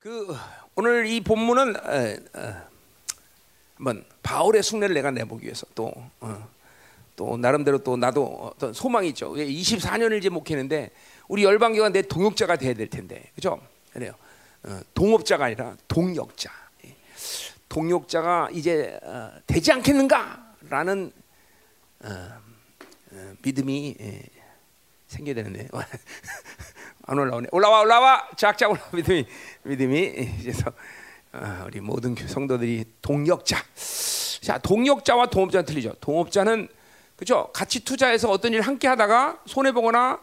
그 0.00 0.32
오늘 0.76 1.06
이 1.06 1.20
본문은 1.20 1.76
어, 1.76 2.16
어, 2.38 2.68
한번 3.74 4.04
바울의 4.22 4.62
숭례를 4.62 4.94
내가 4.94 5.10
내보기 5.10 5.44
위해서 5.44 5.66
또, 5.74 5.92
어, 6.20 6.48
또 7.16 7.36
나름대로 7.36 7.78
또 7.78 7.96
나도 7.96 8.52
어떤 8.54 8.72
소망이 8.72 9.08
있죠. 9.08 9.32
24년을 9.32 10.18
이제 10.18 10.28
목회했는데 10.28 10.92
우리 11.26 11.42
열방교가 11.42 11.88
내 11.88 12.02
동역자가 12.02 12.56
돼야 12.56 12.74
될 12.74 12.88
텐데, 12.88 13.32
그죠? 13.34 13.60
그래요. 13.92 14.12
어, 14.62 14.80
동업자가 14.94 15.46
아니라 15.46 15.76
동역자. 15.88 16.48
예. 16.84 16.96
동역자가 17.68 18.50
이제 18.52 19.00
어, 19.02 19.32
되지 19.48 19.72
않겠는가라는 19.72 21.12
어, 22.04 22.08
어, 23.10 23.32
믿음이 23.42 23.96
예, 23.98 24.22
생겨야 25.08 25.34
되는데 25.34 25.68
안 27.06 27.18
올라오네. 27.18 27.48
올라와 27.50 27.80
올라와 27.80 28.28
작작 28.36 28.70
올라 28.70 28.80
믿음이 28.92 29.26
믿음이 29.64 30.42
그래서 30.42 30.70
어, 31.32 31.64
우리 31.66 31.80
모든 31.80 32.14
성도들이 32.14 32.84
동역자. 33.02 33.64
자 34.42 34.58
동역자와 34.58 35.26
동업자는 35.30 35.64
틀리죠. 35.66 35.94
동업자는 36.00 36.68
그죠? 37.16 37.50
같이 37.52 37.84
투자해서 37.84 38.30
어떤 38.30 38.52
일 38.52 38.60
함께 38.60 38.86
하다가 38.86 39.40
손해 39.46 39.72
보거나 39.72 40.20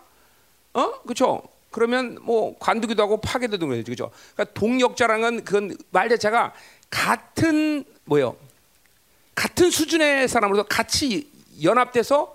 어 0.73 1.01
그죠? 1.01 1.41
그러면 1.71 2.17
뭐 2.21 2.57
관두기도 2.59 3.03
하고 3.03 3.19
파괴도 3.19 3.57
되는 3.57 3.75
거죠. 3.75 3.91
그죠? 3.91 4.11
그러니까 4.33 4.53
동역자라는 4.53 5.21
건 5.21 5.43
그건 5.43 5.77
말 5.91 6.07
자체가 6.09 6.53
같은 6.89 7.83
뭐요? 8.05 8.37
같은 9.33 9.69
수준의 9.71 10.27
사람으로서 10.27 10.63
같이 10.63 11.29
연합돼서 11.61 12.34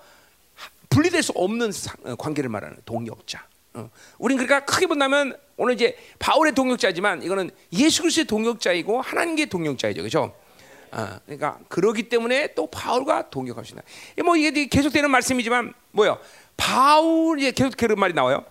분리될 0.90 1.22
수 1.22 1.32
없는 1.34 1.70
관계를 2.18 2.50
말하는 2.50 2.76
동역자. 2.84 3.46
어. 3.74 3.90
우린 4.18 4.36
그러니까 4.36 4.64
크게 4.64 4.86
본다면 4.86 5.36
오늘 5.56 5.74
이제 5.74 5.96
바울의 6.18 6.54
동역자지만 6.54 7.22
이거는 7.22 7.50
예수 7.72 8.02
그리스도의 8.02 8.26
동역자이고 8.26 9.00
하나님의 9.00 9.46
동역자이죠, 9.46 10.02
그렇죠? 10.02 10.34
어, 10.92 11.20
그러니까 11.24 11.60
그러기 11.68 12.08
때문에 12.08 12.54
또 12.54 12.66
바울과 12.66 13.30
동역합시다. 13.30 13.82
뭐 14.24 14.36
이게 14.36 14.66
계속되는 14.66 15.08
말씀이지만 15.08 15.72
뭐요? 15.92 16.18
바울 16.56 17.38
이제 17.38 17.52
계속 17.52 17.76
그런 17.76 17.98
말이 17.98 18.12
나와요. 18.12 18.44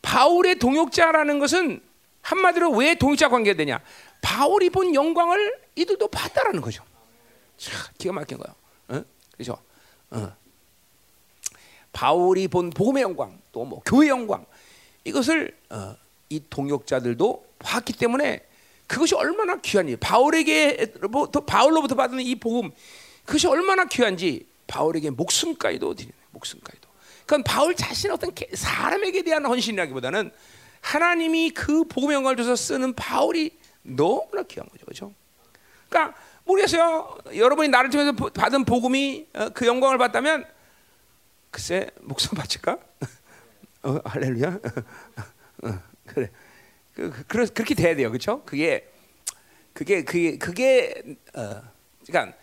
바울의 0.00 0.60
동역자라는 0.60 1.40
것은 1.40 1.82
한마디로 2.20 2.70
왜 2.70 2.94
동역자 2.94 3.28
관계가 3.28 3.56
되냐? 3.56 3.80
바울이 4.20 4.70
본 4.70 4.94
영광을 4.94 5.60
이들도 5.74 6.06
봤다라는 6.06 6.60
거죠. 6.60 6.84
참 7.56 7.74
기가 7.98 8.14
막힌 8.14 8.38
거예요. 8.38 8.54
어? 8.88 9.04
그렇죠? 9.32 9.58
어. 10.10 10.41
바울이 11.92 12.48
본 12.48 12.70
복음의 12.70 13.02
영광, 13.02 13.40
또 13.52 13.64
뭐 13.64 13.82
교회 13.84 14.08
영광 14.08 14.44
이것을 15.04 15.56
어, 15.70 15.94
이 16.28 16.42
동역자들도 16.48 17.46
봤기 17.58 17.92
때문에 17.94 18.40
그것이 18.86 19.14
얼마나 19.14 19.56
귀한지 19.60 19.96
바울에게부터 19.96 21.40
바울로부터 21.40 21.94
받은 21.94 22.20
이 22.20 22.34
복음 22.36 22.70
그것이 23.24 23.46
얼마나 23.46 23.84
귀한지 23.84 24.46
바울에게 24.66 25.10
목숨까지도 25.10 25.94
드리는 25.94 26.14
목숨까지도. 26.30 26.88
그건 27.20 27.42
바울 27.44 27.74
자신의 27.74 28.14
어떤 28.14 28.32
사람에게 28.54 29.22
대한 29.22 29.44
헌신이라기보다는 29.46 30.30
하나님이 30.80 31.50
그 31.50 31.84
복음의 31.84 32.16
영광을 32.16 32.36
줘서 32.36 32.56
쓰는 32.56 32.94
바울이 32.94 33.56
너무나 33.82 34.42
귀한 34.42 34.68
거죠, 34.68 34.84
그렇죠? 34.84 35.12
그러니까 35.88 36.18
모르겠어요. 36.44 37.16
여러분이 37.36 37.68
나를 37.68 37.90
통해서 37.90 38.12
받은 38.12 38.64
복음이 38.64 39.26
어, 39.34 39.48
그 39.50 39.66
영광을 39.66 39.98
받다면 39.98 40.44
글쎄 41.52 41.90
목숨 42.00 42.36
바칠까? 42.36 42.78
어, 43.84 44.00
할렐루야. 44.04 44.58
어, 45.62 45.82
그래. 46.06 46.30
그, 46.94 47.10
그, 47.10 47.24
그렇게 47.52 47.74
돼야 47.74 47.94
돼요, 47.94 48.08
그렇죠? 48.10 48.42
그게 48.44 48.90
그게 49.72 50.02
그게 50.02 50.38
그게 50.38 51.02
어, 51.34 51.62
그러니까 52.06 52.36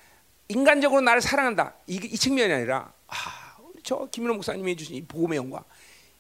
인간적으로 0.48 1.02
나를 1.02 1.22
사랑한다 1.22 1.76
이, 1.88 1.96
이 1.96 2.16
측면이 2.18 2.52
아니라 2.54 2.92
아, 3.08 3.58
저 3.84 4.08
김민호 4.12 4.36
목사님이 4.36 4.76
주신 4.76 4.96
이 4.96 5.04
복음의 5.04 5.38
영광 5.38 5.64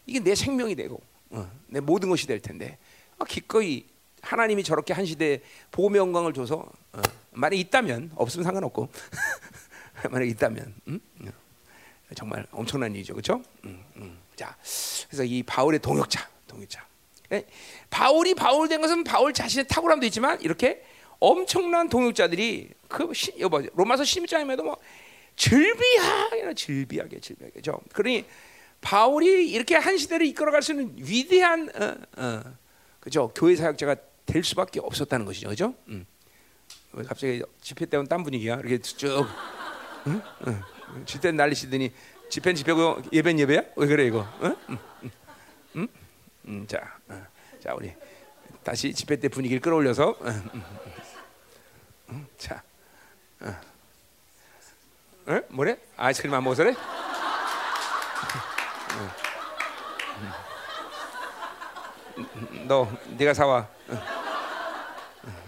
이게 0.06 0.20
내 0.20 0.36
생명이 0.36 0.76
되고 0.76 1.02
어, 1.30 1.50
내 1.68 1.80
모든 1.80 2.10
것이 2.10 2.28
될 2.28 2.40
텐데 2.40 2.78
아, 3.18 3.26
기꺼이 3.26 3.86
하나님이 4.22 4.64
저렇게 4.64 4.94
한 4.94 5.06
시대에 5.06 5.42
복음의 5.72 6.00
영광을 6.00 6.34
줘서 6.34 6.72
어, 6.94 7.02
만약 7.32 7.56
있다면 7.56 8.12
없으면 8.16 8.44
상관없고 8.44 8.90
만약 10.12 10.26
있다면 10.28 10.76
음? 10.88 11.00
정말 12.16 12.46
엄청난 12.52 12.94
일이죠, 12.94 13.14
그렇죠? 13.14 13.42
음, 13.66 13.84
음. 13.98 14.20
자, 14.36 14.56
그래서 15.08 15.24
이 15.24 15.44
바울의 15.44 15.80
동역자, 15.80 16.28
동역자. 16.48 16.86
네? 17.30 17.46
바울이 17.90 18.34
바울 18.34 18.68
된 18.68 18.82
것은 18.82 19.04
바울 19.04 19.34
자신의 19.34 19.68
탁월함도 19.68 20.06
있지만 20.08 20.42
이렇게 20.42 20.84
엄청난 21.20 21.90
동역자들이 21.90 22.70
그 22.88 23.14
시, 23.14 23.34
여보, 23.40 23.62
로마서 23.76 24.04
11장에도 24.04 24.64
뭐 24.64 24.78
즐비하게, 25.36 26.54
즐비하게, 26.56 27.20
즐비하게죠. 27.20 27.80
그러니 27.94 28.26
바울이 28.82 29.50
이렇게 29.50 29.76
한 29.76 29.98
시대를 29.98 30.26
이끌어갈 30.28 30.62
수 30.62 30.72
있는 30.72 30.94
위대한 30.98 31.70
어, 31.76 32.22
어, 32.22 32.44
그죠 33.00 33.32
교회 33.36 33.56
사역자가 33.56 33.96
될 34.26 34.44
수밖에 34.44 34.80
없었다는 34.80 35.26
것이죠, 35.26 35.50
그죠? 35.50 35.76
음. 35.88 36.06
갑자기 37.08 37.42
집회 37.62 37.86
때문 37.86 38.08
딴 38.08 38.24
분위기야. 38.24 38.56
이렇게 38.56 38.80
쭉. 38.80 39.26
응? 40.08 40.22
응. 40.48 40.62
집회 41.06 41.32
난리시더니 41.32 41.92
집회는 42.30 42.56
집회고 42.56 43.02
예배는 43.12 43.40
예배야? 43.42 43.62
왜 43.76 43.88
그래 43.88 44.06
이거? 44.06 44.28
응? 44.44 44.56
응? 44.70 44.78
응? 45.76 45.88
응? 46.48 46.68
자, 46.68 46.98
어. 47.08 47.22
자 47.60 47.74
우리 47.74 47.94
다시 48.64 48.94
집회 48.94 49.16
때 49.16 49.28
분위기를 49.30 49.62
끌어올려서 49.62 50.16
응? 52.12 52.28
자, 52.38 52.62
어. 53.42 53.56
응? 55.30 55.44
뭐래? 55.50 55.78
아이스크림 55.98 56.34
안 56.34 56.44
먹어서래? 56.44 56.74
너 62.68 62.88
네가 63.18 63.34
사와. 63.34 63.68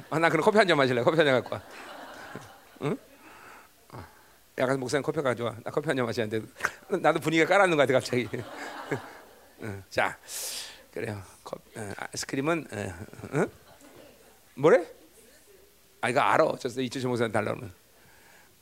아, 0.10 0.20
나 0.20 0.30
그럼 0.30 0.44
커피 0.44 0.58
한 0.58 0.68
잔 0.68 0.78
마실래? 0.78 1.04
커피 1.04 1.18
한 1.18 1.26
잔 1.26 1.42
갖고 1.42 1.56
와. 1.56 1.62
응? 2.84 2.98
약간 4.62 4.80
목사님 4.80 5.02
커피 5.02 5.22
가져와. 5.22 5.56
나 5.64 5.72
커피 5.72 5.88
한 5.88 5.98
잔 5.98 6.06
마시는데 6.06 6.42
나도 7.02 7.20
분위기가 7.20 7.48
깔아놓는 7.50 7.76
것 7.76 7.82
같아 7.82 7.94
갑자기. 7.94 8.28
자, 9.90 10.18
그래요. 10.94 11.22
컵, 11.44 11.60
어, 11.76 11.92
아이스크림은 11.98 12.68
어, 12.72 13.40
어? 13.40 13.46
뭐래? 14.56 14.86
아 16.02 16.10
이거 16.10 16.20
알아. 16.20 16.44
어쩌서 16.46 16.80
이철 16.82 17.02
목사님 17.10 17.32
달라면. 17.32 17.74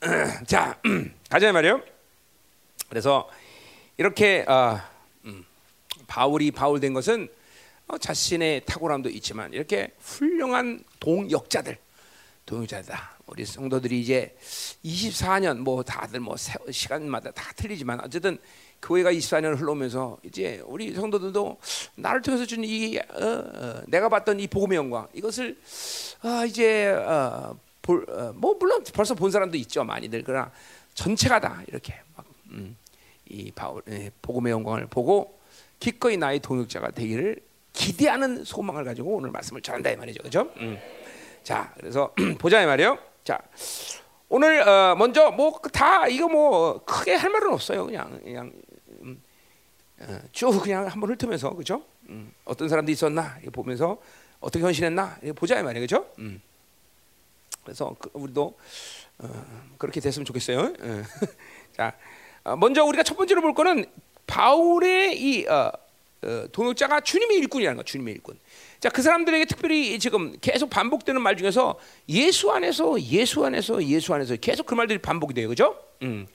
자, 0.46 0.80
가자 1.28 1.52
말이요. 1.52 1.82
그래서 2.88 3.28
이렇게 3.98 4.44
어, 4.48 4.80
음, 5.26 5.44
바울이 6.06 6.50
바울 6.50 6.80
된 6.80 6.94
것은 6.94 7.28
어, 7.88 7.98
자신의 7.98 8.64
탁월함도 8.64 9.10
있지만 9.10 9.52
이렇게 9.52 9.94
훌륭한 10.00 10.82
동역자들, 10.98 11.76
동역자다. 12.46 13.18
우리 13.26 13.44
성도들이 13.44 14.00
이제 14.00 14.34
24년 14.84 15.58
뭐 15.58 15.82
다들 15.82 16.20
뭐 16.20 16.34
시간마다 16.36 17.30
다 17.30 17.52
틀리지만 17.54 18.00
어쨌든 18.00 18.38
교회가 18.82 19.12
24년을 19.12 19.58
흘러오면서 19.58 20.18
이제 20.24 20.62
우리 20.64 20.92
성도들도 20.94 21.58
나를 21.96 22.22
통해서 22.22 22.44
준 22.46 22.64
이 22.64 22.98
어, 22.98 23.24
어, 23.24 23.82
내가 23.86 24.08
봤던 24.08 24.40
이 24.40 24.46
복음의 24.46 24.76
영광 24.76 25.06
이것을 25.12 25.56
어, 26.24 26.44
이제 26.46 26.88
어, 26.88 27.56
볼, 27.82 28.04
어, 28.08 28.32
뭐 28.34 28.54
물론 28.58 28.82
벌써 28.92 29.14
본 29.14 29.30
사람도 29.30 29.56
있죠 29.58 29.84
많이들 29.84 30.22
그러나 30.24 30.50
전체가 30.94 31.40
다 31.40 31.62
이렇게 31.68 31.94
막, 32.16 32.26
음, 32.50 32.76
이 33.28 33.52
바울 33.52 33.82
예, 33.88 34.10
복음의 34.22 34.50
영광을 34.50 34.86
보고 34.86 35.38
기꺼이 35.78 36.16
나의 36.16 36.40
동역자가 36.40 36.90
되기를 36.90 37.40
기대하는 37.72 38.44
소망을 38.44 38.84
가지고 38.84 39.16
오늘 39.16 39.30
말씀을 39.30 39.62
전한다 39.62 39.90
이 39.90 39.96
말이죠, 39.96 40.18
그렇죠? 40.18 40.50
음. 40.56 40.76
자, 41.42 41.72
그래서 41.78 42.12
보자 42.38 42.62
이 42.62 42.66
말이요. 42.66 42.98
자, 43.24 43.38
오늘 44.28 44.66
어, 44.66 44.94
먼저 44.96 45.30
뭐 45.30 45.60
다 45.72 46.06
이거 46.08 46.28
뭐 46.28 46.84
크게 46.84 47.14
할 47.14 47.30
말은 47.30 47.52
없어요. 47.52 47.86
그냥 47.86 48.20
그냥 48.22 48.52
음, 49.02 49.22
어, 50.00 50.18
쭉 50.32 50.60
그냥 50.62 50.86
한번 50.86 51.10
훑으면서 51.10 51.54
그죠? 51.54 51.82
음, 52.08 52.32
어떤 52.44 52.68
사람도 52.68 52.90
있었나 52.92 53.38
이거 53.42 53.50
보면서 53.50 53.98
어떻게 54.40 54.64
헌신했나 54.64 55.18
이거 55.22 55.32
보자 55.32 55.58
이 55.58 55.62
말이에요, 55.62 55.82
그죠? 55.82 56.06
음. 56.18 56.40
그래서 57.64 57.94
그, 57.98 58.10
우리도 58.14 58.56
어, 59.18 59.44
그렇게 59.78 60.00
됐으면 60.00 60.24
좋겠어요. 60.24 60.58
어. 60.60 61.02
자, 61.76 61.96
어, 62.44 62.56
먼저 62.56 62.84
우리가 62.84 63.02
첫 63.02 63.16
번째로 63.16 63.42
볼 63.42 63.54
거는 63.54 63.84
바울의 64.26 65.20
이 65.20 65.46
어, 65.46 65.70
동역자가 66.52 67.00
주님의 67.00 67.38
일꾼이라는 67.38 67.76
거, 67.78 67.82
주님의 67.82 68.14
일꾼. 68.14 68.38
자, 68.80 68.88
그 68.88 69.02
사람들에게 69.02 69.44
특별히 69.44 69.98
지금 69.98 70.34
계속 70.40 70.70
반복되는 70.70 71.20
말 71.20 71.36
중에서 71.36 71.78
예수 72.08 72.50
안에서 72.50 72.98
예수 73.00 73.44
안에서 73.44 73.84
예수 73.84 74.14
안에서 74.14 74.36
계속 74.36 74.64
그 74.64 74.74
말들이 74.74 74.98
반복이 74.98 75.34
돼요. 75.34 75.48
그죠? 75.48 75.76
음. 76.02 76.26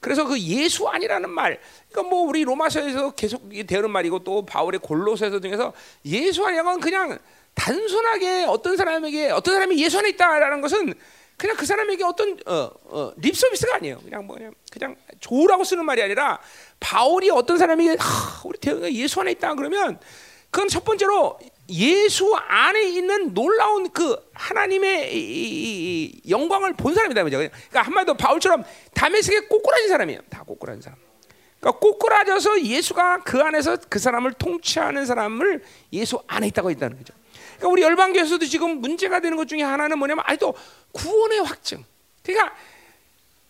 그래서 0.00 0.24
그 0.24 0.36
예수 0.40 0.88
아니라는 0.88 1.30
말, 1.30 1.60
그러니까 1.88 2.10
뭐 2.10 2.22
우리 2.22 2.42
로마서에서 2.42 3.12
계속 3.12 3.48
되는 3.68 3.88
말이고 3.88 4.24
또 4.24 4.44
바울의 4.44 4.80
골로새서 4.80 5.38
등에서 5.38 5.72
예수 6.04 6.44
아니라는 6.44 6.72
건 6.72 6.80
그냥 6.80 7.18
단순하게 7.54 8.46
어떤 8.48 8.76
사람에게 8.76 9.30
어떤 9.30 9.54
사람이 9.54 9.80
예수 9.80 9.98
안에 9.98 10.08
있다라는 10.10 10.60
것은 10.60 10.94
그냥 11.36 11.56
그 11.56 11.64
사람에게 11.64 12.02
어떤 12.02 12.36
어, 12.46 12.70
어, 12.84 13.12
립 13.16 13.36
서비스가 13.36 13.76
아니에요. 13.76 14.00
그냥 14.00 14.26
뭐 14.26 14.36
그냥 14.36 14.52
그냥 14.72 14.96
좋으라고 15.20 15.62
쓰는 15.62 15.84
말이 15.84 16.02
아니라 16.02 16.40
바울이 16.80 17.30
어떤 17.30 17.58
사람에게 17.58 17.96
하, 17.98 18.42
우리 18.44 18.58
대우가 18.58 18.92
예수 18.92 19.20
안에 19.20 19.32
있다 19.32 19.54
그러면 19.54 20.00
그건 20.52 20.68
첫 20.68 20.84
번째로 20.84 21.38
예수 21.70 22.36
안에 22.36 22.82
있는 22.82 23.32
놀라운 23.32 23.90
그 23.90 24.14
하나님의 24.34 25.16
이, 25.16 25.18
이, 25.18 26.04
이 26.04 26.30
영광을 26.30 26.74
본 26.74 26.94
사람이다 26.94 27.24
그죠? 27.24 27.38
그러니까 27.38 27.82
한마디로 27.82 28.16
바울처럼 28.18 28.62
다메섹에 28.94 29.46
꼬꾸라진 29.46 29.88
사람이에요. 29.88 30.20
다 30.28 30.42
꼬꾸라진 30.42 30.82
사람. 30.82 30.98
그러니까 31.58 31.80
꼬꾸라져서 31.80 32.62
예수가 32.64 33.22
그 33.22 33.40
안에서 33.40 33.78
그 33.88 33.98
사람을 33.98 34.34
통치하는 34.34 35.06
사람을 35.06 35.64
예수 35.94 36.20
안에 36.26 36.48
있다고 36.48 36.70
있다는 36.70 36.98
거죠. 36.98 37.14
그러니까 37.56 37.68
우리 37.68 37.82
열방교에서도 37.82 38.44
지금 38.44 38.82
문제가 38.82 39.20
되는 39.20 39.38
것 39.38 39.48
중에 39.48 39.62
하나는 39.62 39.98
뭐냐면 39.98 40.22
아직도 40.26 40.54
구원의 40.92 41.44
확증. 41.44 41.82
그러니까 42.22 42.54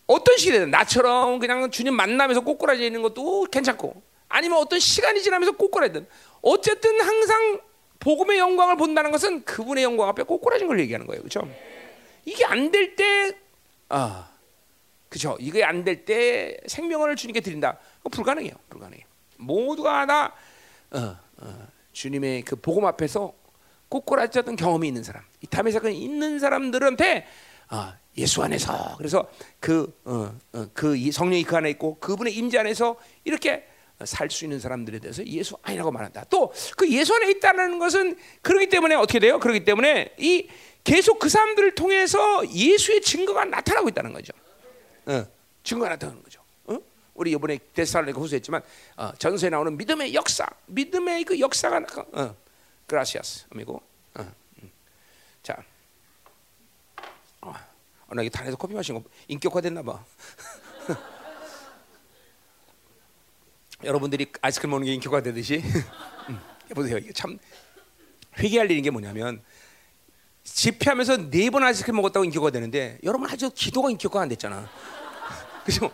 어떤 0.07 0.37
시대든 0.37 0.71
나처럼 0.71 1.39
그냥 1.39 1.69
주님 1.69 1.95
만나면서 1.95 2.41
꼬꾸라져 2.41 2.83
있는 2.83 3.01
것도 3.01 3.47
괜찮고 3.51 4.01
아니면 4.29 4.59
어떤 4.59 4.79
시간이 4.79 5.21
지나면서 5.21 5.51
꼬꾸라지든 5.53 6.07
어쨌든 6.43 7.01
항상 7.01 7.59
복음의 7.99 8.37
영광을 8.37 8.75
본다는 8.77 9.11
것은 9.11 9.43
그분의 9.45 9.83
영광 9.83 10.09
앞에 10.09 10.23
꼬꾸라진 10.23 10.67
걸 10.67 10.79
얘기하는 10.79 11.07
거예요. 11.07 11.21
그렇죠? 11.21 11.47
이게 12.25 12.45
안 12.45 12.69
될 12.71 12.95
때 12.95 13.33
아, 13.89 14.29
그렇죠. 15.09 15.37
이게 15.39 15.63
안 15.63 15.83
될 15.85 16.05
때 16.05 16.57
생명을 16.67 17.15
주님께 17.15 17.39
드린다. 17.41 17.77
불가능해요. 18.11 18.53
불가능해요. 18.69 19.05
모두가 19.37 20.05
다 20.05 20.33
어, 20.91 21.17
어, 21.37 21.67
주님의 21.93 22.41
그 22.43 22.55
복음 22.57 22.85
앞에서 22.85 23.33
꼬꾸라졌던 23.89 24.55
경험이 24.55 24.87
있는 24.87 25.03
사람, 25.03 25.23
이 25.41 25.47
탐의 25.47 25.71
사건이 25.71 25.97
있는 25.97 26.39
사람들한테 26.39 27.25
어, 27.71 27.93
예수 28.17 28.43
안에서 28.43 28.95
그래서 28.97 29.29
그, 29.59 29.97
어, 30.03 30.33
어, 30.53 30.67
그 30.73 31.11
성령이 31.11 31.43
그 31.43 31.55
안에 31.55 31.69
있고 31.71 31.99
그분의 31.99 32.35
임재 32.35 32.57
안에서 32.59 32.97
이렇게 33.23 33.67
살 34.05 34.29
수 34.29 34.43
있는 34.45 34.59
사람들에 34.59 34.99
대해서 34.99 35.25
예수 35.25 35.55
아니라고 35.61 35.91
말한다. 35.91 36.25
또 36.29 36.51
그 36.75 36.89
예수 36.89 37.13
안에 37.15 37.29
있다는 37.31 37.79
것은 37.79 38.17
그러기 38.41 38.67
때문에 38.67 38.95
어떻게 38.95 39.19
돼요? 39.19 39.39
그러기 39.39 39.63
때문에 39.63 40.13
이 40.17 40.47
계속 40.83 41.19
그 41.19 41.29
사람들을 41.29 41.75
통해서 41.75 42.45
예수의 42.49 43.01
증거가 43.01 43.45
나타나고 43.45 43.87
있다는 43.89 44.11
거죠. 44.11 44.33
어, 45.05 45.25
증거가 45.63 45.89
나타나는 45.89 46.21
거죠. 46.23 46.41
어? 46.65 46.77
우리 47.13 47.31
이번에 47.31 47.59
데살로니가 47.73 48.19
후서했지만 48.19 48.61
어, 48.97 49.11
전서에 49.17 49.49
나오는 49.49 49.77
믿음의 49.77 50.13
역사, 50.13 50.45
믿음의 50.65 51.23
그 51.23 51.39
역사가 51.39 51.85
어, 52.13 52.35
그라시아스 52.87 53.45
아미고. 53.51 53.81
어, 54.15 54.31
음. 54.61 54.71
자, 55.41 55.63
어, 57.41 57.53
나 58.09 58.21
이게 58.21 58.29
단에서 58.29 58.57
커피 58.57 58.73
마신 58.73 58.95
거 58.95 59.03
인격화됐나 59.27 59.81
봐. 59.83 60.03
여러분들이 63.83 64.27
아이스크림 64.41 64.71
먹는 64.71 64.85
게 64.85 64.93
인격화되듯이 64.93 65.61
음, 66.29 66.39
보세요. 66.75 66.97
이게 66.97 67.11
참 67.13 67.37
회개할 68.39 68.69
일인 68.71 68.83
게 68.83 68.89
뭐냐면 68.89 69.41
집회하면서 70.43 71.29
네 71.29 71.49
번 71.49 71.63
아이스크림 71.63 71.95
먹었다고 71.97 72.23
인격화 72.25 72.51
되는데 72.51 72.97
여러분 73.03 73.29
아주 73.29 73.49
기도가 73.53 73.89
인격화 73.89 74.21
안 74.21 74.29
됐잖아. 74.29 74.69
그죠? 75.65 75.91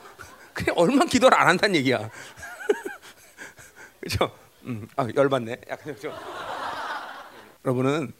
그냥 0.54 0.76
얼마 0.78 1.06
기도를 1.06 1.38
안 1.38 1.48
한다는 1.48 1.76
얘기야. 1.76 2.10
그죠? 4.02 4.32
음, 4.64 4.88
아, 4.96 5.08
열받네. 5.16 5.62
약간 5.70 6.00
좀. 6.00 6.12
여러분은 7.66 8.14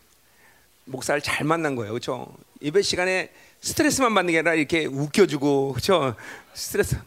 목사를 0.86 1.22
잘 1.22 1.46
만난 1.46 1.76
거예요. 1.76 1.92
그렇죠? 1.94 2.36
예배 2.62 2.82
시간에 2.82 3.32
스트레스만 3.62 4.14
받는 4.14 4.32
게 4.32 4.40
아니라 4.40 4.54
이렇게 4.56 4.86
웃겨주고 4.86 5.74
그렇죠? 5.74 6.16
스트레스 6.54 6.98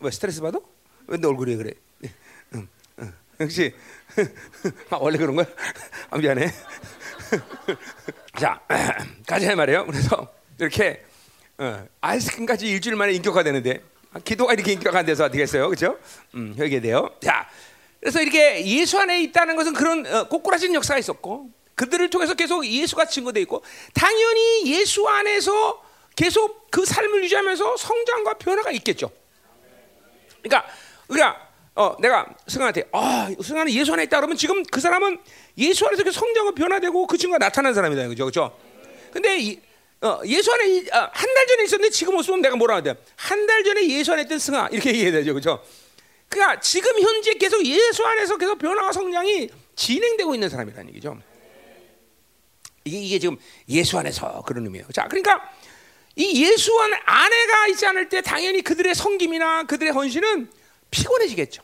왜 0.00 0.10
스트레스 0.10 0.40
받아? 0.40 0.58
왜내 1.06 1.26
얼굴이 1.26 1.56
그래? 1.56 1.72
역시 3.42 3.74
아, 4.90 4.96
원래 5.00 5.18
그런 5.18 5.36
거야? 5.36 5.46
아, 6.10 6.18
미안해. 6.18 6.52
자, 8.38 8.60
가자 9.26 9.54
말이에요. 9.56 9.86
그래서 9.86 10.32
이렇게 10.58 11.04
어, 11.58 11.86
아이스크림까지 12.00 12.68
일주일 12.68 12.96
만에 12.96 13.12
인격화되는데 13.14 13.82
아, 14.12 14.18
기도가 14.20 14.52
이렇게 14.52 14.72
인격화 14.72 15.04
돼서 15.04 15.30
되겠어요, 15.30 15.68
그렇죠? 15.68 15.98
음, 16.34 16.54
여기에 16.58 16.80
돼요. 16.80 17.10
자, 17.20 17.48
그래서 18.00 18.20
이렇게 18.20 18.64
예수 18.66 18.98
안에 18.98 19.22
있다는 19.22 19.56
것은 19.56 19.72
그런 19.74 20.06
어, 20.06 20.28
꼬꾸라진 20.28 20.74
역사가 20.74 20.98
있었고 20.98 21.50
그들을 21.74 22.10
통해서 22.10 22.34
계속 22.34 22.66
예수가 22.66 23.06
증거돼 23.06 23.40
있고 23.42 23.62
당연히 23.94 24.70
예수 24.72 25.08
안에서 25.08 25.82
계속 26.14 26.70
그 26.70 26.84
삶을 26.84 27.24
유지하면서 27.24 27.76
성장과 27.76 28.34
변화가 28.34 28.70
있겠죠. 28.72 29.10
그러니까 30.42 30.68
그러니까 31.06 31.51
어, 31.74 31.96
내가 32.00 32.26
승환한테 32.48 32.88
아, 32.92 33.30
승환은 33.42 33.72
예수 33.72 33.92
안에 33.92 34.04
있다 34.04 34.18
그러면 34.18 34.36
지금 34.36 34.62
그 34.64 34.80
사람은 34.80 35.18
예수 35.58 35.86
안에서 35.86 36.10
성장과 36.10 36.52
변화되고 36.52 37.06
그 37.06 37.16
증거가 37.16 37.38
나타나는 37.38 37.74
사람이다. 37.74 38.08
그죠? 38.08 38.26
그죠? 38.26 38.58
근데 39.10 39.38
이, 39.38 39.60
어, 40.02 40.20
예수 40.26 40.52
안에 40.52 40.80
어, 40.92 41.10
한달 41.12 41.46
전에 41.46 41.64
있었는데 41.64 41.90
지금 41.90 42.16
없으면 42.16 42.42
내가 42.42 42.56
뭐라 42.56 42.76
하냐? 42.76 42.94
한달 43.16 43.64
전에 43.64 43.88
예수 43.88 44.12
안에 44.12 44.22
있던 44.22 44.38
승아 44.38 44.68
이렇게 44.70 44.90
얘기해야 44.90 45.12
되죠. 45.12 45.32
그죠? 45.32 45.62
그러니까 46.28 46.60
지금 46.60 46.98
현재 47.00 47.34
계속 47.34 47.64
예수 47.64 48.04
안에서 48.04 48.36
계속 48.36 48.58
변화와 48.58 48.92
성장이 48.92 49.48
진행되고 49.74 50.34
있는 50.34 50.48
사람이라는 50.50 50.88
얘기죠. 50.90 51.18
이게, 52.84 52.98
이게 52.98 53.18
지금 53.18 53.36
예수 53.68 53.98
안에서 53.98 54.42
그런 54.46 54.64
의미예요. 54.64 54.88
자, 54.92 55.06
그러니까 55.08 55.50
이 56.16 56.44
예수 56.44 56.78
안 56.80 56.92
안에가 57.04 57.66
있지 57.68 57.86
않을 57.86 58.08
때 58.08 58.20
당연히 58.20 58.60
그들의 58.60 58.94
성김이나 58.94 59.64
그들의 59.64 59.92
헌신은 59.92 60.50
피곤해지겠죠. 60.92 61.62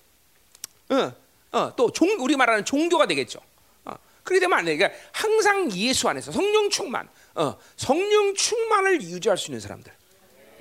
어, 0.90 1.12
어, 1.52 1.76
또 1.76 1.92
종, 1.92 2.08
우리 2.18 2.34
말하는 2.34 2.64
종교가 2.64 3.06
되겠죠. 3.06 3.38
어, 3.84 3.94
그렇게 4.24 4.40
되면 4.40 4.58
안 4.58 4.64
돼. 4.64 4.76
그러니까 4.76 4.98
항상 5.12 5.70
예수 5.72 6.08
안에서 6.08 6.32
성령 6.32 6.68
충만, 6.68 7.08
어, 7.36 7.56
성령 7.76 8.34
충만을 8.34 9.00
유지할 9.02 9.38
수 9.38 9.50
있는 9.50 9.60
사람들, 9.60 9.92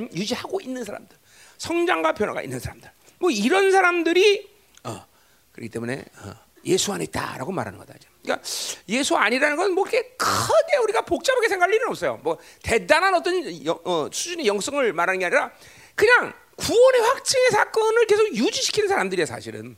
음? 0.02 0.10
유지하고 0.14 0.62
있는 0.62 0.84
사람들, 0.84 1.18
성장과 1.58 2.14
변화가 2.14 2.44
있는 2.44 2.60
사람들, 2.60 2.92
뭐 3.20 3.32
이런 3.32 3.72
사람들이 3.72 4.48
어, 4.84 5.06
그렇기 5.54 5.70
때문에 5.70 6.06
어, 6.24 6.34
예수 6.66 6.94
안에 6.94 7.06
있다라고 7.06 7.52
말하는 7.52 7.80
거다. 7.80 7.94
그러니까 8.22 8.46
예수 8.90 9.16
아니라는 9.16 9.56
건뭐 9.56 9.86
그렇게 9.86 10.10
크게 10.18 10.78
우리가 10.84 11.02
복잡하게 11.04 11.48
생각할 11.48 11.74
일은 11.74 11.88
없어요. 11.88 12.20
뭐 12.22 12.38
대단한 12.62 13.16
어떤 13.16 13.66
여, 13.66 13.80
어, 13.86 14.10
수준의 14.12 14.46
영성을 14.46 14.92
말하는 14.92 15.20
게 15.20 15.26
아니라 15.26 15.52
그냥 15.96 16.34
구원의 16.58 17.02
확증의 17.02 17.52
사건을 17.52 18.06
계속 18.08 18.36
유지시키는 18.36 18.90
사람들이야 18.90 19.26
사실은. 19.26 19.78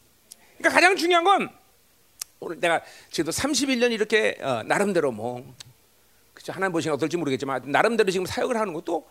그러니까 0.57 0.69
가장 0.69 0.95
중요한 0.95 1.24
건 1.24 1.50
오늘 2.39 2.59
내가 2.59 2.81
지금 3.12 3.31
31년 3.31 3.91
이렇게 3.91 4.38
어, 4.41 4.63
나름대로 4.63 5.12
뭐 5.12 5.53
그죠 6.33 6.53
하나님 6.53 6.71
보시는 6.71 6.95
어떨지 6.95 7.17
모르겠지만 7.17 7.63
나름대로 7.65 8.12
지금 8.12 8.25
사역을 8.25 8.57
하는 8.57 8.74
것도 8.74 9.07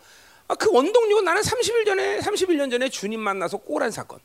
아, 0.47 0.55
그 0.55 0.71
원동력은 0.71 1.23
나는 1.23 1.41
30일 1.43 1.85
전에 1.85 2.19
31년 2.19 2.71
전에 2.71 2.89
주님 2.89 3.19
만나서 3.19 3.57
꼬란 3.57 3.91
사건 3.91 4.19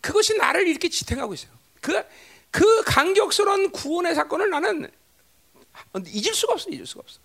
그것이 0.00 0.36
나를 0.36 0.68
이렇게 0.68 0.88
지탱하고 0.88 1.34
있어요. 1.34 1.50
그, 1.80 2.02
그 2.50 2.82
강격스러운 2.84 3.70
구원의 3.70 4.14
사건을 4.14 4.50
나는 4.50 4.90
잊을 6.06 6.34
수가 6.34 6.54
없어, 6.54 6.70
잊을 6.70 6.86
수가 6.86 7.02
없어. 7.04 7.20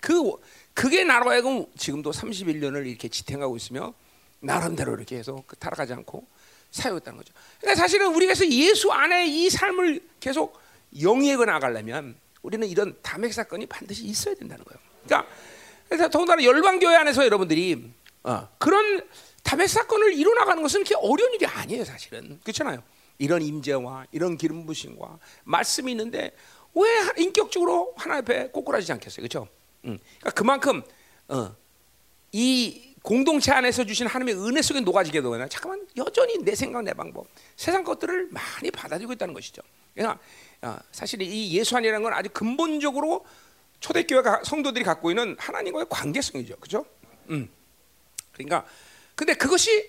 그, 0.00 0.32
그게 0.74 1.04
나로 1.04 1.30
하여금 1.30 1.66
지금도 1.76 2.10
31년을 2.10 2.86
이렇게 2.86 3.08
지탱하고 3.08 3.56
있으며 3.56 3.94
나름대로 4.40 4.94
이렇게 4.94 5.16
해서 5.16 5.42
그 5.46 5.56
타락하지 5.56 5.92
않고 5.92 6.26
사용했다는 6.70 7.18
거죠. 7.18 7.32
그러니까 7.60 7.80
사실은 7.80 8.14
우리가 8.14 8.34
예수 8.50 8.90
안에 8.92 9.26
이 9.26 9.50
삶을 9.50 10.00
계속 10.18 10.58
영위해 11.00 11.36
나가려면 11.36 12.16
우리는 12.42 12.66
이런 12.66 12.96
담핵 13.02 13.32
사건이 13.32 13.66
반드시 13.66 14.04
있어야 14.04 14.34
된다는 14.34 14.64
거예요. 14.64 14.80
그러니까 15.04 15.30
그래서 15.88 16.08
더군다나 16.08 16.42
열방교회 16.44 16.96
안에서 16.96 17.24
여러분들이 17.24 17.92
어, 18.22 18.48
그런 18.58 19.06
담핵 19.42 19.68
사건을 19.68 20.14
이뤄 20.14 20.32
나가는 20.34 20.62
것은 20.62 20.84
그렇게 20.84 20.94
어려운 20.96 21.34
일이 21.34 21.46
아니에요, 21.46 21.84
사실은 21.84 22.38
그렇잖아요. 22.42 22.82
이런 23.18 23.42
임재와 23.42 24.06
이런 24.12 24.36
기름 24.36 24.66
부심과 24.66 25.18
말씀이 25.44 25.90
있는데 25.92 26.34
왜 26.74 26.88
인격적으로 27.18 27.92
하나 27.96 28.18
옆에 28.18 28.48
꼬꾸라지지 28.48 28.92
않겠어요, 28.92 29.22
그렇죠? 29.22 29.48
음. 29.84 29.98
그러니까 30.18 30.30
그만큼 30.30 30.82
어, 31.28 31.54
이 32.32 32.89
공동체 33.02 33.52
안에서 33.52 33.84
주신 33.84 34.06
하나님의 34.06 34.46
은혜 34.46 34.60
속에 34.60 34.80
녹아지게 34.80 35.22
되거나 35.22 35.48
잠깐만 35.48 35.86
여전히 35.96 36.38
내 36.38 36.54
생각 36.54 36.82
내 36.82 36.92
방법 36.92 37.26
세상 37.56 37.82
것들을 37.82 38.28
많이 38.30 38.70
받아들이고 38.70 39.12
있다는 39.14 39.34
것이죠. 39.34 39.62
그러니까 39.94 40.18
어, 40.62 40.76
사실 40.92 41.22
이 41.22 41.52
예수 41.56 41.76
안이라는 41.76 42.02
건 42.02 42.12
아주 42.12 42.28
근본적으로 42.32 43.24
초대교회 43.80 44.22
성도들이 44.44 44.84
갖고 44.84 45.10
있는 45.10 45.36
하나님과의 45.38 45.86
관계성이죠, 45.88 46.56
그렇죠? 46.56 46.84
음. 47.30 47.48
그러니까 48.32 48.66
근데 49.14 49.34
그것이 49.34 49.88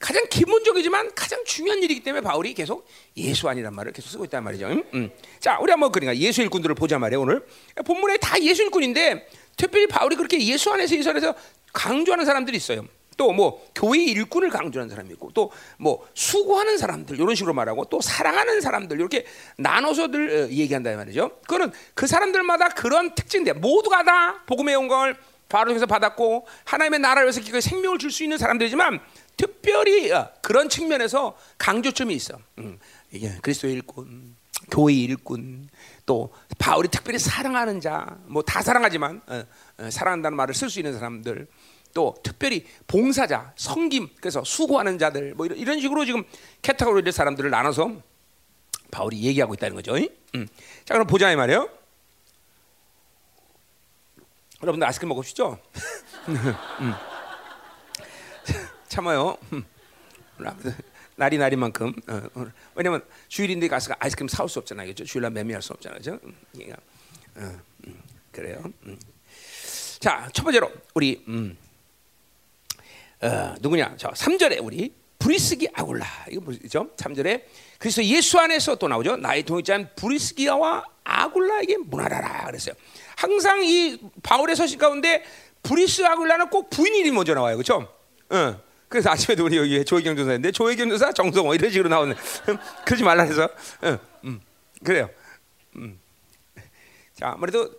가장 0.00 0.26
기본적이지만 0.28 1.14
가장 1.14 1.44
중요한 1.44 1.82
일이기 1.82 2.02
때문에 2.02 2.22
바울이 2.22 2.54
계속 2.54 2.88
예수 3.18 3.48
아니란 3.48 3.74
말을 3.74 3.92
계속 3.92 4.08
쓰고 4.08 4.24
있단 4.24 4.42
말이죠. 4.42 4.66
음? 4.66 4.82
음. 4.94 5.10
자, 5.38 5.58
우리 5.60 5.70
한번 5.70 5.92
그러니까 5.92 6.16
예수 6.16 6.40
일꾼들을 6.40 6.74
보자 6.74 6.98
말이에요. 6.98 7.20
오늘 7.20 7.46
본문에 7.84 8.16
다 8.16 8.40
예수 8.42 8.62
일꾼인데 8.62 9.28
특별히 9.58 9.86
바울이 9.86 10.16
그렇게 10.16 10.40
예수 10.42 10.72
안에서 10.72 10.94
이설에서 10.94 11.34
강조하는 11.72 12.24
사람들이 12.24 12.56
있어요. 12.56 12.84
또 13.16 13.32
뭐 13.32 13.62
교회 13.74 14.02
일꾼을 14.02 14.48
강조하는 14.48 14.88
사람이 14.88 15.10
있고 15.12 15.30
또 15.34 15.50
뭐 15.76 16.06
수고하는 16.14 16.78
사람들 16.78 17.16
이런 17.16 17.34
식으로 17.34 17.52
말하고 17.52 17.84
또 17.86 18.00
사랑하는 18.00 18.60
사람들 18.62 18.98
이렇게 18.98 19.26
나눠서들 19.58 20.30
어, 20.30 20.48
얘기한다 20.48 20.96
말이죠. 20.96 21.38
그거는 21.42 21.70
그 21.94 22.06
사람들마다 22.06 22.70
그런 22.70 23.14
특징들 23.14 23.54
모두가 23.54 24.04
다 24.04 24.42
복음의 24.46 24.72
영광을 24.74 25.16
바로 25.50 25.66
통해서 25.66 25.84
받았고 25.84 26.46
하나님의 26.64 27.00
나라를 27.00 27.24
위해서 27.26 27.40
기꺼이 27.42 27.60
생명을 27.60 27.98
줄 27.98 28.10
수 28.10 28.22
있는 28.22 28.38
사람들이지만 28.38 29.00
특별히 29.36 30.10
어, 30.12 30.30
그런 30.40 30.68
측면에서 30.70 31.36
강조점이 31.58 32.14
있어. 32.14 32.38
음, 32.58 32.78
이게 33.10 33.32
그리스도의 33.42 33.74
일꾼, 33.74 34.36
교회 34.70 34.94
일꾼, 34.94 35.68
또 36.06 36.32
바울이 36.58 36.88
특별히 36.88 37.18
사랑하는 37.18 37.80
자, 37.80 38.18
뭐 38.26 38.42
다 38.42 38.62
사랑하지만 38.62 39.22
어, 39.26 39.44
어, 39.78 39.90
사랑한다는 39.90 40.36
말을 40.36 40.54
쓸 40.54 40.68
수 40.70 40.78
있는 40.80 40.94
사람들, 40.94 41.46
또 41.94 42.14
특별히 42.22 42.66
봉사자, 42.86 43.52
성김, 43.56 44.08
그래서 44.20 44.44
수고하는 44.44 44.98
자들, 44.98 45.34
뭐 45.34 45.46
이런, 45.46 45.58
이런 45.58 45.80
식으로 45.80 46.04
지금 46.04 46.24
캐터고리의 46.62 47.12
사람들을 47.12 47.50
나눠서 47.50 48.00
바울이 48.90 49.22
얘기하고 49.22 49.54
있다는 49.54 49.76
거죠. 49.76 49.94
음. 49.96 50.48
자, 50.84 50.94
그럼 50.94 51.06
보자 51.06 51.30
이 51.30 51.36
말이에요. 51.36 51.68
여러분들 54.62 54.86
아이스크림 54.86 55.08
먹읍시죠? 55.08 55.58
음. 56.28 56.94
참아요. 58.88 59.36
음. 59.52 59.64
날이 61.20 61.36
날이만큼. 61.36 61.92
어, 62.08 62.46
왜냐면 62.74 63.04
주일인데 63.28 63.68
가서 63.68 63.92
아이스크림 63.98 64.26
사올 64.26 64.48
수 64.48 64.58
없잖아요, 64.58 64.86
그죠? 64.88 65.04
주일날 65.04 65.30
매매할 65.32 65.60
수 65.60 65.74
없잖아요, 65.74 65.98
그죠? 65.98 66.18
어, 67.36 67.58
음, 67.86 68.02
그래요. 68.32 68.62
음. 68.86 68.98
자, 69.98 70.30
첫 70.32 70.44
번째로 70.44 70.72
우리 70.94 71.22
음, 71.28 71.58
어, 73.20 73.54
누구냐? 73.60 73.96
저 73.98 74.08
3절에 74.08 74.64
우리 74.64 74.94
브리스가 75.18 75.68
아굴라 75.74 76.06
이거 76.30 76.40
뭐죠? 76.40 76.88
3절에 76.96 77.44
그래서 77.78 78.02
예수 78.02 78.38
안에서 78.38 78.76
또 78.76 78.88
나오죠. 78.88 79.18
나의 79.18 79.42
동역자인 79.42 79.88
브리스가와 79.96 80.84
아굴라에게 81.04 81.76
문안하라라 81.76 82.46
그랬어요. 82.46 82.74
항상 83.16 83.62
이 83.62 83.98
바울의 84.22 84.56
서신 84.56 84.78
가운데 84.78 85.22
브리스 85.62 86.02
아굴라는 86.02 86.48
꼭 86.48 86.70
부인 86.70 86.94
이름이 86.94 87.14
먼저 87.14 87.34
나와요. 87.34 87.56
그렇죠? 87.56 87.94
어. 88.30 88.69
그래서 88.90 89.08
아침에도 89.08 89.44
우리 89.44 89.56
여기 89.56 89.84
조혜경 89.84 90.16
전사인데 90.16 90.50
조혜경 90.50 90.88
전사 90.88 91.12
정성호 91.12 91.54
이런 91.54 91.70
식으로 91.70 91.88
나오는 91.88 92.12
그러지 92.84 93.04
말라 93.04 93.22
해서 93.22 93.44
어, 93.82 93.98
음, 94.24 94.40
그래요. 94.84 95.08
음. 95.76 95.98
자 97.14 97.30
아무래도 97.34 97.70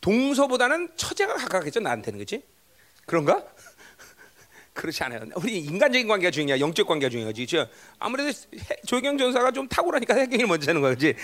동서보다는 0.00 0.88
처제가 0.96 1.34
가깝겠죠 1.36 1.78
나한테는 1.78 2.18
그렇지? 2.18 2.42
그런가? 3.06 3.40
그렇지 4.74 5.04
않아요. 5.04 5.20
우리 5.36 5.58
인간적인 5.60 6.08
관계가 6.08 6.32
중요해, 6.32 6.58
영적 6.58 6.88
관계가 6.88 7.08
중요하지. 7.08 7.46
그렇죠? 7.46 7.70
아무래도 8.00 8.36
조경 8.84 9.16
전사가 9.16 9.52
좀 9.52 9.68
탁월하니까 9.68 10.16
해결이 10.16 10.44
먼저 10.44 10.72
하는 10.72 10.80
거지. 10.80 11.14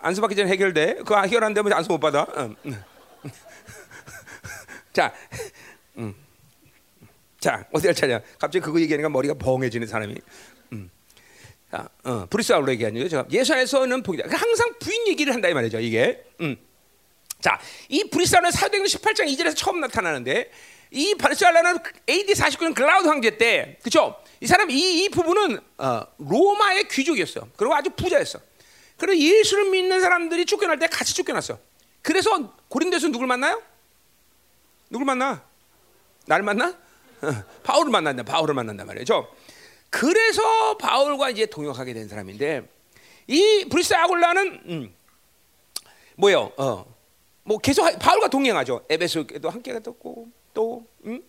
안수 0.00 0.20
받기 0.20 0.34
전에 0.34 0.50
해결돼. 0.50 0.94
그거 0.96 1.20
해결 1.22 1.44
안 1.44 1.54
되면 1.54 1.72
안수 1.72 1.88
못 1.92 2.00
받아. 2.00 2.26
응. 2.36 2.56
자, 4.92 5.14
음. 5.98 6.12
자 7.42 7.66
어디 7.72 7.88
할 7.88 7.94
차냐? 7.94 8.20
갑자기 8.38 8.64
그거 8.64 8.80
얘기하니까 8.80 9.08
머리가 9.08 9.34
벙해지는 9.34 9.88
사람이. 9.88 10.14
음. 10.74 10.88
자, 11.72 11.88
어, 12.04 12.24
브리스아울로 12.30 12.70
얘기하는 12.70 13.02
거죠. 13.02 13.26
예수 13.32 13.52
안에서는 13.52 14.02
복이다. 14.04 14.28
항상 14.30 14.70
부인 14.78 15.08
얘기를 15.08 15.34
한다 15.34 15.48
이 15.48 15.54
말이죠. 15.54 15.80
이게. 15.80 16.22
음. 16.40 16.56
자, 17.40 17.58
이 17.88 18.04
브리스아울은 18.04 18.52
사도행전 18.52 19.00
18장 19.00 19.26
2절에서 19.26 19.56
처음 19.56 19.80
나타나는데 19.80 20.52
이 20.92 21.16
바르셀라는 21.16 21.80
AD 22.08 22.32
49년 22.32 22.76
글라우드 22.76 23.08
황제 23.08 23.36
때, 23.36 23.76
그렇죠? 23.80 24.14
이 24.40 24.46
사람 24.46 24.70
이, 24.70 25.02
이 25.02 25.08
부분은 25.08 25.58
어, 25.78 26.02
로마의 26.18 26.86
귀족이었어. 26.88 27.48
그리고 27.56 27.74
아주 27.74 27.90
부자였어. 27.90 28.38
그리고 28.98 29.18
예수를 29.20 29.68
믿는 29.70 30.00
사람들이 30.00 30.46
쫓겨날 30.46 30.78
때 30.78 30.86
같이 30.86 31.12
쫓겨났어. 31.16 31.58
그래서 32.02 32.54
고린도에서 32.68 33.08
누굴 33.08 33.26
만나요? 33.26 33.60
누굴 34.90 35.06
만나? 35.06 35.42
나를 36.26 36.44
만나? 36.44 36.76
바울을 37.62 37.90
만난다. 37.90 38.22
바울을 38.22 38.54
만난단 38.54 38.86
말이죠. 38.86 39.28
그래서 39.90 40.76
바울과 40.78 41.30
이제 41.30 41.46
동역하게 41.46 41.92
된 41.94 42.08
사람인데 42.08 42.68
이 43.28 43.66
브리스 43.70 43.94
아굴라는 43.94 44.62
음, 44.66 44.94
뭐요? 46.16 46.52
어, 46.56 46.86
뭐 47.44 47.58
계속 47.58 47.86
바울과 47.98 48.28
동행하죠. 48.28 48.84
에베소에도 48.88 49.50
함께 49.50 49.72
갔었고 49.72 50.28
또 50.54 50.86
음? 51.04 51.22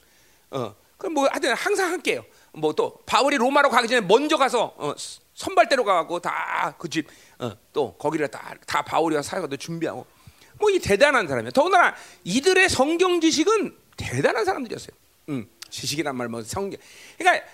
어, 0.52 0.76
그럼 0.98 1.14
뭐 1.14 1.28
하여튼 1.28 1.54
항상 1.54 1.92
함께요. 1.92 2.24
뭐 2.54 2.74
또 2.74 2.98
바울이 3.06 3.38
로마로 3.38 3.70
가기 3.70 3.88
전에 3.88 4.02
먼저 4.02 4.38
가서 4.38 4.74
어, 4.78 4.94
선발대로 5.34 5.84
가고 5.84 6.20
다 6.20 6.76
그 6.78 6.88
집, 6.90 7.08
어, 7.40 7.52
또 7.74 7.94
거기를 7.98 8.28
다, 8.30 8.54
다 8.66 8.82
바울이와 8.84 9.22
사역도 9.22 9.58
준비하고 9.58 10.06
뭐 10.60 10.70
이 10.72 10.80
대단한 10.80 11.28
사람이야. 11.28 11.52
더군다나 11.52 11.94
이들의 12.24 12.70
성경 12.70 13.20
지식은 13.20 13.76
대단한 13.98 14.46
사람들이었어요. 14.46 14.92
음, 15.30 15.50
지식이란 15.78 16.16
말 16.16 16.28
뭐 16.30 16.42
성경. 16.44 16.80
그러니까, 17.18 17.46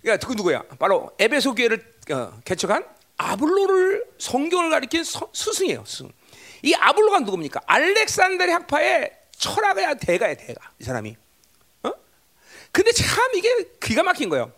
그러니까 0.00 0.26
그 0.26 0.32
누구야? 0.34 0.62
바로 0.78 1.10
에베소 1.18 1.54
교회를 1.54 1.84
어, 2.10 2.38
개척한 2.44 2.84
아블로를 3.16 4.04
성경을 4.18 4.70
가리킨 4.70 5.02
서, 5.04 5.28
스승이에요. 5.32 5.84
스승. 5.86 6.10
이 6.62 6.72
아블로가 6.74 7.20
누굽니까? 7.20 7.60
알렉산드리 7.66 8.50
학파의 8.50 9.12
철학의 9.36 9.96
대가야 10.00 10.34
대가. 10.34 10.70
이 10.78 10.84
사람이. 10.84 11.16
어? 11.82 11.92
근데 12.72 12.92
참 12.92 13.34
이게 13.34 13.48
기가 13.82 14.02
막힌 14.02 14.28
거예요. 14.28 14.52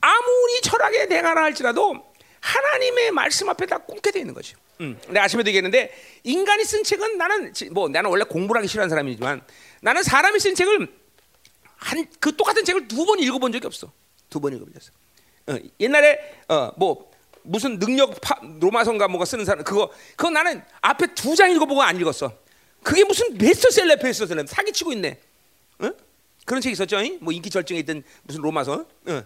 아무리 0.00 0.60
철학의 0.62 1.08
대가라 1.08 1.42
할지라도 1.42 2.10
하나님의 2.40 3.10
말씀 3.10 3.48
앞에 3.50 3.66
다 3.66 3.78
꿇게 3.78 4.12
돼 4.12 4.20
있는 4.20 4.32
거죠. 4.32 4.56
음. 4.80 4.98
내가 5.08 5.24
아침에도 5.24 5.48
얘기했는데 5.50 5.92
인간이 6.24 6.64
쓴 6.64 6.82
책은 6.82 7.18
나는 7.18 7.52
뭐 7.72 7.88
나는 7.88 8.08
원래 8.08 8.24
공부를 8.24 8.60
하기 8.60 8.68
싫어하는 8.68 8.88
사람이지만 8.88 9.42
나는 9.82 10.02
사람이 10.02 10.40
쓴 10.40 10.54
책을 10.54 10.99
한 11.80 12.06
그 12.20 12.36
똑같은 12.36 12.64
책을 12.64 12.88
두 12.88 13.04
번 13.06 13.18
읽어본 13.18 13.52
적이 13.52 13.66
없어. 13.66 13.90
두번 14.28 14.54
없어. 14.76 14.92
어, 15.48 15.58
옛날에 15.80 16.42
어, 16.48 16.72
뭐 16.76 17.10
무슨 17.42 17.78
능력 17.78 18.20
파, 18.20 18.38
로마성가 18.60 19.08
뭐가 19.08 19.24
쓰는 19.24 19.44
사람 19.44 19.64
그거 19.64 19.90
그거 20.16 20.30
나는 20.30 20.62
앞에 20.82 21.14
두 21.14 21.34
장 21.34 21.50
읽어보고 21.50 21.82
안 21.82 21.96
읽었어. 21.96 22.32
그게 22.82 23.04
무슨 23.04 23.36
베스트셀러 23.36 23.96
베스트셀러 23.96 24.46
사기치고 24.46 24.92
있네. 24.92 25.18
어? 25.80 25.90
그런 26.44 26.60
책 26.60 26.72
있었죠? 26.72 26.98
뭐 27.20 27.32
인기 27.32 27.48
절정에 27.50 27.80
있던 27.80 28.02
무슨 28.22 28.42
로마서. 28.42 28.84
어. 29.06 29.22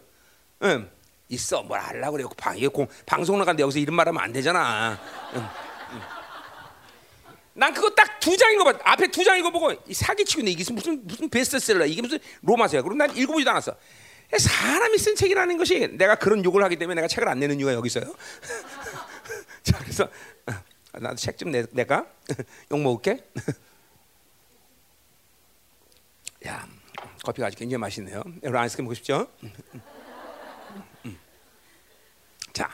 응. 0.63 0.91
있어 1.29 1.63
뭘 1.63 1.81
하려고 1.81 2.17
그래 2.19 2.25
방, 2.37 2.59
공, 2.71 2.87
방송 3.07 3.39
나가는데 3.39 3.63
여기서 3.63 3.79
이런 3.79 3.97
말 3.97 4.07
하면 4.07 4.23
안 4.23 4.33
되잖아 4.33 5.01
응. 5.35 5.47
응. 7.57 7.61
난 7.61 7.73
그거 7.75 7.91
딱 7.91 8.19
두 8.21 8.37
장 8.37 8.53
읽어봐. 8.55 8.79
앞에 8.85 9.09
두 9.09 9.23
장 9.25 9.39
읽어보고 9.39 9.75
사기치고 9.93 10.41
있네. 10.41 10.51
이게 10.53 10.73
무슨 10.73 11.07
무슨 11.07 11.29
베스트셀러 11.29 11.87
이게 11.87 12.03
무슨 12.03 12.19
로마서야? 12.43 12.83
그럼 12.83 12.99
난 12.99 13.15
읽어보지도 13.17 13.51
않았어. 13.51 13.77
사람이 14.37 14.99
쓴 14.99 15.15
책이라는 15.15 15.57
것이 15.59 15.89
내가 15.97 16.17
그런 16.17 16.45
욕을 16.45 16.65
하기 16.65 16.77
때문에 16.77 16.97
내가 16.97 17.07
책을 17.09 17.29
안 17.29 17.39
내는 17.39 17.59
이유가 17.61 17.73
여기 17.75 17.87
있어요? 17.87 18.13
자 19.63 19.79
그래서 19.79 20.05
어, 20.47 20.53
나도 20.99 21.17
책 21.17 21.37
좀 21.37 21.53
내가? 21.53 22.07
욕 22.73 22.81
먹을게? 22.81 23.25
야 26.47 26.67
커피가 27.25 27.47
아주 27.49 27.57
굉장히 27.57 27.81
맛있네요. 27.81 28.23
여러분 28.43 28.61
아이스크림 28.61 28.85
먹고 28.87 28.95
싶죠? 28.95 29.29
자, 32.53 32.71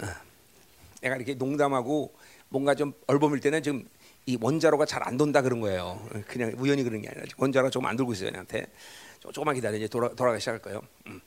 어, 0.00 0.06
내가 1.00 1.16
이렇게 1.16 1.34
농담하고 1.34 2.14
뭔가 2.54 2.76
좀 2.76 2.92
얼버밀 3.08 3.40
때는 3.40 3.64
지금 3.64 3.84
이 4.26 4.38
원자로가 4.40 4.86
잘 4.86 5.02
안 5.04 5.16
돈다 5.16 5.42
그런 5.42 5.58
거예요. 5.60 6.00
그냥 6.28 6.54
우연히 6.56 6.84
그런 6.84 7.02
게 7.02 7.08
아니라 7.08 7.24
원자로가 7.36 7.68
조금 7.68 7.86
안 7.86 7.96
돌고 7.96 8.12
있어요. 8.12 8.30
나한테 8.30 8.66
조금만 9.32 9.56
기다려 9.56 9.76
이제 9.76 9.88
돌아 9.88 10.08
돌아가기 10.10 10.40
시작할 10.40 10.62
거예요. 10.62 10.80
음. 11.08 11.20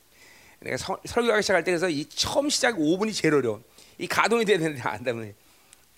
내가 0.60 0.78
서, 0.78 0.98
설교하기 1.04 1.42
시작할 1.42 1.62
때 1.64 1.70
그래서 1.70 1.90
이 1.90 2.06
처음 2.06 2.48
시작 2.48 2.76
5분이 2.76 3.12
제일 3.12 3.34
어려워. 3.34 3.60
이 3.98 4.06
가동이 4.06 4.46
돼야 4.46 4.58
되는데 4.58 4.80
안 4.80 5.04
되면 5.04 5.34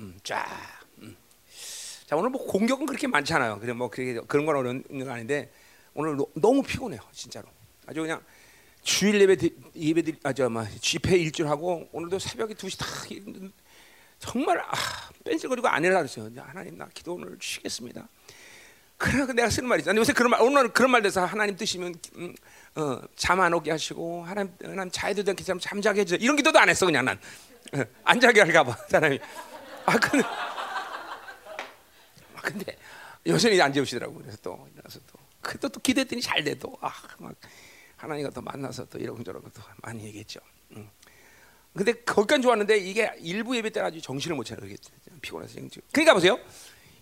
음, 0.01 0.19
쫙. 0.25 0.45
음. 0.99 1.17
자 2.07 2.17
오늘 2.17 2.31
뭐 2.31 2.45
공격은 2.45 2.85
그렇게 2.87 3.07
많지 3.07 3.33
않아요. 3.35 3.61
그냥 3.61 3.79
뭐 3.79 3.89
그게 3.89 4.19
그런 4.27 4.47
건 4.47 4.57
어려운 4.57 4.83
건 4.83 5.09
아닌데 5.09 5.49
오늘 5.95 6.17
너, 6.17 6.27
너무 6.35 6.61
피곤해요. 6.65 7.01
진짜로. 7.13 7.47
아주 7.87 8.01
그냥 8.01 8.21
주일 8.83 9.21
예배 9.21 9.37
예배 9.77 10.13
아저뭐 10.25 10.67
집회 10.81 11.17
일주일 11.17 11.49
하고 11.49 11.89
오늘도 11.93 12.19
새벽에 12.19 12.55
2시 12.55 12.81
다 12.81 12.87
정말 14.21 14.61
아, 14.61 14.73
뺀질거리고 15.25 15.67
안 15.67 15.83
일어나 15.83 16.01
그랬어요. 16.01 16.31
하나님 16.37 16.77
나 16.79 16.87
기도 16.95 17.15
오늘 17.15 17.37
쉬겠습니다. 17.41 18.07
그러니까 18.99 19.33
내가 19.33 19.49
쓰는 19.49 19.67
말이죠. 19.69 19.97
요새 19.97 20.13
그런 20.13 20.31
말, 20.31 20.43
오늘 20.43 20.69
그런 20.69 20.91
말 20.91 21.01
돼서 21.01 21.25
하나님 21.25 21.57
뜻이면 21.57 21.95
음, 22.17 22.35
어, 22.77 23.01
잠안 23.17 23.55
오게 23.55 23.71
하시고 23.71 24.25
하나님, 24.25 24.53
하나님 24.63 24.91
자유도 24.93 25.29
않게 25.31 25.43
잠 25.43 25.59
잠자게 25.59 26.03
해주세요. 26.03 26.23
이런 26.23 26.37
기도도 26.37 26.59
안 26.59 26.69
했어 26.69 26.85
그냥 26.85 27.07
난. 27.07 27.19
어, 27.73 27.83
안 28.05 28.21
자게 28.21 28.41
할까 28.41 28.63
봐 28.63 28.77
사람이. 28.89 29.19
아 29.87 29.99
근데 29.99 30.27
아, 32.37 32.41
근데 32.43 32.77
여전히 33.27 33.61
안 33.61 33.73
재우시더라고. 33.73 34.15
그래서 34.17 34.37
또 34.43 34.69
일어나서 34.75 35.01
또 35.07 35.19
그또 35.41 35.71
또 35.71 35.81
기대했더니 35.81 36.21
잘 36.21 36.45
돼. 36.45 36.55
또아막 36.59 37.35
하나님과 37.97 38.31
또 38.31 38.43
만나서 38.43 38.85
또 38.85 38.99
이런 38.99 39.25
저런 39.25 39.43
것도 39.43 39.63
많이 39.79 40.05
얘기했죠. 40.05 40.41
음. 40.73 40.91
근데 41.75 41.93
거기까지 41.93 42.43
좋았는데 42.43 42.79
이게 42.79 43.11
일부 43.21 43.57
예배 43.57 43.71
때 43.71 43.81
아주 43.81 44.01
정신을 44.01 44.37
못 44.37 44.45
차려. 44.45 44.61
피곤해서 45.23 45.55
지금. 45.55 45.71
그러니까 45.93 46.15
보세요. 46.15 46.39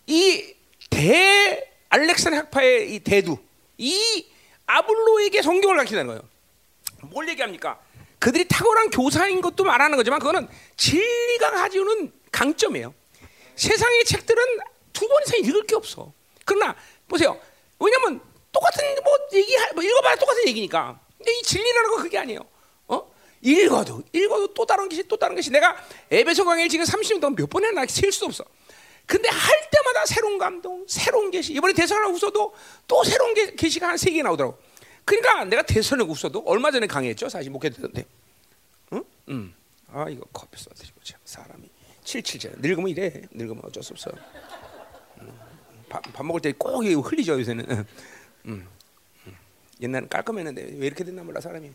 이 0.07 0.55
대 0.91 1.71
알렉산더 1.91 2.37
학파의 2.39 2.95
이 2.95 3.01
대두 3.01 3.37
이 3.77 4.27
아블로에게 4.67 5.43
성경을 5.43 5.77
가르치는 5.77 6.07
거예요. 6.07 6.23
뭘 7.03 7.29
얘기합니까? 7.29 7.79
그들이 8.19 8.47
탁월한 8.49 8.91
교사인 8.91 9.41
것도 9.41 9.65
말하는 9.65 9.97
거지만 9.97 10.19
그거는 10.19 10.49
진리가 10.77 11.51
가지고는 11.53 12.13
강점이에요. 12.33 12.95
세상의 13.57 14.05
책들은 14.05 14.43
두 14.93 15.07
번 15.09 15.23
이상 15.27 15.39
읽을 15.41 15.67
게 15.67 15.77
없어. 15.77 16.13
그러나 16.45 16.75
보세요. 17.07 17.41
왜냐면 17.79 18.21
똑같은 18.51 18.85
뭐 19.05 19.13
얘기 19.35 19.57
뭐 19.75 19.83
읽어봐야 19.83 20.17
똑같은 20.17 20.49
얘기니까. 20.49 20.99
근데 21.17 21.33
이 21.33 21.43
진리라는 21.43 21.91
건 21.91 22.03
그게 22.03 22.19
아니에요. 22.19 22.41
어? 23.39 23.49
읽어도 23.49 24.03
읽어도 24.13 24.53
또 24.55 24.67
다른 24.67 24.89
것이 24.89 25.07
또 25.09 25.17
다른 25.17 25.35
것이 25.37 25.51
내가 25.51 25.77
에베소 26.11 26.45
강의를 26.45 26.69
지금 26.69 26.85
30년 26.85 27.21
동안 27.21 27.35
몇 27.37 27.49
번이나 27.49 27.85
셀수 27.87 28.25
없어. 28.27 28.45
근데 29.07 29.29
할 29.29 29.71
때마다 29.71 30.05
새로운 30.07 30.37
감동, 30.39 30.85
새로운 30.87 31.31
계시. 31.31 31.55
이번에 31.55 31.73
대선을 31.73 32.07
웃어도 32.09 32.55
또 32.87 33.05
새로운 33.05 33.33
게, 33.35 33.55
계시가 33.55 33.89
한 33.89 33.95
세 33.97 34.13
개 34.13 34.23
나오더라고. 34.23 34.59
그러니까 35.05 35.45
내가 35.47 35.63
대선을 35.63 36.05
웃어도 36.05 36.43
얼마 36.45 36.71
전에 36.71 36.87
강의했죠. 36.87 37.29
사실 37.31 37.51
목회되던데. 37.51 38.05
응? 38.93 39.05
응. 39.31 39.55
아 39.91 40.07
이거 40.11 40.27
커피 40.33 40.61
쏟아지고 40.63 41.01
참 41.03 41.19
사람이 41.25 41.67
칠칠째 42.05 42.53
늙으면 42.59 42.89
이래. 42.91 43.23
늙으면 43.31 43.63
어쩔 43.65 43.83
수 43.83 43.95
없어. 43.95 44.11
밥, 45.89 46.03
밥 46.13 46.27
먹을 46.27 46.43
때 46.43 46.53
꼭 46.53 46.85
흘리죠 46.85 47.41
요새는. 47.41 47.65
응. 47.71 47.87
응. 48.47 48.69
옛날엔 49.81 50.09
깔끔했는데 50.11 50.77
왜 50.77 50.87
이렇게 50.87 51.03
됐나 51.05 51.23
몰라 51.23 51.41
사람이. 51.41 51.73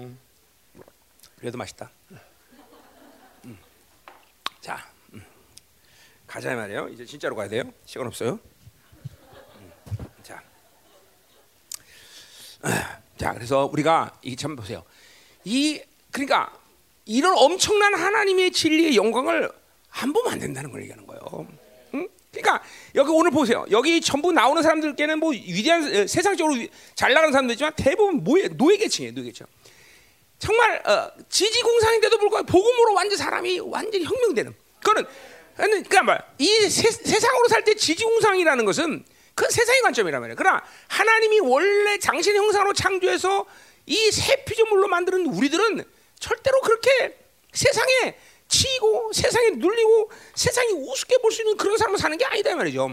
응. 0.00 0.18
그래도 1.38 1.58
맛있다. 1.58 1.90
자, 4.60 4.90
음. 5.12 5.24
가자 6.26 6.54
말이에요. 6.54 6.88
이제 6.88 7.04
진짜로 7.04 7.34
가야 7.36 7.48
돼요. 7.48 7.64
시간 7.84 8.06
없어요. 8.06 8.38
음. 9.56 9.72
자, 10.22 10.42
자, 13.16 13.32
그래서 13.34 13.66
우리가 13.66 14.18
이참 14.22 14.56
보세요. 14.56 14.84
이 15.44 15.80
그러니까 16.10 16.52
이런 17.06 17.34
엄청난 17.36 17.94
하나님의 17.94 18.52
진리의 18.52 18.96
영광을 18.96 19.50
안 19.90 20.12
보면 20.12 20.32
안 20.32 20.38
된다는 20.38 20.70
걸 20.70 20.82
얘기하는 20.82 21.06
거예요. 21.06 21.46
응? 21.94 22.08
그러니까 22.30 22.62
여기 22.94 23.10
오늘 23.10 23.30
보세요. 23.30 23.64
여기 23.70 24.00
전부 24.00 24.30
나오는 24.30 24.62
사람들께는 24.62 25.18
뭐 25.18 25.30
위대한 25.30 26.06
세상적으로 26.06 26.56
잘 26.94 27.12
나가는 27.12 27.32
사람들이지만 27.32 27.72
대부분 27.76 28.22
뭐예 28.22 28.48
노예 28.48 28.76
계층이에요, 28.76 29.14
노예 29.14 29.26
계층. 29.26 29.46
정말 30.40 30.82
어, 30.86 31.10
지지공상인데도 31.28 32.18
불구하고 32.18 32.46
복음으로 32.46 32.94
완전 32.94 33.16
사람이 33.16 33.60
완전히 33.60 34.04
혁명되는. 34.04 34.54
그거는 34.80 35.04
그러니까 35.56 36.02
뭐이 36.02 36.70
세상으로 36.70 37.48
살 37.48 37.62
때 37.64 37.74
지지공상이라는 37.74 38.64
것은 38.64 39.04
그 39.34 39.48
세상의 39.50 39.82
관점이란 39.82 40.20
말이에요. 40.20 40.36
그러나 40.36 40.62
하나님이 40.88 41.40
원래 41.40 41.98
장신의 41.98 42.40
형상으로 42.40 42.72
창조해서 42.72 43.46
이 43.86 44.10
새 44.10 44.44
피조물로 44.44 44.88
만드는 44.88 45.26
우리들은 45.26 45.84
절대로 46.18 46.60
그렇게 46.62 47.16
세상에 47.52 48.16
치이고 48.48 49.12
세상에 49.12 49.50
눌리고 49.50 50.10
세상이 50.34 50.72
우습게 50.72 51.18
볼 51.18 51.32
수 51.32 51.42
있는 51.42 51.56
그런 51.56 51.76
삶을 51.76 51.98
사는 51.98 52.16
게 52.16 52.24
아니다 52.24 52.56
말이죠. 52.56 52.88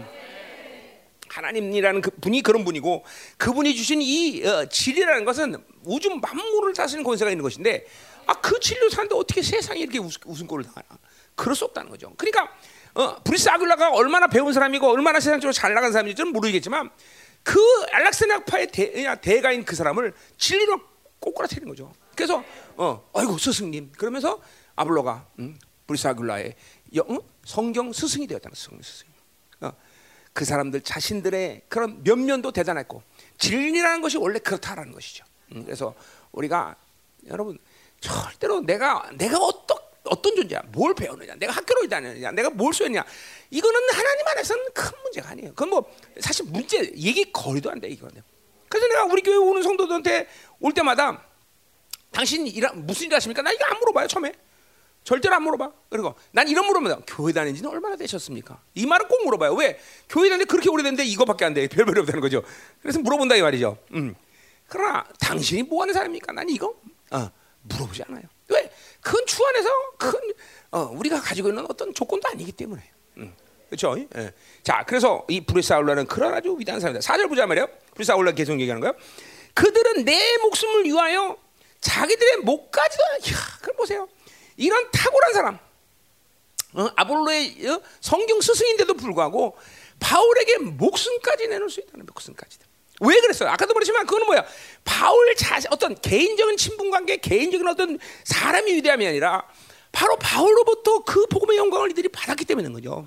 하나님이라는 1.38 2.00
그 2.00 2.10
분이 2.10 2.42
그런 2.42 2.64
분이고 2.64 3.04
그분이 3.36 3.74
주신 3.74 4.02
이 4.02 4.44
어, 4.44 4.66
진리라는 4.66 5.24
것은 5.24 5.56
우주 5.84 6.10
만물을 6.10 6.74
다스리는 6.74 7.04
권세가 7.04 7.30
있는 7.30 7.42
것인데 7.42 7.86
아 8.26 8.34
그 8.40 8.60
진리로 8.60 8.90
사는데 8.90 9.14
어떻게 9.14 9.42
세상에 9.42 9.80
이렇게 9.80 9.98
웃음꼴을 9.98 10.64
당하나? 10.64 10.86
그럴 11.34 11.54
수 11.54 11.64
없다는 11.64 11.90
거죠. 11.90 12.12
그러니까 12.16 12.52
어, 12.94 13.22
브리스 13.22 13.48
아굴라가 13.48 13.90
얼마나 13.92 14.26
배운 14.26 14.52
사람이고 14.52 14.86
얼마나 14.86 15.20
세상적으로 15.20 15.52
잘 15.52 15.72
나간 15.72 15.92
사람인지는 15.92 16.32
모르겠지만 16.32 16.90
그 17.42 17.58
알락스나파의 17.90 18.66
대, 18.68 19.20
대가인 19.20 19.64
그 19.64 19.76
사람을 19.76 20.12
진리로 20.36 20.80
꼬꾸라뜨리는 21.20 21.68
거죠. 21.68 21.92
그래서 22.14 22.44
어, 22.76 23.08
아이고 23.14 23.38
스승님 23.38 23.92
그러면서 23.96 24.40
아볼로가 24.76 25.26
음, 25.38 25.58
브리스 25.86 26.06
아굴라의 26.08 26.54
영, 26.96 27.20
성경 27.44 27.92
스승이 27.92 28.26
되었다는 28.26 28.54
스승. 28.54 29.07
어, 30.38 30.40
그 30.40 30.44
사람들 30.44 30.82
자신들의 30.82 31.62
그런 31.68 32.02
면면도 32.04 32.52
대단했고 32.52 33.02
진리라는 33.38 34.00
것이 34.00 34.16
원래 34.18 34.38
그렇다라는 34.38 34.92
것이죠. 34.92 35.24
음, 35.52 35.64
그래서 35.64 35.94
우리가 36.30 36.76
여러분 37.26 37.58
절대로 38.00 38.60
내가 38.60 39.10
내가 39.14 39.38
어떤 39.38 39.78
어떤 40.04 40.36
존재야, 40.36 40.62
뭘 40.72 40.94
배우느냐, 40.94 41.34
내가 41.34 41.52
학교를 41.52 41.88
다녔느냐, 41.88 42.30
내가 42.30 42.48
뭘 42.48 42.72
수했냐, 42.72 43.04
이거는 43.50 43.80
하나님 43.92 44.26
안에서는 44.28 44.64
큰 44.72 44.90
문제가 45.02 45.30
아니에요. 45.30 45.50
그건 45.50 45.68
뭐 45.68 45.92
사실 46.20 46.46
문제 46.46 46.78
얘기 46.96 47.30
거리도 47.30 47.70
안 47.70 47.80
돼 47.80 47.88
이거는. 47.88 48.22
그래서 48.70 48.86
내가 48.86 49.04
우리 49.04 49.20
교회 49.22 49.36
오는 49.36 49.62
성도들한테 49.62 50.28
올 50.60 50.72
때마다 50.72 51.22
당신 52.10 52.46
일하, 52.46 52.72
무슨 52.72 53.08
일 53.08 53.14
하십니까? 53.16 53.42
나 53.42 53.50
이거 53.52 53.64
안 53.66 53.78
물어봐요 53.80 54.06
처음에. 54.06 54.32
절대로 55.08 55.36
안 55.36 55.42
물어봐. 55.42 55.72
그리고 55.88 56.14
난 56.32 56.46
이런 56.48 56.66
물어보면 56.66 57.04
교회 57.06 57.32
다닌 57.32 57.54
지는 57.54 57.70
얼마나 57.70 57.96
되셨습니까? 57.96 58.60
이 58.74 58.84
말은 58.84 59.08
꼭 59.08 59.24
물어봐요. 59.24 59.54
왜? 59.54 59.80
교회 60.06 60.28
다닌 60.28 60.46
그렇게 60.46 60.68
오래됐는데 60.68 61.02
이거밖에 61.06 61.46
안 61.46 61.54
돼. 61.54 61.64
별별이 61.72 62.00
없다는 62.00 62.20
거죠. 62.20 62.42
그래서 62.82 62.98
물어본다 62.98 63.36
이 63.36 63.40
말이죠. 63.40 63.78
음. 63.94 64.14
그러나 64.66 65.06
당신이 65.18 65.62
뭐 65.62 65.80
하는 65.80 65.94
사람입니까? 65.94 66.34
난 66.34 66.46
이거 66.50 66.74
어, 67.10 67.30
물어보지 67.62 68.02
않아요. 68.06 68.24
왜? 68.48 68.70
그건 69.00 69.24
주 69.24 69.42
안에서 69.46 69.70
큰 69.96 70.12
어, 70.72 70.80
우리가 70.92 71.22
가지고 71.22 71.48
있는 71.48 71.64
어떤 71.70 71.94
조건도 71.94 72.28
아니기 72.28 72.52
때문에. 72.52 72.82
음. 73.16 73.32
그렇죠? 73.70 73.96
예. 74.14 74.34
자, 74.62 74.84
그래서 74.86 75.24
이 75.30 75.40
브리사울라는 75.40 76.06
그런 76.06 76.34
아주 76.34 76.54
위대한 76.58 76.82
사람이다. 76.82 77.00
사절 77.00 77.28
보자 77.28 77.46
말이에요. 77.46 77.66
브리사울라 77.94 78.32
계속 78.32 78.60
얘기하는 78.60 78.82
거예요. 78.82 78.94
그들은 79.54 80.04
내 80.04 80.36
목숨을 80.36 80.84
위하여 80.84 81.38
자기들의 81.80 82.38
목까지도 82.42 83.02
야, 83.02 83.58
그럼 83.62 83.76
보세요. 83.78 84.06
이런 84.58 84.90
탁월한 84.90 85.32
사람, 85.32 85.58
어? 86.74 86.88
아볼로의 86.96 87.66
어? 87.68 87.80
성경 88.00 88.40
스승인데도 88.40 88.94
불구하고 88.94 89.56
바울에게 90.00 90.58
목숨까지 90.58 91.48
내놓을 91.48 91.70
수 91.70 91.80
있다는 91.80 92.04
목숨까지도. 92.06 92.66
왜 93.00 93.20
그랬어요? 93.20 93.48
아까도 93.48 93.72
말했지만 93.74 94.04
그거는 94.06 94.26
뭐야? 94.26 94.44
바울 94.84 95.34
자 95.36 95.60
어떤 95.70 95.94
개인적인 96.00 96.56
친분 96.56 96.90
관계, 96.90 97.16
개인적인 97.16 97.66
어떤 97.68 97.98
사람이 98.24 98.74
위대함이 98.74 99.06
아니라 99.06 99.46
바로 99.92 100.16
바울로부터 100.16 101.04
그 101.04 101.26
복음의 101.26 101.56
영광을 101.56 101.90
이들이 101.92 102.08
받았기 102.08 102.44
때문인 102.44 102.72
거죠. 102.72 103.06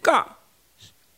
그러니까 0.00 0.38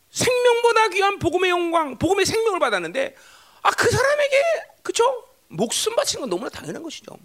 생명보다 0.09 0.89
귀한 0.89 1.19
복음의 1.19 1.49
영광, 1.51 1.97
복음의 1.99 2.25
생명을 2.25 2.59
받았는데 2.59 3.15
아 3.61 3.69
그 3.71 3.89
사람에게 3.89 4.43
그쵸 4.81 5.03
목숨 5.47 5.95
바치는 5.95 6.21
건 6.21 6.29
너무나 6.31 6.49
당연한 6.49 6.81
것이죠. 6.81 7.17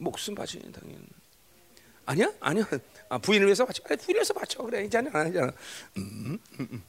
목숨 0.00 0.34
바치는 0.34 0.72
당연. 0.72 1.06
아니야? 2.06 2.32
아니야. 2.40 2.64
아, 3.08 3.18
부인을 3.18 3.46
위해서 3.46 3.64
바쳐. 3.64 3.82
아니, 3.88 3.96
부인을 3.98 4.18
위해서 4.18 4.34
바쳐. 4.34 4.62
그래. 4.62 4.84
이제 4.84 4.98
안 4.98 5.06
하잖아. 5.06 5.52
음, 5.98 6.38
음, 6.58 6.68
음. 6.72 6.84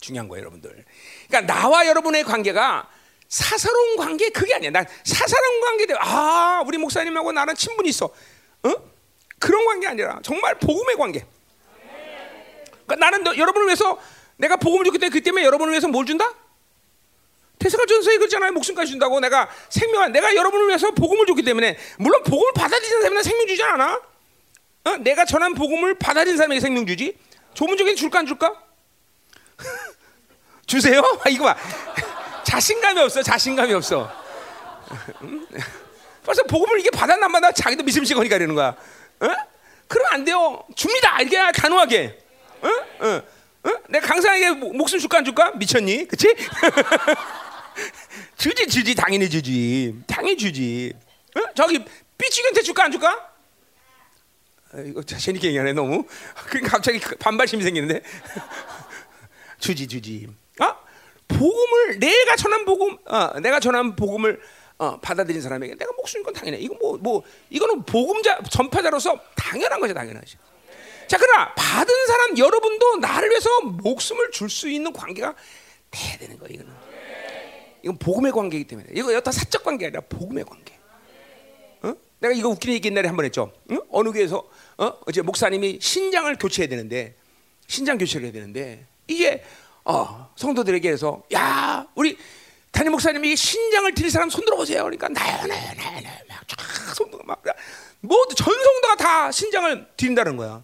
중요한 0.00 0.28
거예요, 0.28 0.42
여러분들. 0.42 0.84
그러니까 1.28 1.52
나와 1.52 1.86
여러분의 1.86 2.24
관계가 2.24 2.88
사사로운 3.28 3.96
관계 3.96 4.28
그게 4.30 4.54
아니야. 4.54 4.70
난 4.70 4.84
사사로운 5.04 5.60
관계들 5.60 5.96
아 6.00 6.62
우리 6.66 6.78
목사님하고 6.78 7.32
나는 7.32 7.54
친분이 7.54 7.88
있어. 7.90 8.06
어? 8.06 8.74
그런 9.38 9.64
관계 9.66 9.86
아니라 9.86 10.20
정말 10.22 10.58
복음의 10.58 10.96
관계. 10.96 11.24
그러니까 12.86 12.96
나는 12.96 13.22
너, 13.22 13.36
여러분을 13.36 13.68
위해서 13.68 14.00
내가 14.36 14.56
복음을 14.56 14.84
줬기 14.84 14.98
때문에 14.98 15.12
그 15.12 15.22
때문에 15.22 15.44
여러분을 15.44 15.72
위해서 15.72 15.86
뭘 15.86 16.06
준다? 16.06 16.34
테스가전서에 17.60 18.16
그러잖아요. 18.18 18.52
목숨까지 18.52 18.90
준다고 18.90 19.20
내가 19.20 19.48
생명 19.68 20.10
내가 20.12 20.34
여러분을 20.34 20.66
위해서 20.68 20.90
복음을 20.92 21.26
줬기 21.26 21.42
때문에 21.42 21.76
물론 21.98 22.22
복음을 22.24 22.52
받아들이는 22.54 23.02
사람은 23.02 23.22
생명 23.22 23.46
주지 23.46 23.62
않아. 23.62 24.00
어? 24.84 24.96
내가 25.00 25.24
전한 25.26 25.54
복음을 25.54 25.94
받아들이는 25.98 26.36
사람에게 26.38 26.58
생명 26.60 26.86
주지. 26.86 27.16
조문적인 27.54 27.96
줄까 27.96 28.20
안 28.20 28.26
줄까? 28.26 28.54
주세요? 30.66 31.00
아, 31.24 31.28
이거 31.28 31.44
봐. 31.44 31.56
자신감이 32.44 32.98
없어. 33.00 33.22
자신감이 33.22 33.72
없어. 33.74 34.10
벌써 36.24 36.42
복음을 36.44 36.80
이게 36.80 36.90
받았나 36.90 37.26
안 37.26 37.32
받아 37.32 37.52
자기도 37.52 37.82
미심쩍으니까 37.84 38.36
이러는 38.36 38.54
거야. 38.54 38.68
어? 38.68 39.26
그러면 39.86 40.12
안 40.12 40.24
돼요. 40.24 40.64
줍니다. 40.74 41.20
이게 41.20 41.36
가능하게. 41.52 42.18
어? 42.62 42.68
어, 43.06 43.22
어? 43.64 43.70
내가 43.88 44.06
강사에게 44.06 44.50
목- 44.52 44.74
목숨 44.76 44.98
줄까 44.98 45.18
안 45.18 45.24
줄까? 45.24 45.50
미쳤니? 45.56 46.06
그치? 46.08 46.34
주지 48.36 48.66
주지 48.66 48.94
당연히 48.94 49.28
주지. 49.28 49.94
당연히 50.06 50.36
주지. 50.36 50.92
어? 51.36 51.40
저기 51.54 51.84
삐치기한테 52.18 52.62
줄까 52.62 52.84
안 52.84 52.92
줄까? 52.92 53.30
아, 54.72 54.80
이거 54.80 55.02
자신 55.02 55.34
있게 55.36 55.48
얘기하네 55.48 55.72
너무. 55.72 56.04
그러니까 56.46 56.72
갑자기 56.72 56.98
반발심이 57.18 57.62
생기는데. 57.62 58.02
주지 59.58 59.86
주지. 59.86 60.28
아 60.58 60.76
복음을 61.28 61.98
내가 61.98 62.36
전한 62.36 62.64
복음 62.64 62.98
어, 63.06 63.40
내가 63.40 63.60
전한 63.60 63.94
복음을 63.96 64.40
어, 64.78 64.98
받아들인 65.00 65.42
사람에게 65.42 65.74
내가 65.74 65.92
목숨 65.96 66.22
건 66.22 66.32
당연해. 66.34 66.58
이거 66.58 66.74
뭐뭐 66.74 67.22
이거는 67.50 67.84
복음자 67.84 68.42
전파자로서 68.50 69.18
당연한 69.36 69.78
거죠 69.80 69.92
당연하죠 69.94 70.38
자 71.06 71.18
그러나 71.18 71.52
받은 71.54 72.06
사람 72.06 72.38
여러분도 72.38 72.96
나를 72.96 73.28
위해서 73.30 73.60
목숨을 73.62 74.30
줄 74.30 74.48
수 74.48 74.68
있는 74.70 74.92
관계가 74.92 75.34
돼야 75.90 76.16
되는 76.18 76.38
거예요 76.38 76.54
이거는 76.54 76.72
이건 77.82 77.96
복음의 77.98 78.32
관계이기 78.32 78.66
때문에 78.68 78.88
이거 78.94 79.12
여타 79.12 79.32
사적 79.32 79.64
관계 79.64 79.86
아니라 79.86 80.00
복음의 80.02 80.44
관계. 80.44 80.78
어? 81.82 81.94
내가 82.20 82.34
이거 82.34 82.48
웃기는 82.50 82.74
얘기 82.74 82.88
옛날에 82.88 83.08
한 83.08 83.16
번 83.16 83.24
했죠. 83.24 83.52
응? 83.70 83.80
어느 83.90 84.10
교회에서 84.12 84.46
어? 84.78 84.92
어제 85.06 85.22
목사님이 85.22 85.78
신장을 85.80 86.34
교체해야 86.38 86.68
되는데 86.68 87.14
신장 87.66 87.98
교체를 87.98 88.26
해야 88.26 88.32
되는데 88.32 88.86
이게 89.06 89.42
어, 89.84 90.30
성도들에게 90.36 90.88
해서 90.90 91.22
야 91.34 91.86
우리 91.94 92.16
담임 92.70 92.92
목사님이 92.92 93.34
신장을 93.36 93.92
드릴 93.94 94.10
사람 94.10 94.30
손 94.30 94.44
들어 94.44 94.56
보세요. 94.56 94.84
그러니까 94.84 95.08
나요 95.08 95.46
나요 95.46 95.72
나요 95.76 96.00
나요 96.00 96.18
막쫙 96.28 96.94
손도가 96.94 97.24
막 97.26 97.42
모두 98.00 98.34
전 98.34 98.52
성도가 98.52 98.96
다 98.96 99.32
신장을 99.32 99.88
드린다는 99.96 100.36
거야. 100.36 100.62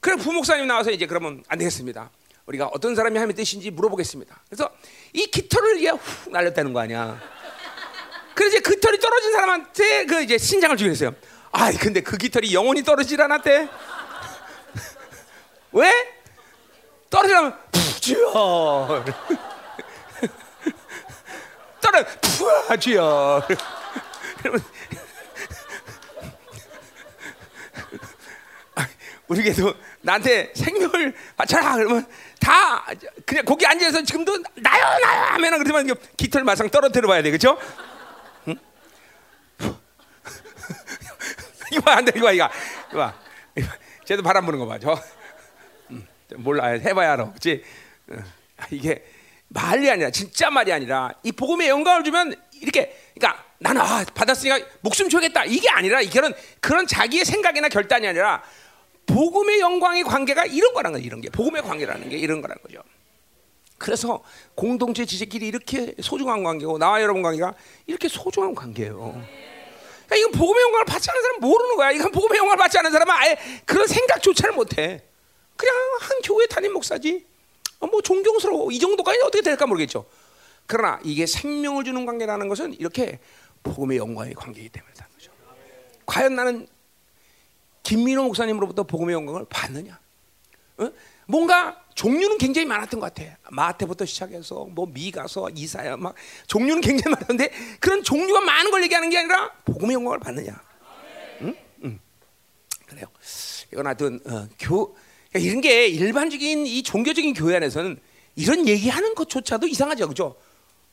그래 0.00 0.16
부목사님 0.16 0.66
나와서 0.66 0.90
이제 0.90 1.06
그러면 1.06 1.42
안 1.48 1.58
되겠습니다. 1.58 2.10
우리가 2.46 2.66
어떤 2.66 2.94
사람이 2.94 3.16
하나님의 3.16 3.34
뜻인지 3.34 3.70
물어보겠습니다. 3.70 4.42
그래서 4.48 4.70
이 5.12 5.26
깃털을 5.26 5.78
이게 5.78 5.90
훅 5.90 6.30
날렸다는 6.30 6.72
거 6.72 6.80
아니야. 6.80 7.20
그래서 8.34 8.56
이제 8.56 8.60
그 8.60 8.78
털이 8.78 8.98
떨어진 8.98 9.32
사람한테 9.32 10.06
그 10.06 10.22
이제 10.22 10.36
신장을 10.36 10.76
주기로 10.76 10.92
했어요. 10.92 11.14
아, 11.52 11.70
근데 11.72 12.00
그 12.00 12.16
깃털이 12.16 12.52
영원히 12.52 12.82
떨어지질 12.82 13.20
않았대. 13.22 13.68
왜? 15.72 15.92
떨어지려면 17.08 17.56
푹 17.70 18.02
주여. 18.02 19.04
떨어 21.80 22.04
푹 22.20 22.80
주여. 22.80 23.46
그러면 24.42 24.64
우리 29.28 29.44
교도 29.44 29.74
나한테 30.04 30.52
생명을 30.54 31.14
바쳐라 31.36 31.76
그러면 31.76 32.06
다 32.38 32.84
그냥 33.24 33.44
거기 33.44 33.66
앉아서 33.66 34.02
지금도 34.02 34.36
나요 34.56 34.98
나요 35.02 35.24
하면은 35.32 35.64
그러면 35.64 35.96
깃털 36.16 36.44
마상 36.44 36.68
떨어뜨려 36.68 37.08
봐야 37.08 37.22
돼 37.22 37.30
그렇죠? 37.30 37.58
응? 38.48 38.56
이거 41.72 41.90
안돼 41.90 42.12
이거 42.16 42.32
이거 42.32 42.50
이거. 42.92 43.12
쟤도 44.04 44.22
바람 44.22 44.44
부는 44.44 44.58
거 44.58 44.66
봐. 44.66 44.78
저 44.78 45.00
음, 45.90 46.06
몰라 46.36 46.66
해봐야 46.66 47.14
알아. 47.14 47.28
그렇지? 47.30 47.64
어, 48.10 48.16
이게 48.70 49.02
말이 49.48 49.90
아니라 49.90 50.10
진짜 50.10 50.50
말이 50.50 50.70
아니라 50.70 51.12
이 51.22 51.32
복음의 51.32 51.68
영광을 51.68 52.04
주면 52.04 52.34
이렇게 52.60 52.94
그러니까 53.14 53.42
나는 53.58 53.80
아, 53.80 54.04
받았으니까 54.14 54.66
목숨 54.82 55.08
줘야겠다 55.08 55.44
이게 55.44 55.70
아니라 55.70 56.02
이런 56.02 56.34
그런 56.60 56.86
자기의 56.86 57.24
생각이나 57.24 57.70
결단이 57.70 58.06
아니라 58.06 58.42
복음의 59.06 59.60
영광의 59.60 60.04
관계가 60.04 60.46
이런 60.46 60.72
거라는 60.74 60.98
거죠. 60.98 61.06
이런 61.06 61.20
게 61.20 61.30
복음의 61.30 61.62
관계라는 61.62 62.08
게 62.08 62.16
이런 62.16 62.40
거라는 62.40 62.62
거죠. 62.62 62.82
그래서 63.78 64.22
공동체 64.54 65.04
지식끼리 65.04 65.46
이렇게 65.46 65.94
소중한 66.00 66.42
관계고 66.42 66.78
나와 66.78 67.02
여러분 67.02 67.22
관계가 67.22 67.54
이렇게 67.86 68.08
소중한 68.08 68.54
관계예요. 68.54 68.96
그러니까 70.06 70.16
이건 70.16 70.32
복음의 70.32 70.62
영광을 70.62 70.84
받지 70.86 71.10
않은 71.10 71.22
사람 71.22 71.36
은 71.36 71.40
모르는 71.40 71.76
거야. 71.76 71.90
이건 71.90 72.12
복음의 72.12 72.38
영광을 72.38 72.56
받지 72.56 72.78
않은 72.78 72.90
사람은 72.90 73.14
아예 73.14 73.36
그런 73.64 73.86
생각조차를 73.86 74.54
못해. 74.54 75.02
그냥 75.56 75.74
한 76.00 76.18
교회 76.22 76.46
담임 76.46 76.72
목사지. 76.72 77.26
어, 77.80 77.86
뭐 77.86 78.00
존경스러워. 78.00 78.70
이 78.70 78.78
정도까지 78.78 79.20
어떻게 79.24 79.42
될까 79.42 79.66
모르겠죠. 79.66 80.06
그러나 80.66 80.98
이게 81.04 81.26
생명을 81.26 81.84
주는 81.84 82.06
관계라는 82.06 82.48
것은 82.48 82.74
이렇게 82.74 83.18
복음의 83.62 83.98
영광의 83.98 84.34
관계이기 84.34 84.70
때문에 84.70 84.92
그런. 84.94 85.30
과연 86.06 86.34
나는 86.34 86.66
김민호 87.84 88.24
목사님으로부터 88.24 88.82
복음의 88.82 89.14
영광을 89.14 89.46
받느냐? 89.48 90.00
어? 90.78 90.90
뭔가 91.26 91.80
종류는 91.94 92.38
굉장히 92.38 92.66
많았던 92.66 92.98
것 92.98 93.14
같아. 93.14 93.38
마태부터 93.50 94.04
시작해서 94.04 94.64
뭐 94.64 94.86
미가서 94.86 95.50
이사야 95.54 95.96
막 95.96 96.14
종류는 96.48 96.80
굉장히 96.80 97.14
많았는데 97.14 97.50
그런 97.78 98.02
종류가 98.02 98.40
많은 98.40 98.70
걸 98.72 98.82
얘기하는 98.82 99.08
게 99.10 99.18
아니라 99.18 99.52
복음의 99.64 99.94
영광을 99.94 100.18
받느냐? 100.18 100.60
응? 101.42 101.56
응. 101.84 102.00
그래요. 102.86 103.06
이건 103.72 103.86
하여튼 103.86 104.20
어, 104.26 104.48
교 104.58 104.96
그러니까 105.30 105.50
이런 105.50 105.60
게 105.60 105.86
일반적인 105.86 106.66
이 106.66 106.82
종교적인 106.82 107.34
교회 107.34 107.56
안에서는 107.56 107.98
이런 108.36 108.66
얘기하는 108.66 109.14
것조차도 109.14 109.66
이상하죠, 109.66 110.08
그죠? 110.08 110.36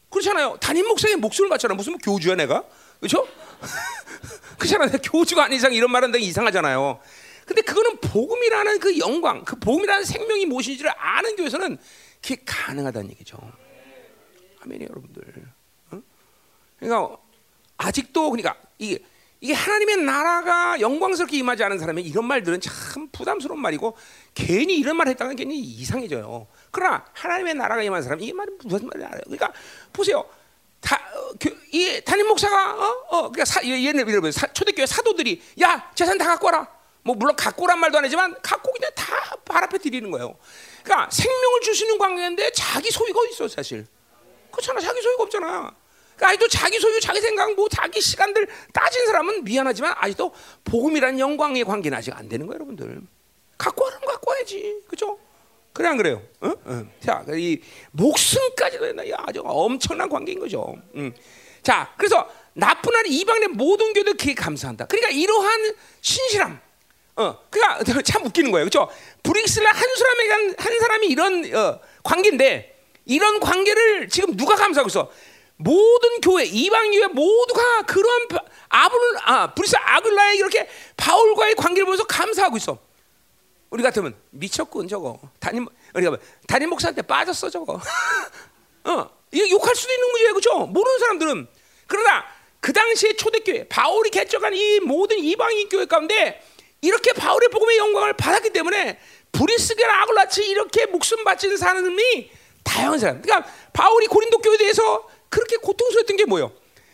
그렇잖아요. 0.10 0.58
담임 0.60 0.88
목사의 0.88 1.16
목숨을 1.16 1.50
바쳐라. 1.50 1.74
무슨 1.76 1.98
교주야 1.98 2.36
내가, 2.36 2.64
그렇죠? 3.00 3.26
그렇잖아요. 4.58 4.89
교주가 5.04 5.45
아닌 5.45 5.58
이상 5.58 5.74
이런 5.74 5.91
말은 5.91 6.12
되게 6.12 6.26
이상하잖아요. 6.26 7.00
근데 7.45 7.62
그거는 7.62 7.97
복음이라는 8.00 8.80
그 8.80 8.97
영광, 9.00 9.43
그 9.43 9.58
복음이라는 9.58 10.06
생명이 10.06 10.45
무엇인지를 10.45 10.91
아는 10.97 11.36
교회에서는 11.36 11.78
그게 12.21 12.41
가능하다는 12.45 13.10
얘기죠. 13.12 13.38
아멘이 14.62 14.86
여러분들. 14.86 15.24
어? 15.91 16.02
그러니까 16.80 17.17
아직도 17.78 18.30
그러니까 18.30 18.56
이게 18.78 19.04
이게 19.43 19.54
하나님의 19.54 19.97
나라가 20.04 20.80
영광스럽게 20.80 21.36
임하지 21.38 21.63
않은 21.63 21.80
사람의 21.80 22.06
이런 22.06 22.26
말들은 22.26 22.62
참 22.62 23.10
부담스러운 23.12 23.60
말이고 23.60 23.97
괜히 24.36 24.78
이런 24.78 24.95
말 24.97 25.08
했다가 25.08 25.34
괜히 25.34 25.60
이상해져요. 25.60 26.45
그러나 26.69 27.04
하나님의 27.13 27.56
나라가 27.56 27.82
임한 27.82 28.04
사람 28.04 28.21
이게 28.21 28.34
말이 28.34 28.52
무슨 28.63 28.88
말이야? 28.88 29.10
그러니까 29.24 29.52
보세요. 29.91 30.24
다, 30.82 31.00
어, 31.15 31.32
교, 31.39 31.50
이 31.72 32.02
담임 32.04 32.28
목사가 32.28 32.74
어, 32.74 33.06
어, 33.10 33.22
그러니까 33.32 33.46
사, 33.46 33.63
얘네 33.63 34.02
이런 34.08 34.32
초대교회 34.54 34.86
사도들이 34.86 35.41
야 35.62 35.91
재산 35.96 36.17
다 36.17 36.26
갖고 36.26 36.48
와라. 36.48 36.67
뭐 37.04 37.15
물론 37.15 37.36
갖고 37.36 37.63
오란 37.63 37.80
말도 37.80 37.98
안 37.98 38.04
하지만 38.06 38.36
갖고 38.41 38.72
그냥 38.74 38.91
다 38.96 39.22
발 39.52 39.63
앞에 39.65 39.78
드리는 39.80 40.10
거예요. 40.12 40.38
그러니까 40.84 41.10
생명을 41.12 41.62
주시는 41.62 41.98
관계인데 41.98 42.52
자기 42.54 42.89
소유가 42.89 43.20
있어 43.32 43.48
사실. 43.50 43.86
그렇잖아 44.50 44.80
자기 44.80 45.02
소유가 45.02 45.24
없잖아. 45.24 45.76
그러니까 46.15 46.28
아직도 46.28 46.48
자기 46.48 46.80
소유, 46.80 47.00
자기 47.02 47.20
생각, 47.20 47.54
뭐 47.56 47.67
자기 47.67 48.00
시간들 48.00 48.48
따진 48.72 49.06
사람은 49.08 49.44
미안하지만 49.44 49.94
아직도 49.98 50.34
복음이라는 50.63 51.20
영광의 51.20 51.63
관계는 51.65 51.98
아직 51.98 52.15
안 52.15 52.30
되는 52.30 52.46
거예요, 52.48 52.56
여러분들. 52.60 53.02
갖고 53.58 53.84
와라면 53.84 54.08
갖고 54.08 54.32
와야지, 54.32 54.84
그죠? 54.88 55.20
그래 55.74 55.88
안 55.88 55.98
그래요? 55.98 56.22
어? 56.42 56.52
어. 56.66 56.86
자, 57.04 57.24
이 57.30 57.60
목숨까지도. 57.92 59.10
야, 59.10 59.18
아주 59.20 59.42
엄청난 59.44 60.10
관계인 60.10 60.40
거죠. 60.40 60.76
음. 60.96 61.14
자, 61.64 61.94
그래서 61.98 62.28
나쁜 62.54 62.96
한 62.96 63.06
이방의 63.08 63.50
모든 63.50 63.94
교들 63.94 64.18
그게 64.18 64.34
감사한다. 64.34 64.86
그러니까 64.86 65.10
이러한 65.12 65.74
신실함. 66.02 66.60
어, 67.16 67.38
그러니까 67.50 68.02
참 68.04 68.26
웃기는 68.26 68.52
거예요, 68.52 68.66
그렇죠? 68.68 68.90
브릭스를 69.24 69.68
한 69.68 69.96
사람에게 69.96 70.32
한, 70.32 70.56
한 70.58 70.80
사람이 70.80 71.08
이런 71.08 71.56
어, 71.56 71.80
관계인데 72.04 72.76
이런 73.06 73.40
관계를 73.40 74.10
지금 74.10 74.36
누가 74.36 74.56
감사하고 74.56 74.88
있어? 74.90 75.12
모든 75.58 76.22
교회 76.22 76.44
이방 76.44 76.92
교회 76.92 77.08
모두가 77.08 77.84
그런 77.84 78.28
아블 78.70 79.00
아 79.24 79.54
브리스 79.54 79.76
아굴라에 79.78 80.36
이렇게 80.36 80.68
바울과의 80.98 81.56
관계를 81.56 81.86
보면서 81.86 82.04
감사하고 82.06 82.58
있어. 82.58 82.80
우리 83.72 83.82
같으면 83.84 84.14
미쳤군 84.32 84.88
저거 84.88 85.20
담임 85.40 85.66
우리가 85.96 86.18
담임 86.48 86.70
목사한테 86.70 87.02
빠졌어 87.02 87.50
저거. 87.50 87.80
어 88.84 89.10
이거 89.32 89.50
욕할 89.50 89.76
수도 89.76 89.94
있는 89.94 90.10
문제예요, 90.12 90.34
그렇죠? 90.34 90.60
모르는 90.68 91.00
사람들은 91.00 91.48
그러나 91.88 92.26
그 92.60 92.74
당시에 92.74 93.14
초대교회 93.14 93.68
바울이 93.70 94.10
개척한 94.10 94.54
이 94.54 94.82
모든 94.82 95.20
이방인 95.20 95.70
교회 95.70 95.86
가운데 95.86 96.44
이렇게 96.82 97.14
바울의 97.14 97.50
복음의 97.50 97.78
영광을 97.78 98.14
받았기 98.14 98.50
때문에 98.52 99.00
브리스게나 99.32 100.02
아글라치 100.02 100.44
이렇게 100.44 100.86
목숨 100.88 101.24
바친 101.24 101.56
사람이 101.56 102.30
다양한 102.64 103.00
사람. 103.00 103.22
그러니까 103.22 103.50
바울이 103.72 104.08
고린도 104.08 104.40
교회에 104.40 104.58
대해서 104.58 105.08
그렇게 105.30 105.56
고통스러웠던 105.58 106.18
게 106.18 106.26
뭐예요? 106.26 106.52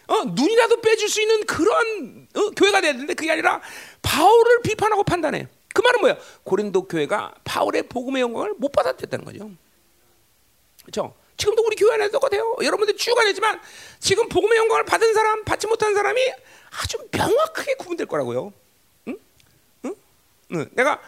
어, 0.07 0.23
눈이라도 0.25 0.79
빼줄 0.81 1.09
수 1.09 1.21
있는 1.21 1.43
그런 1.45 2.27
어, 2.35 2.51
교회가 2.51 2.81
되는데 2.81 3.13
그게 3.15 3.31
아니라 3.31 3.61
바울을 4.03 4.61
비판하고 4.61 5.03
판단해. 5.03 5.47
그 5.77 5.81
말은 5.83 6.01
뭐야? 6.01 6.17
고린도 6.43 6.87
교회가 6.87 7.35
바울의 7.43 7.83
복음의 7.83 8.19
영광을 8.23 8.55
못 8.57 8.71
받았다는 8.71 9.23
거죠. 9.25 9.51
그렇죠? 10.81 11.13
지금도 11.37 11.61
우리 11.67 11.75
교회 11.75 11.93
안에도 11.93 12.13
똑같아요. 12.13 12.55
여러분들 12.63 12.97
쭉 12.97 13.15
안했지만 13.19 13.61
지금 13.99 14.27
복음의 14.27 14.57
영광을 14.57 14.85
받은 14.85 15.13
사람, 15.13 15.43
받지 15.45 15.67
못한 15.67 15.93
사람이 15.93 16.19
아주 16.81 16.97
명확하게 17.11 17.75
구분될 17.75 18.07
거라고요. 18.07 18.51
응? 19.09 19.19
응? 19.85 19.95
응. 20.53 20.69
내가 20.73 20.99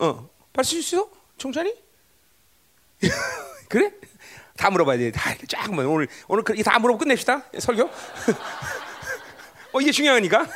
어, 0.00 0.28
받을 0.52 0.68
수 0.68 0.76
있어? 0.78 1.08
청찬이? 1.38 1.72
그래? 3.68 3.92
다 4.56 4.70
물어봐야 4.70 4.98
돼. 4.98 5.12
다 5.12 5.30
이렇게 5.30 5.46
쫙 5.46 5.72
뭐, 5.72 5.86
오늘 5.86 6.08
오늘 6.26 6.42
그- 6.42 6.60
다 6.64 6.80
물어보고 6.80 7.04
끝냅시다. 7.04 7.44
설교. 7.60 7.84
어 9.72 9.80
이게 9.80 9.92
중요하니까. 9.92 10.48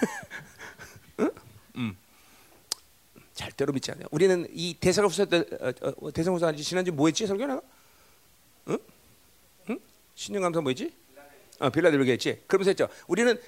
응? 1.21 1.31
음. 1.77 1.97
절대로 3.35 3.73
믿지 3.73 3.91
않아요. 3.91 4.07
우리는 4.11 4.47
이 4.53 4.75
대사로서 4.75 5.27
대사로서 6.15 6.53
지난주 6.53 6.93
뭐했지 6.93 7.27
설교 7.27 7.47
내가? 7.47 7.61
응? 8.69 8.79
응? 9.71 9.79
신령감사 10.15 10.61
뭐였지? 10.61 10.93
어, 11.59 11.71
빌라델비아 11.71 12.13
했지. 12.13 12.43
그러면서 12.47 12.71
했죠. 12.71 12.89
우리는 13.07 13.41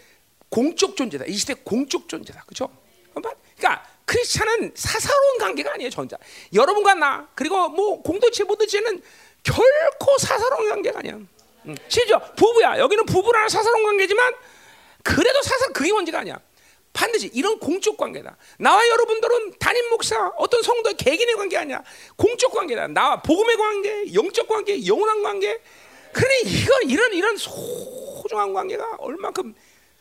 공적 0.48 0.96
존재다. 0.96 1.24
이 1.26 1.32
시대 1.34 1.54
공적 1.54 2.08
존재다. 2.08 2.44
그렇죠? 2.44 2.68
그러니까 3.14 3.86
크리스찬은 4.04 4.72
사사로운 4.74 5.38
관계가 5.38 5.74
아니에요. 5.74 5.90
전자. 5.90 6.16
여러분과 6.52 6.94
나 6.94 7.28
그리고 7.34 7.68
뭐 7.68 8.02
공동체 8.02 8.44
모두체는 8.44 9.02
결코 9.42 10.18
사사로운 10.18 10.68
관계가 10.68 10.98
아니야. 11.00 11.18
응. 11.66 11.76
심지어 11.88 12.18
부부야. 12.34 12.78
여기는 12.78 13.06
부부라는 13.06 13.48
사사로운 13.48 13.84
관계지만 13.84 14.34
그래도 15.02 15.42
사사 15.42 15.68
그게 15.72 15.92
문제가 15.92 16.20
아니야. 16.20 16.40
반드시 16.96 17.30
이런 17.34 17.58
공적 17.58 17.98
관계다. 17.98 18.38
나와 18.58 18.80
여러분들은 18.88 19.58
담임 19.58 19.90
목사, 19.90 20.28
어떤 20.38 20.62
성도의 20.62 20.96
개인의 20.96 21.36
관계 21.36 21.58
아니야. 21.58 21.84
공적 22.16 22.50
관계다. 22.50 22.88
나와 22.88 23.20
복음의 23.20 23.56
관계, 23.56 24.14
영적 24.14 24.48
관계, 24.48 24.84
영원한 24.86 25.22
관계. 25.22 25.60
그러니 26.12 26.42
이거 26.46 26.72
이런 26.86 27.12
이런 27.12 27.36
소중한 27.36 28.54
관계가 28.54 28.96
얼마큼 28.98 29.54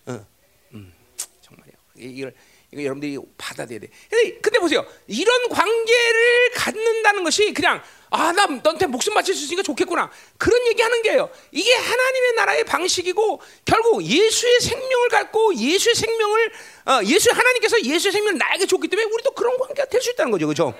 어, 0.05 0.25
음, 0.73 0.93
정말이야. 1.41 1.75
이걸 1.97 2.33
이거 2.71 2.83
여러분들이 2.83 3.17
받아들여야 3.37 3.81
돼. 3.81 3.89
근데, 4.09 4.39
근데 4.39 4.59
보세요. 4.59 4.85
이런 5.07 5.49
관계를 5.49 6.51
갖는다는 6.55 7.25
것이 7.25 7.53
그냥 7.53 7.83
아, 8.11 8.31
나 8.31 8.45
너한테 8.45 8.85
목숨 8.87 9.13
바칠 9.13 9.35
수 9.35 9.43
있으니까 9.45 9.63
좋겠구나. 9.63 10.09
그런 10.37 10.65
얘기 10.67 10.81
하는 10.81 11.01
게요. 11.01 11.29
이게 11.51 11.73
하나님의 11.73 12.33
나라의 12.35 12.63
방식이고 12.63 13.41
결국 13.65 14.03
예수의 14.03 14.59
생명을 14.61 15.09
갖고 15.09 15.53
예수의 15.55 15.95
생명을 15.95 16.51
어, 16.85 16.99
예수 17.05 17.31
하나님께서 17.31 17.81
예수의 17.83 18.11
생명을 18.11 18.37
나에게 18.37 18.65
줬기 18.67 18.87
때문에 18.87 19.09
우리도 19.11 19.31
그런 19.31 19.57
관계가 19.57 19.85
될 19.89 20.01
수 20.01 20.11
있다는 20.11 20.31
거죠. 20.31 20.45
그렇죠? 20.45 20.73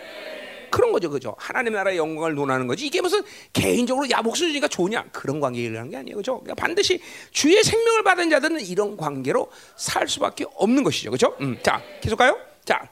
그런 0.70 0.92
거죠, 0.92 1.10
그죠? 1.10 1.36
하나님 1.40 1.74
나라의 1.74 1.98
영광을 1.98 2.36
논하는 2.36 2.68
거지. 2.68 2.86
이게 2.86 3.00
무슨 3.02 3.22
개인적으로 3.54 4.10
야 4.10 4.22
목숨 4.22 4.48
주니까 4.50 4.68
좋냐 4.68 5.06
그런 5.14 5.40
관계를 5.40 5.78
하는 5.78 5.90
게 5.90 5.98
아니에요, 5.98 6.18
그죠? 6.18 6.40
그러니까 6.42 6.56
반드시 6.56 7.00
주의 7.32 7.64
생명을 7.64 8.04
받은 8.04 8.30
자들은 8.30 8.60
이런 8.62 8.98
관계로 8.98 9.50
살 9.78 10.08
수밖에 10.08 10.46
없는 10.54 10.84
것이죠, 10.84 11.12
그죠? 11.12 11.36
음, 11.40 11.58
자, 11.64 11.82
계속 12.02 12.18
가요. 12.18 12.38
자, 12.66 12.90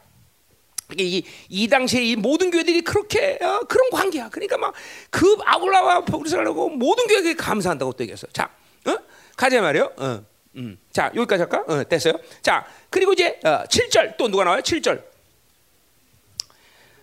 이, 0.98 1.24
이 1.50 1.68
당시에 1.68 2.04
이 2.04 2.16
모든 2.16 2.52
교회들이 2.52 2.82
그렇게 2.82 3.38
어, 3.42 3.60
그런 3.68 3.90
관계야. 3.92 4.30
그러니까 4.30 4.58
막 4.58 4.74
그 5.10 5.38
아울라와 5.46 6.02
보리스라고 6.02 6.70
모든 6.70 7.08
교회들이 7.08 7.36
감사한다고 7.36 7.94
또 7.94 8.04
얘기했어. 8.04 8.28
자, 8.34 8.50
어? 8.86 8.98
가자 9.38 9.62
말이요. 9.62 9.92
어, 9.98 10.24
음. 10.56 10.78
자, 10.92 11.12
여기까지 11.16 11.44
할까? 11.44 11.64
어, 11.68 11.84
됐어요. 11.84 12.14
자, 12.42 12.66
그리고 12.90 13.14
이제 13.14 13.40
어, 13.44 13.64
7절 13.64 14.18
또 14.18 14.28
누가 14.28 14.44
나와요? 14.44 14.62
7절. 14.62 15.04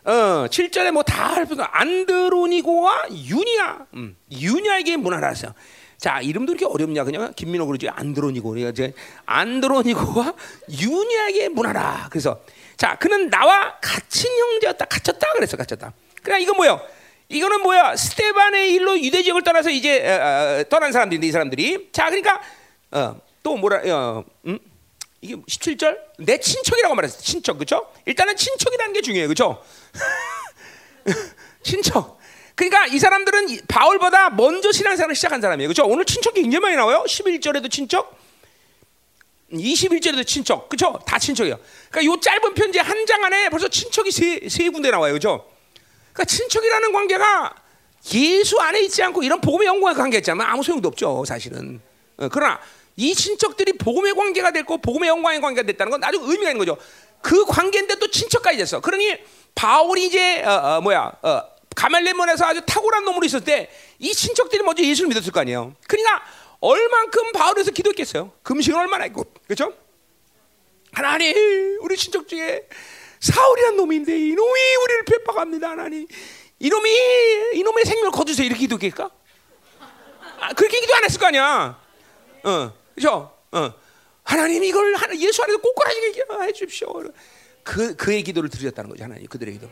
어, 0.04 0.46
7절에 0.48 0.90
뭐 0.92 1.02
다할 1.02 1.46
필요 1.46 1.62
안드로니고와 1.64 3.04
유니아. 3.10 3.86
음, 3.94 4.16
유니아에게 4.32 4.96
문화라서. 4.96 5.54
자, 5.98 6.20
이름도 6.20 6.52
이렇게 6.52 6.64
어렵냐? 6.64 7.04
그냥 7.04 7.32
김민호 7.36 7.66
그러지. 7.66 7.88
안드로니고. 7.90 8.48
그러니까 8.48 8.70
이제 8.70 8.94
안드로니고와 9.26 10.34
유니아에게 10.70 11.50
문화라. 11.50 12.08
그래서 12.10 12.40
자, 12.80 12.96
그는 12.96 13.28
나와 13.28 13.78
같은 13.78 14.30
형제였다. 14.38 14.86
갇혔다 14.86 15.32
그랬어. 15.34 15.54
갇혔다. 15.58 15.92
그래 16.22 16.40
이거 16.40 16.54
뭐야? 16.54 16.80
이거는 17.28 17.60
뭐야? 17.60 17.94
스테반의 17.94 18.72
일로 18.72 18.98
유대 18.98 19.22
지역을 19.22 19.42
떠나서 19.42 19.68
이제 19.68 20.00
어, 20.08 20.60
어, 20.60 20.64
떠난 20.70 20.90
사람들인데 20.90 21.26
이 21.26 21.30
사람들이. 21.30 21.90
자, 21.92 22.06
그러니까 22.06 22.40
어, 22.92 23.20
또 23.42 23.58
뭐라 23.58 23.82
어, 23.94 24.24
음? 24.46 24.58
이게 25.20 25.36
17절 25.36 25.98
내 26.20 26.40
친척이라고 26.40 26.94
말했어. 26.94 27.18
친척 27.20 27.58
그죠? 27.58 27.86
일단은 28.06 28.34
친척이라는 28.34 28.94
게 28.94 29.02
중요해요. 29.02 29.28
그죠? 29.28 29.62
친척. 31.62 32.18
그러니까 32.54 32.86
이 32.86 32.98
사람들은 32.98 33.50
이- 33.50 33.60
바울보다 33.68 34.30
먼저 34.30 34.72
신앙생활을 34.72 35.14
시작한 35.14 35.42
사람이에요. 35.42 35.68
그죠? 35.68 35.84
오늘 35.86 36.06
친척이 36.06 36.40
굉장히 36.40 36.62
많이 36.62 36.76
나와요. 36.76 37.04
11절에도 37.06 37.70
친척, 37.70 38.18
21절에도 39.52 40.26
친척. 40.26 40.68
그죠? 40.68 40.98
다 41.06 41.18
친척이에요. 41.18 41.58
그러니까 41.90 42.12
요 42.12 42.20
짧은 42.20 42.54
편지 42.54 42.78
한 42.78 43.06
장 43.06 43.24
안에 43.24 43.48
벌써 43.48 43.68
친척이 43.68 44.10
세, 44.10 44.40
세 44.48 44.68
군데 44.68 44.90
나와요. 44.90 45.12
그죠? 45.14 45.46
그러니까 46.12 46.24
친척이라는 46.24 46.92
관계가 46.92 47.54
예수 48.14 48.58
안에 48.60 48.80
있지 48.82 49.02
않고 49.02 49.22
이런 49.22 49.40
복음의 49.40 49.66
영광의 49.66 49.96
관계 49.96 50.18
있잖아요. 50.18 50.48
아무 50.48 50.62
소용도 50.62 50.88
없죠. 50.88 51.24
사실은. 51.26 51.80
어, 52.18 52.28
그러나 52.30 52.60
이 52.96 53.14
친척들이 53.14 53.72
복음의 53.74 54.14
관계가 54.14 54.52
됐고 54.52 54.78
복음의 54.78 55.08
영광의 55.08 55.40
관계가 55.40 55.66
됐다는 55.66 55.90
건 55.90 56.04
아주 56.04 56.18
의미가 56.20 56.50
있는 56.50 56.58
거죠. 56.58 56.76
그 57.22 57.44
관계인데 57.46 57.96
또 57.96 58.10
친척까지 58.10 58.58
됐어. 58.58 58.80
그러니 58.80 59.16
바울이 59.54 60.06
이제 60.06 60.42
어, 60.44 60.50
어, 60.50 60.80
뭐야 60.80 61.12
어, 61.22 61.42
가말레몬에서 61.74 62.44
아주 62.46 62.62
탁월한 62.66 63.04
놈으로 63.04 63.24
있을 63.26 63.40
때 63.42 63.70
이 64.02 64.14
친척들이 64.14 64.62
먼저 64.62 64.82
예수를 64.82 65.08
믿었을 65.08 65.30
거 65.30 65.40
아니에요. 65.40 65.74
그러니까 65.86 66.22
얼만큼 66.60 67.32
바울에서 67.32 67.70
기도했겠어요. 67.70 68.32
금식을 68.42 68.78
얼마나 68.78 69.04
했고 69.04 69.24
그렇죠? 69.46 69.72
하나님 70.92 71.78
우리 71.80 71.96
친척 71.96 72.28
중에 72.28 72.66
사울이란 73.20 73.76
놈인데 73.76 74.18
이놈이 74.18 74.60
우리를 74.84 75.04
핍박합니다 75.04 75.70
하나님 75.70 76.06
이놈이 76.58 76.90
이놈의 77.54 77.84
생명을 77.84 78.10
거두세요 78.10 78.46
이렇게 78.46 78.60
기도했을까? 78.60 79.10
아, 80.40 80.52
그렇게 80.54 80.80
기도 80.80 80.94
안 80.94 81.04
했을 81.04 81.20
거 81.20 81.26
아니야 81.26 81.80
어 82.42 82.72
그죠? 82.94 83.36
어 83.52 83.72
하나님 84.24 84.64
이걸 84.64 84.94
예수 85.18 85.42
안에서 85.42 85.58
꼬꾸라지게 85.58 86.24
해 86.42 86.52
주십시오 86.52 86.92
그, 87.62 87.94
그의 87.94 88.22
기도를 88.22 88.48
드렸다는 88.48 88.90
거죠 88.90 89.04
하나님 89.04 89.26
그들의 89.26 89.54
기도 89.54 89.68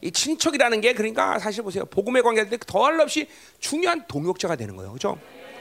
이 0.00 0.10
친척이라는 0.10 0.80
게 0.80 0.92
그러니까 0.92 1.38
사실 1.38 1.62
보세요 1.62 1.84
복음의 1.84 2.22
관계할 2.22 2.50
때 2.50 2.58
더할 2.66 2.96
것 2.96 3.04
없이 3.04 3.28
중요한 3.60 4.06
동역자가 4.08 4.56
되는 4.56 4.76
거예요 4.76 4.92
그죠? 4.92 5.18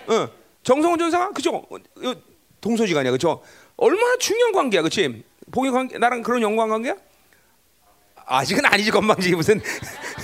어, 0.07 0.29
정성훈 0.63 0.99
전사가 0.99 1.31
그죠? 1.31 1.55
어, 1.55 1.75
어, 1.75 2.15
동서지간이야 2.59 3.11
그죠? 3.11 3.41
얼마나 3.77 4.17
중요한 4.17 4.53
관계야 4.53 4.81
그치? 4.81 5.23
복의 5.51 5.71
관계 5.71 5.97
나랑 5.97 6.21
그런 6.21 6.41
영광 6.41 6.69
관계야? 6.69 6.95
아직은 8.25 8.65
아니지 8.65 8.91
건방지 8.91 9.35
무슨 9.35 9.59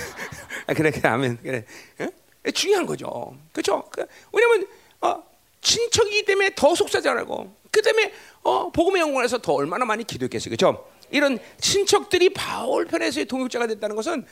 아, 0.66 0.74
그래 0.74 0.90
그래 0.90 1.08
아멘 1.08 1.38
그래 1.42 1.64
어? 1.98 2.50
중요한 2.50 2.86
거죠 2.86 3.36
그렇죠 3.52 3.84
그, 3.90 4.06
왜냐면 4.32 4.66
어, 5.00 5.22
친척이기 5.60 6.24
때문에 6.24 6.52
더 6.54 6.74
속사자라고 6.74 7.54
그 7.70 7.82
때문에 7.82 8.12
어, 8.42 8.70
복음의 8.70 9.02
영광에서 9.02 9.38
더 9.38 9.54
얼마나 9.54 9.84
많이 9.84 10.04
기도했겠어요 10.04 10.56
그렇죠 10.56 10.88
이런 11.10 11.38
친척들이 11.60 12.30
바울 12.30 12.86
편에서의 12.86 13.26
동역자가 13.26 13.66
됐다는 13.66 13.96
것은 13.96 14.26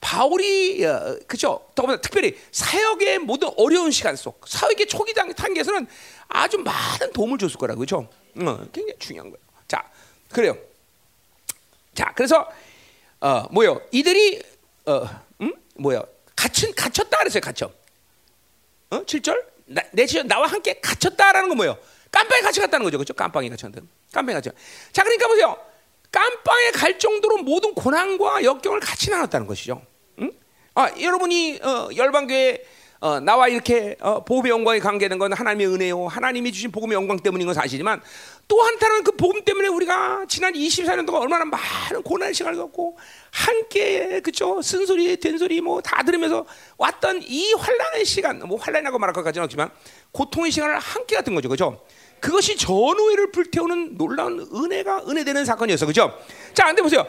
바울이 0.00 0.84
어, 0.84 1.18
그죠 1.26 1.66
더보다 1.74 2.00
특별히 2.00 2.38
사역의 2.52 3.18
모든 3.20 3.50
어려운 3.56 3.90
시간 3.90 4.16
속 4.16 4.46
사역의 4.48 4.86
초기 4.86 5.12
단- 5.12 5.32
단계에서는 5.34 5.86
아주 6.28 6.58
많은 6.58 7.12
도움을 7.12 7.38
줬을 7.38 7.56
거라고 7.58 7.80
그죠 7.80 8.08
어, 8.36 8.66
굉장히 8.72 8.98
중요한 8.98 9.30
거예요 9.30 9.42
자 9.68 9.84
그래요 10.30 10.56
자 11.94 12.12
그래서 12.16 12.48
어 13.20 13.44
뭐요? 13.50 13.82
이들이 13.90 14.42
어 14.86 15.04
음? 15.42 15.52
뭐요? 15.74 16.02
갇힌 16.34 16.74
갇혔다 16.74 17.18
그랬어요. 17.18 17.40
갇혀. 17.42 17.66
어? 18.90 19.02
7절? 19.04 19.44
나, 19.66 19.82
내 19.92 20.06
지연 20.06 20.26
나와 20.26 20.46
함께 20.46 20.80
갇혔다라는 20.80 21.50
건 21.50 21.56
뭐예요? 21.58 21.76
깜빵에 22.10 22.40
같이 22.40 22.60
갔다는 22.60 22.84
거죠. 22.84 22.96
그렇죠? 22.96 23.12
깜빵에 23.12 23.50
갇혔다. 23.50 23.80
깜빵에 24.12 24.34
갇혀. 24.34 24.50
자, 24.92 25.02
그러니까 25.04 25.28
보세요. 25.28 25.56
깜빵에 26.10 26.70
갈 26.70 26.98
정도로 26.98 27.38
모든 27.38 27.74
고난과 27.74 28.42
역경을 28.42 28.80
같이 28.80 29.10
나눴다는 29.10 29.46
것이죠. 29.46 29.82
응? 30.80 30.84
아, 30.84 30.90
여러분이 31.00 31.60
어, 31.62 31.88
열방교회 31.94 32.64
어, 33.02 33.18
나와 33.18 33.48
이렇게 33.48 33.96
어, 34.00 34.24
복음의 34.24 34.50
영광에 34.50 34.78
관계된 34.78 35.18
건 35.18 35.32
하나님의 35.32 35.66
은혜요. 35.68 36.06
하나님이 36.06 36.52
주신 36.52 36.70
복음의 36.70 36.94
영광 36.94 37.18
때문인 37.18 37.46
건 37.46 37.54
사실이지만 37.54 38.02
또 38.46 38.60
한타는 38.62 39.04
그 39.04 39.12
복음 39.12 39.42
때문에 39.42 39.68
우리가 39.68 40.24
지난 40.28 40.52
24년 40.52 41.06
동안 41.06 41.22
얼마나 41.22 41.44
많은 41.46 42.02
고난의 42.02 42.34
시간을 42.34 42.58
갖고 42.58 42.98
함께 43.30 44.20
그죠 44.20 44.60
쓴소리 44.60 45.16
된소리 45.18 45.60
뭐 45.62 45.80
다 45.80 46.02
들으면서 46.02 46.44
왔던 46.76 47.22
이 47.22 47.54
환란의 47.54 48.04
시간 48.04 48.40
뭐 48.40 48.58
환란이라고 48.58 48.98
말할 48.98 49.14
것까지는 49.14 49.44
없지만 49.44 49.70
고통의 50.12 50.50
시간을 50.50 50.78
함께 50.78 51.16
갔던 51.16 51.34
거죠. 51.34 51.48
그죠? 51.48 51.82
그것이 52.20 52.56
전후회를 52.56 53.30
불태우는 53.32 53.96
놀라운 53.96 54.46
은혜가 54.52 55.04
은혜되는 55.08 55.46
사건이었어. 55.46 55.86
그죠? 55.86 56.12
자 56.52 56.66
근데 56.66 56.82
보세요 56.82 57.06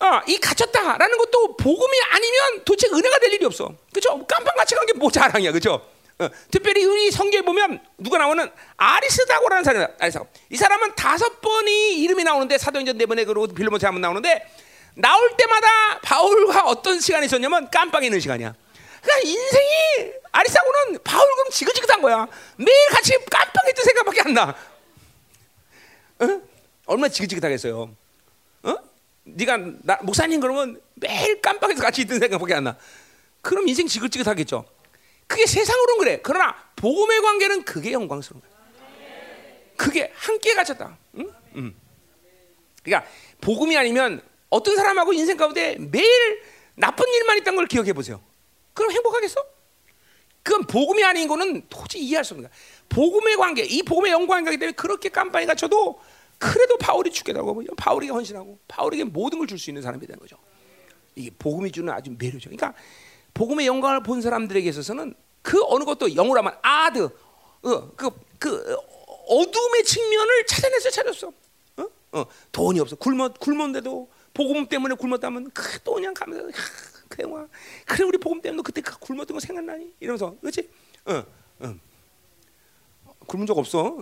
아, 0.00 0.22
이 0.26 0.38
갇혔다라는 0.38 1.18
것도 1.18 1.56
복음이 1.56 1.98
아니면 2.10 2.64
도대체 2.64 2.88
은혜가 2.92 3.18
될 3.18 3.32
일이 3.34 3.44
없어. 3.44 3.74
그죠? 3.92 4.24
깜빵 4.26 4.56
같이 4.56 4.74
간 4.74 4.86
게 4.86 4.94
뭐 4.94 5.10
자랑이야. 5.10 5.52
그죠? 5.52 5.86
어, 6.18 6.28
특별히 6.50 6.84
우리 6.84 7.10
성경에 7.10 7.42
보면 7.42 7.80
누가 7.98 8.18
나오는 8.18 8.50
아리스다고라는 8.76 9.64
사람이야. 9.64 9.88
아리스다고. 9.98 10.28
이 10.50 10.56
사람은 10.56 10.94
다섯 10.94 11.40
번이 11.40 12.00
이름이 12.02 12.24
나오는데 12.24 12.58
사도행전 12.58 12.96
네 12.98 13.06
번에 13.06 13.24
그리고 13.24 13.46
빌리모스 13.46 13.84
한번 13.84 14.00
나오는데 14.02 14.46
나올 14.94 15.34
때마다 15.36 16.00
바울과 16.02 16.64
어떤 16.66 16.98
시간이 17.00 17.26
있었냐면 17.26 17.70
깜빵에 17.70 18.06
있는 18.06 18.20
시간이야. 18.20 18.54
그러니까 19.02 19.28
인생이 19.28 20.12
아리사고는 20.32 20.98
바울 21.04 21.26
그럼 21.36 21.50
지긋지긋한 21.50 22.02
거야. 22.02 22.26
매일 22.56 22.88
같이 22.90 23.12
깜빡했던 23.30 23.84
생각밖에 23.84 24.20
안 24.22 24.34
나. 24.34 24.54
어? 26.20 26.40
얼마나 26.86 27.08
지긋지긋하겠어요. 27.08 27.94
어? 28.64 28.74
네가 29.34 29.58
나, 29.82 29.98
목사님 30.02 30.40
그러면 30.40 30.80
매일 30.94 31.40
깜빡해서 31.40 31.82
같이 31.82 32.02
있던 32.02 32.18
생각밖에 32.18 32.54
안 32.54 32.64
나. 32.64 32.76
그럼 33.40 33.68
인생 33.68 33.86
지긋지긋하겠죠. 33.86 34.64
그게 35.26 35.46
세상으로는 35.46 35.98
그래. 35.98 36.20
그러나 36.22 36.56
복음의 36.76 37.20
관계는 37.22 37.64
그게 37.64 37.92
영광스러운 37.92 38.40
거야. 38.40 38.50
그게 39.76 40.12
함께 40.14 40.54
갇혔다. 40.54 40.98
응? 41.18 41.32
응. 41.56 41.74
그러니까 42.82 43.10
복음이 43.40 43.76
아니면 43.76 44.20
어떤 44.50 44.76
사람하고 44.76 45.12
인생 45.12 45.36
가운데 45.36 45.76
매일 45.78 46.42
나쁜 46.74 47.06
일만 47.08 47.38
있다는 47.38 47.56
걸 47.56 47.66
기억해 47.66 47.92
보세요. 47.92 48.20
그럼 48.74 48.90
행복하겠어? 48.92 49.44
그건 50.42 50.66
복음이 50.66 51.04
아닌 51.04 51.28
거는 51.28 51.66
도저히 51.68 52.02
이해할 52.02 52.24
수 52.24 52.34
없는 52.34 52.48
거야. 52.48 52.58
복음의 52.88 53.36
관계, 53.36 53.62
이 53.62 53.82
복음의 53.82 54.10
영광 54.12 54.44
관계 54.44 54.58
때문에 54.58 54.72
그렇게 54.72 55.08
깜빡이 55.08 55.46
갇혀도 55.46 56.00
그래도 56.40 56.78
바울이 56.78 57.10
죽겠다고 57.10 57.62
바울에게 57.76 58.10
헌신하고 58.12 58.58
바울에게 58.66 59.04
모든 59.04 59.38
걸 59.38 59.46
줄 59.46 59.58
수 59.58 59.68
있는 59.70 59.82
사람이 59.82 60.06
되는 60.06 60.18
거죠. 60.18 60.36
이게 61.14 61.30
복음이 61.38 61.70
주는 61.70 61.92
아주 61.92 62.10
매료죠. 62.18 62.48
그러니까 62.50 62.72
복음의 63.34 63.66
영광을 63.66 64.02
본 64.02 64.22
사람들에게 64.22 64.66
있어서는 64.70 65.14
그 65.42 65.62
어느 65.66 65.84
것도 65.84 66.16
영어로 66.16 66.38
하면 66.38 66.56
아드, 66.62 67.04
어, 67.62 67.90
그, 67.94 68.10
그 68.38 68.76
어둠의 69.28 69.84
측면을 69.84 70.46
찾아내서 70.46 70.90
찾았어. 70.90 71.32
어? 71.76 71.86
어, 72.12 72.24
돈이 72.52 72.80
없어. 72.80 72.96
굶어, 72.96 73.28
굶었는데도 73.34 74.10
복음 74.32 74.66
때문에 74.66 74.94
굶었다면 74.94 75.50
그또 75.50 75.94
그냥 75.94 76.14
가면서 76.14 76.48
그래 77.08 77.28
와 77.28 77.46
그래 77.84 78.04
우리 78.06 78.16
복음 78.16 78.40
때문에 78.40 78.62
그때 78.64 78.80
그 78.80 78.98
굶었던 78.98 79.34
거 79.34 79.40
생각나니 79.40 79.92
이러면서 80.00 80.34
그렇지? 80.40 80.70
어, 81.04 81.22
어. 81.60 81.74
굶은 83.26 83.46
적 83.46 83.56
없어. 83.58 83.96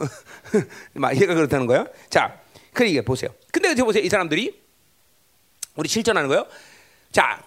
막 0.94 1.20
얘가 1.20 1.34
그렇다는 1.34 1.66
거야. 1.66 1.86
자, 2.10 2.40
그러니까 2.72 3.02
보세요. 3.02 3.30
근데 3.52 3.72
이제 3.72 3.82
보세요. 3.82 4.02
이 4.02 4.08
사람들이 4.08 4.60
우리 5.76 5.88
실전하는 5.88 6.28
거요. 6.28 6.46
자, 7.12 7.42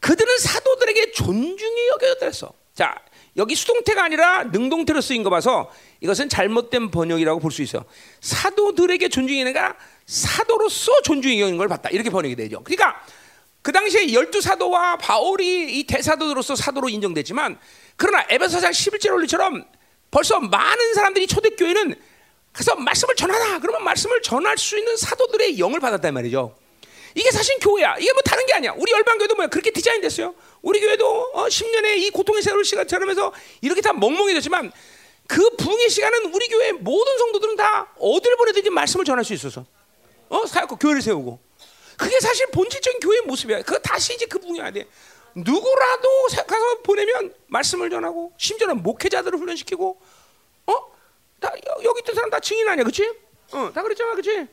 그들은 0.00 0.38
사도들에게 0.38 1.12
존중이 1.12 1.88
여겨졌다 1.94 2.26
했어. 2.26 2.52
자, 2.74 2.94
여기 3.36 3.54
수동태가 3.54 4.04
아니라 4.04 4.44
능동태로 4.44 5.00
쓰인 5.00 5.22
거 5.22 5.30
봐서 5.30 5.70
이것은 6.00 6.28
잘못된 6.28 6.90
번역이라고 6.90 7.40
볼 7.40 7.50
수 7.50 7.62
있어요. 7.62 7.84
사도들에게 8.20 9.08
존중이니까 9.08 9.76
사도로서 10.06 10.92
존중이 11.02 11.40
여긴 11.40 11.56
걸 11.56 11.68
봤다. 11.68 11.88
이렇게 11.90 12.10
번역이 12.10 12.36
되죠. 12.36 12.62
그러니까 12.64 13.02
그 13.62 13.72
당시에 13.72 14.12
열두 14.12 14.40
사도와 14.40 14.96
바울이 14.98 15.78
이 15.78 15.84
대사도로서 15.84 16.56
사도로 16.56 16.88
인정됐지만 16.88 17.58
그러나 17.96 18.26
에베소상 18.28 18.72
11절 18.72 19.12
원리처럼 19.12 19.64
벌써 20.12 20.38
많은 20.38 20.94
사람들이 20.94 21.26
초대교회는 21.26 21.96
가서 22.52 22.76
말씀을 22.76 23.16
전하라. 23.16 23.58
그러면 23.60 23.82
말씀을 23.82 24.20
전할 24.20 24.58
수 24.58 24.78
있는 24.78 24.94
사도들의 24.96 25.58
영을 25.58 25.80
받았단 25.80 26.12
말이죠. 26.12 26.54
이게 27.14 27.30
사실 27.30 27.58
교회야. 27.60 27.96
이게 27.98 28.12
뭐 28.12 28.20
다른 28.22 28.44
게 28.46 28.52
아니야. 28.52 28.74
우리 28.76 28.92
열방교회도 28.92 29.34
뭐야. 29.34 29.48
그렇게 29.48 29.70
디자인됐어요. 29.70 30.34
우리 30.60 30.80
교회도 30.80 31.30
어, 31.32 31.46
10년의 31.46 31.96
이 31.98 32.10
고통의 32.10 32.42
세월 32.42 32.62
시간처럼 32.62 33.08
해서 33.08 33.32
이렇게 33.62 33.80
다 33.80 33.94
멍멍해졌지만 33.94 34.70
그 35.26 35.50
붕의 35.56 35.88
시간은 35.88 36.34
우리 36.34 36.46
교회 36.48 36.72
모든 36.72 37.18
성도들은 37.18 37.56
다 37.56 37.90
어디를 37.98 38.36
보내든지 38.36 38.68
말씀을 38.68 39.06
전할 39.06 39.24
수 39.24 39.32
있어서 39.32 39.64
어 40.28 40.46
사역고 40.46 40.76
교회를 40.76 41.00
세우고 41.00 41.38
그게 41.96 42.20
사실 42.20 42.46
본질적인 42.48 43.00
교회의 43.00 43.22
모습이야. 43.22 43.62
그 43.62 43.80
다시 43.80 44.14
이제 44.14 44.26
그 44.26 44.38
붕이야 44.38 44.72
돼. 44.72 44.86
누구라도 45.34 46.08
가서 46.46 46.82
보내면 46.82 47.32
말씀을 47.46 47.90
전하고 47.90 48.32
심지어는 48.36 48.82
목회자들을 48.82 49.38
훈련시키고 49.38 49.90
어? 49.90 50.01
다 51.42 51.52
여기 51.84 52.00
있던 52.00 52.14
사람 52.14 52.30
다 52.30 52.40
증인 52.40 52.66
아니야, 52.68 52.84
그렇지? 52.84 53.12
어, 53.52 53.70
다 53.74 53.82
그랬잖아, 53.82 54.12
그렇지? 54.12 54.48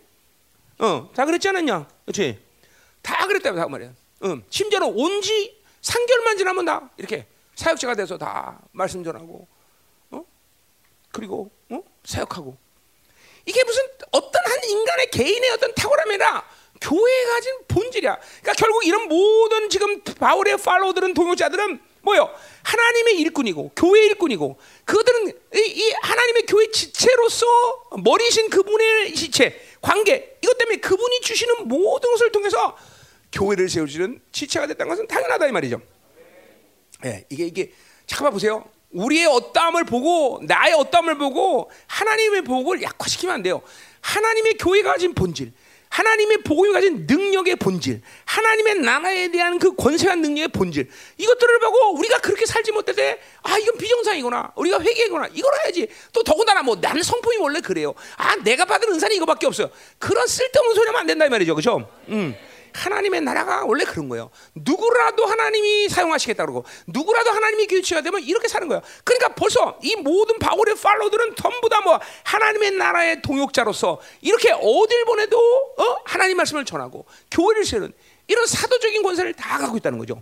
어, 0.80 1.10
다 1.15 1.25
그랬지 1.25 1.47
않았냐, 1.47 1.88
그렇지? 2.06 2.39
다 3.02 3.25
그랬다고 3.28 3.56
다 3.58 3.67
말이야. 3.67 3.93
응. 4.25 4.43
심지어는 4.49 4.91
온지 4.93 5.62
3개월만 5.82 6.38
지나면 6.38 6.65
다 6.65 6.89
이렇게 6.97 7.25
사역자가 7.56 7.95
돼서 7.95 8.17
다 8.17 8.60
말씀 8.71 9.04
전하고, 9.04 9.47
어? 10.12 10.25
그리고 11.12 11.52
어? 11.69 11.82
사역하고. 12.04 12.58
이게 13.45 13.63
무슨 13.63 13.84
어떤 14.12 14.45
한 14.45 14.63
인간의 14.63 15.10
개인의 15.12 15.49
어떤 15.52 15.73
탁월함이 15.73 16.12
아니라 16.12 16.45
교회가 16.82 17.34
가진 17.34 17.54
본질이야. 17.67 18.15
그러니까 18.41 18.54
결국 18.54 18.86
이런 18.86 19.08
모든 19.08 19.69
지금 19.69 20.02
바울의 20.04 20.58
팔로우들은 20.58 21.13
동역자들은 21.13 21.82
뭐요? 22.01 22.29
하나님의 22.63 23.19
일꾼이고 23.19 23.71
교회 23.75 24.05
일꾼이고 24.05 24.59
그들은 24.85 25.27
이, 25.27 25.59
이, 25.59 25.91
하나님의 26.01 26.43
교회 26.47 26.69
지체로서 26.71 27.45
머리신 28.03 28.49
그분의 28.49 29.13
지체 29.15 29.59
관계 29.81 30.38
이것 30.41 30.57
때문에 30.57 30.77
그분이 30.77 31.21
주시는 31.21 31.67
모든 31.67 32.12
것을 32.12 32.31
통해서 32.31 32.77
교회를 33.31 33.69
세우시는 33.69 34.21
지체가 34.31 34.67
됐다는 34.67 34.89
것은 34.89 35.07
당연하다 35.07 35.47
이 35.47 35.51
말이죠. 35.51 35.81
예, 37.05 37.25
이게 37.29 37.45
이게 37.45 37.71
잠깐만 38.05 38.33
보세요. 38.33 38.65
우리의 38.91 39.27
어떠함을 39.27 39.85
보고 39.85 40.41
나의 40.43 40.73
어떠함을 40.73 41.17
보고 41.17 41.69
하나님의 41.88 42.41
복을 42.43 42.81
약화시키면 42.81 43.35
안 43.35 43.43
돼요. 43.43 43.62
하나님의 44.01 44.57
교회가 44.57 44.93
가진 44.93 45.13
본질, 45.13 45.53
하나님의 45.89 46.43
복음이 46.43 46.71
가진 46.71 47.06
능력의 47.08 47.56
본질, 47.58 48.02
하나님의 48.25 48.75
나라에 48.75 49.30
대한 49.30 49.58
그 49.58 49.75
권세와 49.75 50.15
능력의 50.15 50.49
본질, 50.49 50.88
이것들을 51.17 51.60
보고 51.60 51.95
우리가 51.97 52.19
그렇게 52.19 52.45
살지 52.45 52.71
못할 52.71 52.95
때, 52.95 53.19
아, 53.41 53.58
이건 53.58 53.78
비정상이구나. 53.78 54.54
우리가 54.56 54.80
회개구나. 54.82 55.30
이걸 55.34 55.52
해야지. 55.63 55.88
또 56.13 56.23
더군다나 56.23 56.62
뭐, 56.62 56.78
나는 56.80 57.02
성품이 57.02 57.38
원래 57.38 57.60
그래요. 57.60 57.93
아, 58.17 58.36
내가 58.38 58.65
받은 58.65 58.91
은사는 58.91 59.15
이거밖에 59.15 59.47
없어요. 59.47 59.69
그런 59.97 60.28
쓸데없는 60.28 60.75
소리 60.75 60.88
하면 60.88 61.02
안 61.02 61.08
된다, 61.08 61.25
이 61.25 61.30
말이죠. 61.30 61.56
그죠? 61.56 61.89
음. 62.10 62.36
하나님의 62.73 63.21
나라가 63.21 63.65
원래 63.65 63.84
그런 63.84 64.10
거예요. 64.10 64.29
누구라도 64.55 65.25
하나님이 65.25 65.89
사용하시겠다 65.89 66.45
그러고 66.45 66.65
누구라도 66.88 67.32
하나님이 67.32 67.67
교체가 67.67 68.01
되면 68.01 68.21
이렇게 68.21 68.47
사는 68.47 68.67
거예요. 68.67 68.82
그러니까 69.03 69.34
벌써 69.36 69.77
이 69.82 69.95
모든 69.95 70.38
바울의 70.39 70.75
팔로들은 70.75 71.36
전부 71.36 71.67
다 71.67 71.79
뭐 71.79 71.99
하나님의 72.23 72.71
나라의 72.71 73.21
동역자로서 73.21 74.01
이렇게 74.21 74.51
어딜 74.51 75.05
보내도 75.05 75.38
어? 75.77 76.01
하나님 76.05 76.38
말씀을 76.38 76.65
전하고 76.65 77.05
교회를 77.32 77.65
세우는 77.65 77.93
이런 78.27 78.45
사도적인 78.45 79.01
권세를 79.01 79.34
다 79.34 79.58
갖고 79.58 79.77
있다는 79.77 79.97
거죠. 79.97 80.21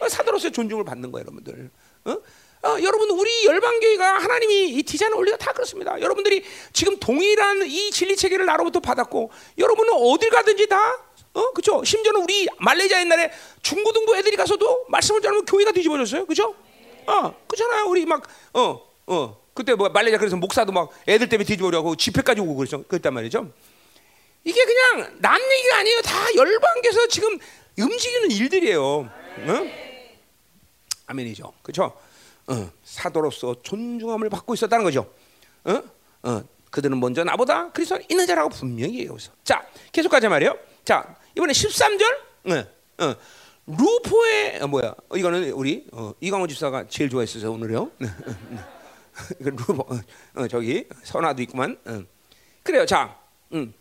어, 0.00 0.08
사도로서의 0.08 0.52
존중을 0.52 0.84
받는 0.84 1.12
거예요, 1.12 1.24
여러분들. 1.24 1.70
어? 2.06 2.16
어, 2.62 2.76
여러분 2.82 3.10
우리 3.10 3.46
열방교회가 3.46 4.18
하나님이 4.18 4.70
이 4.70 4.82
디자인 4.82 5.12
원리가 5.12 5.36
다 5.36 5.52
그렇습니다. 5.52 6.00
여러분들이 6.00 6.44
지금 6.72 6.98
동일한 6.98 7.64
이 7.66 7.90
진리 7.90 8.16
체계를 8.16 8.44
나로부터 8.46 8.80
받았고 8.80 9.30
여러분은 9.58 9.92
어딜 9.94 10.30
가든지 10.30 10.66
다 10.66 10.98
어, 11.36 11.52
그죠? 11.52 11.84
심지어는 11.84 12.22
우리 12.22 12.48
말레이시아 12.58 13.00
옛날에 13.00 13.30
중고등부 13.60 14.16
애들이 14.16 14.36
가서도 14.36 14.86
말씀을 14.88 15.20
전하면 15.20 15.44
교회가 15.44 15.70
뒤집어졌어요, 15.72 16.24
그죠? 16.24 16.54
어, 17.06 17.34
그잖아요. 17.46 17.84
우리 17.84 18.06
막, 18.06 18.26
어, 18.54 18.80
어, 19.06 19.42
그때 19.52 19.74
뭐 19.74 19.90
말레이시아 19.90 20.18
그래서 20.18 20.36
목사도 20.36 20.72
막 20.72 20.90
애들 21.06 21.28
때문에 21.28 21.46
뒤집어려고 21.46 21.94
집회까지 21.94 22.40
오고 22.40 22.56
그랬어, 22.56 22.82
그랬단 22.84 23.12
말이죠. 23.12 23.52
이게 24.44 24.64
그냥 24.64 25.18
남 25.20 25.38
얘기가 25.38 25.76
아니에요. 25.76 26.00
다 26.00 26.34
열방께서 26.34 27.06
지금 27.08 27.38
움직이는 27.78 28.30
일들이에요. 28.30 28.82
어? 28.82 29.70
아멘이죠, 31.06 31.52
그죠? 31.62 31.92
어, 32.46 32.70
사도로서 32.82 33.56
존중함을 33.62 34.30
받고 34.30 34.54
있었다는 34.54 34.84
거죠. 34.84 35.12
어? 35.64 35.82
어, 36.22 36.42
그들은 36.70 36.98
먼저 36.98 37.24
나보다 37.24 37.70
그리스도 37.72 38.00
있는 38.08 38.26
자라고 38.26 38.48
분명히 38.48 39.00
얘기하고 39.00 39.18
자, 39.44 39.66
계속 39.92 40.08
가자 40.08 40.30
말이요. 40.30 40.56
자, 40.84 41.16
이번에 41.36 41.52
13절. 41.52 42.16
네. 42.44 42.66
어. 42.98 43.14
루포의 43.66 44.62
어, 44.62 44.66
뭐야? 44.68 44.94
어, 45.08 45.16
이거는 45.16 45.50
우리 45.50 45.86
어, 45.92 46.14
이광호 46.20 46.46
집사가 46.46 46.86
제일 46.88 47.10
좋아했어요 47.10 47.52
오늘요. 47.52 47.90
네, 47.98 48.08
네. 49.38 49.50
루포 49.50 49.82
어, 49.82 50.00
어, 50.36 50.48
저기 50.48 50.86
선화도 51.02 51.42
있구만. 51.42 51.76
어. 51.84 52.02
그래요. 52.62 52.86
자, 52.86 53.18
음. 53.52 53.74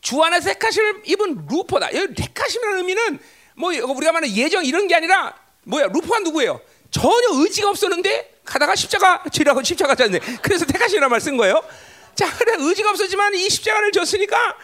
주 0.00 0.22
안에 0.22 0.40
택하심을 0.40 1.02
입은 1.04 1.46
루포다. 1.50 1.94
여기 1.94 2.14
택하심이라는 2.14 2.78
의미는 2.78 3.18
뭐 3.56 3.70
우리가 3.70 4.12
말하는 4.12 4.34
예정 4.34 4.64
이런 4.64 4.86
게 4.86 4.94
아니라 4.94 5.34
뭐야? 5.64 5.86
루포가 5.88 6.20
누구예요? 6.20 6.60
전혀 6.90 7.42
의지가 7.42 7.70
없었는데 7.70 8.40
가다가 8.44 8.74
십자가 8.76 9.24
지라고 9.32 9.62
십자가 9.62 9.94
졌네. 9.94 10.20
그래서 10.42 10.64
택하심이라는 10.64 11.10
말쓴 11.10 11.36
거예요. 11.36 11.62
자, 12.14 12.32
그래 12.38 12.54
의지가 12.58 12.90
없었지만 12.90 13.34
이 13.34 13.50
십자가를 13.50 13.90
졌으니까 13.92 14.56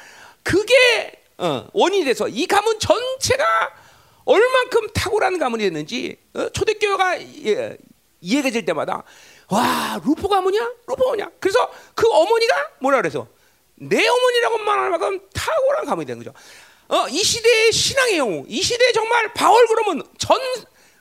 그게 0.42 1.19
어, 1.40 1.66
원인이 1.72 2.04
돼서 2.04 2.28
이 2.28 2.46
가문 2.46 2.78
전체가 2.78 3.44
얼만큼 4.26 4.88
탁월한 4.92 5.38
가문이 5.38 5.64
됐는지 5.64 6.18
어, 6.34 6.50
초대교회가 6.50 7.20
예, 7.46 7.76
이해가 8.20 8.50
될 8.50 8.64
때마다 8.66 9.02
와 9.48 9.98
루포 10.04 10.28
가문이야? 10.28 10.70
루포 10.86 11.02
가문이야? 11.02 11.30
그래서 11.40 11.70
그 11.94 12.06
어머니가 12.08 12.54
뭐라 12.80 12.98
그래서? 12.98 13.26
내 13.76 14.06
어머니라고 14.06 14.58
말하는 14.58 14.90
만큼 14.90 15.20
탁월한 15.32 15.86
가문이 15.86 16.06
된 16.06 16.18
거죠. 16.18 16.32
어, 16.88 17.08
이 17.08 17.22
시대의 17.22 17.72
신앙의 17.72 18.18
영웅 18.18 18.44
이 18.46 18.60
시대에 18.60 18.92
정말 18.92 19.32
바울 19.32 19.66
그러면 19.66 20.02
전 20.18 20.38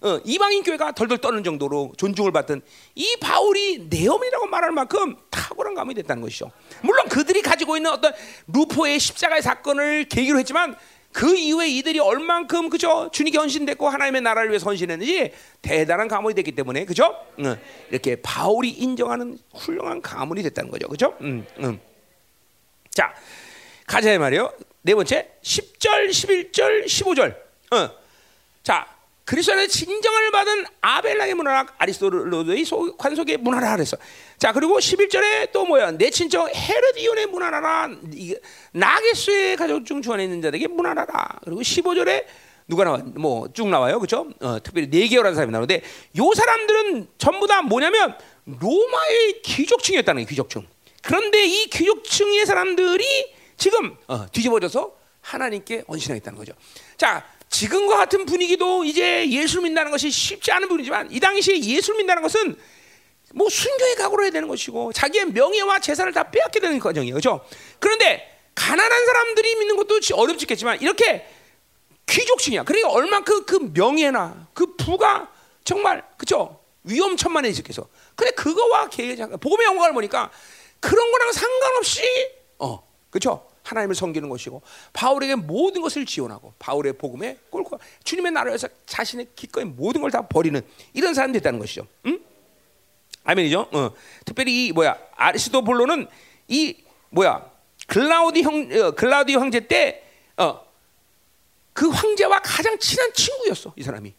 어, 0.02 0.20
이방인 0.24 0.64
교회가 0.64 0.94
덜덜 0.94 1.18
떠는 1.18 1.44
정도로 1.44 1.94
존중을 1.98 2.32
받던 2.32 2.62
이 2.96 3.18
바울이 3.20 3.88
내엄이라고 3.90 4.48
말할 4.48 4.72
만큼 4.72 5.18
탁월한 5.30 5.76
감이 5.76 5.94
됐다는 5.94 6.22
것이죠. 6.22 6.52
물론 6.82 7.10
그들이 7.10 7.42
가지고 7.42 7.76
있는 7.76 7.92
어떤 7.92 8.14
루포의 8.48 9.00
십자가의 9.00 9.42
사건을 9.42 10.06
계기로 10.06 10.40
했지만 10.40 10.76
그 11.12 11.36
이후에 11.36 11.68
이들이 11.70 12.00
얼만큼 12.00 12.70
그죠 12.70 13.10
주님께 13.12 13.38
헌신됐고 13.40 13.90
하나님의 13.90 14.22
나라를 14.22 14.52
위해 14.52 14.60
헌신했는지 14.64 15.34
대단한 15.62 16.08
가문이 16.08 16.36
됐기 16.36 16.52
때문에 16.52 16.86
그죠 16.86 17.16
응. 17.40 17.60
이렇게 17.90 18.16
바울이 18.22 18.70
인정하는 18.70 19.38
훌륭한 19.54 20.02
가문이 20.02 20.44
됐다는 20.44 20.70
거죠 20.70 20.88
그죠 20.88 21.16
응, 21.22 21.46
응. 21.64 21.80
자 22.92 23.14
가자 23.88 24.18
말이요 24.20 24.54
네 24.84 24.94
번째 24.94 25.32
10절 25.42 26.10
11절 26.10 26.86
15절 26.86 27.36
어. 27.72 27.90
자 28.62 28.99
그리스도 29.30 29.54
안에 29.54 29.68
진정을 29.68 30.32
받은 30.32 30.66
아벨라의 30.82 31.36
문화락 31.36 31.76
아리스토로의 31.78 32.66
관속의 32.98 33.38
문화라 33.38 33.76
그랬어. 33.76 33.96
자 34.40 34.52
그리고 34.52 34.80
11절에 34.80 35.52
또 35.52 35.68
뭐야 35.68 35.92
내 35.92 36.10
친척 36.10 36.50
헤르디온의 36.52 37.28
문화라라 37.28 37.92
나게스의 38.72 39.56
가족 39.56 39.86
중 39.86 40.02
주안에 40.02 40.24
있는 40.24 40.42
자들에게 40.42 40.70
문화라라. 40.70 41.42
그리고 41.44 41.62
15절에 41.62 42.26
누가 42.68 42.84
나와 42.86 42.98
뭐 42.98 43.48
쭉 43.54 43.68
나와요 43.70 44.00
그죠? 44.00 44.28
어, 44.42 44.58
특별히 44.64 44.88
네개월한 44.88 45.36
사람이 45.36 45.52
나오는데 45.52 45.84
요 46.18 46.32
사람들은 46.36 47.10
전부 47.20 47.46
다 47.46 47.62
뭐냐면 47.62 48.18
로마의 48.46 49.44
귀족층이었다는 49.44 50.24
거예요 50.24 50.28
귀족층. 50.28 50.66
그런데 51.04 51.46
이 51.46 51.68
귀족층의 51.68 52.48
사람들이 52.48 53.36
지금 53.58 53.96
어, 54.08 54.26
뒤집어져서 54.32 54.92
하나님께 55.22 55.84
언신하겠다는 55.86 56.40
거죠. 56.40 56.54
자 56.98 57.24
지금과 57.50 57.98
같은 57.98 58.26
분위기도 58.26 58.84
이제 58.84 59.30
예수를 59.30 59.64
믿는다는 59.64 59.92
것이 59.92 60.10
쉽지 60.12 60.52
않은 60.52 60.68
분이지만 60.68 61.12
이 61.12 61.20
당시에 61.20 61.60
예수를 61.60 61.98
믿는다는 61.98 62.24
것은 62.24 62.56
뭐 63.34 63.50
순교의 63.50 63.96
각오로 63.96 64.24
해야 64.24 64.32
되는 64.32 64.48
것이고 64.48 64.94
자기의 64.94 65.26
명예와 65.26 65.80
재산을 65.80 66.14
다 66.14 66.30
빼앗게 66.30 66.60
되는 66.60 66.80
과정이에요. 66.80 67.14
그렇죠? 67.14 67.46
그런데 67.80 68.40
가난한 68.56 69.06
사람들이 69.06 69.56
믿는 69.56 69.76
것도 69.78 70.00
어렵지겠지만 70.14 70.82
이렇게 70.82 71.26
귀족층이야. 72.08 72.64
그러니까 72.64 72.90
얼만큼 72.90 73.46
그 73.46 73.72
명예나 73.74 74.48
그 74.54 74.76
부가 74.76 75.32
정말 75.64 76.04
그죠 76.18 76.60
위험천만해졌겠어. 76.84 77.88
근데 78.16 78.32
그거와 78.32 78.90
복음의 79.40 79.66
영광을 79.66 79.94
보니까 79.94 80.32
그런 80.80 81.12
거랑 81.12 81.32
상관없이 81.32 82.02
어 82.58 82.84
그렇죠 83.10 83.49
하나님을 83.70 83.96
섬기는 83.96 84.28
것이고 84.30 84.62
바울에게 84.94 85.36
모든 85.36 85.82
것을 85.82 86.06
지원하고 86.06 86.54
바울의 86.60 86.94
복음에 86.94 87.38
꼴고 87.50 87.80
주님의 88.04 88.32
나라에서 88.32 88.68
자신의 88.86 89.30
기꺼이 89.36 89.64
모든 89.66 90.02
걸 90.02 90.10
다 90.10 90.28
버리는 90.28 90.60
이런 90.94 91.14
사람이 91.14 91.34
됐다는 91.34 91.60
것이죠. 91.60 91.86
응? 92.08 92.20
아멘이죠. 93.24 93.70
어. 93.72 93.92
특별히 94.26 94.66
이 94.68 94.72
뭐야 94.72 94.98
아리스도볼로는 95.16 96.08
이 96.48 96.78
뭐야 97.12 97.48
글라우디 97.88 98.42
형 98.42 98.70
어, 98.72 98.92
글라우디 98.92 99.36
황제 99.36 99.60
때 99.68 100.04
어, 100.38 100.66
그 101.74 101.90
황제와 101.90 102.42
가장 102.42 102.78
친한 102.80 103.14
친구였어 103.14 103.74
이 103.76 103.84
사람이. 103.84 104.14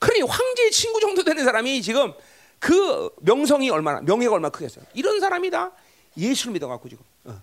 그러니 0.00 0.22
황제의 0.22 0.70
친구 0.72 0.98
정도 1.00 1.22
되는 1.22 1.44
사람이 1.44 1.80
지금 1.82 2.12
그 2.58 3.10
명성이 3.20 3.70
얼마나 3.70 4.00
명예가 4.00 4.34
얼마나 4.34 4.50
크겠어요. 4.50 4.84
이런 4.94 5.20
사람이다 5.20 5.70
예수를 6.16 6.54
믿어갖고 6.54 6.88
지금. 6.88 7.04
어. 7.24 7.40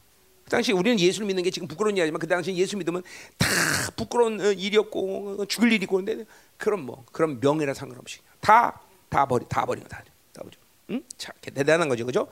그 0.48 0.52
당시 0.52 0.72
우리는 0.72 1.00
예수를 1.00 1.28
믿는 1.28 1.44
게 1.44 1.52
지금 1.52 1.68
부끄러운 1.68 1.98
일이지만 1.98 2.20
그 2.20 2.28
당시 2.28 2.56
예수 2.56 2.78
믿으면 2.78 3.04
다 3.38 3.48
부끄러운 3.96 4.40
어, 4.40 4.52
일이었고 4.52 5.42
어, 5.42 5.46
죽을 5.46 5.72
일이고 5.74 5.96
근데 5.98 6.26
그런 6.58 6.86
뭐 6.86 7.04
그런 7.12 7.40
명예나 7.40 7.74
상관없이 7.74 8.20
다 8.40 8.88
다 9.10 9.26
버리 9.26 9.46
다 9.48 9.66
버리고 9.66 9.88
다, 9.88 10.04
다 10.34 10.42
버리고 10.44 10.62
응? 10.92 11.04
자, 11.18 11.32
대단한 11.42 11.90
거죠, 11.90 12.06
그죠? 12.06 12.28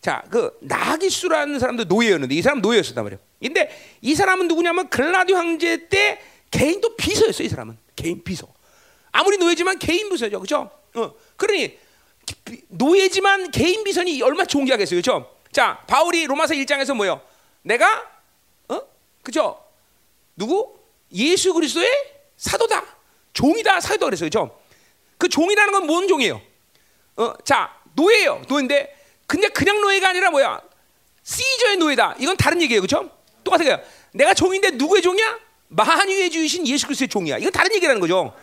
자, 0.00 0.22
그 0.30 0.56
나기수라는 0.62 1.58
사람도 1.58 1.84
노예였는데 1.84 2.34
이 2.34 2.42
사람 2.42 2.60
노예였었단 2.60 3.04
말이에요. 3.04 3.20
근데 3.40 3.70
이 4.00 4.14
사람은 4.14 4.48
누구냐면 4.48 4.88
글라디 4.88 5.32
황제 5.32 5.88
때 5.88 6.20
개인 6.50 6.80
또 6.80 6.96
비서였어, 6.96 7.42
이 7.42 7.48
사람은 7.48 7.76
개인 7.96 8.22
비서. 8.24 8.48
아무리 9.12 9.36
노예지만 9.38 9.78
개인 9.78 10.08
비서죠, 10.08 10.40
그죠? 10.40 10.70
어, 10.94 11.14
그러니 11.36 11.78
노예지만 12.68 13.50
개인 13.50 13.84
비서니 13.84 14.22
얼마 14.22 14.42
나 14.42 14.44
존귀하겠어요, 14.46 14.98
그죠? 14.98 15.36
자, 15.52 15.82
바울이 15.86 16.26
로마서 16.26 16.54
1장에서 16.54 16.94
뭐요? 16.94 17.20
내가 17.62 18.10
어? 18.68 18.80
그죠? 19.22 19.62
누구? 20.36 20.78
예수 21.12 21.52
그리스도의 21.52 21.88
사도다. 22.36 22.84
종이다. 23.32 23.80
사도다 23.80 24.06
그랬어요. 24.06 24.26
그죠? 24.28 24.58
그 25.18 25.28
종이라는 25.28 25.72
건 25.72 25.86
뭔 25.86 26.08
종이에요? 26.08 26.40
어, 27.16 27.34
자, 27.44 27.76
노예예요. 27.94 28.42
노예인데 28.48 28.96
근데 29.26 29.48
그냥 29.48 29.80
노예가 29.80 30.08
아니라 30.10 30.30
뭐야? 30.30 30.60
시저의 31.22 31.76
노예다. 31.76 32.16
이건 32.18 32.36
다른 32.36 32.60
얘기예요. 32.62 32.80
그죠? 32.80 33.10
똑같은 33.44 33.66
거예요. 33.66 33.80
내가 34.12 34.34
종인데 34.34 34.70
누구의 34.72 35.02
종이야? 35.02 35.38
만유의 35.68 36.30
주이신 36.30 36.66
예수 36.66 36.86
그리스도의 36.86 37.08
종이야. 37.08 37.38
이건 37.38 37.52
다른 37.52 37.72
얘기라는 37.74 38.00
거죠. 38.00 38.34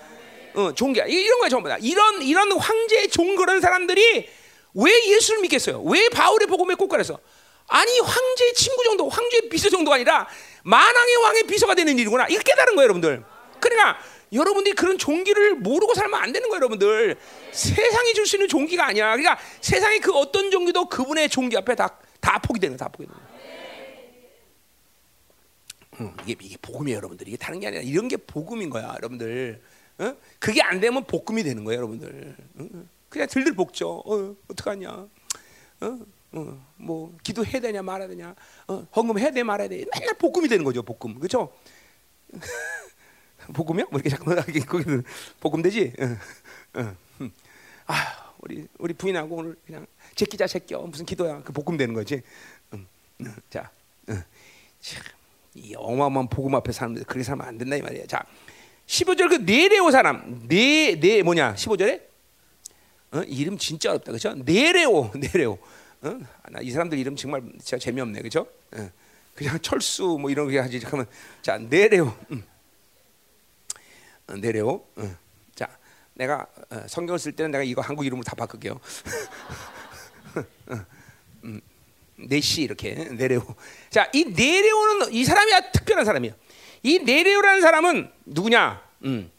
어, 0.53 0.73
종이야. 0.73 1.05
이런 1.05 1.39
거야 1.39 1.49
전부 1.49 1.67
다. 1.69 1.77
이런 1.81 2.21
이런 2.21 2.51
황제의 2.51 3.09
종 3.09 3.35
그런 3.35 3.59
사람들이 3.59 4.29
왜 4.75 5.07
예수를 5.09 5.41
믿겠어요? 5.41 5.81
왜 5.83 6.07
바울의 6.09 6.47
복음에 6.47 6.75
꽂가려서 6.75 7.19
아니 7.67 7.99
황제의 7.99 8.53
친구 8.53 8.83
정도, 8.83 9.09
황제의 9.09 9.49
비서 9.49 9.69
정도가 9.69 9.95
아니라 9.95 10.27
만왕의 10.63 11.15
왕의 11.23 11.43
비서가 11.43 11.75
되는 11.75 11.97
일이구나. 11.97 12.27
이거 12.29 12.41
깨달은 12.41 12.75
거예요, 12.75 12.83
여러분들. 12.85 13.23
그러니까 13.59 13.97
여러분들이 14.33 14.75
그런 14.75 14.97
종기를 14.97 15.55
모르고 15.55 15.93
살면 15.93 16.21
안 16.21 16.31
되는 16.31 16.49
거예요, 16.49 16.57
여러분들. 16.57 17.17
세상이 17.51 18.13
줄 18.13 18.25
수 18.25 18.35
있는 18.35 18.47
종기가 18.47 18.85
아니야. 18.87 19.15
그러니까 19.15 19.37
세상의 19.61 19.99
그 19.99 20.13
어떤 20.13 20.51
종기도 20.51 20.87
그분의 20.89 21.29
종기 21.29 21.55
앞에 21.57 21.75
다, 21.75 21.97
다 22.19 22.39
포기되는 22.39 22.77
거다 22.77 22.89
포기되는 22.91 23.15
거야. 23.19 23.27
음, 25.99 26.15
이게, 26.25 26.35
이게 26.41 26.57
복음이에요, 26.61 26.97
여러분들. 26.97 27.27
이게 27.27 27.37
다른 27.37 27.59
게 27.59 27.67
아니라 27.67 27.81
이런 27.81 28.07
게 28.07 28.17
복음인 28.17 28.69
거야, 28.69 28.93
여러분들. 28.97 29.61
어? 29.99 30.15
그게 30.39 30.61
안 30.61 30.79
되면 30.79 31.03
복음이 31.05 31.43
되는 31.43 31.63
거예요, 31.63 31.77
여러분들. 31.79 32.35
어? 32.59 32.65
그냥 33.09 33.27
들들 33.27 33.55
볶죠. 33.55 34.03
어, 34.05 34.35
어떡하냐. 34.49 34.89
어? 35.81 35.99
어, 36.33 36.65
뭐 36.75 37.15
기도해야 37.23 37.59
되냐 37.59 37.81
말아야 37.81 38.07
되냐, 38.07 38.35
어, 38.67 38.87
헌금 38.95 39.17
해야 39.19 39.31
돼 39.31 39.43
말아야 39.43 39.67
돼. 39.67 39.85
맨날 39.93 40.13
볶음이 40.17 40.47
되는 40.47 40.63
거죠, 40.63 40.83
볶음. 40.83 41.19
그렇죠? 41.19 41.53
볶음이요? 43.53 43.87
뭐 43.91 43.99
이렇게 43.99 44.09
잠깐만 44.09 44.43
거기는 44.67 45.03
볶음 45.39 45.61
되지? 45.61 45.93
어, 45.99 46.79
어. 46.79 46.95
음. 47.21 47.31
아, 47.85 48.33
우리 48.39 48.67
우리 48.77 48.93
부인하고 48.93 49.35
오늘 49.35 49.55
그냥 49.65 49.87
제끼자 50.15 50.47
제껴 50.47 50.81
무슨 50.81 51.05
기도야? 51.05 51.41
그 51.43 51.53
볶음 51.53 51.77
되는 51.77 51.93
거지. 51.93 52.21
음, 52.73 52.87
음, 53.21 53.35
자, 53.49 53.69
음. 54.09 54.21
참, 54.81 55.03
이 55.53 55.73
어마어마한 55.75 56.29
복음 56.29 56.55
앞에 56.55 56.71
사람들 56.71 57.05
그렇게 57.05 57.23
살면 57.23 57.47
안 57.47 57.57
된다 57.57 57.75
이 57.75 57.81
말이야. 57.81 58.05
자, 58.05 58.25
15절 58.85 59.29
그 59.29 59.35
네레오 59.35 59.91
사람, 59.91 60.47
네, 60.47 60.99
네 60.99 61.23
뭐냐? 61.23 61.55
15절에 61.55 62.07
어? 63.13 63.21
이름 63.21 63.57
진짜 63.57 63.91
어렵다, 63.91 64.11
그렇죠? 64.11 64.33
네레오, 64.35 65.11
네레오. 65.15 65.57
어? 66.01 66.19
이 66.61 66.71
사람들 66.71 66.97
이름 66.97 67.15
정말 67.15 67.41
진짜 67.59 67.77
재미없네, 67.77 68.21
그죠? 68.21 68.47
어. 68.71 68.89
그냥 69.35 69.59
철수 69.61 70.17
뭐 70.19 70.29
이런 70.29 70.49
게 70.49 70.59
하지. 70.59 70.79
잠깐만, 70.79 71.07
자 71.41 71.57
내레오, 71.57 72.11
음. 72.31 72.43
어, 74.27 74.33
내레오. 74.33 74.85
어. 74.95 75.15
자, 75.55 75.69
내가 76.13 76.47
어, 76.69 76.83
성경을 76.87 77.19
쓸 77.19 77.31
때는 77.33 77.51
내가 77.51 77.63
이거 77.63 77.81
한국 77.81 78.05
이름으로 78.05 78.23
다 78.23 78.35
바꿀게요. 78.35 78.79
어, 80.67 80.85
음. 81.43 81.61
네시 82.15 82.63
이렇게 82.63 82.93
네레오. 82.95 83.43
자, 83.89 84.09
이 84.13 84.25
네레오는 84.25 85.13
이 85.13 85.23
사람이 85.23 85.51
특별한 85.71 86.03
사람이야. 86.03 86.33
이 86.83 86.99
네레오라는 86.99 87.61
사람은 87.61 88.11
누구냐? 88.25 88.81
음. 89.05 89.31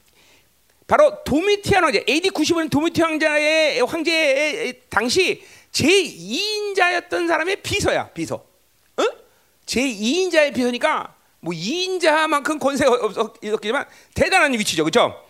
바로 0.86 1.22
도미티안 1.24 1.84
황제, 1.84 2.04
AD 2.08 2.30
95년 2.30 2.70
도미티 2.70 3.02
황제의 3.02 3.80
황제 3.82 4.80
당시 4.88 5.44
제2인자였던 5.72 7.28
사람의 7.28 7.62
비서야, 7.62 8.08
비서. 8.10 8.36
어? 8.96 9.02
제2인자의 9.66 10.54
비서니까 10.54 11.14
뭐 11.40 11.52
2인자만큼 11.54 12.58
권세가 12.58 12.90
없었겠지만 12.90 13.86
대단한 14.14 14.52
위치죠. 14.52 14.84
그렇죠? 14.84 15.24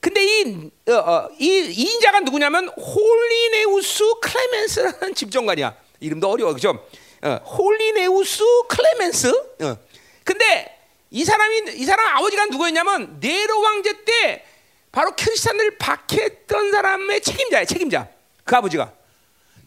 근데 0.00 0.22
이, 0.22 0.70
어, 0.90 0.92
어, 0.92 1.28
이 1.38 1.98
2인자가 1.98 2.22
누구냐면 2.24 2.68
홀리네우스 2.68 4.04
클레멘스라는 4.20 5.14
집정관이야. 5.14 5.74
이름도 6.00 6.28
어려워. 6.30 6.52
그죠? 6.52 6.86
어, 7.22 7.28
홀리네우스 7.36 8.42
클레멘스. 8.68 9.28
어. 9.62 9.76
근데 10.22 10.78
이 11.10 11.24
사람이 11.24 11.62
이 11.76 11.84
사람 11.86 12.16
아버지가 12.16 12.46
누구였냐면 12.46 13.18
네로 13.20 13.60
황제 13.60 14.04
때 14.04 14.44
바로 14.92 15.12
크리스찬을 15.16 15.78
박해했던 15.78 16.70
사람의 16.70 17.22
책임자야, 17.22 17.64
책임자. 17.64 18.08
그 18.44 18.56
아버지가. 18.56 18.92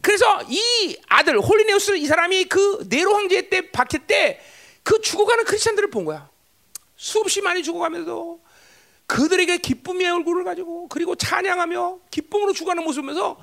그래서 0.08 0.42
이 0.48 0.98
아들 1.10 1.38
홀리네우스 1.38 1.98
이 1.98 2.06
사람이 2.06 2.46
그 2.46 2.86
네로 2.90 3.14
황제 3.14 3.50
때 3.50 3.70
박해 3.72 4.06
때 4.08 4.40
그 4.88 5.02
죽어가는 5.02 5.44
크리스천들을 5.44 5.90
본 5.90 6.06
거야. 6.06 6.30
수없이 6.96 7.42
많이 7.42 7.62
죽어가면서 7.62 8.40
그들에게 9.06 9.58
기쁨의 9.58 10.10
얼굴을 10.10 10.46
가지고 10.46 10.88
그리고 10.88 11.14
찬양하며 11.14 12.00
기쁨으로 12.10 12.54
죽어가는 12.54 12.82
모습을 12.86 13.02
보면서 13.02 13.38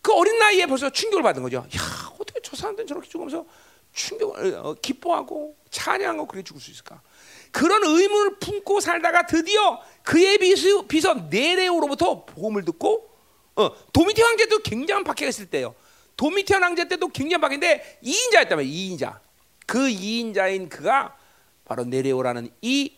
그 0.00 0.14
어린 0.14 0.38
나이에 0.38 0.64
벌써 0.64 0.88
충격을 0.88 1.22
받은 1.22 1.42
거죠. 1.42 1.58
야 1.58 2.12
어떻게 2.18 2.40
저 2.42 2.56
사람들은 2.56 2.86
저렇게 2.86 3.06
죽으면서 3.06 3.44
충격을 3.92 4.54
어, 4.54 4.74
기뻐하고 4.80 5.58
찬양하고 5.70 6.26
그렇게 6.26 6.42
죽을 6.42 6.62
수 6.62 6.70
있을까? 6.70 7.02
그런 7.52 7.84
의문을 7.84 8.38
품고 8.38 8.80
살다가 8.80 9.26
드디어 9.26 9.82
그의 10.04 10.38
비서, 10.38 10.86
비서 10.86 11.12
네레오로부터 11.28 12.24
복음을 12.24 12.64
듣고 12.64 13.10
어, 13.56 13.70
도미티 13.92 14.22
황제 14.22 14.46
도 14.46 14.60
굉장한 14.60 15.04
박해가 15.04 15.28
있을 15.28 15.50
때요. 15.50 15.74
도미티 16.18 16.52
황제 16.52 16.86
때도 16.88 17.08
굉장한 17.08 17.40
박해인데 17.40 18.00
2인자였다면 18.02 18.66
2인자. 18.66 19.20
그 19.66 19.78
2인자인 19.78 20.68
그가 20.68 21.16
바로 21.64 21.84
네레오라는 21.84 22.50
이 22.60 22.92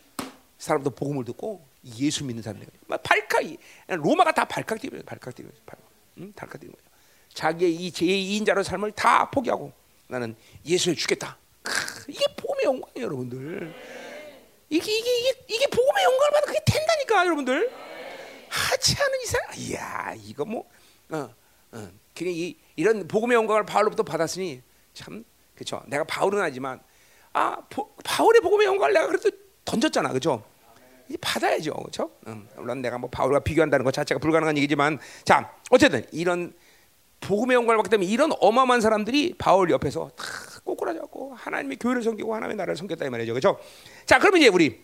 사람도 0.58 0.90
복음을 0.90 1.24
듣고 1.26 1.62
예수 1.98 2.24
믿는 2.24 2.42
사람이에요. 2.42 2.68
발칵이 3.02 3.58
로마가 3.88 4.32
다 4.32 4.46
발칵 4.46 4.80
뛰는 4.80 5.04
발칵 5.04 5.34
뛰는. 5.34 5.52
발칵, 5.66 5.84
응? 6.18 6.32
발칵 6.34 6.60
뛰는 6.60 6.74
거죠. 6.74 6.84
자기의 7.34 7.74
이 7.74 7.90
제2인자로 7.92 8.64
삶을 8.64 8.92
다 8.92 9.30
포기하고 9.30 9.70
나는 10.08 10.34
예수를 10.64 10.96
죽겠다. 10.96 11.36
크, 11.62 12.04
이게 12.08 12.24
복음의 12.36 12.64
영광이에요, 12.64 13.04
여러분들. 13.04 13.74
이게 14.70 14.98
이게 14.98 15.18
이게 15.18 15.44
이게 15.48 15.66
복음의 15.66 16.04
영광을 16.04 16.30
받는 16.32 16.46
그게 16.46 16.60
된다니까, 16.64 17.26
여러분들. 17.26 17.70
하지 18.48 18.96
않은 19.00 19.20
이상, 19.22 19.40
이야, 19.56 20.14
이거 20.24 20.44
뭐, 20.44 20.68
어, 21.10 21.28
어, 21.72 21.90
그냥 22.14 22.34
이 22.34 22.56
이런 22.80 23.06
복음의 23.06 23.34
영광을 23.34 23.64
바울로부터 23.64 24.02
받았으니 24.02 24.62
참 24.94 25.24
그렇죠. 25.54 25.82
내가 25.86 26.04
바울은 26.04 26.40
아니지만 26.40 26.80
아 27.32 27.56
보, 27.68 27.90
바울의 28.02 28.40
복음의 28.40 28.66
영광을 28.66 28.94
내가 28.94 29.06
그래도 29.06 29.30
던졌잖아, 29.64 30.08
그렇죠? 30.08 30.42
이 31.08 31.16
받아야죠, 31.20 31.74
그렇죠? 31.74 32.10
음, 32.26 32.48
물론 32.56 32.80
내가 32.80 32.96
뭐 32.96 33.10
바울과 33.10 33.40
비교한다는 33.40 33.84
것 33.84 33.92
자체가 33.92 34.18
불가능한 34.20 34.56
얘기지만, 34.56 34.98
자 35.24 35.52
어쨌든 35.70 36.04
이런 36.12 36.54
복음의 37.20 37.54
영광을 37.54 37.76
받기 37.76 37.90
때문에 37.90 38.08
이런 38.08 38.32
어마어마한 38.40 38.80
사람들이 38.80 39.34
바울 39.36 39.70
옆에서 39.70 40.10
다 40.16 40.24
꼬꾸라졌고 40.64 41.34
하나님의 41.34 41.76
교회를 41.78 42.02
섬기고 42.02 42.34
하나님의 42.34 42.56
나라를 42.56 42.76
섬겼다 42.76 43.04
이 43.04 43.10
말이죠, 43.10 43.34
그렇죠? 43.34 43.58
자, 44.06 44.18
그러면 44.18 44.40
이제 44.40 44.48
우리 44.48 44.82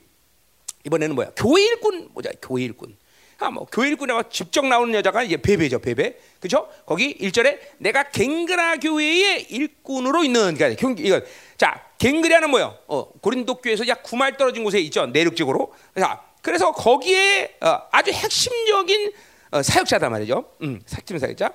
이번에는 0.85 1.15
뭐야? 1.15 1.31
교회 1.37 1.63
일꾼 1.63 2.11
보자, 2.13 2.31
교회 2.43 2.65
일꾼. 2.65 2.97
아, 3.39 3.51
뭐 3.51 3.67
교회 3.71 3.89
일꾼하고 3.89 4.29
직접 4.31 4.65
나오는 4.65 4.95
여자가 4.95 5.23
이제 5.23 5.37
베베죠, 5.37 5.81
베베. 5.81 6.17
그죠? 6.41 6.69
거기 6.87 7.17
1절에 7.19 7.59
내가 7.79 8.05
갱그라 8.05 8.77
교회의 8.79 9.47
일꾼으로 9.51 10.25
있는 10.25 10.55
그러니까 10.55 10.81
경 10.81 10.97
이거 10.99 11.21
자, 11.59 11.83
갱그라는 11.99 12.51
뭐요? 12.51 12.79
어, 12.87 13.11
고린도 13.21 13.57
교회에서 13.57 13.87
약 13.89 14.03
9마일 14.03 14.39
떨어진 14.39 14.65
곳에 14.65 14.79
있죠. 14.81 15.07
내륙적으로. 15.07 15.73
자, 15.99 16.23
그래서 16.41 16.73
거기에 16.73 17.57
어, 17.61 17.83
아주 17.91 18.11
핵심적인 18.11 19.13
어, 19.51 19.63
사역자다 19.63 20.09
말이죠. 20.09 20.45
음, 20.63 20.81
핵심 20.95 21.19
사역자. 21.19 21.53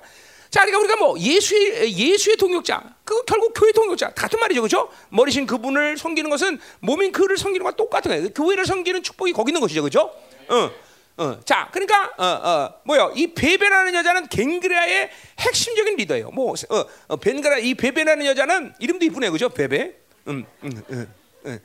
자, 0.50 0.66
그러니까 0.66 0.78
우리가 0.80 0.96
뭐 0.96 1.18
예수의 1.18 1.96
예수의 1.96 2.36
동역자, 2.36 2.96
그 3.04 3.24
결국 3.24 3.54
교회 3.54 3.72
동역자 3.72 4.10
같은 4.10 4.38
말이죠, 4.38 4.60
그렇죠? 4.60 4.90
머리신 5.08 5.46
그분을 5.46 5.96
섬기는 5.96 6.28
것은 6.28 6.60
몸인 6.80 7.10
그를 7.10 7.38
섬기는 7.38 7.64
것과 7.64 7.76
똑같은 7.76 8.10
거예요. 8.10 8.28
교회를 8.28 8.66
섬기는 8.66 9.02
축복이 9.02 9.32
거기 9.32 9.50
있는 9.50 9.62
것이죠, 9.62 9.80
그렇죠? 9.80 10.12
어. 10.48 10.70
어, 11.16 11.38
자, 11.44 11.68
그러니까 11.70 12.10
어, 12.16 12.24
어, 12.24 12.80
뭐요? 12.84 13.12
이 13.14 13.34
베베라는 13.34 13.94
여자는 13.94 14.28
갱그라의 14.28 15.10
핵심적인 15.40 15.96
리더예요. 15.96 16.30
뭐 16.30 16.52
어, 16.52 16.84
어, 17.08 17.16
벤그라 17.16 17.58
이 17.58 17.74
베베라는 17.74 18.24
여자는 18.26 18.74
이름도 18.78 19.04
이쁘네, 19.04 19.30
그죠? 19.30 19.48
베베. 19.48 19.94
음, 20.28 20.44
음, 20.64 20.82
음, 20.90 21.14
음. 21.46 21.58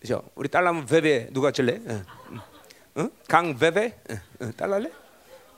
그죠? 0.00 0.22
우리 0.34 0.48
딸라면 0.48 0.86
베베 0.86 1.28
누가 1.32 1.50
줄래? 1.50 1.80
어, 1.86 2.02
음. 2.30 2.40
어? 2.96 3.08
강 3.26 3.58
베베? 3.58 3.98
딸랄래? 4.56 4.90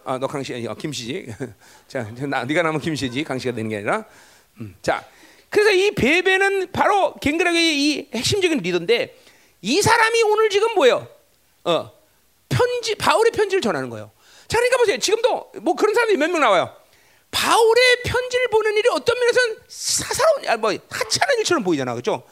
아, 0.04 0.18
너 0.18 0.26
강씨, 0.26 0.66
어, 0.66 0.74
김씨지. 0.74 1.26
자, 1.88 2.04
나 2.26 2.44
네가 2.44 2.62
나면 2.62 2.80
김씨지. 2.80 3.22
강씨가 3.24 3.54
되는 3.54 3.68
게 3.68 3.76
아니라. 3.76 4.04
음, 4.60 4.74
자, 4.80 5.04
그래서 5.50 5.70
이 5.72 5.90
베베는 5.90 6.72
바로 6.72 7.14
갱그라의 7.16 7.76
이 7.76 8.08
핵심적인 8.14 8.58
리더인데 8.58 9.14
이 9.60 9.82
사람이 9.82 10.22
오늘 10.22 10.48
지금 10.48 10.74
뭐예요? 10.74 11.06
어. 11.64 11.95
편지 12.48 12.94
바울의 12.94 13.32
편지를 13.32 13.60
전하는 13.60 13.90
거예요. 13.90 14.10
자, 14.48 14.58
그러니까 14.58 14.78
보세요. 14.78 14.98
지금도 14.98 15.52
뭐 15.62 15.74
그런 15.74 15.94
사람들이 15.94 16.18
몇 16.18 16.30
명 16.30 16.40
나와요. 16.40 16.74
바울의 17.30 18.02
편지를 18.04 18.48
보는 18.48 18.76
일이 18.76 18.88
어떤 18.88 19.18
면에서는 19.18 19.56
사사로운, 19.68 20.48
아, 20.48 20.56
뭐 20.56 20.70
하찮은 20.70 21.38
일처럼 21.38 21.64
보이잖아, 21.64 21.92
그렇죠? 21.92 22.22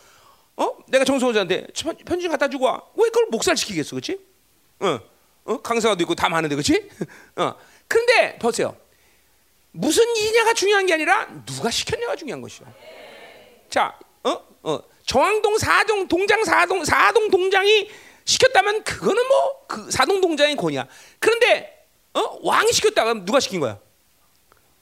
어? 0.56 0.78
내가 0.86 1.04
정성호자한테 1.04 1.66
편지 2.06 2.28
갖다 2.28 2.48
주고 2.48 2.66
와. 2.66 2.80
왜 2.94 3.08
그걸 3.10 3.26
목살시키겠어, 3.30 3.90
그렇지? 3.90 4.18
어, 4.80 5.00
어? 5.44 5.60
강사도 5.60 6.00
있고 6.04 6.14
다 6.14 6.28
많은데, 6.28 6.54
그렇지? 6.54 6.88
어. 7.36 7.54
그런데 7.88 8.38
보세요. 8.38 8.76
무슨 9.72 10.04
일이냐가 10.16 10.54
중요한 10.54 10.86
게 10.86 10.94
아니라 10.94 11.28
누가 11.44 11.70
시켰냐가 11.70 12.14
중요한 12.16 12.40
것이요. 12.40 12.66
자, 13.68 13.98
어, 14.22 14.40
어, 14.62 14.78
정왕동 15.04 15.58
사동 15.58 16.06
동장 16.08 16.44
사동 16.44 16.84
사동 16.84 17.28
동장이 17.30 17.90
시켰다면 18.24 18.84
그거는 18.84 19.28
뭐 19.28 19.54
그 19.66 19.90
사동 19.90 20.20
동장의 20.20 20.54
권이야. 20.56 20.86
그런데 21.18 21.86
어? 22.14 22.38
왕이 22.42 22.72
시켰다 22.72 23.02
그럼 23.02 23.24
누가 23.24 23.40
시킨 23.40 23.58
거야? 23.60 23.78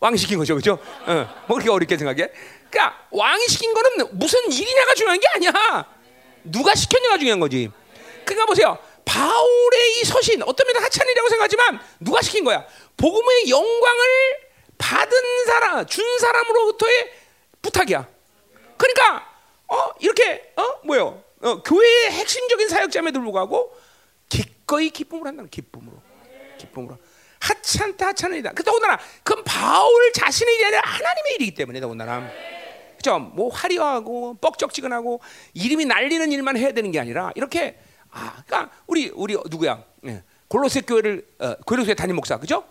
왕이 0.01 0.19
시킨 0.19 0.39
거죠, 0.39 0.55
그렇죠? 0.55 0.73
어, 1.07 1.45
뭐 1.47 1.57
그렇게 1.57 1.71
어렵게 1.71 1.97
생각해? 1.97 2.29
그러니까 2.71 3.07
왕이 3.11 3.47
시킨 3.49 3.73
거는 3.73 4.19
무슨 4.19 4.51
일이냐가 4.53 4.95
중요한 4.95 5.19
게 5.19 5.27
아니야. 5.35 5.87
누가 6.45 6.75
시켰냐가 6.75 7.17
중요한 7.17 7.41
거지. 7.41 7.71
그러니까 8.25 8.47
보세요. 8.47 8.79
바울의 9.05 10.01
이 10.01 10.05
서신 10.05 10.43
어떤 10.43 10.67
면에 10.67 10.81
하찮이라고 10.81 11.29
생각하지만 11.29 11.81
누가 12.01 12.21
시킨 12.21 12.45
거야? 12.45 12.67
복음의 12.97 13.49
영광을 13.49 14.09
받은 14.77 15.45
사람, 15.47 15.87
준 15.87 16.05
사람으로부터의 16.19 17.13
부탁이야. 17.63 18.09
그러니까 18.77 19.27
어 19.69 19.91
이렇게 20.01 20.53
어 20.57 20.81
뭐요? 20.85 21.23
어, 21.43 21.63
교회의 21.63 22.11
핵심적인 22.13 22.69
사역자임에도 22.69 23.21
불구하고 23.21 23.77
기꺼이 24.29 24.91
기쁨을 24.91 25.27
한다는 25.27 25.51
기쁨으로 25.51 26.01
기쁨으로 26.59 26.97
하찮다 27.41 28.09
하찮으리다. 28.09 28.53
그 28.53 28.63
더군다나 28.63 28.99
그건 29.25 29.43
바울 29.45 30.13
자신의 30.13 30.55
일이 30.55 30.65
아니라 30.67 30.83
하나님의 30.85 31.35
일이기 31.35 31.55
때문에 31.55 31.81
더군다나 31.81 32.31
그죠? 32.97 33.19
뭐 33.19 33.53
화려하고 33.53 34.35
뻑적지근하고 34.41 35.21
이름이 35.55 35.87
날리는 35.87 36.31
일만 36.31 36.57
해야 36.57 36.71
되는 36.73 36.93
게 36.93 37.01
아니라 37.01 37.33
이렇게 37.35 37.79
아, 38.13 38.43
그러니까 38.47 38.73
우리 38.87 39.11
우리 39.15 39.35
누구야? 39.35 39.83
예. 40.07 40.23
골로새 40.47 40.83
교회를 40.83 41.27
어, 41.41 41.55
골로새 41.67 41.95
담임 41.95 42.15
목사 42.15 42.39
그죠? 42.39 42.65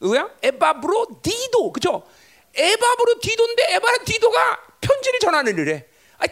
누구야? 0.00 0.30
에바브로 0.42 1.20
디도 1.22 1.72
그죠? 1.72 2.06
에바브로 2.54 3.18
디도인데 3.20 3.74
에바브로 3.74 4.04
디도가 4.04 4.60
편지를 4.80 5.18
전하는 5.18 5.58
일에 5.58 5.88
아, 6.18 6.26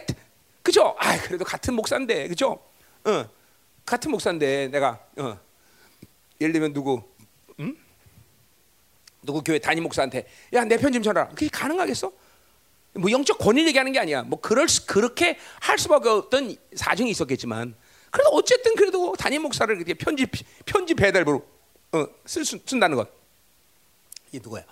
그죠? 0.65 0.95
아, 0.97 1.15
그래도 1.21 1.45
같은 1.45 1.75
목사인데, 1.75 2.27
그죠? 2.27 2.59
어, 3.03 3.29
같은 3.85 4.09
목사인데 4.09 4.69
내가 4.69 4.99
어, 5.15 5.39
예를 6.41 6.53
들면 6.53 6.73
누구, 6.73 7.03
음? 7.59 7.77
누구 9.21 9.43
교회 9.43 9.59
담임 9.59 9.83
목사한테 9.83 10.27
야 10.53 10.65
내 10.65 10.77
편집 10.77 11.03
전하라. 11.03 11.29
그게 11.29 11.47
가능하겠어? 11.49 12.11
뭐 12.93 13.11
영적 13.11 13.37
권위 13.37 13.67
얘기하는 13.67 13.91
게 13.91 13.99
아니야. 13.99 14.23
뭐 14.23 14.41
그럴 14.41 14.67
수, 14.67 14.87
그렇게 14.87 15.37
할 15.61 15.77
수밖에 15.77 16.09
없던 16.09 16.57
사정이 16.75 17.11
있었겠지만, 17.11 17.75
그래도 18.09 18.29
어쨌든 18.31 18.75
그래도 18.75 19.13
담임 19.13 19.43
목사를 19.43 19.73
그렇게 19.75 19.93
편집 19.93 20.31
편집 20.65 20.97
배달부로 20.97 21.45
어, 21.91 22.07
쓸 22.25 22.43
수, 22.43 22.57
쓴다는 22.65 22.97
것. 22.97 23.07
이 24.31 24.39
누구야? 24.41 24.63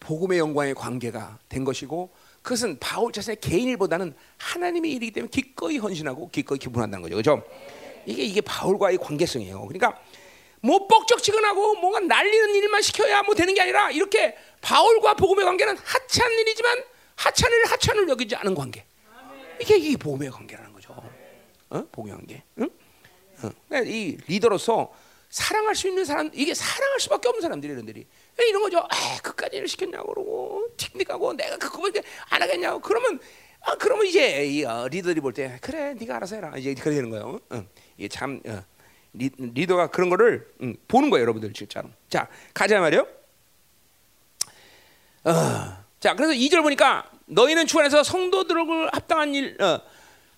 복음의 0.00 0.38
영광의 0.38 0.74
관계가 0.74 1.38
된 1.48 1.64
것이고 1.64 2.10
그것은 2.42 2.78
바울 2.78 3.12
자신의 3.12 3.36
개인 3.40 3.68
일보다는 3.68 4.14
하나님의 4.38 4.92
일이기 4.92 5.12
때문에 5.12 5.30
기꺼이 5.30 5.78
헌신하고 5.78 6.30
기꺼이 6.30 6.58
기분한다는 6.58 7.02
거죠. 7.02 7.16
그죠? 7.16 7.42
이게 8.06 8.22
이게 8.24 8.40
바울과의 8.40 8.98
관계성이에요. 8.98 9.66
그러니까 9.66 10.00
뭐 10.62 10.86
뻑적지근하고 10.86 11.76
뭔가 11.76 12.00
날리는 12.00 12.54
일만 12.54 12.82
시켜야 12.82 13.22
뭐 13.22 13.34
되는 13.34 13.52
게 13.54 13.60
아니라 13.60 13.90
이렇게 13.90 14.36
바울과 14.60 15.14
복음의 15.14 15.44
관계는 15.44 15.76
하찮은 15.76 16.38
일이지만 16.40 16.84
하찮을 17.16 17.64
하찮을 17.66 18.08
여기지 18.08 18.36
않은 18.36 18.54
관계. 18.54 18.84
이게 19.60 19.76
이 19.76 19.96
복음의 19.96 20.30
관계라는 20.30 20.72
거죠. 20.72 20.94
어? 21.68 21.84
복음의 21.92 22.16
관계. 22.16 22.42
응? 22.58 22.70
어. 23.42 23.76
이 23.84 24.16
리더로서 24.26 24.92
사랑할 25.28 25.74
수 25.74 25.88
있는 25.88 26.04
사람 26.04 26.30
이게 26.32 26.54
사랑할 26.54 27.00
수밖에 27.00 27.28
없는 27.28 27.42
사람들이 27.42 27.72
이런들이 27.72 28.06
이런 28.48 28.62
거죠. 28.62 28.78
아, 28.78 29.18
그까지 29.22 29.56
일 29.56 29.68
시켰냐고 29.68 30.12
그러고 30.14 30.62
틱닉하고 30.76 31.32
내가 31.34 31.56
그거밖에 31.56 32.02
안 32.30 32.42
하겠냐고 32.42 32.80
그러면 32.80 33.18
아 33.62 33.74
그러면 33.76 34.06
이제 34.06 34.44
이 34.46 34.64
어, 34.64 34.88
리더들이 34.88 35.20
볼 35.20 35.32
때 35.34 35.58
그래 35.60 35.94
네가 35.94 36.16
알아서 36.16 36.36
해라 36.36 36.52
이제 36.56 36.72
그렇게 36.74 36.96
되는 36.96 37.10
거예요. 37.10 37.38
어, 37.50 37.64
이게 37.98 38.08
참 38.08 38.40
어, 38.46 38.62
리, 39.12 39.30
리더가 39.38 39.88
그런 39.88 40.08
거를 40.08 40.48
음, 40.62 40.74
보는 40.88 41.10
거예요, 41.10 41.22
여러분들 41.22 41.52
진짜로. 41.52 41.88
자 42.08 42.28
가자 42.54 42.80
말이요. 42.80 43.06
어, 45.24 45.32
자 46.00 46.14
그래서 46.14 46.32
2절 46.32 46.62
보니까 46.62 47.10
너희는 47.26 47.66
주 47.66 47.78
안에서 47.78 48.02
성도들을 48.02 48.90
합당한 48.92 49.34
일, 49.34 49.60
어, 49.62 49.80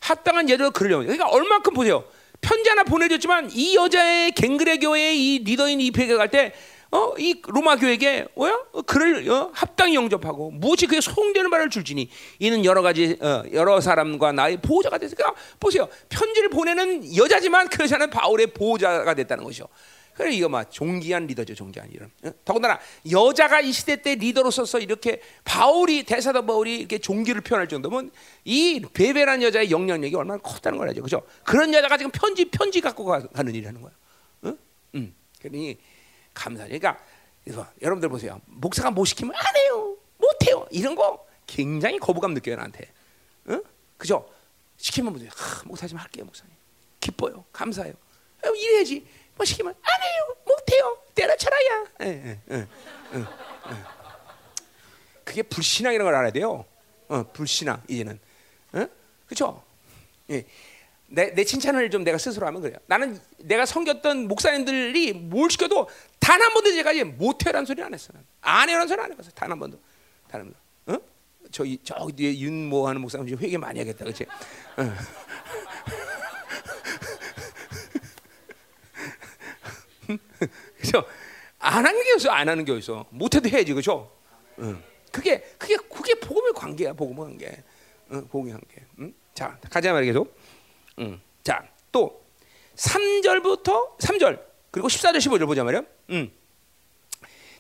합당한 0.01 0.49
예를 0.49 0.71
그러려면 0.73 1.07
그러니까 1.07 1.29
얼마큼 1.29 1.75
보세요. 1.75 2.05
편지 2.41 2.69
하나 2.69 2.83
보내줬지만 2.83 3.51
이 3.53 3.77
여자의 3.77 4.33
갱그레 4.33 4.79
교회의 4.79 5.17
이 5.35 5.39
리더인 5.45 5.81
이 5.81 5.93
베개 5.93 6.17
갈때 6.17 6.53
어, 6.93 7.15
이 7.19 7.41
로마 7.47 7.77
교회에게 7.77 8.27
뭐야? 8.35 8.53
어, 8.73 8.83
그를 8.83 9.29
어, 9.31 9.51
합당히 9.55 9.95
영접하고 9.95 10.51
무엇이 10.51 10.87
그에 10.87 11.01
소용되는 11.01 11.49
말을 11.49 11.71
줄지니 11.71 12.11
이는 12.39 12.67
여러 12.67 12.83
가지 12.83 13.17
어, 13.19 13.43
여러 13.53 13.81
사람과 13.81 14.33
나의 14.33 14.59
보호자가 14.59 14.99
됐으니까 14.99 15.35
보세요. 15.59 15.89
편지를 16.11 16.51
보내는 16.51 17.17
여자지만 17.17 17.69
그 17.69 17.83
여자는 17.85 18.11
바울의 18.11 18.49
보호자가 18.49 19.15
됐다는 19.15 19.43
것이죠. 19.43 19.69
그래 20.13 20.33
이거 20.35 20.51
막 20.51 20.71
존귀한 20.71 21.27
리더죠, 21.29 21.55
존귀한 21.55 21.89
이런. 21.93 22.11
어? 22.25 22.31
더군다나 22.45 22.79
여자가 23.11 23.63
이 23.63 23.73
시대 23.73 24.03
때 24.03 24.15
리더로서서 24.15 24.81
이렇게 24.81 25.23
바울이 25.45 26.03
대사도 26.03 26.45
바울이 26.45 26.77
이렇게 26.77 26.99
종기를 26.99 27.41
표현할 27.41 27.69
정도면 27.69 28.11
이 28.45 28.83
베베란 28.93 29.43
여자의 29.43 29.71
영향력이 29.71 30.15
얼마나 30.15 30.39
컸다는 30.43 30.77
걸 30.77 30.89
알죠, 30.91 31.01
그죠? 31.01 31.23
그런 31.43 31.73
여자가 31.73 31.97
지금 31.97 32.11
편지 32.11 32.45
편지 32.51 32.83
갖고 32.83 33.07
가, 33.07 33.21
는 33.43 33.55
일이라는 33.55 33.81
거야. 33.81 33.93
응? 34.45 34.59
응. 34.97 35.15
그러니 35.41 35.79
감사하죠. 36.35 36.79
그러니까 36.79 37.03
여러분들 37.83 38.09
보세요. 38.09 38.41
목사가 38.47 38.91
뭐 38.91 39.05
시키면 39.05 39.35
안 39.35 39.57
해요, 39.57 39.97
못 40.19 40.29
해요. 40.47 40.67
이런 40.71 40.95
거 40.95 41.27
굉장히 41.47 41.99
거부감 41.99 42.35
느껴요 42.35 42.57
나한테. 42.57 42.93
응? 43.49 43.63
그죠? 43.97 44.29
시키면 44.77 45.13
뭐죠? 45.13 45.29
목사님 45.65 45.97
할게요, 45.97 46.25
목사님. 46.25 46.55
기뻐요, 47.01 47.45
감사해요. 47.53 47.95
이래야지. 48.45 49.07
뭐 49.37 49.45
시키면 49.45 49.75
안 49.81 50.03
해요, 50.03 50.37
못 50.45 50.73
해요, 50.73 50.99
때려쳐라야. 51.15 51.85
예, 52.03 52.07
예, 52.07 52.41
예, 52.51 52.67
그게 55.25 55.43
불신앙이라는 55.43 56.05
걸 56.05 56.15
알아야 56.15 56.33
돼요. 56.33 56.65
어, 57.09 57.23
불신앙 57.33 57.83
이제는, 57.89 58.19
어? 58.73 58.87
그렇죠? 59.27 59.63
예. 60.31 60.45
내, 61.15 61.31
내 61.35 61.45
칭찬을 61.45 61.91
좀 61.91 62.05
내가 62.05 62.17
스스로 62.17 62.47
하면 62.47 62.63
그래요. 62.63 62.79
나는 62.87 63.21
내가 63.39 63.67
섬겼던 63.67 64.29
목사님들이 64.29 65.13
뭘 65.13 65.51
시켜도 65.51 65.89
단 66.19 66.41
한 66.41 66.53
번도 66.55 66.73
제가 66.73 66.93
못해라는 67.05 67.67
소리 67.67 67.83
안 67.83 67.93
했어. 67.93 68.13
안 68.41 68.69
해라는 68.69 68.89
소리 68.89 68.99
안 69.01 69.13
해봤어. 69.13 69.31
단한 69.33 69.59
번도. 69.59 69.79
단 70.29 70.41
한 70.41 70.53
번도. 70.87 71.03
어? 71.03 71.07
저기 71.51 71.79
저기 71.85 72.13
뒤에 72.15 72.39
윤모 72.39 72.89
하는 72.89 73.01
목사님 73.03 73.29
좀 73.29 73.39
회개 73.39 73.59
많이 73.59 73.79
하겠다, 73.81 74.05
그렇지? 74.05 74.25
어. 74.79 74.93
그죠? 80.81 81.05
안 81.59 81.87
하는 81.87 82.03
게 82.03 82.15
있어, 82.17 82.31
안 82.31 82.49
하는 82.49 82.65
게 82.65 82.77
있어. 82.77 83.07
못해도 83.11 83.49
해야지, 83.49 83.73
그죠? 83.75 84.11
응. 84.61 84.83
그게 85.11 85.43
그게 85.59 85.77
그게 85.77 86.15
복음의 86.15 86.53
관계야, 86.55 86.95
복음의 86.95 87.25
관계. 87.25 87.63
응, 88.13 88.27
복음의 88.29 88.53
관계. 88.55 88.87
응? 89.01 89.15
자, 89.35 89.59
가자 89.71 89.93
말이야 89.93 90.13
응. 90.99 91.21
자, 91.43 91.67
또 91.91 92.23
3절부터 92.77 93.99
3절 93.99 94.41
그리고 94.71 94.89
14절 94.89 95.17
15절 95.17 95.47
보자 95.47 95.65
말이야. 95.65 95.83
응. 96.11 96.33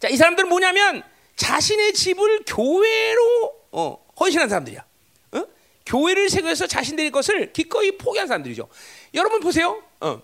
자, 0.00 0.08
이 0.08 0.16
사람들은 0.16 0.48
뭐냐면 0.48 1.02
자신의 1.36 1.92
집을 1.94 2.44
교회로 2.46 3.54
어, 3.72 4.04
헌신한 4.18 4.48
사람들이야. 4.48 4.84
어? 5.32 5.44
교회를 5.86 6.28
세워서 6.28 6.66
자신들의 6.66 7.10
것을 7.10 7.52
기꺼이 7.52 7.96
포기한 7.96 8.26
사람들이죠. 8.26 8.68
여러분 9.14 9.40
보세요. 9.40 9.82
어. 10.00 10.20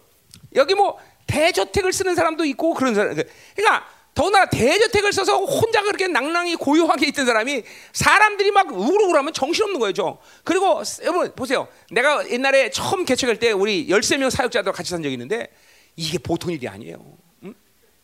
여기 0.55 0.75
뭐 0.75 0.99
대저택을 1.27 1.93
쓰는 1.93 2.15
사람도 2.15 2.45
있고 2.47 2.75
그런 2.75 2.95
사람. 2.95 3.15
그러니까 3.15 3.89
더나 4.19 4.47
대저택을 4.47 5.13
써서 5.13 5.37
혼자 5.45 5.81
그렇게 5.81 6.09
낭낭히 6.09 6.57
고요하게 6.57 7.07
있던 7.07 7.25
사람이 7.25 7.63
사람들이 7.93 8.51
막 8.51 8.69
우울우울하면 8.73 9.33
정신없는 9.33 9.79
거죠. 9.79 10.19
그리고 10.43 10.83
여러분 11.03 11.33
보세요. 11.37 11.69
내가 11.93 12.29
옛날에 12.29 12.69
처음 12.71 13.05
개척할 13.05 13.37
때 13.37 13.53
우리 13.53 13.87
13명 13.87 14.29
사역자들 14.29 14.73
같이 14.73 14.91
산 14.91 15.05
적이 15.05 15.13
있는데 15.15 15.47
이게 15.95 16.19
보통 16.19 16.51
일이 16.51 16.67
아니에요. 16.67 16.97
응? 17.45 17.55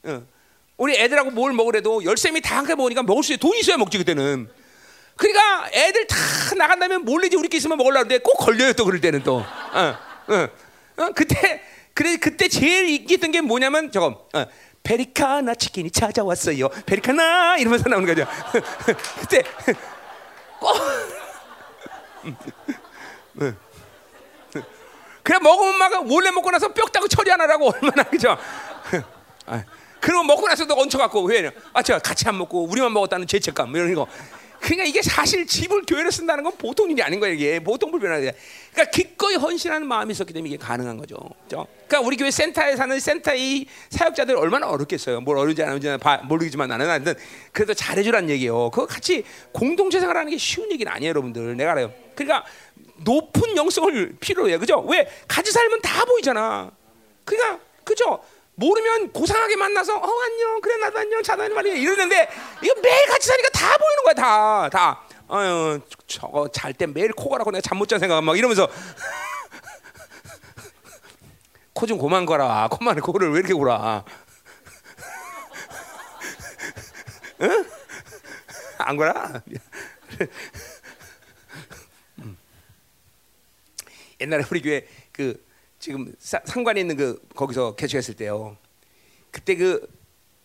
응. 0.07 0.29
우리 0.77 0.95
애들하고 0.97 1.33
뭘 1.33 1.53
먹으래도 1.53 2.03
13명이 2.03 2.45
다 2.45 2.59
함께 2.59 2.77
먹으니까 2.77 3.03
먹을 3.03 3.25
수 3.25 3.33
있는 3.33 3.41
돈이 3.41 3.59
있어야 3.59 3.77
먹지 3.77 3.99
그때는. 3.99 4.49
그러니까 5.17 5.69
애들 5.73 6.07
다 6.07 6.17
나간 6.57 6.79
다면 6.79 7.05
몰래 7.05 7.27
우리끼리 7.27 7.57
있으면 7.57 7.77
먹으려고 7.77 7.99
하는데 7.99 8.19
꼭 8.19 8.35
걸려요 8.35 8.73
또 8.75 8.85
그럴 8.85 9.01
때는 9.01 9.25
또. 9.25 9.39
어, 9.39 9.97
어, 10.29 10.49
어, 10.97 11.11
그때 11.13 11.61
그래 11.93 12.17
그때 12.17 12.49
제일 12.49 12.89
인기했던 12.89 13.31
게 13.31 13.41
뭐냐면 13.41 13.91
저거 13.91 14.29
어, 14.33 14.47
베리카나 14.85 15.55
치킨이 15.55 15.91
찾아왔어요. 15.91 16.69
베리카나 16.87 17.57
이러면서 17.57 17.89
나오는 17.89 18.07
거죠. 18.07 18.27
그때 19.21 19.43
꼭 20.61 20.77
그래 25.23 25.39
먹으면 25.39 25.79
막 25.79 26.11
원래 26.11 26.31
먹고 26.31 26.51
나서 26.51 26.73
뼈 26.73 26.85
따고 26.87 27.09
처리 27.09 27.33
안 27.33 27.41
하라고 27.41 27.71
얼마나 27.71 28.03
그죠? 28.05 28.37
아, 29.47 29.65
그리고 30.01 30.23
먹고 30.23 30.47
나서도 30.47 30.75
얹혀갖고 30.79 31.23
왜? 31.23 31.51
아, 31.73 31.83
제가 31.83 31.99
같이 31.99 32.29
안 32.29 32.37
먹고 32.37 32.65
우리만 32.65 32.93
먹었다는 32.93 33.27
죄책감 33.27 33.71
뭐 33.71 33.81
이런 33.81 33.95
거. 33.95 34.07
그러니까 34.65 34.85
이게 34.85 35.03
사실 35.03 35.47
집을 35.47 35.83
교회로 35.87 36.11
쓴다는 36.11 36.43
건 36.43 36.55
보통 36.57 36.91
일이 36.91 37.03
아닌 37.03 37.21
거예요. 37.21 37.35
이게 37.35 37.61
보통 37.61 37.91
불편하게. 37.91 38.33
그러니까 38.73 38.91
기꺼이 38.91 39.35
헌신하는 39.35 39.87
마음이 39.87 40.13
있었기 40.13 40.33
때문에 40.33 40.55
이게 40.55 40.57
가능한 40.57 40.97
거죠. 40.97 41.17
그렇죠? 41.47 41.67
그러니까 41.87 42.01
우리 42.01 42.17
교회 42.17 42.31
센터에 42.31 42.75
사는 42.75 42.99
센터의 42.99 43.67
사역자들 43.91 44.35
얼마나 44.35 44.69
어렵겠어요. 44.69 45.21
뭘 45.21 45.37
어른지 45.37 45.63
안 45.63 45.69
어른지 45.69 45.89
모르겠지만 46.25 46.71
나는 46.71 46.89
하여튼 46.89 47.15
그래도 47.53 47.75
잘해주라는 47.75 48.31
얘기예요. 48.31 48.71
그거 48.71 48.87
같이 48.87 49.25
공동체 49.53 50.01
생활하는 50.01 50.31
게 50.31 50.39
쉬운 50.39 50.73
얘기는 50.73 50.91
아니에요, 50.91 51.11
여러분들. 51.11 51.59
내가 51.59 51.73
알아요. 51.73 51.93
그러니까 52.15 52.47
높은 53.05 53.55
영성을 53.59 54.17
필요로 54.19 54.49
해요. 54.49 54.59
그죠? 54.59 54.81
왜 54.89 55.07
같이 55.29 55.53
살면 55.53 55.83
다 55.83 56.07
보이잖아. 56.07 56.71
그러니까 57.27 57.61
그죠? 57.85 58.25
모르면 58.57 59.13
고상하게 59.13 59.57
만나서 59.57 59.97
어 59.97 60.21
안녕 60.23 60.61
그래 60.61 60.77
나도 60.77 60.99
안녕 60.99 61.23
자다니 61.23 61.53
말이야 61.55 61.75
이러는데 61.75 62.29
이거 62.63 62.75
매일 62.81 63.07
같이 63.09 63.27
사니까 63.29 63.49
다 63.51 63.77
보이는 63.77 64.05
거야 64.05 64.15
다 64.15 64.69
다. 64.71 65.03
어유 65.31 65.81
저거 66.07 66.49
잘 66.53 66.73
때 66.75 66.87
매일 66.87 67.11
코 67.13 67.29
가라고 67.31 67.51
내가 67.51 67.61
잠 67.63 67.79
못 67.79 67.87
잔 67.89 67.99
생각 67.99 68.21
막 68.23 68.37
이러면서 68.39 68.69
코 71.75 71.87
좀 71.87 71.99
고만 71.99 72.27
거라 72.27 72.69
코만 72.71 73.01
코를 73.01 73.33
왜 73.33 73.39
이렇게 73.41 73.53
골아? 73.55 74.05
응? 77.43 77.65
안 78.79 78.97
거라? 78.97 79.43
음. 82.19 82.37
옛날에 84.21 84.45
우리 84.51 84.63
교회 84.63 84.87
그 85.13 85.45
지금 85.85 86.11
사, 86.19 86.41
상관에 86.47 86.81
있는 86.81 86.97
그 86.97 87.21
거기서 87.37 87.75
개척했을 87.75 88.15
때요. 88.15 88.57
그때 89.31 89.55
그 89.55 89.87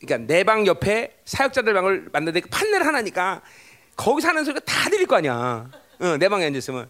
그러니까 0.01 0.27
내 0.27 0.43
방 0.43 0.67
옆에 0.67 1.15
사역자들 1.23 1.73
방을 1.73 2.09
만드는데 2.11 2.41
그 2.41 2.49
판넬 2.49 2.85
하나니까 2.85 3.41
거기 3.95 4.21
사는 4.21 4.43
소리가 4.43 4.59
다 4.65 4.89
들릴 4.89 5.07
거 5.07 5.15
아니야. 5.15 5.71
어, 5.99 6.17
내 6.17 6.27
방에 6.27 6.45
앉았으면 6.45 6.89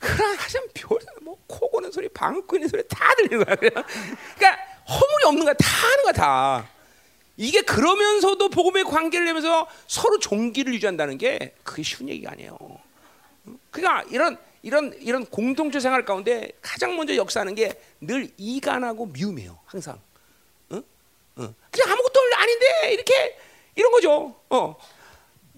그럼 0.00 0.36
하여튼 0.36 0.60
별뭐 0.74 1.38
고는 1.46 1.92
소리, 1.92 2.08
방 2.08 2.44
끄는 2.48 2.66
소리 2.66 2.82
다 2.88 3.14
들리는 3.14 3.44
거야. 3.44 3.54
그러니까 3.54 4.58
허물이 4.88 5.24
없는 5.26 5.44
거야. 5.44 5.54
다 5.54 5.68
하는 5.68 6.02
거야 6.02 6.12
다. 6.12 6.68
이게 7.36 7.62
그러면서도 7.62 8.48
복음의 8.48 8.82
관계를 8.86 9.24
내면서 9.24 9.68
서로 9.86 10.18
종기를 10.18 10.74
유지한다는 10.74 11.16
게 11.16 11.54
그게 11.62 11.84
쉬운 11.84 12.08
얘기가 12.08 12.32
아니에요. 12.32 12.58
그러니까 13.70 14.02
이런 14.10 14.36
이런 14.62 14.92
이런 15.00 15.24
공동체 15.26 15.80
생활 15.80 16.04
가운데 16.04 16.50
가장 16.62 16.96
먼저 16.96 17.14
역사하는 17.14 17.54
게 17.54 17.80
늘 18.00 18.30
이간하고 18.36 19.06
미움이에요. 19.06 19.58
항상. 19.66 20.00
어? 20.70 20.76
어. 20.76 21.54
그냥 21.70 21.90
아무것도 21.92 22.20
아닌데 22.36 22.92
이렇게 22.92 23.38
이런 23.74 23.90
거죠. 23.90 24.36
어. 24.50 24.76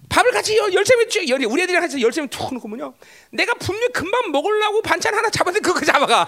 밥을 0.09 0.31
같이 0.31 0.57
열쇠면 0.57 1.07
우리 1.45 1.61
애들이랑 1.61 1.83
같이 1.83 2.01
열쇠면 2.01 2.29
툭 2.29 2.53
놓고 2.53 2.67
뭐냐? 2.67 2.91
내가 3.29 3.53
분명 3.53 3.83
히 3.83 3.93
금방 3.93 4.31
먹으려고 4.31 4.81
반찬 4.81 5.13
하나 5.13 5.29
잡았는데 5.29 5.65
그거 5.65 5.85
잡아가. 5.85 6.25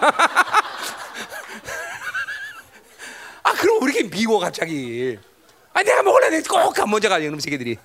아 3.42 3.52
그럼 3.52 3.82
왜 3.84 3.92
이렇게 3.92 4.08
미워 4.08 4.38
갑자기? 4.38 5.18
아 5.74 5.82
내가 5.82 6.02
먹으려고 6.02 6.72
꼭 6.72 6.88
먼저 6.88 7.10
가요 7.10 7.26
이놈 7.26 7.40
새끼들이. 7.40 7.76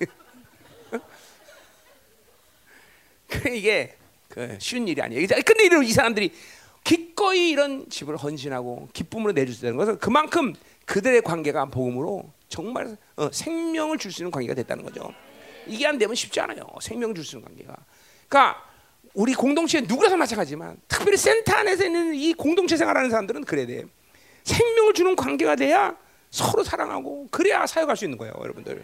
그 3.28 3.48
이게 3.50 3.94
그 4.30 4.56
쉬운 4.60 4.88
일이 4.88 5.02
아니에요. 5.02 5.26
근데 5.44 5.64
이런 5.64 5.84
이 5.84 5.92
사람들이 5.92 6.32
기꺼이 6.84 7.50
이런 7.50 7.88
집을 7.90 8.16
헌신하고 8.16 8.88
기쁨으로 8.92 9.32
내줄 9.32 9.54
수 9.54 9.66
있는 9.66 9.76
것은 9.76 9.98
그만큼 9.98 10.54
그들의 10.86 11.20
관계가 11.22 11.66
복음으로 11.66 12.32
정말 12.48 12.96
어, 13.16 13.28
생명을 13.30 13.98
줄 13.98 14.10
수 14.12 14.22
있는 14.22 14.30
관계가 14.30 14.54
됐다는 14.54 14.84
거죠. 14.84 15.12
이게 15.66 15.86
안 15.86 15.98
되면 15.98 16.14
쉽지 16.14 16.40
않아요. 16.40 16.64
생명을 16.80 17.14
줄수 17.14 17.36
있는 17.36 17.48
관계가. 17.48 17.76
그러니까 18.28 18.64
우리 19.14 19.34
공동체 19.34 19.80
누구라도 19.80 20.16
마찬가지지만 20.16 20.78
특별히 20.88 21.16
센터 21.18 21.52
안에서 21.52 21.84
있는 21.84 22.14
이 22.14 22.32
공동체 22.32 22.76
생활하는 22.76 23.10
사람들은 23.10 23.44
그래야 23.44 23.66
돼. 23.66 23.84
생명을 24.44 24.94
주는 24.94 25.14
관계가 25.16 25.56
돼야 25.56 25.96
서로 26.30 26.62
사랑하고 26.62 27.28
그래야 27.30 27.66
사역할 27.66 27.96
수 27.96 28.04
있는 28.04 28.16
거예요, 28.16 28.32
여러분들. 28.40 28.82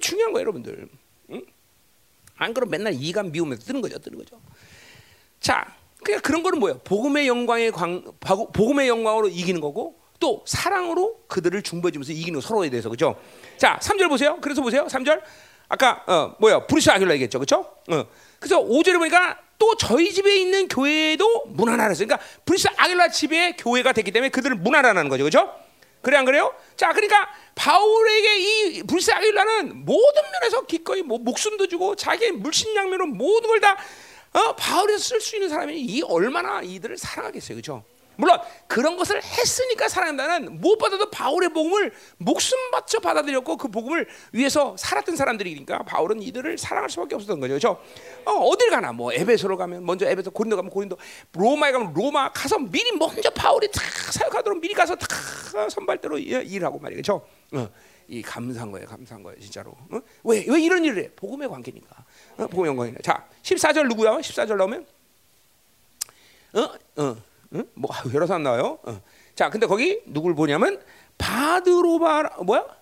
중요한 0.00 0.32
거예요, 0.32 0.42
여러분들. 0.42 0.88
응? 1.30 1.42
안 2.36 2.54
그러면 2.54 2.70
맨날 2.70 2.94
이간 2.94 3.30
미우면서 3.30 3.64
뜨는 3.64 3.80
거죠, 3.80 3.98
뜨는 3.98 4.18
거죠. 4.18 4.40
자, 5.40 5.66
그러니까 6.02 6.26
그런 6.26 6.42
거는 6.42 6.58
뭐예요? 6.60 6.78
복음의 6.84 7.26
영광의 7.28 7.72
광, 7.72 8.02
복음의 8.20 8.88
영광으로 8.88 9.28
이기는 9.28 9.60
거고 9.60 9.98
또 10.20 10.42
사랑으로 10.46 11.20
그들을 11.28 11.62
중보해 11.62 11.92
주면서 11.92 12.12
이기는 12.12 12.40
거, 12.40 12.46
서로에 12.46 12.70
대해서 12.70 12.88
그죠? 12.88 13.16
자, 13.56 13.78
3절 13.80 14.08
보세요. 14.08 14.38
그래서 14.40 14.62
보세요. 14.62 14.86
3절. 14.86 15.22
아까 15.70 16.02
어 16.06 16.34
뭐야? 16.40 16.66
브리스가 16.66 16.90
아굴라 16.90 17.12
얘기했죠. 17.14 17.38
그렇죠? 17.38 17.58
어. 17.90 18.04
그래서 18.40 18.58
5절에 18.60 18.96
보니까 18.98 19.38
또 19.58 19.74
저희 19.76 20.12
집에 20.12 20.36
있는 20.36 20.66
교회도 20.66 21.44
문안하라는 21.48 21.94
거예요. 21.94 22.06
그러니까 22.06 22.18
브리스가 22.46 22.68
아굴라 22.76 23.08
집에 23.08 23.52
교회가 23.52 23.92
됐기 23.92 24.10
때문에 24.12 24.30
그들을 24.30 24.56
문안하라는 24.56 25.08
거죠. 25.08 25.24
그렇죠? 25.24 25.52
그래 26.00 26.16
안 26.16 26.24
그래요? 26.24 26.54
자, 26.76 26.92
그러니까 26.92 27.28
바울에게 27.54 28.38
이 28.38 28.82
브리스가 28.84 29.10
아굴라는 29.10 29.84
모든 29.84 30.22
면에서 30.32 30.64
기꺼이 30.64 31.02
뭐 31.02 31.18
목숨도 31.18 31.66
주고 31.68 31.96
자기의 31.96 32.32
물심양면으로 32.32 33.06
모든 33.08 33.48
걸 33.50 33.60
다 33.60 33.76
어, 34.32 34.54
바울에서 34.56 34.98
쓸수 34.98 35.36
있는 35.36 35.48
사람이 35.48 35.78
이 35.80 36.02
얼마나 36.02 36.60
이들을 36.62 36.96
사랑하겠어요, 36.98 37.56
그렇죠? 37.56 37.84
물론 38.20 38.36
그런 38.66 38.96
것을 38.96 39.22
했으니까 39.22 39.88
사랑한다는 39.88 40.60
무엇보다도 40.60 41.08
바울의 41.10 41.50
복음을 41.50 41.92
목숨 42.16 42.58
바쳐 42.72 42.98
받아들였고 42.98 43.56
그 43.56 43.68
복음을 43.68 44.08
위해서 44.32 44.76
살았던 44.76 45.14
사람들이니까 45.14 45.84
바울은 45.84 46.20
이들을 46.22 46.58
사랑할 46.58 46.90
수밖에 46.90 47.14
없었던 47.14 47.38
거죠, 47.38 47.52
그렇죠? 47.52 47.80
어, 48.24 48.32
어딜 48.32 48.70
가나 48.70 48.92
뭐 48.92 49.12
에베소로 49.12 49.56
가면 49.56 49.86
먼저 49.86 50.04
에베소, 50.06 50.32
고린도 50.32 50.56
가면 50.56 50.68
고린도, 50.70 50.98
로마에 51.34 51.70
가면 51.70 51.92
로마 51.94 52.32
가서 52.32 52.58
미리 52.58 52.90
먼저 52.96 53.30
바울이 53.30 53.70
탁 53.70 53.84
사역하도록 54.12 54.60
미리 54.60 54.74
가서 54.74 54.96
탁 54.96 55.08
선발대로 55.70 56.18
일- 56.18 56.42
일하고 56.44 56.80
말이죠, 56.80 57.22
그렇죠? 57.52 57.62
어, 57.64 57.70
이 58.08 58.22
감사한 58.22 58.72
거예요, 58.72 58.86
감사한 58.86 59.22
거예요, 59.22 59.38
진짜로. 59.38 59.70
어? 59.90 60.00
왜, 60.24 60.44
왜 60.48 60.60
이런 60.60 60.84
일을 60.84 61.04
해? 61.04 61.10
복음의 61.14 61.48
관계니까. 61.48 62.04
어? 62.38 62.46
복음의 62.46 62.70
영광이네. 62.70 62.98
자, 63.02 63.26
14절 63.42 63.86
누구야? 63.88 64.16
14절 64.16 64.56
나오면 64.56 64.86
어? 66.54 66.60
어? 66.96 67.16
어? 67.52 67.62
뭐 67.74 67.90
여러 68.14 68.26
사람 68.26 68.42
나와요. 68.42 68.78
어. 68.82 69.00
자, 69.34 69.50
근데 69.50 69.66
거기 69.66 70.00
누굴 70.06 70.34
보냐면 70.34 70.82
바드로바 71.18 72.42
뭐야? 72.42 72.78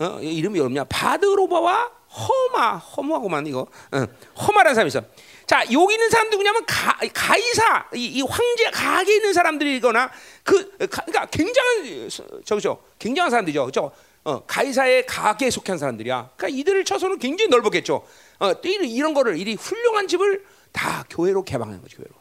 어, 0.00 0.20
이 0.22 0.36
이름이 0.36 0.60
어렵냐? 0.60 0.84
바드로바와 0.84 1.90
허마, 2.08 2.76
허마고만 2.76 3.46
이거. 3.46 3.66
어. 3.92 4.06
허마라는 4.40 4.74
사람이 4.74 4.88
있어. 4.88 5.02
자, 5.46 5.64
여기 5.72 5.94
있는 5.94 6.10
사람 6.10 6.30
누구냐면 6.30 6.64
가, 6.66 6.96
가이사, 7.12 7.88
이, 7.94 8.04
이 8.04 8.22
황제 8.22 8.70
가게 8.70 9.16
있는 9.16 9.32
사람들이거나 9.32 10.10
그 10.48 10.88
가, 10.88 11.04
그러니까 11.04 11.26
굉장한 11.26 12.08
저죠, 12.42 12.82
굉장한 12.98 13.30
사람들이죠, 13.30 13.66
그죠? 13.66 13.92
어, 14.24 14.42
가이사의 14.46 15.04
가게에 15.04 15.50
속한 15.50 15.76
사람들이야. 15.76 16.30
그러니까 16.36 16.58
이들을 16.58 16.84
쳐서는 16.86 17.18
굉장히 17.18 17.50
넓었겠죠. 17.50 18.06
어, 18.38 18.60
또 18.60 18.68
이런, 18.68 19.12
거를 19.12 19.36
이 19.36 19.54
훌륭한 19.54 20.08
집을 20.08 20.46
다 20.72 21.04
교회로 21.10 21.44
개방하는 21.44 21.82
거죠, 21.82 21.98
교회로. 21.98 22.14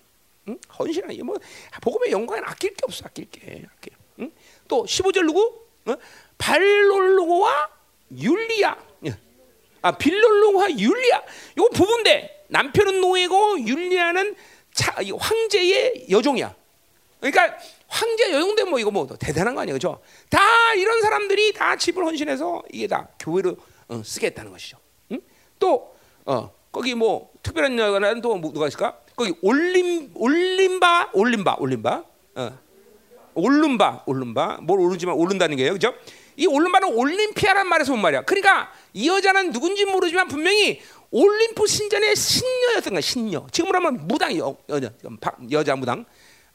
응? 0.50 0.60
헌신하 0.78 1.14
이게 1.14 1.24
뭐 1.24 1.38
복음의 1.82 2.12
영광에 2.12 2.42
아낄 2.44 2.74
게 2.74 2.82
없어, 2.84 3.06
아낄 3.06 3.30
게. 3.32 3.66
아낄. 3.78 3.94
응? 4.20 4.32
또 4.68 4.84
15절 4.84 5.26
누구? 5.26 5.62
어? 5.86 5.96
발롤로고와 6.38 7.70
율리야. 8.12 8.78
예. 9.06 9.18
아 9.82 9.98
빌롤로와 9.98 10.78
율리야. 10.78 11.24
이거 11.56 11.70
부부인데 11.70 12.46
남편은 12.50 13.00
노예고 13.00 13.66
율리아는 13.66 14.36
차, 14.74 15.02
이 15.02 15.12
황제의 15.12 16.08
여종이야. 16.10 16.54
그러니까 17.20 17.58
황제 17.88 18.34
여종된 18.34 18.70
뭐 18.70 18.80
이거 18.80 18.92
뭐 18.92 19.08
대단한 19.20 19.56
거 19.56 19.62
아니에요, 19.62 19.76
그죠? 19.76 20.02
다 20.30 20.40
이런 20.76 21.02
사람들이 21.02 21.54
다 21.54 21.76
집을 21.76 22.04
헌신해서 22.04 22.64
이게 22.72 22.88
다 22.88 23.08
교회로 23.20 23.56
어, 23.88 24.02
쓰겠다는 24.04 24.52
것이죠. 24.52 24.78
응? 25.12 25.22
또 25.60 25.96
어, 26.26 26.52
거기 26.72 26.94
뭐 26.96 27.32
특별한 27.42 27.78
여가는 27.80 28.22
또뭐 28.22 28.52
누가 28.54 28.68
있을까? 28.68 28.98
거기 29.16 29.34
올림 29.42 30.12
올림바 30.14 31.12
올림바 31.14 31.56
올림바 31.60 32.04
어. 32.36 32.60
올름바 33.34 34.04
올름바 34.06 34.60
뭘 34.62 34.80
오르지만 34.80 35.16
오른다는 35.16 35.56
게요, 35.58 35.74
그죠? 35.74 35.94
이 36.36 36.46
올름바는 36.46 36.94
올림피아란 36.94 37.68
말에서 37.68 37.94
온 37.94 38.02
말이야. 38.02 38.22
그러니까 38.24 38.72
이 38.94 39.08
여자는 39.08 39.52
누군지 39.52 39.86
모르지만 39.86 40.28
분명히 40.28 40.82
올림프 41.10 41.66
신전의 41.66 42.16
신녀였던 42.16 42.94
거야, 42.94 43.02
신녀. 43.02 43.48
지금으로 43.52 43.78
하면 43.80 44.08
무당 44.08 44.38
여, 44.38 44.56
여자 44.70 44.92
여자 45.52 45.76
무당. 45.76 46.06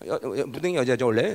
여, 0.06 0.20
여, 0.22 0.46
무당이 0.46 0.76
여자죠 0.76 1.06
원래 1.06 1.34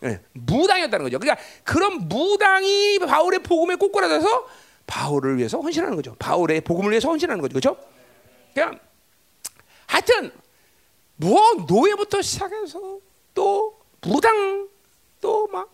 네, 0.00 0.20
무당이었다는 0.32 1.04
거죠. 1.04 1.18
그러니까 1.18 1.42
그런 1.64 2.08
무당이 2.08 2.98
바울의 3.00 3.40
복음에 3.40 3.76
꼬꾸라져서 3.76 4.48
바울을 4.86 5.38
위해서 5.38 5.58
헌신하는 5.58 5.96
거죠. 5.96 6.14
바울의 6.18 6.60
복음을 6.62 6.90
위해서 6.90 7.08
헌신하는 7.08 7.42
거죠, 7.42 7.54
그렇죠? 7.54 7.76
그냥 8.54 8.78
하여튼 9.86 10.32
뭐 11.16 11.40
노예부터 11.68 12.22
시작해서 12.22 13.00
또 13.34 13.78
무당 14.00 14.68
또막 15.20 15.72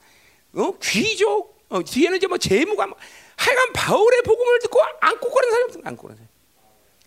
어? 0.54 0.78
귀족 0.82 1.60
어, 1.68 1.82
뒤에는 1.82 2.18
이제 2.18 2.26
뭐 2.26 2.38
재무가 2.38 2.86
뭐, 2.86 2.96
하여간 3.36 3.72
바울의 3.72 4.22
복음을 4.22 4.58
듣고 4.60 4.80
안 5.00 5.18
꼬꾸라는 5.18 5.50
사람이 5.50 5.64
없어 5.64 5.80
안 5.84 5.96
꼬꾸라는 5.96 6.16
사람 6.16 6.28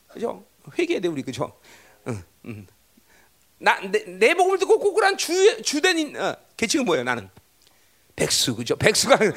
그죠 0.07 0.45
회개해야 0.77 1.01
돼 1.01 1.07
우리 1.07 1.21
그죠 1.21 1.57
응, 2.07 2.23
응. 2.45 2.67
나내 3.65 4.03
내 4.05 4.35
복음을 4.35 4.59
듣고 4.59 4.77
꼬꾸란 4.77 5.17
주 5.17 5.59
주된 5.63 6.15
어, 6.15 6.35
계층은 6.55 6.85
뭐예요 6.85 7.03
나는 7.03 7.27
백수 8.15 8.55
그죠 8.55 8.75
백수가 8.75 9.17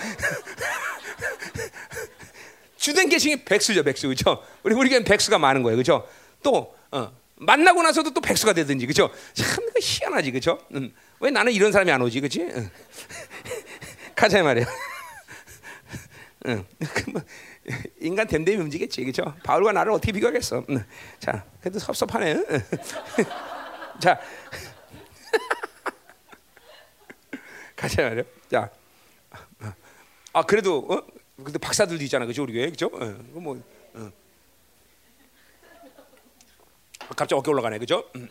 주된 2.77 3.09
계층이 3.09 3.45
백수죠 3.45 3.83
백수 3.83 4.07
그죠 4.09 4.45
우리 4.63 4.75
우리에겐 4.75 5.05
백수가 5.05 5.39
많은 5.39 5.63
거예요 5.63 5.79
그죠 5.79 6.07
또 6.43 6.77
어, 6.91 7.11
만나고 7.37 7.83
나서도 7.83 8.13
또 8.13 8.21
백수가 8.21 8.53
되든지 8.53 8.87
그죠 8.87 9.11
참 9.33 9.65
희한하지 9.81 10.33
그죠 10.33 10.59
음. 10.75 10.93
왜 11.21 11.31
나는 11.31 11.51
이런 11.51 11.73
사람이 11.73 11.91
안 11.91 12.03
오지 12.03 12.21
그지 12.21 12.43
응. 12.43 12.71
가자 14.15 14.43
말이야 14.43 14.67
응. 16.49 16.67
그 16.79 17.11
뭐, 17.11 17.23
인간 17.99 18.27
됨됨이 18.27 18.61
움직이겠지 18.61 19.07
그죠 19.07 19.35
바울과 19.43 19.73
나를 19.73 19.93
어떻게 19.93 20.13
비교하겠어 20.13 20.67
응. 20.69 20.85
자 21.19 21.47
그래도 21.63 21.79
섭섭하네 21.79 22.45
응. 22.51 22.63
자 24.01 24.21
가자 27.77 28.03
말이야 28.03 28.23
자 28.51 28.71
아 30.35 30.43
그래도 30.43 30.87
어? 30.89 31.03
근데 31.43 31.59
박사들도 31.59 32.03
있잖아, 32.05 32.27
그죠 32.27 32.43
우리 32.43 32.53
교회, 32.53 32.69
그죠? 32.71 32.87
어, 32.93 32.99
뭐 33.33 33.61
어. 33.95 34.11
갑자기 37.09 37.35
어깨 37.35 37.51
올라가네, 37.51 37.79
그죠? 37.79 38.05
음. 38.17 38.29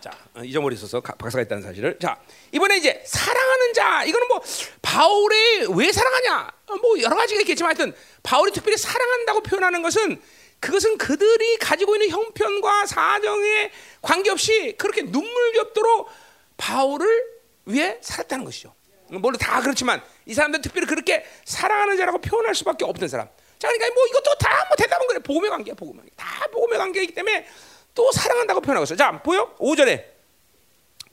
자 0.00 0.10
어, 0.34 0.40
잊어버렸어서 0.42 1.00
가- 1.00 1.14
박사가 1.14 1.42
있다는 1.42 1.62
사실을. 1.62 1.98
자 1.98 2.18
이번에 2.52 2.76
이제 2.76 3.02
사랑하는 3.04 3.72
자, 3.74 4.04
이거는 4.04 4.28
뭐 4.28 4.40
바울이 4.80 5.66
왜 5.76 5.92
사랑하냐? 5.92 6.52
어, 6.68 6.76
뭐 6.76 7.00
여러 7.02 7.16
가지가 7.16 7.40
있겠지만 7.40 7.70
하여튼 7.76 7.94
바울이 8.22 8.52
특별히 8.52 8.76
사랑한다고 8.78 9.40
표현하는 9.42 9.82
것은 9.82 10.22
그것은 10.60 10.98
그들이 10.98 11.58
가지고 11.58 11.94
있는 11.96 12.10
형편과 12.10 12.86
사정에 12.86 13.70
관계없이 14.02 14.74
그렇게 14.78 15.02
눈물겹도록 15.02 16.08
바울을 16.56 17.24
위해 17.66 17.98
살았다는 18.00 18.44
것이죠. 18.44 18.74
물론 19.08 19.36
다 19.38 19.60
그렇지만 19.60 20.02
이 20.24 20.34
사람들은 20.34 20.62
특별히 20.62 20.86
그렇게 20.86 21.24
사랑하는 21.44 21.96
자라고 21.96 22.18
표현할 22.18 22.54
수밖에 22.54 22.84
없던 22.84 23.08
사람. 23.08 23.28
자, 23.58 23.68
그러니까 23.68 23.94
뭐 23.94 24.06
이것도 24.06 24.34
다 24.38 24.56
뭐 24.66 24.74
대답은 24.76 25.06
그래. 25.06 25.18
복음의 25.20 25.50
관계야, 25.50 25.74
복음의 25.74 25.98
관계. 26.00 26.12
다 26.16 26.46
복음의 26.52 26.78
관계이기 26.78 27.14
때문에 27.14 27.46
또 27.94 28.10
사랑한다고 28.10 28.60
표현하고 28.60 28.84
있어. 28.84 28.96
자, 28.96 29.12
보여? 29.22 29.54
5절에. 29.58 30.04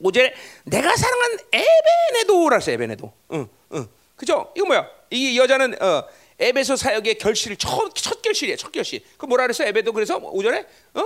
5절에 0.02 0.32
내가 0.64 0.96
사랑한 0.96 1.38
에베네도라 1.52 2.56
했어, 2.56 2.72
에베네도. 2.72 3.12
응, 3.32 3.48
응. 3.74 3.88
그죠? 4.16 4.52
이거 4.56 4.66
뭐야? 4.66 4.88
이 5.10 5.38
여자는 5.38 5.80
어, 5.82 6.04
에베소 6.38 6.76
사역의 6.76 7.18
결실을 7.18 7.56
첫, 7.56 7.94
첫 7.94 8.22
결실이야, 8.22 8.56
첫 8.56 8.72
결실. 8.72 9.02
그 9.16 9.26
뭐라 9.26 9.44
그랬어? 9.44 9.64
에베도 9.64 9.92
그래서 9.92 10.18
5절에 10.18 10.66
어? 10.94 11.00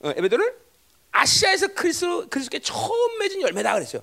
어 0.00 0.12
에베도는 0.16 0.52
아시아에서 1.12 1.68
그리스도 1.68 2.28
그리스도께 2.28 2.58
처음 2.60 3.18
맺은 3.18 3.40
열매다 3.40 3.72
그랬어요. 3.74 4.02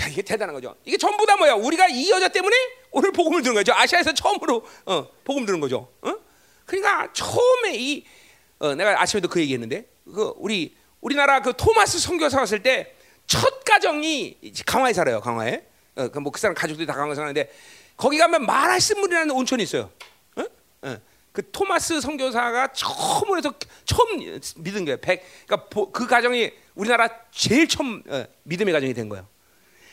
야, 0.00 0.06
이게 0.06 0.22
대단한 0.22 0.54
거죠. 0.54 0.76
이게 0.84 0.96
전부 0.96 1.26
다 1.26 1.36
뭐야? 1.36 1.54
우리가 1.54 1.88
이 1.88 2.10
여자 2.10 2.28
때문에 2.28 2.54
오늘 2.92 3.10
복음을 3.10 3.42
들은 3.42 3.54
거죠. 3.54 3.72
아시아에서 3.74 4.14
처음으로 4.14 4.64
어, 4.86 5.08
복음 5.24 5.44
들은 5.44 5.58
거죠. 5.60 5.88
어? 6.02 6.14
그러니까 6.64 7.12
처음에 7.12 7.74
이 7.74 8.04
어, 8.60 8.74
내가 8.74 9.00
아침에도 9.00 9.28
그 9.28 9.40
얘기했는데 9.40 9.88
그 10.04 10.32
우리 10.36 10.76
우리나라 11.00 11.42
그 11.42 11.52
토마스 11.56 11.98
선교사 11.98 12.38
왔을 12.38 12.62
때 12.62 12.98
첫 13.28 13.62
가정이 13.62 14.38
강화에 14.66 14.92
살아요. 14.92 15.20
강화에. 15.20 15.62
어, 15.96 16.08
그뭐 16.08 16.32
그 16.32 16.40
사람 16.40 16.54
가족들이 16.54 16.86
다 16.86 16.94
강화에 16.94 17.14
사는데 17.14 17.52
거기 17.98 18.16
가면 18.16 18.46
마라스물이라는 18.46 19.34
온천이 19.34 19.62
있어요. 19.64 19.90
그 21.32 21.50
토마스 21.52 22.00
선교사가 22.00 22.72
처음으로 22.72 23.36
해서 23.38 23.54
처음 23.84 24.18
믿은 24.56 24.84
거예요. 24.86 24.96
백, 24.96 25.22
그러니까 25.46 25.68
보- 25.68 25.92
그 25.92 26.06
가정이 26.06 26.50
우리나라 26.74 27.08
제일 27.30 27.68
처음 27.68 28.02
어, 28.08 28.24
믿음의 28.44 28.72
가정이 28.72 28.92
된 28.94 29.08
거예요. 29.08 29.28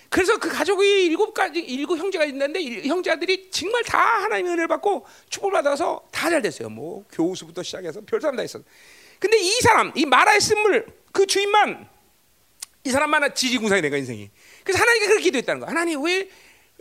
그래서 0.10 0.40
그 0.40 0.50
가족이 0.50 1.06
일곱 1.06 1.34
가지 1.34 1.60
일곱 1.60 1.98
형제가 1.98 2.26
있는데 2.26 2.62
이 2.62 2.88
형제들이 2.88 3.52
정말 3.52 3.84
다 3.84 4.00
하나님의 4.24 4.54
은혜를 4.54 4.68
받고 4.70 5.06
축복을 5.30 5.52
받아서 5.54 6.08
다 6.12 6.30
잘 6.30 6.42
됐어요. 6.42 6.70
뭐 6.70 7.04
교우수부터 7.12 7.62
시작해서 7.62 8.02
별 8.02 8.20
사람 8.22 8.36
다 8.38 8.44
있어. 8.44 8.60
근데 9.20 9.38
이 9.38 9.52
사람 9.62 9.92
이 9.96 10.06
마라의 10.06 10.42
쓴물 10.42 10.88
그 11.12 11.28
주인만 11.28 11.88
이 12.86 12.90
사람만 12.90 13.36
지지공상이 13.36 13.82
된거 13.84 13.98
인생이. 13.98 14.32
그래서 14.64 14.82
하나님께 14.82 15.08
그렇게 15.08 15.24
기도했다는 15.26 15.60
거야. 15.62 15.70
하나님 15.70 16.02
왜 16.04 16.30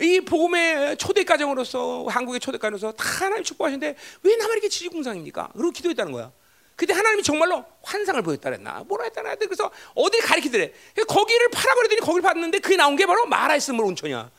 이 0.01 0.21
복음의 0.21 0.97
초대 0.97 1.25
가정으로서 1.25 2.07
한국의 2.09 2.41
초대 2.41 2.59
가정으로서 2.59 2.93
다 2.93 3.25
하나님 3.25 3.45
축복하시는데 3.45 3.97
왜 4.23 4.37
나만 4.37 4.53
이렇게 4.53 4.69
지지공상입니까? 4.69 5.51
그리고 5.53 5.71
기도했다는 5.71 6.13
거야. 6.13 6.33
근데 6.77 6.93
하나님이 6.93 7.23
정말로 7.23 7.65
환상을 7.83 8.21
보였다 8.23 8.51
그랬나 8.51 8.83
뭐라 8.89 9.05
했다나 9.05 9.37
그래서 9.37 9.71
어디를 9.95 10.27
가리키더래 10.27 10.73
거기를 11.07 11.49
파라 11.51 11.75
그랬더니 11.77 12.01
거기를 12.01 12.23
봤는데 12.23 12.59
그게 12.59 12.77
나온 12.77 12.97
게 12.97 13.07
바로 13.07 13.27
마라이스물 13.27 13.85
온천이야 13.85 14.31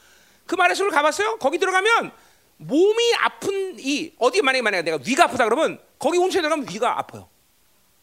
그 0.45 0.55
마라이스물 0.55 0.91
가봤어요? 0.91 1.37
거기 1.37 1.57
들어가면 1.57 2.11
몸이 2.57 3.13
아픈 3.19 3.77
이 3.79 4.13
어디 4.17 4.41
만약에 4.41 4.61
만약에 4.61 4.81
내가 4.83 4.99
위가 5.05 5.25
아프다 5.25 5.45
그러면 5.45 5.79
거기 5.97 6.17
온천에 6.17 6.41
들어가면 6.41 6.67
위가 6.69 6.99
아파요 6.99 7.29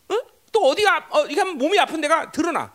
어? 0.08 0.16
또 0.50 0.66
어디가 0.68 1.08
어, 1.10 1.26
이게 1.26 1.44
몸이 1.44 1.78
아픈 1.78 2.00
데가 2.00 2.32
드러나 2.32 2.72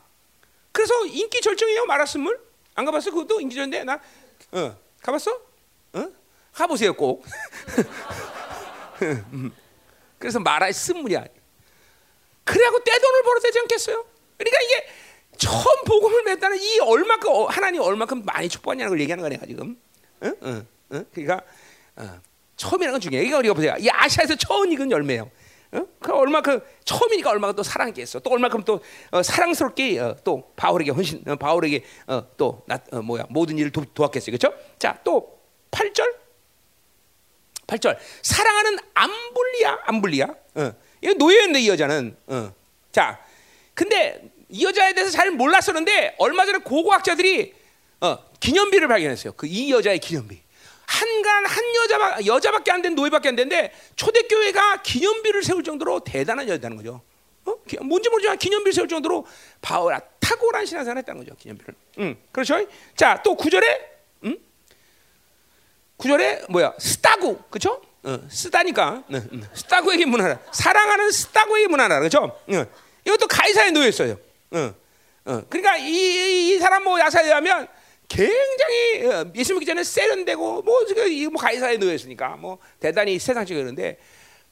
그래서 0.71 1.07
인기 1.07 1.41
절정이에요 1.41 1.85
마라이스물 1.87 2.39
안 2.75 2.85
가봤어? 2.85 3.09
그것도 3.09 3.41
인기 3.41 3.55
절인데 3.55 3.83
나 3.83 3.99
어, 4.51 4.77
가봤어? 5.01 5.31
어? 5.93 6.11
가보세요 6.53 6.93
꼭 6.93 7.23
음. 9.33 9.51
그래서 10.17 10.39
마라의 10.39 10.73
쓴물이야 10.73 11.25
그래갖고 12.43 12.83
떼돈을 12.83 13.23
벌어야 13.23 13.39
되지 13.41 13.59
않겠어요? 13.59 14.05
그러니까 14.37 14.57
이게 14.61 14.87
처음 15.37 15.83
복음을 15.85 16.23
맺다는 16.23 16.57
이 16.57 16.79
얼마큼 16.79 17.29
어, 17.31 17.45
하나님 17.45 17.81
얼마큼 17.81 18.23
많이 18.23 18.49
축복하냐는 18.49 18.89
걸 18.89 18.99
얘기하는 19.01 19.21
거네 19.21 19.39
지금. 19.45 19.79
응? 20.23 20.35
응? 20.43 20.67
응? 20.93 21.05
그러니까 21.13 21.41
어, 21.95 22.19
처음이라는 22.55 22.93
건 22.93 23.01
중요해. 23.01 23.25
이거 23.25 23.37
우리가 23.37 23.53
보세요. 23.53 23.75
이 23.79 23.89
아시아에서 23.89 24.35
처음 24.35 24.71
익은 24.71 24.89
열매예요. 24.89 25.29
어? 25.71 25.85
그 25.99 26.13
얼마큼 26.13 26.61
처음이니까 26.85 27.29
얼마큼 27.31 27.55
또 27.55 27.63
사랑하게 27.63 28.01
했어. 28.01 28.19
또 28.19 28.29
얼마큼 28.31 28.63
또 28.63 28.81
어, 29.11 29.21
사랑스럽게 29.21 29.99
어, 29.99 30.15
또 30.23 30.51
바울에게 30.55 30.91
헌신, 30.91 31.23
어, 31.27 31.35
바울에게 31.35 31.83
어, 32.07 32.23
또 32.37 32.63
나, 32.67 32.79
어, 32.91 33.01
뭐야 33.01 33.25
모든 33.29 33.57
일을 33.57 33.71
도, 33.71 33.83
도왔겠어요. 33.93 34.35
그렇죠? 34.37 34.55
자, 34.79 34.99
또 35.03 35.39
8절. 35.71 36.15
8절. 37.67 37.97
사랑하는 38.21 38.79
암블리아, 38.93 39.79
암블리아. 39.85 40.25
어. 40.55 40.73
이거 41.01 41.13
노예였네 41.13 41.59
이 41.61 41.69
여자는. 41.69 42.15
어. 42.27 42.53
자, 42.91 43.19
근데 43.73 44.31
이 44.49 44.63
여자에 44.63 44.93
대해서 44.93 45.11
잘 45.11 45.29
몰랐었는데 45.31 46.15
얼마 46.17 46.45
전에 46.45 46.59
고고학자들이 46.59 47.53
어, 47.99 48.17
기념비를 48.39 48.87
발견했어요. 48.87 49.33
그 49.33 49.47
이 49.47 49.71
여자의 49.71 49.99
기념비. 49.99 50.39
한간 50.87 51.45
한 51.45 51.63
여자 51.75 52.25
여자밖에 52.25 52.71
안 52.71 52.81
된 52.81 52.95
노예밖에 52.95 53.29
안 53.29 53.35
된데 53.35 53.73
초대교회가 53.95 54.81
기념비를 54.81 55.43
세울 55.43 55.63
정도로 55.63 55.99
대단한 56.01 56.47
여자다는 56.47 56.77
거죠. 56.77 57.01
어? 57.45 57.55
뭔지 57.81 58.09
모르지만 58.09 58.37
기념비를 58.37 58.73
세울 58.73 58.87
정도로 58.87 59.25
바울아 59.61 59.99
탁월한 60.19 60.65
신앙생활 60.65 60.97
했다는 60.99 61.23
거죠. 61.23 61.35
기념비를. 61.37 61.73
음, 61.99 62.15
그렇죠? 62.31 62.65
자, 62.95 63.21
또 63.23 63.35
구절에 63.35 63.97
음? 64.23 64.37
구절에 65.97 66.43
뭐야? 66.49 66.73
스타구. 66.79 67.37
그렇죠? 67.49 67.81
어, 68.03 68.19
쓰다니까 68.29 69.03
네, 69.07 69.21
네. 69.31 69.41
스타고에게 69.53 70.05
문하라 70.05 70.39
사랑하는 70.53 71.11
스타고에게 71.11 71.67
문하라 71.67 71.99
그렇죠? 71.99 72.23
어, 72.23 72.65
이것도 73.05 73.27
가이사에 73.27 73.71
놓였어요. 73.71 74.17
어, 74.51 74.73
어. 75.25 75.41
그러니까 75.49 75.77
이, 75.77 76.51
이 76.55 76.59
사람 76.59 76.83
뭐 76.83 76.97
야사에 76.99 77.31
하면 77.31 77.67
굉장히 78.07 79.05
어, 79.05 79.25
예수 79.35 79.53
믿기 79.53 79.65
전에 79.65 79.83
세련되고 79.83 80.61
뭐, 80.61 80.85
뭐 81.31 81.41
가이사에 81.41 81.77
놓였으니까 81.77 82.37
뭐 82.37 82.57
대단히 82.79 83.19
세상적이었는데 83.19 83.99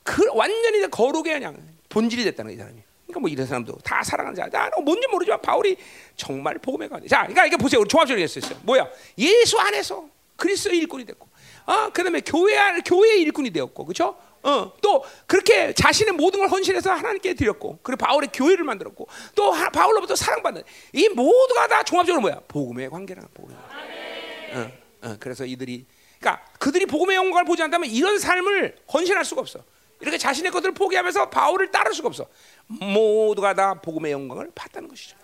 그 0.04 0.26
완전히 0.34 0.88
거룩의 0.90 1.34
그냥 1.34 1.58
본질이 1.90 2.24
됐다는 2.26 2.54
이 2.54 2.58
사람이. 2.58 2.82
그러니까 3.06 3.20
뭐 3.20 3.30
이런 3.30 3.46
사람도 3.46 3.78
다 3.84 4.04
사랑하는 4.04 4.36
자. 4.36 4.50
나 4.50 4.70
뭔지 4.84 5.08
모르지만 5.08 5.42
바울이 5.42 5.78
정말 6.16 6.58
복음에 6.58 6.88
관해. 6.88 7.08
자, 7.08 7.22
그러니까 7.22 7.46
이게 7.46 7.56
보세요. 7.56 7.82
우리 7.82 7.88
종합적으로 7.88 8.22
했어요. 8.22 8.60
뭐야? 8.64 8.88
예수 9.18 9.58
안에서 9.60 10.10
그리스도의 10.36 10.80
일꾼이 10.80 11.06
됐고 11.06 11.28
어, 11.66 11.90
그다음에 11.90 12.22
교회 12.22 12.56
교회의 12.82 13.22
일꾼이 13.24 13.50
되었고, 13.52 13.86
그렇죠? 13.86 14.16
어, 14.46 14.72
또 14.80 15.04
그렇게 15.26 15.74
자신의 15.74 16.14
모든 16.14 16.40
걸 16.40 16.50
헌신해서 16.50 16.92
하나님께 16.92 17.34
드렸고, 17.34 17.80
그리고 17.82 18.06
바울의 18.06 18.30
교회를 18.32 18.64
만들었고, 18.64 19.08
또 19.34 19.52
하, 19.52 19.72
바울로부터 19.72 20.16
사랑받는 20.16 20.62
이 20.94 21.10
모두가 21.10 21.68
다 21.68 21.82
종합적으로 21.82 22.22
뭐야? 22.22 22.42
복음의 22.48 22.92
관계라는 22.92 23.28
복음. 23.34 23.56
어, 23.56 24.72
어, 25.02 25.16
그래서 25.20 25.46
이들이, 25.46 25.88
그러니까 26.20 26.46
그들이 26.60 26.86
복음의 26.86 27.16
영광을 27.16 27.44
보지 27.46 27.64
않다면 27.64 27.90
이런 27.90 28.20
삶을 28.20 28.78
헌신할 28.94 29.26
수가 29.26 29.42
없어. 29.42 29.64
이렇게 30.00 30.20
자신의 30.20 30.52
것들을 30.52 30.76
포기하면서 30.76 31.32
바울을 31.32 31.72
따를 31.72 31.96
수가 31.96 32.10
없어. 32.10 32.28
모두가 32.68 33.56
다 33.56 33.74
복음의 33.82 34.12
영광을 34.12 34.52
봤다는 34.54 34.88
것이죠. 34.90 35.18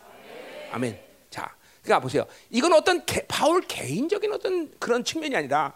아멘. 0.71 0.99
자, 1.29 1.53
그러니까 1.83 1.99
보세요. 1.99 2.25
이건 2.49 2.73
어떤 2.73 3.05
개, 3.05 3.23
바울 3.27 3.61
개인적인 3.61 4.31
어떤 4.33 4.71
그런 4.79 5.03
측면이 5.03 5.35
아니라 5.35 5.73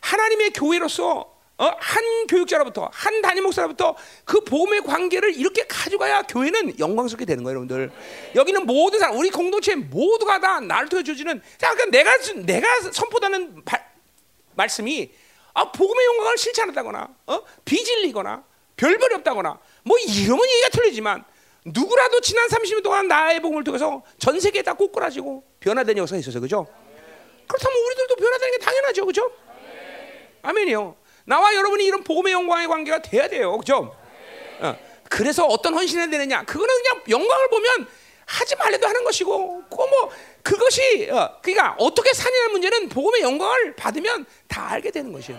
하나님의 0.00 0.50
교회로서 0.52 1.33
어, 1.56 1.70
한 1.78 2.26
교육자로부터 2.26 2.90
한 2.92 3.22
담임 3.22 3.44
목사로부터 3.44 3.96
그 4.24 4.40
복음의 4.40 4.82
관계를 4.82 5.36
이렇게 5.36 5.64
가져가야 5.68 6.22
교회는 6.22 6.78
영광스럽게 6.80 7.24
되는 7.24 7.44
거예요, 7.44 7.58
여러분들. 7.58 7.92
여기는 8.34 8.66
모든 8.66 8.98
사람, 8.98 9.16
우리 9.16 9.30
공동체 9.30 9.76
모두가 9.76 10.40
다 10.40 10.58
나를 10.60 10.88
통해 10.88 11.04
주지는 11.04 11.40
그러니까 11.58 11.84
내가 11.86 12.10
내가 12.44 12.68
선포하는 12.92 13.64
바, 13.64 13.78
말씀이 14.54 15.12
아, 15.52 15.70
복음의 15.70 16.06
영광을 16.06 16.36
실천한다거나 16.36 17.08
어? 17.26 17.40
비질리거나 17.64 18.42
별별이 18.76 19.14
없다거나 19.14 19.60
뭐 19.84 19.96
이러면 19.98 20.44
얘기가 20.50 20.68
틀리지만 20.70 21.24
누구라도 21.66 22.20
지난 22.20 22.48
30년 22.48 22.82
동안 22.82 23.06
나의 23.06 23.40
복음을 23.40 23.62
통해서 23.62 24.02
전 24.18 24.40
세계에 24.40 24.62
다 24.62 24.74
꼬꾸라지고 24.74 25.44
변화된 25.60 25.96
역사가 25.96 26.18
있어서 26.18 26.40
그죠? 26.40 26.66
그렇다면 27.46 27.78
우리들도 27.86 28.16
변화되는 28.16 28.58
게 28.58 28.64
당연하죠, 28.64 29.06
그죠? 29.06 29.30
아멘이요. 30.42 31.03
나와 31.24 31.54
여러분이 31.54 31.84
이런 31.84 32.02
복음의 32.04 32.32
영광의 32.32 32.68
관계가 32.68 33.02
돼야 33.02 33.28
돼요. 33.28 33.56
그죠? 33.58 33.94
어. 34.60 34.76
그래서 35.08 35.46
어떤 35.46 35.74
헌신을 35.74 36.10
되느냐? 36.10 36.44
그거는 36.44 36.68
그냥 36.82 37.02
영광을 37.08 37.48
보면 37.48 37.86
하지 38.26 38.56
말래도 38.56 38.86
하는 38.86 39.04
것이고, 39.04 39.64
그뭐 39.68 40.10
그것이 40.42 41.08
어, 41.10 41.38
그러니까 41.42 41.76
어떻게 41.78 42.12
사냐는 42.12 42.52
문제는 42.52 42.88
복음의 42.88 43.20
영광을 43.22 43.76
받으면 43.76 44.26
다 44.48 44.70
알게 44.72 44.90
되는 44.90 45.12
것이요. 45.12 45.36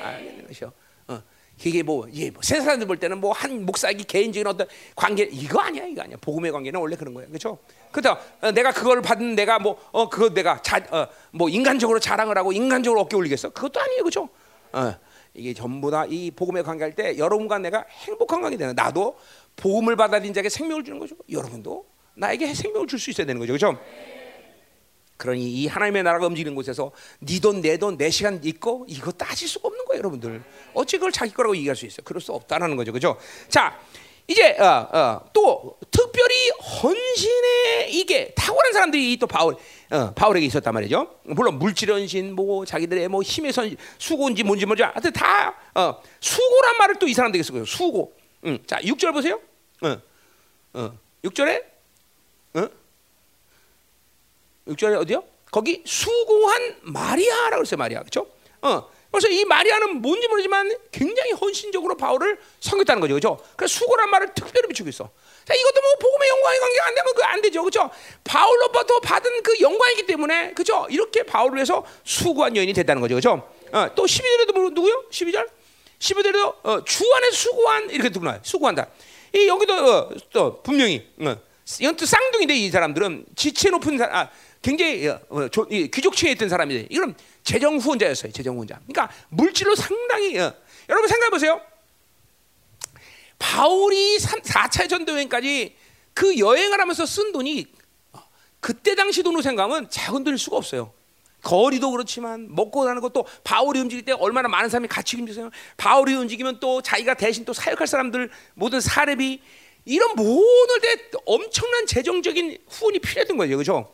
다 0.00 0.08
알게 0.08 0.24
되는 0.30 0.46
것이요. 0.48 0.72
어. 1.08 1.22
이게 1.64 1.82
뭐, 1.82 2.08
예, 2.14 2.30
뭐 2.30 2.40
세상들 2.42 2.86
볼 2.86 2.98
때는 2.98 3.18
뭐 3.18 3.32
한 3.32 3.64
목사에게 3.66 4.04
개인적인 4.04 4.46
어떤 4.46 4.66
관계 4.96 5.24
이거 5.30 5.60
아니야, 5.60 5.84
이거 5.84 6.02
아니야. 6.02 6.16
복음의 6.20 6.50
관계는 6.50 6.80
원래 6.80 6.96
그런 6.96 7.14
거예요, 7.14 7.28
그렇죠? 7.28 7.58
그렇다. 7.92 8.18
어, 8.40 8.50
내가 8.50 8.72
그걸 8.72 9.00
받은 9.02 9.34
내가 9.34 9.58
뭐, 9.58 9.78
어, 9.92 10.08
그거 10.08 10.30
내가 10.30 10.60
자, 10.62 10.80
어, 10.90 11.06
뭐 11.30 11.48
인간적으로 11.48 12.00
자랑을 12.00 12.36
하고 12.36 12.52
인간적으로 12.52 13.02
어깨 13.02 13.16
올리겠어? 13.16 13.50
그것도 13.50 13.80
아니에요, 13.80 14.02
그렇죠? 14.02 14.28
어, 14.72 14.94
이게 15.34 15.54
전부 15.54 15.90
다 15.90 16.04
이 16.08 16.30
복음에 16.30 16.62
관계할 16.62 16.94
때 16.94 17.16
여러분과 17.16 17.58
내가 17.58 17.84
행복한 17.88 18.42
관계 18.42 18.56
되는 18.56 18.74
나도 18.74 19.16
복음을 19.56 19.96
받아들인 19.96 20.34
자에게 20.34 20.48
생명을 20.48 20.84
주는 20.84 20.98
거죠. 20.98 21.16
여러분도 21.30 21.86
나에게 22.14 22.52
생명을 22.54 22.86
줄 22.86 22.98
수 22.98 23.10
있어야 23.10 23.26
되는 23.26 23.38
거죠. 23.40 23.52
그렇죠? 23.52 23.78
그러니 25.16 25.52
이 25.52 25.66
하나님의 25.68 26.02
나라가 26.02 26.26
움직이는 26.26 26.54
곳에서 26.54 26.90
네 27.20 27.38
돈, 27.38 27.60
내 27.60 27.76
돈, 27.76 27.96
내 27.96 28.10
시간 28.10 28.40
있고 28.42 28.84
이거 28.88 29.12
따질 29.12 29.46
수가 29.46 29.68
없는 29.68 29.84
거예요, 29.84 29.98
여러분들. 30.00 30.42
어찌 30.74 30.96
그걸 30.96 31.12
자기 31.12 31.32
거라고 31.32 31.56
얘기할 31.56 31.76
수 31.76 31.86
있어요? 31.86 32.02
그럴 32.04 32.20
수 32.20 32.32
없다라는 32.32 32.76
거죠. 32.76 32.90
그렇죠? 32.92 33.16
자, 33.48 33.78
이제 34.28 34.56
어, 34.58 34.88
어, 34.92 35.20
또 35.32 35.76
특별히 35.90 36.50
헌신의 36.50 37.92
이게 37.92 38.32
탁월한 38.34 38.72
사람들이 38.72 39.16
또 39.18 39.26
바울 39.26 39.56
어, 39.90 40.12
바울에게 40.14 40.46
있었단 40.46 40.72
말이죠. 40.72 41.16
물론 41.24 41.58
물질 41.58 41.90
헌신, 41.92 42.34
뭐 42.34 42.64
자기들의 42.64 43.08
뭐 43.08 43.22
힘의 43.22 43.52
선 43.52 43.76
수고인지 43.98 44.42
뭔지 44.42 44.64
모르지. 44.64 44.82
하여튼 44.84 45.12
다 45.12 45.54
어, 45.74 46.00
수고란 46.20 46.76
말을 46.78 46.94
또 46.96 47.06
이 47.06 47.14
사람들에게 47.14 47.42
쓰고요. 47.42 47.64
수고. 47.66 48.14
음, 48.46 48.58
자, 48.66 48.78
6절 48.80 49.12
보세요. 49.12 49.40
어, 49.82 49.96
어, 50.74 50.98
6절에 51.24 51.62
어? 52.54 52.68
6절에 54.68 55.00
어디요? 55.00 55.24
거기 55.50 55.82
수고한 55.84 56.76
마리아라고 56.82 57.60
했어요. 57.62 57.76
마리아. 57.76 58.00
그렇죠? 58.00 58.26
어. 58.62 58.88
그래서 59.12 59.28
이 59.28 59.44
마리아는 59.44 60.00
뭔지 60.00 60.26
모르지만 60.26 60.74
굉장히 60.90 61.32
헌신적으로 61.32 61.96
바울을 61.96 62.38
섬겼다는 62.60 63.00
거죠. 63.00 63.14
그죠? 63.14 63.38
그래서 63.56 63.78
수고란 63.78 64.10
말을 64.10 64.34
특별히 64.34 64.68
비추고 64.68 64.88
있어. 64.88 65.10
자, 65.44 65.54
이것도 65.54 65.80
뭐 65.80 65.94
복음의 66.00 66.28
영광의 66.28 66.60
관계가 66.60 66.86
안 66.86 66.94
되면 66.94 67.14
그 67.14 67.22
안 67.32 67.40
되죠. 67.40 67.64
그죠? 67.64 67.90
바울로부터 68.24 69.00
받은 69.00 69.42
그 69.42 69.58
영광이기 69.60 70.06
때문에 70.06 70.52
그죠? 70.52 70.86
이렇게 70.90 71.22
바울을 71.22 71.56
위해서 71.56 71.84
수고한 72.04 72.56
여인이 72.56 72.72
됐다는 72.74 73.00
거죠. 73.00 73.14
그죠? 73.14 73.48
어, 73.72 73.88
또 73.94 74.04
12절에도 74.04 74.52
뭐, 74.52 74.70
누구요? 74.70 75.04
12절? 75.10 75.48
12절에도 75.98 76.54
어, 76.62 76.84
주 76.84 77.04
안에 77.14 77.30
수고한 77.30 77.90
이렇게 77.90 78.10
누구나 78.10 78.38
수고한다. 78.42 78.88
이 79.34 79.46
여기도 79.46 79.74
어, 79.74 80.10
또 80.32 80.62
분명히 80.62 81.08
어, 81.20 81.36
이건 81.80 81.96
또 81.96 82.04
쌍둥이인데 82.04 82.54
이 82.54 82.70
사람들은 82.70 83.26
지체 83.34 83.70
높은 83.70 83.96
사람 83.96 84.14
아, 84.14 84.30
굉장히 84.60 85.08
어, 85.08 85.20
어 85.30 85.48
조, 85.48 85.66
이, 85.70 85.90
귀족층에 85.90 86.32
있던 86.32 86.48
사람이데 86.48 86.88
이건 86.90 87.14
재정 87.44 87.76
후원자였어요. 87.76 88.32
재정 88.32 88.54
후원자. 88.54 88.80
그러니까 88.86 89.10
물질로 89.28 89.74
상당히 89.74 90.38
어. 90.38 90.54
여러분 90.88 91.08
생각해 91.08 91.30
보세요. 91.30 91.60
바울이 93.38 94.18
3, 94.18 94.40
4차 94.40 94.88
전도 94.88 95.12
여행까지 95.12 95.76
그 96.14 96.38
여행을 96.38 96.80
하면서 96.80 97.04
쓴 97.04 97.32
돈이 97.32 97.66
어, 98.12 98.22
그때 98.60 98.94
당시 98.94 99.22
도노 99.22 99.42
생각은 99.42 99.90
잘 99.90 100.14
흔들릴 100.14 100.38
수가 100.38 100.56
없어요. 100.56 100.92
거리도 101.42 101.90
그렇지만 101.90 102.54
먹고 102.54 102.84
사는 102.86 103.02
것도 103.02 103.26
바울이 103.42 103.80
움직일 103.80 104.04
때 104.04 104.12
얼마나 104.12 104.48
많은 104.48 104.68
사람이 104.68 104.86
같이 104.86 105.16
움직여요. 105.16 105.50
바울이 105.76 106.14
움직이면 106.14 106.60
또 106.60 106.80
자기가 106.80 107.14
대신 107.14 107.44
또 107.44 107.52
사역할 107.52 107.86
사람들 107.86 108.30
모든 108.54 108.80
사례비 108.80 109.40
이런 109.84 110.14
모든 110.14 110.80
데 110.80 111.10
엄청난 111.26 111.86
재정적인 111.86 112.58
후원이 112.68 113.00
필요했던 113.00 113.36
거죠, 113.36 113.56
그렇죠? 113.56 113.92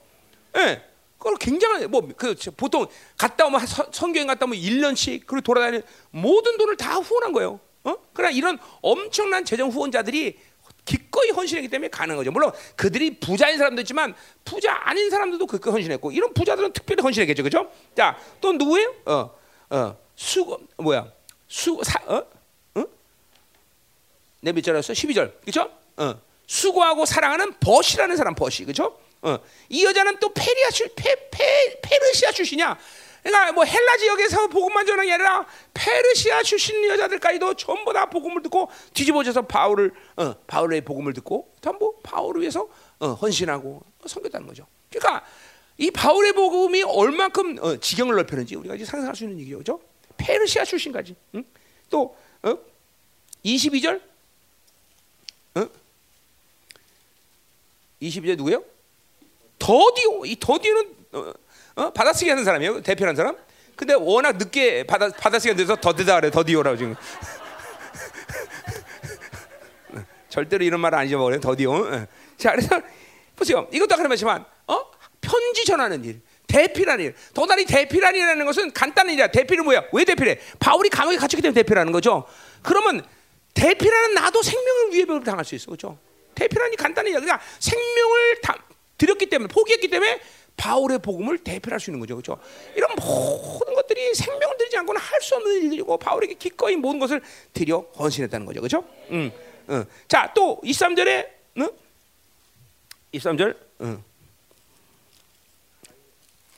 예. 0.59 0.83
그걸 1.19 1.37
굉장한 1.37 1.91
뭐그 1.91 2.37
보통 2.57 2.87
갔다 3.17 3.47
오면 3.47 3.61
성교행 3.93 4.27
갔다 4.27 4.47
오면 4.47 4.59
1년씩 4.59 5.25
그리고 5.27 5.41
돌아다니는 5.43 5.83
모든 6.11 6.57
돈을 6.57 6.77
다 6.77 6.95
후원한 6.95 7.33
거예요. 7.33 7.61
어? 7.85 7.97
그러나 8.13 8.31
이런 8.31 8.59
엄청난 8.81 9.45
재정 9.45 9.69
후원자들이 9.69 10.39
기꺼이 10.85 11.31
헌신했기 11.31 11.69
때문에 11.69 11.89
가능한 11.89 12.17
거죠. 12.17 12.31
물론 12.31 12.53
그들이 12.77 13.19
부자인 13.19 13.59
사람도 13.59 13.83
있지만 13.83 14.15
부자 14.45 14.75
아닌 14.85 15.11
사람들도 15.11 15.47
그렇게 15.47 15.71
헌신했고 15.71 16.13
이런 16.13 16.33
부자들은 16.33 16.73
특별히 16.73 17.03
헌신했겠죠, 17.03 17.43
그렇죠? 17.43 17.71
자, 17.95 18.17
또 18.41 18.53
누구예요? 18.53 18.95
어, 19.05 19.31
어, 19.71 19.97
수 20.17 20.59
뭐야? 20.77 21.11
수 21.47 21.79
사, 21.83 22.01
어, 22.07 22.25
어? 22.77 22.85
내 24.41 24.49
몇 24.49 24.63
절이었어? 24.63 24.93
12절, 24.93 25.41
그렇죠? 25.41 25.71
어, 25.97 26.15
수고하고 26.47 27.05
사랑하는 27.05 27.55
버시라는 27.61 28.17
사람 28.17 28.35
버시, 28.35 28.65
그렇죠? 28.65 28.99
어, 29.23 29.39
이 29.69 29.85
여자는 29.85 30.19
또 30.21 30.33
페리아 30.33 30.71
출 30.71 30.89
페, 30.95 31.29
페, 31.31 31.81
페르시아 31.83 32.33
출신이야. 32.33 32.79
그러니까 33.23 33.53
뭐 33.53 33.65
헬라 33.65 33.97
지역에서 33.97 34.47
복음만 34.49 34.87
전하는 34.87 35.07
게 35.07 35.13
아니라 35.13 35.47
페르시아 35.75 36.43
출신 36.43 36.85
여자들까지도 36.85 37.55
전부 37.55 37.93
다 37.93 38.07
복음을 38.07 38.43
듣고 38.43 38.71
뒤집어져서 38.95 39.43
바울을 39.43 39.93
어, 40.17 40.35
바울의 40.47 40.83
복음을 40.83 41.13
듣고 41.13 41.53
전부 41.61 41.97
바울을 42.03 42.41
위해서 42.41 42.69
어, 43.01 43.09
헌신하고 43.15 43.83
섬겼다는 44.07 44.47
거죠. 44.47 44.67
그러니까 44.91 45.27
이 45.77 45.91
바울의 45.91 46.33
복음이 46.33 46.83
얼만큼 46.83 47.59
어, 47.61 47.77
지경을 47.77 48.15
넓혔는지 48.17 48.57
우리가 48.57 48.77
이제 48.77 48.85
상상할 48.85 49.15
수 49.15 49.25
있는 49.25 49.41
얘기죠. 49.41 49.81
페르시아 50.17 50.65
출신까지. 50.65 51.15
응? 51.35 51.45
또 51.91 52.17
어? 52.43 52.59
22절 53.45 54.01
어? 55.57 55.69
22절 58.01 58.37
누구예요? 58.37 58.65
더디오. 59.59 60.25
이 60.25 60.37
더디오는 60.39 60.95
어, 61.13 61.33
어? 61.77 61.91
받아쓰기 61.91 62.31
하는 62.31 62.45
사람이에요. 62.45 62.83
대표하는 62.83 63.17
사람. 63.17 63.37
근데 63.77 63.95
워낙 63.95 64.37
늦게 64.37 64.85
받아 64.85 65.09
받아쓰기 65.09 65.55
돼서 65.55 65.77
더디다 65.77 66.21
그래. 66.21 66.31
더디오라고 66.31 66.77
지금. 66.77 66.97
절대로 70.29 70.65
이런 70.65 70.81
말 70.81 70.95
아니죠. 70.95 71.23
그래. 71.25 71.41
더디오. 71.41 71.91
예. 71.93 72.07
자, 72.37 72.53
그래서 72.53 72.81
보세요. 73.37 73.69
이것도 73.73 73.95
아까 73.95 74.03
말했지만 74.03 74.45
어? 74.67 74.85
편지 75.21 75.65
전하는 75.65 76.05
일. 76.05 76.21
대피라는 76.49 77.05
일. 77.05 77.15
도다리 77.35 77.67
대피라는 77.67 78.45
것은 78.47 78.73
간단한 78.73 79.13
일이야. 79.13 79.29
대피는 79.29 79.65
뭐야? 79.65 79.85
왜 79.93 80.05
대피래? 80.05 80.39
바울이 80.59 80.89
감옥에 80.89 81.17
갇혔기 81.17 81.43
때문에 81.43 81.63
대피라는 81.63 81.93
거죠. 81.93 82.25
그러면 82.63 83.05
대피라는 83.55 84.15
나도 84.15 84.43
생명을 84.43 84.93
위해 84.93 85.05
당할 85.25 85.45
수 85.45 85.55
있어. 85.55 85.67
그렇죠? 85.67 85.99
대피라니 86.35 86.77
간단히 86.77 87.11
그러니까 87.11 87.41
생명을 87.59 88.41
다, 88.43 88.57
드렸기 88.99 89.27
때문에 89.27 89.49
포기했기 89.49 89.89
때문에 89.89 90.21
바울의 90.57 90.99
복음을 90.99 91.39
대표할 91.39 91.79
수 91.79 91.91
있는 91.91 92.01
거죠. 92.01 92.17
그렇죠? 92.17 92.41
이런 92.75 92.91
모든 92.97 93.75
것들이 93.75 94.13
생명을 94.15 94.57
들이지 94.59 94.77
않고는 94.79 95.01
할 95.01 95.19
수 95.23 95.37
없는 95.37 95.63
일들이고 95.63 95.97
바울에게 95.99 96.35
기꺼이 96.35 96.77
모든 96.77 96.99
것을 96.99 97.21
드려 97.53 97.79
헌신했다는 97.99 98.47
거죠. 98.47 98.61
그렇죠? 98.61 98.85
음. 99.11 99.31
음. 99.69 99.85
자, 100.09 100.33
또 100.35 100.61
23절에 100.65 101.29
응? 101.59 101.71
23절 103.15 103.57
응. 103.83 104.03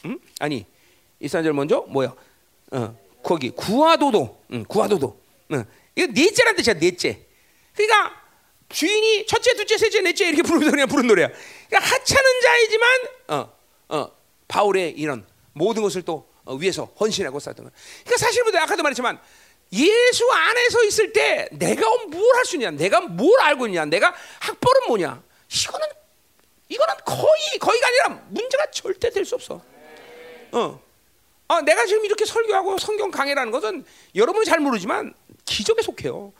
음? 0.07 0.18
아니 0.38 0.64
23절 1.22 1.53
먼저 1.53 1.80
뭐야? 1.88 2.14
어, 2.72 2.97
거기 3.22 3.51
구하도도 3.51 4.43
응, 4.53 4.64
구하도도 4.66 5.20
응. 5.53 5.64
이거 5.97 6.12
넷째란 6.12 6.57
뜻이야 6.57 6.74
넷째 6.74 7.20
그러니까 7.74 8.20
주인이 8.68 9.26
첫째, 9.26 9.55
둘째, 9.55 9.76
셋째, 9.76 10.01
넷째 10.01 10.28
이렇게 10.28 10.43
부르는 10.43 10.70
그냥 10.70 10.86
부른 10.86 11.07
노래야. 11.09 11.28
그러니까 11.71 11.95
하찮은 11.95 12.41
자이지만 12.43 12.91
어, 13.29 13.53
어, 13.89 14.11
바울의 14.49 14.91
이런 14.99 15.25
모든 15.53 15.83
것을 15.83 16.03
또 16.03 16.29
어, 16.45 16.55
위해서 16.57 16.93
헌신하고 16.99 17.39
쌓던 17.41 17.64
거. 17.64 17.71
그러니까 18.05 18.16
사실 18.18 18.43
뭐 18.45 18.53
아까도 18.61 18.83
말했지만 18.83 19.18
예수 19.73 20.29
안에서 20.31 20.83
있을 20.85 21.12
때 21.12 21.49
내가 21.53 21.83
뭘 22.09 22.37
할 22.37 22.45
수 22.45 22.57
있냐, 22.57 22.71
내가 22.73 23.01
뭘 23.01 23.41
알고 23.41 23.66
있냐, 23.68 23.85
내가 23.85 24.12
학벌은 24.41 24.89
뭐냐. 24.89 25.23
이거는 25.53 25.87
이거는 26.68 26.95
거의 27.05 27.59
거의가 27.61 27.87
아니라 27.87 28.09
문제가 28.31 28.66
절대 28.73 29.11
될 29.11 29.25
수 29.25 29.37
없어. 29.37 29.62
어. 30.53 30.81
아, 31.49 31.61
내가 31.62 31.85
지금 31.87 32.05
이렇게 32.05 32.25
설교하고 32.25 32.79
성경 32.79 33.11
강해라는 33.11 33.51
것은 33.53 33.85
여러분이 34.14 34.45
잘 34.47 34.61
모르지만 34.61 35.12
기적에 35.45 35.83
속해요. 35.83 36.33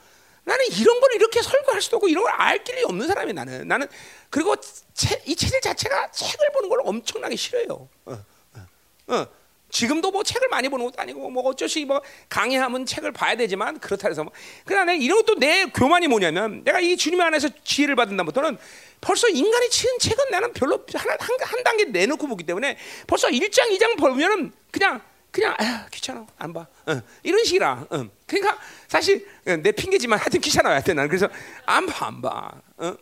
나는 0.51 0.65
이런 0.73 1.01
걸 1.01 1.15
이렇게 1.15 1.41
설교할 1.43 1.81
수도 1.81 1.97
없고 1.97 2.09
이런 2.09 2.25
걸 2.25 2.33
알 2.41 2.65
길이 2.65 2.83
없는 2.83 3.07
사람이 3.07 3.33
나는 3.33 3.69
나는 3.69 3.87
그리고 4.29 4.57
체, 4.95 5.21
이 5.27 5.37
체질 5.37 5.61
자체가 5.61 6.11
책을 6.11 6.51
보는 6.55 6.69
걸 6.69 6.81
엄청나게 6.85 7.37
싫어요. 7.37 7.89
어, 8.07 8.25
어, 8.55 8.67
어. 9.15 9.27
지금도 9.71 10.11
뭐 10.11 10.25
책을 10.25 10.49
많이 10.49 10.69
보는 10.69 10.85
것도 10.87 11.01
아니고 11.01 11.31
뭐 11.31 11.45
어쩌시 11.45 11.85
뭐 11.85 12.03
강의하면 12.29 12.87
책을 12.87 13.13
봐야 13.13 13.37
되지만 13.37 13.79
그렇다 13.79 14.09
해서 14.09 14.25
뭐 14.25 14.33
그러나 14.65 14.93
이런 14.95 15.19
것도 15.19 15.39
내 15.39 15.67
교만이 15.67 16.09
뭐냐면 16.09 16.65
내가 16.65 16.81
이 16.81 16.97
주님 16.97 17.21
안에서 17.21 17.49
지혜를 17.63 17.95
받은 17.95 18.17
다음부터는 18.17 18.59
벌써 19.01 19.29
인간이 19.29 19.71
치은 19.71 19.99
책은 20.01 20.31
나는 20.31 20.53
별로 20.55 20.85
한, 20.93 21.09
한, 21.09 21.19
한 21.41 21.63
단계 21.63 21.85
내놓고 21.85 22.27
보기 22.27 22.43
때문에 22.45 22.79
벌써 23.07 23.29
1장 23.29 23.71
2장 23.71 23.97
보면은 23.97 24.53
그냥 24.73 25.01
그냥 25.31 25.55
아 25.59 25.87
귀찮아 25.91 26.27
안 26.39 26.53
봐. 26.53 26.67
어, 26.87 27.01
이런 27.23 27.45
식이라. 27.45 27.87
어. 27.91 28.05
그러니까 28.27 28.59
사실 28.89 29.27
어, 29.47 29.57
내 29.57 29.73
핑계지만 29.73 30.19
하여튼 30.19 30.41
귀찮아 30.41 30.71
하여튼 30.71 30.97
나는 30.97 31.09
그래서 31.09 31.29
안 31.67 31.87
봐 31.87 32.07
안 32.07 32.21
봐. 32.21 32.51
어? 32.79 32.97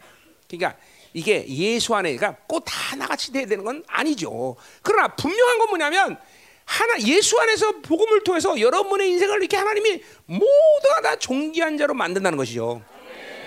그러니까 0.49 0.79
이게 1.14 1.47
예수 1.49 1.95
안에가 1.95 2.18
그러니까 2.18 2.43
꼭다 2.47 2.97
나같이 2.97 3.33
돼야 3.33 3.47
되는 3.47 3.64
건 3.64 3.83
아니죠. 3.87 4.57
그러나 4.83 5.09
분명한 5.09 5.59
건 5.59 5.68
뭐냐면 5.68 6.18
하나 6.64 7.01
예수 7.01 7.39
안에서 7.41 7.81
복음을 7.81 8.22
통해서 8.24 8.61
여러분의 8.61 9.09
인생을 9.12 9.39
이렇게 9.41 9.57
하나님이 9.57 10.03
모두가 10.26 11.01
다 11.03 11.16
존귀한 11.16 11.79
자로 11.79 11.95
만든다는 11.95 12.37
것이죠. 12.37 12.83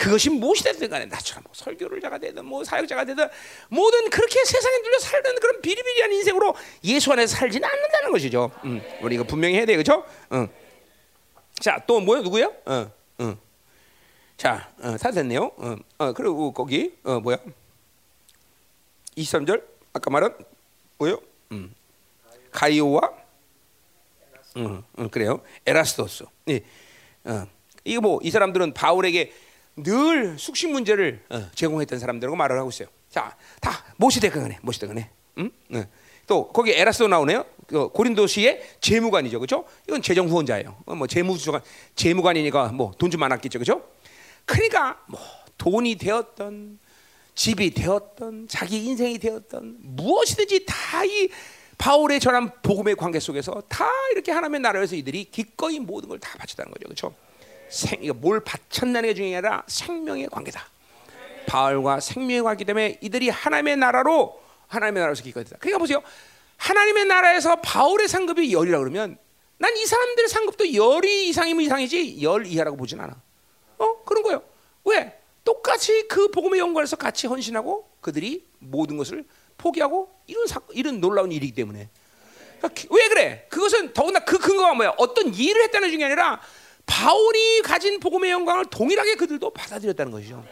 그것이 0.02 0.32
무엇이 0.32 0.64
됐든 0.64 0.89
간에 0.89 1.06
나처럼 1.06 1.43
뭐 1.43 1.52
설교를자가 1.54 2.18
되든 2.18 2.43
뭐 2.43 2.64
사역자가 2.64 3.06
되든 3.06 3.30
모든 3.70 4.10
그렇게 4.10 4.43
세상에 4.43 4.78
눌려 4.80 4.97
살던 4.97 5.36
그런 5.39 5.62
비리비리한 5.62 6.12
인생으로 6.12 6.56
예수 6.86 7.12
안에서 7.12 7.36
살지는 7.36 7.70
않는다는 7.70 8.12
것이죠. 8.12 8.49
음, 8.66 8.82
우리 9.04 9.14
이거 9.14 9.24
분명히 9.24 9.58
해야 9.58 9.66
돼, 9.66 9.74
그렇죠? 9.74 10.04
응. 10.34 10.47
자, 11.60 11.84
또 11.86 11.99
뭐요? 11.99 12.24
누구요? 12.24 12.52
어, 12.66 12.91
응. 13.20 13.38
자, 14.38 14.74
어, 14.82 14.97
다 14.97 15.12
됐네요. 15.12 15.52
어, 15.58 15.76
어, 15.99 16.14
그리고 16.14 16.52
거기 16.52 16.95
어, 17.04 17.20
뭐야? 17.20 17.38
23절 19.18 19.64
아까 19.93 20.10
말한 20.10 20.36
뭐요? 20.97 21.22
음. 21.52 21.76
가이오와 22.49 23.02
음, 24.58 24.84
음, 24.97 25.10
그래요. 25.12 25.41
에라스토스. 25.68 26.24
예. 26.49 26.62
어. 27.26 27.45
이거 27.84 28.02
뭐 28.02 28.20
이 28.24 28.32
사람들은 28.32 28.74
바울에게 28.74 29.32
늘 29.78 30.38
숙식 30.38 30.70
문제를 30.70 31.24
어, 31.30 31.50
제공했던 31.56 32.00
사람들하고 32.00 32.36
말을 32.36 32.58
하고 32.60 32.70
있어요. 32.70 32.88
자, 33.10 33.36
다 33.60 33.84
모시대강하네. 33.98 34.60
음? 35.38 35.52
네. 35.70 35.88
또 36.28 36.48
거기 36.50 36.72
에라스도 36.72 37.08
나오네요. 37.08 37.46
그 37.68 37.90
고린도시의 37.90 38.62
재무관이죠, 38.82 39.40
그렇죠? 39.40 39.66
이건 39.88 40.02
재정 40.02 40.28
후원자예요. 40.28 40.78
어, 40.86 40.96
뭐 40.96 41.08
재무주관, 41.08 41.62
재무관이니까 41.96 42.70
뭐 42.74 42.92
돈 42.98 43.10
좀 43.10 43.20
많았겠죠, 43.20 43.60
그렇죠? 43.60 43.84
그러니까 44.46 45.02
뭐 45.08 45.20
돈이 45.58 45.96
되었던 45.96 46.80
집이 47.36 47.72
되었던 47.74 48.48
자기 48.50 48.84
인생이 48.86 49.20
되었던 49.20 49.78
무엇이든지 49.80 50.66
다 50.68 51.04
이 51.06 51.30
바울의 51.78 52.20
전한 52.20 52.52
복음의 52.62 52.96
관계 52.96 53.20
속에서 53.20 53.64
다 53.68 53.90
이렇게 54.12 54.32
하나님의 54.32 54.60
나라에서 54.62 54.96
이들이 54.96 55.24
기꺼이 55.32 55.80
모든 55.80 56.10
걸 56.10 56.20
다 56.20 56.38
바쳤다는 56.38 56.72
거죠, 56.72 56.84
그렇죠? 56.86 57.16
생, 57.72 58.00
뭘 58.16 58.42
바쳤다는 58.42 59.04
게 59.04 59.14
중요한 59.14 59.32
게 59.42 59.48
아니라 59.48 59.64
생명의 59.68 60.28
관계다. 60.28 60.66
바울과 61.48 62.00
생명의 62.00 62.44
관계 62.44 62.64
때문에 62.66 62.98
이들이 63.02 63.30
하나님의 63.30 63.78
나라로 63.78 64.42
하나님의 64.68 65.02
나라에서 65.02 65.24
기꺼이다. 65.24 65.58
그러니까 65.60 65.80
보세요. 65.80 66.02
하나님의 66.58 67.06
나라에서 67.06 67.56
바울의 67.58 68.08
상급이 68.08 68.54
열이라 68.54 68.80
그러면 68.80 69.18
난 69.58 69.76
이 69.76 69.86
사람들의 69.86 70.28
상급도 70.30 70.74
열이 70.74 71.30
이상이면 71.30 71.64
이상이지 71.66 72.22
열 72.24 72.46
이하라고 72.46 72.78
보진 72.78 73.00
않아. 73.00 73.16
어 73.78 74.04
그런 74.04 74.24
거예요. 74.24 74.44
왜? 74.86 75.20
똑같이 75.44 76.08
그 76.08 76.30
복음의 76.30 76.60
영광에서 76.60 76.96
같이 76.96 77.28
헌신하고 77.28 77.90
그들이 78.02 78.46
모든 78.60 78.98
것을 78.98 79.26
포기하고 79.58 80.10
이런 80.28 80.48
사, 80.48 80.60
이런 80.72 81.00
놀라운 81.00 81.32
일이기 81.32 81.54
때문에 81.54 81.90
그러니까 82.60 82.84
왜 82.92 83.08
그래? 83.08 83.46
그것은 83.50 83.94
더구나 83.94 84.20
그 84.20 84.38
근거가 84.40 84.74
뭐야? 84.74 84.94
어떤 84.98 85.34
일을 85.34 85.64
했다는 85.64 85.90
중이 85.92 86.04
아니라 86.04 86.42
바울이 86.86 87.62
가진 87.62 88.00
복음의 88.00 88.32
영광을 88.32 88.66
동일하게 88.66 89.16
그들도 89.16 89.50
받아들였다는 89.52 90.12
것이죠. 90.12 90.46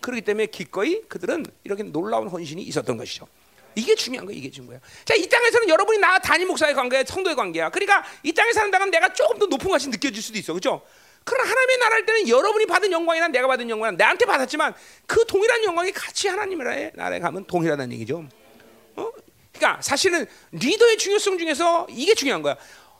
그렇기 0.00 0.22
때문에 0.22 0.46
기꺼이 0.46 1.02
그들은 1.08 1.46
이렇게 1.64 1.82
놀라운 1.82 2.28
헌신이 2.28 2.62
있었던 2.62 2.96
것이죠. 2.96 3.26
이게 3.74 3.94
중요한 3.94 4.26
거야. 4.26 4.36
이게 4.36 4.50
중요한 4.50 4.80
거야. 4.80 4.90
자, 5.04 5.14
이 5.14 5.26
땅에서는 5.28 5.68
여러분이 5.68 5.98
나 5.98 6.18
단임 6.18 6.48
목사의 6.48 6.74
관계, 6.74 7.04
성도의 7.04 7.36
관계야. 7.36 7.70
그러니까 7.70 8.04
이 8.22 8.32
땅에 8.32 8.52
산다면 8.52 8.90
내가 8.90 9.12
조금 9.12 9.38
더 9.38 9.46
높은 9.46 9.70
것이 9.70 9.88
느껴질 9.88 10.22
수도 10.22 10.38
있어. 10.38 10.52
그렇죠? 10.52 10.82
그러나 11.24 11.48
하나님의 11.48 11.78
나라할 11.78 12.06
때는 12.06 12.28
여러분이 12.28 12.66
받은 12.66 12.90
영광이나 12.90 13.28
내가 13.28 13.46
받은 13.46 13.70
영광이나 13.70 13.96
내한테 13.96 14.26
받았지만 14.26 14.74
그 15.06 15.24
동일한 15.26 15.62
영광이 15.64 15.92
같이 15.92 16.28
하나님의 16.28 16.92
나라에 16.94 17.20
가면 17.20 17.46
동일하다는 17.46 17.92
얘기죠. 17.94 18.26
어? 18.96 19.10
그러니까 19.52 19.80
사실은 19.80 20.26
리더의 20.50 20.98
중요성 20.98 21.38
중에서 21.38 21.86
이게 21.90 22.14
중요한 22.14 22.42
거야. 22.42 22.56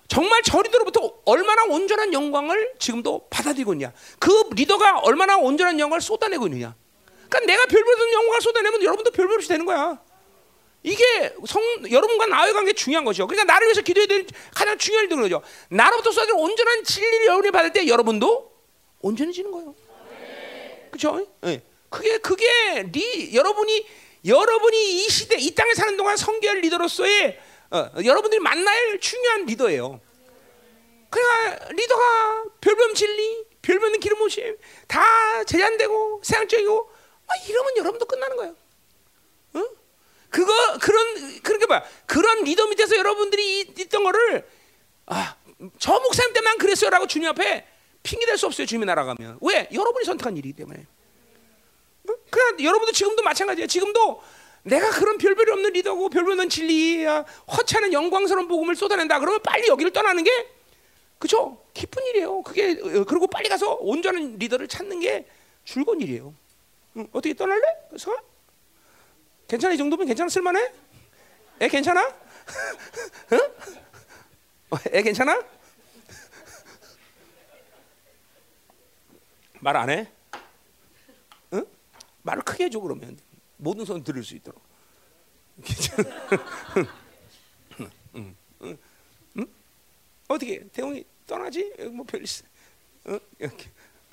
정말 0.09 0.43
저 0.43 0.61
리더로부터 0.61 1.13
얼마나 1.25 1.65
온전한 1.65 2.13
영광을 2.13 2.75
지금도 2.79 3.29
받아들이고 3.31 3.73
있냐. 3.75 3.93
그 4.19 4.31
리더가 4.53 5.01
얼마나 5.01 5.37
온전한 5.39 5.79
영광을 5.79 6.01
쏟아내고 6.01 6.47
있느냐. 6.49 6.75
그러니까 7.29 7.53
내가 7.53 7.67
별별 7.67 7.95
없는 7.95 8.13
영광을 8.13 8.41
쏟아내면 8.41 8.83
여러분도 8.83 9.11
별별 9.11 9.37
없이 9.37 9.49
되는 9.49 9.65
거야. 9.65 9.99
이게 10.83 11.33
성 11.47 11.63
여러분과 11.91 12.27
나의 12.27 12.53
관계 12.53 12.73
중요한 12.73 13.05
것이죠. 13.05 13.27
그러니까 13.27 13.53
나를 13.53 13.69
위해서 13.69 13.81
기도해야 13.81 14.07
될 14.07 14.27
가장 14.55 14.77
중요한 14.77 15.07
일은 15.07 15.23
거죠. 15.23 15.43
나로부터 15.69 16.11
쏟아질 16.11 16.35
온전한 16.37 16.85
진리를 16.85 17.27
여러분이 17.27 17.51
받을 17.53 17.73
때 17.73 17.87
여러분도 17.87 18.53
온전해지는 19.01 19.51
거예요. 19.51 19.75
그렇죠? 20.91 21.27
네. 21.41 21.63
그게 21.89 22.19
그게 22.19 22.47
리 22.93 23.35
여러분이 23.35 23.87
여러분이 24.27 25.05
이 25.05 25.09
시대 25.09 25.37
이 25.39 25.55
땅에 25.55 25.73
사는 25.75 25.97
동안 25.97 26.17
성결 26.17 26.61
리더로서의 26.61 27.39
어, 27.73 27.91
여러분들이 28.05 28.39
만날 28.41 29.01
중요한 29.01 29.47
리더예요. 29.47 30.01
그러니까 31.09 31.69
리더가 31.73 32.45
별별 32.61 32.95
진리, 32.95 33.45
별별 33.63 33.93
기름 33.99 34.19
모심 34.19 34.57
다 34.87 35.45
제한되고 35.45 36.21
세상적이고 36.23 36.91
아, 37.27 37.33
이러면 37.49 37.77
여러분도 37.79 38.05
끝나는 38.07 38.37
거예요. 38.37 38.57
어? 39.55 39.65
그거 40.29 40.53
그런 40.81 41.41
그렇게 41.43 41.67
봐. 41.67 41.83
그런 42.07 42.45
리더 42.45 42.67
밑에서 42.67 42.97
여러분들이 42.97 43.61
있던 43.61 44.05
거를 44.05 44.47
아, 45.07 45.37
저 45.79 45.99
목사님 45.99 46.33
때만 46.35 46.59
그랬어요라고 46.59 47.07
주님 47.07 47.29
앞에 47.31 47.67
핑계 48.03 48.27
댈 48.27 48.37
수 48.37 48.47
없어요. 48.47 48.67
주님이 48.67 48.85
날아가면. 48.87 49.39
왜? 49.41 49.69
여러분이 49.73 50.05
선택한 50.05 50.37
일이기 50.37 50.55
때문에. 50.55 50.87
그러니까 52.31 52.65
여러분도 52.65 52.93
지금도 52.93 53.23
마찬가지예요. 53.23 53.67
지금도 53.67 54.23
내가 54.65 54.91
그런 54.91 55.19
별별이 55.19 55.51
없는 55.51 55.73
리더고 55.73 56.09
별별 56.09 56.33
없는 56.33 56.49
진리야 56.49 57.23
허차는 57.57 57.93
영광스러운 57.93 58.47
복음을 58.49 58.77
쏟아낸다. 58.77 59.19
그러면 59.19 59.41
빨리 59.43 59.69
여기를 59.69 59.93
떠나는 59.93 60.23
게 60.25 60.31
그죠? 61.19 61.61
기쁜 61.75 62.05
일이에요. 62.07 62.43
그게 62.43 62.73
어, 62.81 63.05
그리고 63.05 63.27
빨리 63.27 63.49
가서 63.49 63.75
온전한 63.81 64.37
리더를 64.39 64.69
찾는 64.69 65.01
게 65.01 65.27
즐거운 65.65 66.01
일이에요. 66.01 66.35
응, 66.97 67.09
어떻게 67.13 67.35
떠날래? 67.35 67.63
그래서 67.89 68.15
괜찮아 69.49 69.75
이 69.75 69.79
정도면 69.79 70.07
괜찮아 70.07 70.29
쓸만해? 70.29 70.73
애 71.63 71.69
괜찮아? 71.69 72.15
응? 73.33 73.39
어, 74.71 74.77
애 74.93 75.03
괜찮아? 75.03 75.43
말 79.61 79.77
안 79.77 79.91
해? 79.91 80.09
응? 81.53 81.65
말을 82.23 82.43
크게 82.43 82.65
해줘 82.65 82.81
그러면 82.81 83.17
모든 83.63 83.85
손 83.85 84.03
들을 84.03 84.25
수 84.25 84.35
있도록. 84.35 84.61
응, 88.17 88.35
응, 88.63 88.77
응? 89.39 89.47
어떻게 90.27 90.67
대웅이 90.69 91.05
떠나지? 91.27 91.73
뭐 91.93 92.05
별, 92.05 92.25
어? 93.05 93.19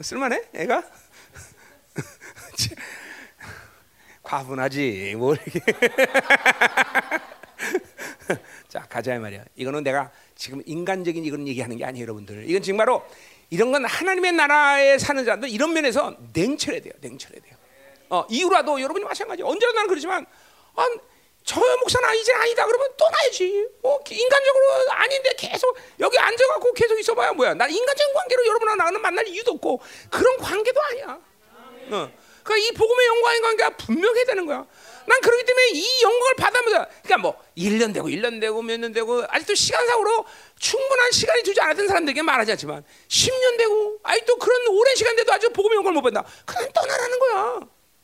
쓸만해? 0.02 0.50
애가? 0.54 0.84
과분하지 4.22 5.16
뭘 5.18 5.40
이게. 5.48 5.60
자 8.70 8.82
가자 8.82 9.18
말이야. 9.18 9.46
이거는 9.56 9.84
내가 9.84 10.12
지금 10.36 10.62
인간적인 10.64 11.26
이런 11.26 11.48
얘기하는 11.48 11.76
게 11.76 11.86
아니에요, 11.86 12.04
여러분들. 12.04 12.48
이건 12.48 12.62
정말로 12.62 13.04
이런 13.50 13.72
건 13.72 13.86
하나님의 13.86 14.34
나라에 14.34 15.00
사는 15.00 15.26
자들 15.26 15.50
이런 15.50 15.74
면에서 15.74 16.16
냉철해야 16.34 16.82
돼요. 16.82 16.94
냉철해야 17.02 17.42
돼요. 17.42 17.59
어, 18.10 18.26
이유라도 18.30 18.82
여러분이 18.82 19.06
마찬가지. 19.06 19.44
언제나 19.44 19.72
나는 19.74 19.88
그러지만 19.90 20.26
아, 20.76 20.88
저 21.44 21.60
목사는 21.80 22.16
이제 22.18 22.34
아니다 22.34 22.66
그러면 22.66 22.90
떠나야지. 22.98 23.68
뭐 23.82 24.00
인간적으로 24.10 24.66
아닌데 24.92 25.32
계속 25.38 25.76
여기 26.00 26.18
앉아갖고 26.18 26.74
계속 26.74 27.00
있어봐야 27.00 27.34
뭐야? 27.34 27.54
난 27.54 27.70
인간적인 27.70 28.14
관계로 28.14 28.46
여러분하고 28.48 28.76
나는 28.84 29.02
만날 29.02 29.28
이유도 29.28 29.52
없고 29.54 29.82
그런 30.10 30.38
관계도 30.38 30.82
아니야. 30.82 31.20
어. 31.92 32.12
그러니까 32.44 32.68
이 32.68 32.72
복음의 32.74 33.08
영광의 33.08 33.42
관계가 33.42 33.70
분명해야 33.78 34.26
되는 34.26 34.46
거야. 34.46 34.66
난 35.06 35.22
그렇기 35.22 35.44
때문에 35.44 35.68
이 35.70 36.02
영광을 36.04 36.36
받으면서 36.36 36.86
그러니까 37.04 37.18
뭐 37.18 37.44
1년 37.58 37.94
되고 37.94 38.08
1년 38.08 38.40
되고 38.40 38.62
몇 38.62 38.78
년 38.80 38.92
되고 38.92 39.24
아직도 39.28 39.56
시간상으로 39.56 40.26
충분한 40.60 41.12
시간이 41.12 41.42
두지 41.44 41.60
않았던 41.62 41.88
사람들에게 41.88 42.22
말하지 42.22 42.52
않지만 42.52 42.84
10년 43.08 43.58
되고 43.58 44.00
아직도 44.04 44.36
그런 44.38 44.68
오랜 44.68 44.96
시간 44.96 45.16
돼도 45.16 45.32
아직 45.34 45.52
복음의 45.54 45.78
영광을 45.78 45.96
못 45.96 46.02
받는다. 46.02 46.28
그냥 46.46 46.72
떠나라는 46.74 47.20
거야. 47.20 47.60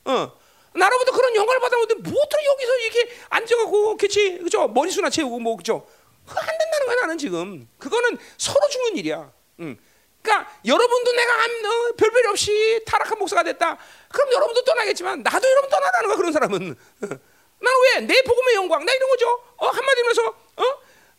어. 0.06 0.32
나로부터 0.74 1.12
그런 1.14 1.34
영광을 1.36 1.60
받아오는데 1.62 1.96
뭐들 1.96 2.46
여기서 2.46 2.78
이렇게 2.80 3.16
앉아갖고 3.30 3.96
그치 3.98 4.40
그죠 4.40 4.68
머리수나 4.68 5.10
채우고 5.10 5.40
뭐 5.40 5.56
그죠 5.56 5.88
안 6.28 6.36
된다는 6.36 6.86
거야 6.88 6.96
나는 7.02 7.18
지금 7.18 7.68
그거는 7.78 8.18
서로 8.38 8.68
죽는 8.70 8.98
일이야. 8.98 9.32
응. 9.62 9.78
그러니까 10.22 10.52
여러분도 10.66 11.12
내가 11.14 11.34
어, 11.34 11.94
별별 11.98 12.28
없이 12.28 12.82
타락한 12.86 13.18
목사가 13.20 13.44
됐다. 13.44 13.78
그럼 14.12 14.34
여러분도 14.34 14.64
떠나겠지만 14.64 15.22
나도 15.22 15.48
여러분 15.50 15.70
떠나라는 15.70 16.08
거야 16.08 16.18
그런 16.18 16.32
사람은. 16.34 16.60
나는 17.00 17.80
왜 17.84 18.02
내 18.02 18.22
복음의 18.24 18.56
영광 18.56 18.84
나 18.86 18.92
이런 18.92 19.10
거죠. 19.10 19.30
어 19.58 19.68
한마디로 19.68 20.10
해서 20.10 20.28
어 20.58 20.64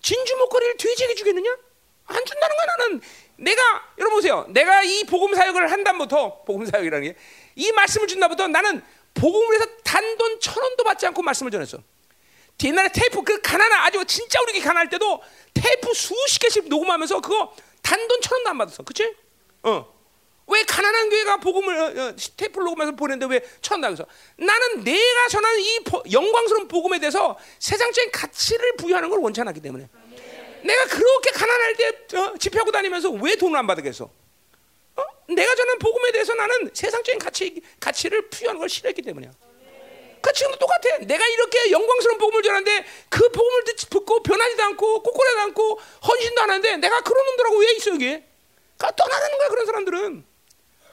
진주 0.02 0.36
목걸이를 0.36 0.76
돼지에게 0.76 1.14
주겠느냐? 1.14 1.56
안 2.06 2.24
준다는 2.24 2.56
거야 2.56 2.66
나는. 2.78 3.00
내가 3.36 3.62
여러분 3.98 4.18
보세요. 4.18 4.44
내가 4.48 4.82
이 4.82 5.04
복음 5.04 5.34
사역을 5.34 5.70
한다부터 5.70 6.42
복음 6.44 6.66
사역이라는 6.66 7.12
게 7.12 7.16
이 7.56 7.72
말씀을 7.72 8.06
준다부터 8.06 8.46
나는 8.48 8.82
복음을 9.14 9.54
해서 9.56 9.66
단돈 9.82 10.40
천 10.40 10.62
원도 10.62 10.84
받지 10.84 11.06
않고 11.06 11.22
말씀을 11.22 11.50
전했어. 11.50 11.78
옛날에 12.64 12.88
테이프 12.92 13.22
그 13.22 13.40
가난한 13.40 13.80
아주 13.80 14.04
진짜 14.06 14.40
우리 14.42 14.60
가난할 14.60 14.88
때도 14.88 15.22
테이프 15.52 15.92
수십 15.92 16.38
개씩 16.38 16.68
녹음하면서 16.68 17.20
그거 17.20 17.54
단돈 17.82 18.20
천 18.20 18.36
원도 18.36 18.50
안 18.50 18.58
받았어. 18.58 18.82
그치? 18.82 19.14
어. 19.64 19.94
왜 20.48 20.62
가난한 20.62 21.10
교회가 21.10 21.36
복음을 21.38 21.76
어, 21.76 21.84
어, 21.86 22.12
테이프를 22.36 22.64
녹음해서 22.66 22.92
보냈는데 22.92 23.34
왜 23.34 23.40
천 23.62 23.74
원 23.74 23.80
나가서 23.80 24.06
나는 24.36 24.84
내가 24.84 25.28
전하는 25.28 25.58
이 25.60 25.80
보, 25.80 26.02
영광스러운 26.10 26.68
복음에 26.68 26.98
대해서 27.00 27.36
세상적인 27.58 28.12
가치를 28.12 28.76
부여하는 28.76 29.10
걸 29.10 29.18
원치 29.18 29.40
않았기 29.40 29.60
때문에 29.60 29.88
내가 30.62 30.86
그렇게 30.86 31.30
가난할 31.32 31.74
때 31.74 32.16
어, 32.16 32.34
집회하고 32.38 32.70
다니면서 32.70 33.10
왜 33.10 33.34
돈을 33.34 33.58
안 33.58 33.66
받겠어? 33.66 34.08
어? 34.96 35.04
내가 35.28 35.54
전한 35.54 35.78
복음에 35.78 36.12
대해서 36.12 36.34
나는 36.34 36.70
세상적인 36.74 37.18
가치 37.18 37.62
가치를 37.80 38.28
부여하는 38.30 38.58
걸 38.58 38.68
싫어했기 38.68 39.02
때문이야. 39.02 39.30
그 40.20 40.32
지금도 40.32 40.58
똑같아. 40.58 40.98
내가 40.98 41.26
이렇게 41.26 41.70
영광스러운 41.70 42.18
복음을 42.18 42.42
전하는데 42.42 42.84
그 43.08 43.30
복음을 43.30 43.64
듣고 43.64 44.22
변하지도 44.22 44.62
않고 44.64 45.02
꼬꾸라지도 45.02 45.40
않고 45.42 45.80
헌신도 46.08 46.42
안 46.42 46.50
하는데 46.50 46.76
내가 46.78 47.00
그런 47.02 47.24
놈들하고 47.26 47.56
왜 47.58 47.72
있어 47.74 47.90
여기? 47.92 48.22
그 48.78 48.86
떠나라는 48.96 49.38
거야 49.38 49.48
그런 49.48 49.66
사람들은. 49.66 50.24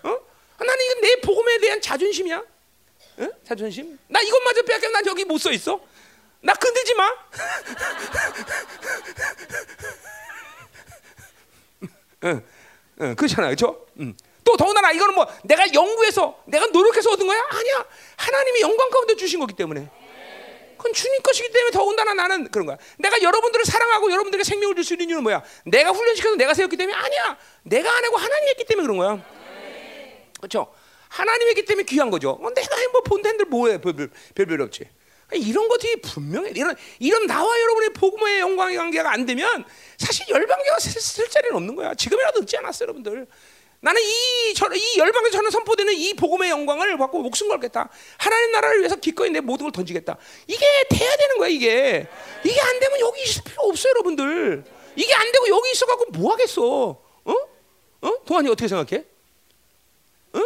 어? 0.03 0.18
나는 0.57 0.86
이건 0.86 1.02
내 1.02 1.15
복음에 1.22 1.57
대한 1.60 1.82
자존심이야. 1.82 2.44
어? 3.18 3.28
자존심? 3.48 3.98
나 4.07 4.22
이것마저 4.22 4.61
빼앗기면 4.64 4.94
난 4.94 5.06
여기 5.07 5.23
못 5.26 5.40
서 5.40 5.52
있어. 5.52 5.80
나 6.41 6.53
건들지 6.53 6.94
마. 6.94 7.10
응, 12.26 12.45
응, 13.02 13.15
그렇잖아, 13.15 13.48
그렇죠? 13.48 13.86
응. 13.99 14.15
또 14.44 14.57
더군다나 14.57 14.91
이거는 14.91 15.15
뭐 15.15 15.26
내가 15.44 15.65
연구해서 15.74 16.38
내가 16.45 16.65
노력해서 16.68 17.11
얻은 17.11 17.26
거야? 17.26 17.40
아니야. 17.49 17.86
하나님이 18.18 18.61
영광 18.61 18.90
가운데 18.90 19.15
주신 19.15 19.40
거기 19.40 19.53
때문에. 19.53 19.90
그건 20.78 20.91
주님 20.94 21.22
것이기 21.22 21.49
때문에 21.53 21.72
더군다나 21.72 22.14
나는 22.14 22.52
그런 22.52 22.65
거야. 22.65 22.78
내가 22.98 23.22
여러분들을 23.22 23.64
사랑하고 23.65 24.11
여러분들에게 24.11 24.44
생명을 24.44 24.76
줄 24.76 24.84
수 24.84 24.94
있는 24.95 25.07
이유는 25.07 25.24
뭐야? 25.24 25.41
내가 25.65 25.91
훈련시켜서 25.91 26.36
내가 26.36 26.53
세웠기 26.53 26.76
때문에 26.76 26.94
아니야. 26.95 27.38
내가 27.64 27.90
안 27.90 28.03
하고 28.03 28.18
하나님이 28.18 28.49
했기 28.49 28.65
때문에 28.65 28.86
그런 28.86 28.98
거야. 28.98 29.26
그렇죠? 30.40 30.74
하나님이 31.07 31.49
했기 31.52 31.64
때문에 31.64 31.86
귀한 31.86 32.10
거죠. 32.10 32.32
어, 32.32 32.49
내가 32.53 32.76
뭐 32.91 33.02
본데들 33.02 33.45
뭐해 33.45 33.80
별별, 33.80 34.10
별별 34.36 34.61
없지. 34.61 34.90
이런 35.32 35.68
것들이 35.68 36.02
분명해. 36.02 36.52
이런 36.56 36.76
이런 37.00 37.26
나와 37.26 37.60
여러분의 37.60 37.90
복음의 37.94 38.40
영광의 38.40 38.78
관계가 38.78 39.12
안 39.12 39.26
되면 39.26 39.66
사실 39.98 40.28
열방교가 40.30 40.80
쓸 40.80 41.30
자리는 41.30 41.56
없는 41.56 41.76
거야. 41.76 41.94
지금이라도 41.94 42.41
늦지 42.41 42.58
않았어, 42.58 42.84
여러분들. 42.84 43.28
나는 43.80 44.02
이, 44.02 44.54
저, 44.56 44.74
이 44.74 44.98
열방에서 44.98 45.32
저는 45.32 45.52
선포되는 45.52 45.94
이 45.94 46.14
복음의 46.14 46.50
영광을 46.50 46.98
받고 46.98 47.20
목숨 47.20 47.50
걸겠다. 47.50 47.90
하나님 48.18 48.52
나라를 48.54 48.80
위해서 48.80 48.95
기꺼이 48.95 49.30
내 49.30 49.41
모든 49.41 49.66
걸 49.66 49.72
던지겠다. 49.74 50.18
이게 50.48 50.66
돼야 50.90 51.18
되는 51.18 51.38
거야, 51.38 51.50
이게. 51.50 52.08
이게 52.45 52.62
안 52.62 52.80
되면 52.80 53.00
여기 53.02 53.24
있을 53.24 53.44
필요 53.44 53.64
없어요, 53.64 53.90
여러분들. 53.91 54.64
이게 54.95 55.14
안 55.14 55.32
되고 55.32 55.50
여기 55.50 55.72
있어갖고 55.72 56.06
뭐 56.12 56.32
하겠어? 56.32 56.62
어? 57.26 57.34
어? 58.02 58.24
동환이 58.26 58.50
어떻게 58.50 58.70
생각해? 58.70 59.04
어? 60.34 60.40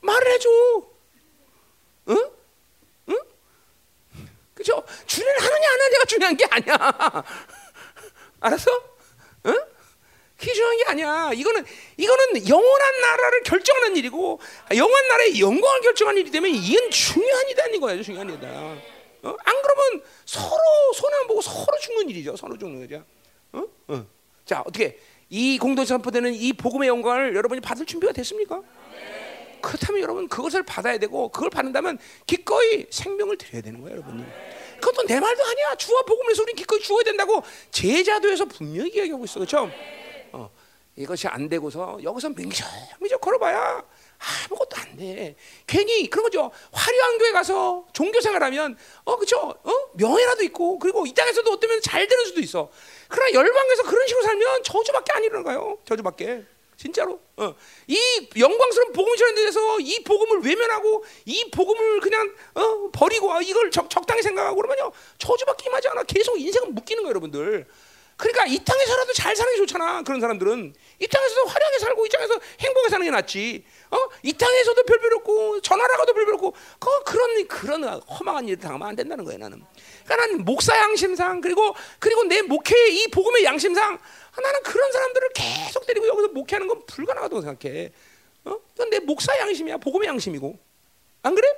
말을 0.00 0.32
해줘. 0.32 0.48
응? 4.56 4.74
응? 4.74 6.06
중요한 6.06 6.36
게 6.36 6.44
아니야. 6.50 7.24
알았어? 8.40 8.70
응? 9.46 9.58
그게 10.38 10.52
중요한 10.54 10.76
게 10.76 10.84
아니야. 10.88 11.30
이거는 11.34 11.64
이거는 11.96 12.48
영원한 12.48 13.00
나라를 13.00 13.42
결정하는 13.44 13.96
일이고 13.96 14.40
영원한 14.74 15.08
나라의 15.08 15.40
영광을 15.40 15.80
결정하는 15.82 16.20
일이기 16.20 16.32
때문에 16.32 16.52
이건 16.52 16.90
중요한 16.90 17.46
일이다는 17.46 17.80
거야. 17.80 18.02
중요한 18.02 18.28
일이다. 18.28 18.48
어? 18.48 19.36
안 19.44 19.62
그러면 19.62 20.02
서로 20.24 20.58
손안 20.94 21.28
보고 21.28 21.40
서로 21.40 21.78
죽는 21.80 22.10
일이죠. 22.10 22.36
서로 22.36 22.58
죽는 22.58 22.80
거죠. 22.80 23.04
어? 23.52 23.62
어. 23.88 24.06
자 24.44 24.60
어떻게 24.66 24.98
이 25.28 25.58
공동체 25.58 25.90
선포되는 25.90 26.34
이 26.34 26.52
복음의 26.52 26.88
영광을 26.88 27.34
여러분이 27.36 27.60
받을 27.60 27.86
준비가 27.86 28.12
됐습니까? 28.12 28.60
그렇다면 29.62 30.02
여러분 30.02 30.28
그것을 30.28 30.62
받아야 30.64 30.98
되고 30.98 31.28
그걸 31.30 31.48
받는다면 31.50 31.98
기꺼이 32.26 32.86
생명을 32.90 33.38
드려야 33.38 33.62
되는 33.62 33.80
거예요, 33.80 33.96
여러분이. 33.98 34.24
그것도 34.80 35.06
내 35.06 35.18
말도 35.20 35.44
아니야. 35.44 35.74
주와 35.76 36.02
복음에서 36.02 36.42
우리 36.42 36.52
기꺼이 36.54 36.80
주어야 36.80 37.04
된다고 37.04 37.42
제자도에서 37.70 38.44
분명히 38.46 38.90
이야기하고 38.90 39.24
있어, 39.24 39.38
그렇죠? 39.38 39.70
어, 40.32 40.50
이것이 40.96 41.28
안 41.28 41.48
되고서 41.48 41.98
여기서 42.02 42.30
맹정맹정 42.30 43.20
걸어봐야 43.20 43.82
아무것도 44.46 44.76
안 44.76 44.96
돼. 44.96 45.36
괜히 45.66 46.08
그런 46.08 46.24
거죠. 46.24 46.50
화려한 46.70 47.18
교회 47.18 47.32
가서 47.32 47.86
종교 47.92 48.20
생활하면 48.20 48.76
어 49.04 49.16
그죠? 49.16 49.38
어 49.38 49.72
명예라도 49.94 50.44
있고 50.44 50.78
그리고 50.78 51.06
이 51.06 51.12
땅에서도 51.12 51.50
어쩌면 51.50 51.80
잘 51.82 52.06
되는 52.06 52.24
수도 52.26 52.40
있어. 52.40 52.70
그러나 53.08 53.32
열방에서 53.32 53.82
그런 53.84 54.06
식으로 54.06 54.22
살면 54.24 54.62
저주밖에 54.64 55.12
안 55.12 55.24
일어나요. 55.24 55.78
저주밖에. 55.84 56.44
진짜로. 56.82 57.20
어. 57.36 57.54
이 57.86 57.96
영광스러운 58.36 58.92
복음을 58.92 59.16
전하는 59.16 59.44
데서 59.44 59.78
이 59.78 60.02
복음을 60.02 60.42
외면하고 60.42 61.04
이 61.26 61.48
복음을 61.52 62.00
그냥 62.00 62.34
어, 62.54 62.90
버리고 62.90 63.32
아, 63.32 63.40
이걸 63.40 63.70
적, 63.70 63.88
적당히 63.88 64.20
생각하고 64.20 64.56
그러면요 64.56 64.90
저주밖에 65.18 65.68
임하지 65.68 65.88
않아. 65.88 66.02
계속 66.02 66.40
인생은 66.40 66.74
묶이는 66.74 67.04
거예요, 67.04 67.10
여러분들. 67.10 67.66
그러니까 68.16 68.46
이 68.46 68.58
땅에서라도 68.64 69.12
잘 69.12 69.34
사는 69.34 69.52
게 69.52 69.58
좋잖아. 69.58 70.02
그런 70.02 70.20
사람들은 70.20 70.74
이 70.98 71.06
땅에서도 71.06 71.44
화려하게 71.44 71.78
살고 71.78 72.06
이 72.06 72.08
땅에서 72.08 72.34
행복하게 72.60 72.88
사는 72.90 73.06
게 73.06 73.10
낫지. 73.10 73.64
어? 73.90 73.96
이 74.22 74.32
땅에서도 74.32 74.82
별별 74.82 75.14
없고 75.14 75.60
전화라가도 75.60 76.14
별별 76.14 76.34
없고 76.34 76.54
그 76.80 77.04
그런 77.04 77.48
그런 77.48 77.84
허망한 77.84 78.48
일을 78.48 78.58
당하면 78.58 78.88
안 78.88 78.96
된다는 78.96 79.24
거예요. 79.24 79.38
나는. 79.38 79.62
그러니까 80.04 80.16
나는 80.16 80.44
목사 80.44 80.76
양심상 80.76 81.40
그리고 81.40 81.74
그리고 82.00 82.24
내 82.24 82.42
목회의 82.42 82.96
이 82.96 83.08
복음의 83.08 83.44
양심상 83.44 83.98
나는 84.40 84.62
그런 84.62 84.90
사람들을 84.92 85.28
계속 85.34 85.86
데리고 85.86 86.06
여기서 86.08 86.28
목회하는 86.28 86.68
건 86.68 86.82
불가능하다고 86.86 87.42
생각해. 87.42 87.92
어? 88.44 88.56
그건 88.72 88.90
내 88.90 88.98
목사 89.00 89.36
양심이야. 89.38 89.76
복음의 89.78 90.08
양심이고. 90.08 90.56
안 91.22 91.34
그래? 91.34 91.48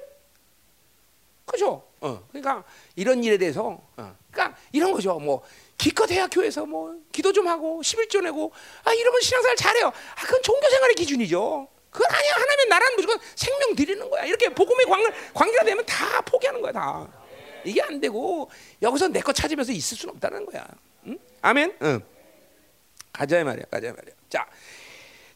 그죠? 1.47 1.85
어. 2.01 2.27
그러니까 2.31 2.65
이런 2.97 3.23
일에 3.23 3.39
대해서 3.39 3.81
어. 3.97 4.17
그러니까 4.31 4.59
이런 4.73 4.93
거죠. 4.93 5.19
뭐 5.19 5.43
기껏 5.79 6.07
대학교에서 6.07 6.67
뭐 6.67 6.97
기도 7.13 7.33
좀 7.33 7.47
하고 7.49 7.81
11조 7.83 8.23
내고 8.23 8.53
아 8.85 8.93
이러면 8.93 9.21
신앙생활 9.21 9.57
잘해요. 9.57 9.87
아 9.89 10.23
그건 10.23 10.43
종교생활의 10.43 10.95
기준이죠. 10.97 11.69
그건 11.91 12.11
아니야. 12.11 12.33
하나님의 12.35 12.67
나라는 12.69 12.97
무조건 12.97 13.19
생명 13.37 13.75
드리는 13.77 14.11
거야. 14.11 14.25
이렇게 14.25 14.49
복음의 14.49 14.87
관, 14.87 15.01
관계가 15.33 15.65
되면 15.65 15.85
다 15.87 16.21
포기하는 16.23 16.61
거야. 16.61 16.73
다. 16.73 17.09
이게 17.65 17.81
안 17.83 18.01
되고 18.01 18.51
여기서 18.83 19.09
내 19.09 19.21
거 19.21 19.33
찾으면서 19.33 19.73
있을 19.73 19.97
수는 19.97 20.15
없다는 20.15 20.45
거야. 20.47 20.67
응? 21.07 21.19
아멘. 21.41 21.77
응. 21.83 22.03
가자 23.15 23.43
말이야. 23.45 23.65
가자 23.70 23.93
말이야. 23.93 24.15
자. 24.28 24.47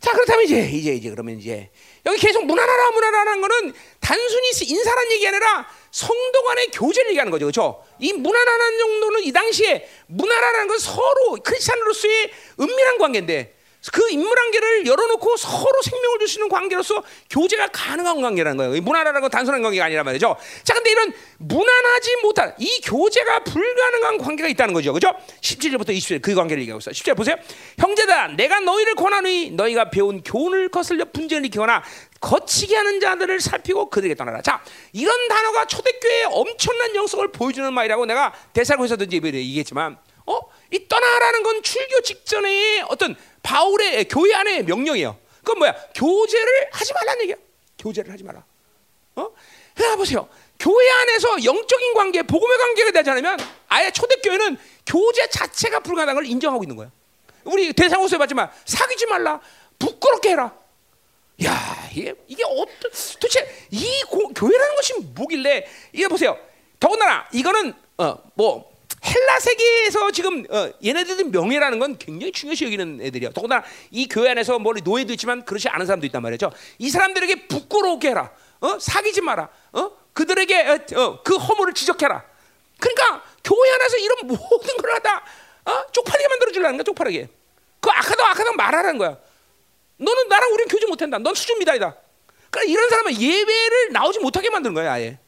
자 0.00 0.12
그렇다면 0.12 0.44
이제 0.44 0.68
이제 0.70 0.94
이제 0.94 1.10
그러면 1.10 1.40
이제 1.40 1.70
여기 2.06 2.20
계속 2.20 2.44
문화라라 2.44 2.90
문화라는 2.92 3.40
거는 3.40 3.74
단순히 3.98 4.50
인사란 4.62 5.10
얘기 5.12 5.26
아니라 5.26 5.68
성도 5.90 6.44
간의 6.44 6.68
교제를 6.68 7.10
얘기하는 7.10 7.32
거죠. 7.32 7.46
그렇죠? 7.46 7.84
이 7.98 8.12
문화라는 8.12 8.78
정도는 8.78 9.24
이 9.24 9.32
당시에 9.32 9.88
문화라는 10.06 10.68
건 10.68 10.78
서로 10.78 11.38
크리스찬으로서의 11.42 12.30
은밀한 12.60 12.98
관계인데 12.98 13.57
그 13.92 14.10
인물관계를 14.10 14.86
열어놓고 14.86 15.36
서로 15.36 15.82
생명을 15.82 16.18
있는 16.38 16.48
관계로서 16.48 17.02
교제가 17.30 17.68
가능한 17.68 18.20
관계라는 18.20 18.56
거예요. 18.56 18.82
무난하라는 18.82 19.20
건 19.20 19.30
단순한 19.30 19.62
관계가 19.62 19.86
아니란 19.86 20.04
말이죠. 20.04 20.36
자, 20.62 20.74
근데 20.74 20.90
이런 20.90 21.12
무난하지 21.38 22.16
못한 22.22 22.54
이 22.58 22.80
교제가 22.82 23.40
불가능한 23.40 24.18
관계가 24.18 24.48
있다는 24.48 24.74
거죠. 24.74 24.92
그죠? 24.92 25.12
17절부터 25.40 25.90
20절 25.90 26.22
그 26.22 26.34
관계를 26.34 26.62
얘기하고 26.62 26.78
있어요. 26.78 26.92
10절 26.92 27.16
보세요. 27.16 27.36
형제다, 27.78 28.28
내가 28.28 28.60
너희를 28.60 28.94
권하노니 28.94 29.50
너희가 29.52 29.90
배운 29.90 30.22
교훈을 30.22 30.70
거슬려 30.70 31.04
분쟁을 31.06 31.44
일으키거나 31.44 31.82
거치게 32.20 32.74
하는 32.76 33.00
자들을 33.00 33.40
살피고 33.40 33.90
그들에게 33.90 34.14
떠나라. 34.14 34.42
자, 34.42 34.62
이런 34.92 35.28
단어가 35.28 35.66
초대교회의 35.66 36.24
엄청난 36.30 36.94
영성을 36.94 37.30
보여주는 37.32 37.72
말이라고 37.72 38.06
내가 38.06 38.32
대사고에서든지 38.52 39.20
얘기했지만, 39.22 39.98
어? 40.26 40.40
이 40.70 40.86
떠나라는 40.86 41.42
건 41.42 41.62
출교 41.62 42.02
직전에 42.02 42.82
어떤 42.88 43.16
바울의 43.48 44.04
교회 44.08 44.34
안의 44.34 44.64
명령이에요. 44.64 45.18
그건 45.38 45.58
뭐야? 45.60 45.74
교제를 45.94 46.68
하지 46.70 46.92
말라는 46.92 47.22
얘기야. 47.22 47.36
교제를 47.78 48.12
하지 48.12 48.22
마라. 48.22 48.44
어? 49.16 49.30
그러니까 49.74 49.96
보세요. 49.96 50.28
교회 50.58 50.90
안에서 50.90 51.44
영적인 51.44 51.94
관계, 51.94 52.22
복음의 52.22 52.58
되지 52.92 53.08
않으면 53.08 53.38
아예 53.68 53.90
초대교회는 53.90 54.58
교제 54.84 55.28
자체가 55.30 55.80
불가능한 55.80 56.16
걸 56.16 56.26
인정하고 56.26 56.62
있는 56.62 56.76
거야. 56.76 56.90
우리 57.44 57.72
대상호수에 57.72 58.18
봤지만 58.18 58.50
사귀지 58.66 59.06
말라, 59.06 59.40
부끄럽게 59.78 60.30
해라. 60.30 60.54
야, 61.44 61.88
이게 61.92 62.14
이게 62.26 62.42
어떤 62.44 62.90
도대체 63.14 63.66
이 63.70 64.02
고, 64.08 64.28
교회라는 64.28 64.76
것이 64.76 64.94
뭐길래 65.14 65.66
이게 65.92 66.06
보세요. 66.08 66.36
더군다나 66.78 67.26
이거는 67.32 67.72
어 67.96 68.18
뭐 68.34 68.77
헬라 69.08 69.40
세계에서 69.40 70.10
지금 70.10 70.44
어, 70.50 70.70
얘네들은 70.84 71.30
명예라는 71.30 71.78
건 71.78 71.98
굉장히 71.98 72.32
중요시 72.32 72.64
여기는 72.66 73.00
애들이야. 73.02 73.30
더구나 73.30 73.64
이 73.90 74.06
교회 74.08 74.30
안에서 74.30 74.58
뭐 74.58 74.74
노예도 74.82 75.12
있지만 75.14 75.44
그렇지 75.44 75.68
않은 75.68 75.86
사람도 75.86 76.06
있단 76.06 76.20
말이죠. 76.22 76.52
이 76.78 76.90
사람들에게 76.90 77.48
부끄러우게 77.48 78.10
해라. 78.10 78.30
어? 78.60 78.78
사귀지 78.78 79.20
마라. 79.20 79.48
어? 79.72 79.90
그들에게 80.12 80.68
어, 80.68 81.00
어, 81.00 81.22
그 81.22 81.36
허물을 81.36 81.74
지적해라. 81.74 82.24
그러니까 82.78 83.24
교회 83.42 83.70
안에서 83.74 83.96
이런 83.96 84.18
모든 84.26 84.76
걸 84.76 84.90
하다 84.94 85.24
어? 85.66 85.86
쪽팔리게 85.92 86.28
만들어 86.28 86.52
주려는 86.52 86.76
거야. 86.76 86.84
쪽팔리게. 86.84 87.28
그 87.80 87.90
악하다 87.90 88.30
악하다 88.30 88.52
말하라는 88.52 88.98
거야. 88.98 89.16
너는 89.96 90.28
나랑 90.28 90.52
우리는 90.52 90.68
교제 90.68 90.86
못한다. 90.86 91.18
넌 91.18 91.34
수준 91.34 91.58
미달이다. 91.58 91.94
그러니까 92.50 92.72
이런 92.72 92.88
사람은 92.88 93.20
예배를 93.20 93.92
나오지 93.92 94.20
못하게 94.20 94.50
만드는 94.50 94.74
거야. 94.74 94.92
아예 94.92 95.18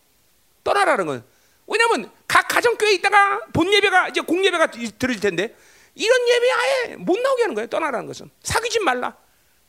떠나라는 0.64 1.06
거야. 1.06 1.22
왜냐하면 1.66 2.10
각 2.30 2.46
가정 2.46 2.76
교회 2.76 2.92
있다가 2.92 3.40
본 3.52 3.72
예배가 3.72 4.10
이제 4.10 4.20
공 4.20 4.44
예배가 4.44 4.70
들어질 4.70 5.20
텐데 5.20 5.56
이런 5.96 6.28
예배 6.28 6.50
아예 6.52 6.96
못 6.96 7.18
나오게 7.18 7.42
하는 7.42 7.56
거예요. 7.56 7.66
떠나라는 7.66 8.06
것은 8.06 8.30
사귀지 8.44 8.78
말라. 8.78 9.16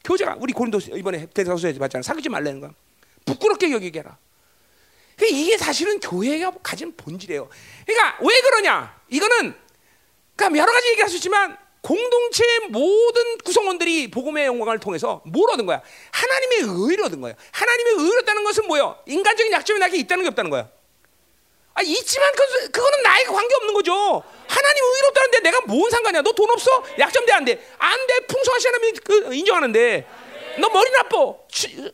교제가 0.04 0.38
우리 0.40 0.54
고린도 0.54 0.78
이번에 0.96 1.26
대사서에서 1.26 1.80
봤잖아. 1.80 2.04
사귀지 2.04 2.30
말라는 2.30 2.62
거. 2.62 2.70
부끄럽게 3.26 3.72
여기게 3.72 4.00
해라. 4.00 4.16
그러니까 5.18 5.40
이게 5.40 5.58
사실은 5.58 6.00
교회가 6.00 6.52
가진 6.62 6.96
본질이에요. 6.96 7.50
그러니까 7.88 8.18
왜 8.22 8.42
그러냐? 8.42 9.02
이거는 9.10 9.56
그러니까 10.36 10.62
여러 10.62 10.72
가지 10.72 10.90
얘기할 10.90 11.10
수 11.10 11.16
있지만 11.16 11.58
공동체의 11.82 12.68
모든 12.70 13.40
구성원들이 13.40 14.12
복음의 14.12 14.46
영광을 14.46 14.78
통해서 14.78 15.24
뭘 15.26 15.50
얻은 15.50 15.66
거야? 15.66 15.82
하나님의 16.12 16.90
의를 16.90 17.06
얻은 17.06 17.22
거야. 17.22 17.34
하나님의 17.52 17.94
의를 18.06 18.20
얻다는 18.20 18.44
것은 18.44 18.68
뭐예요? 18.68 19.00
인간적인 19.08 19.52
약점이 19.52 19.80
나게 19.80 19.98
있다는 19.98 20.24
게 20.26 20.30
없다는 20.30 20.52
거야. 20.52 20.70
아, 21.74 21.82
있지만 21.82 22.30
그, 22.36 22.70
그거는 22.72 23.02
나에게 23.04 23.30
관계 23.32 23.56
없는 23.56 23.74
거죠. 23.74 24.24
하나님 24.48 24.84
의롭다는데 24.84 25.40
내가 25.40 25.62
뭔 25.62 25.90
상관이야? 25.90 26.22
너 26.22 26.32
돈 26.34 26.50
없어? 26.52 26.84
약점 27.00 27.26
돼 27.26 27.32
안 27.34 27.46
돼? 27.46 27.66
안 27.78 28.08
돼. 28.08 28.20
풍성하신 28.28 28.68
하나님이 28.74 29.00
그 29.04 29.34
인정하는데 29.34 30.08
너 30.60 30.70
머리 30.70 30.92
나빠. 30.92 31.18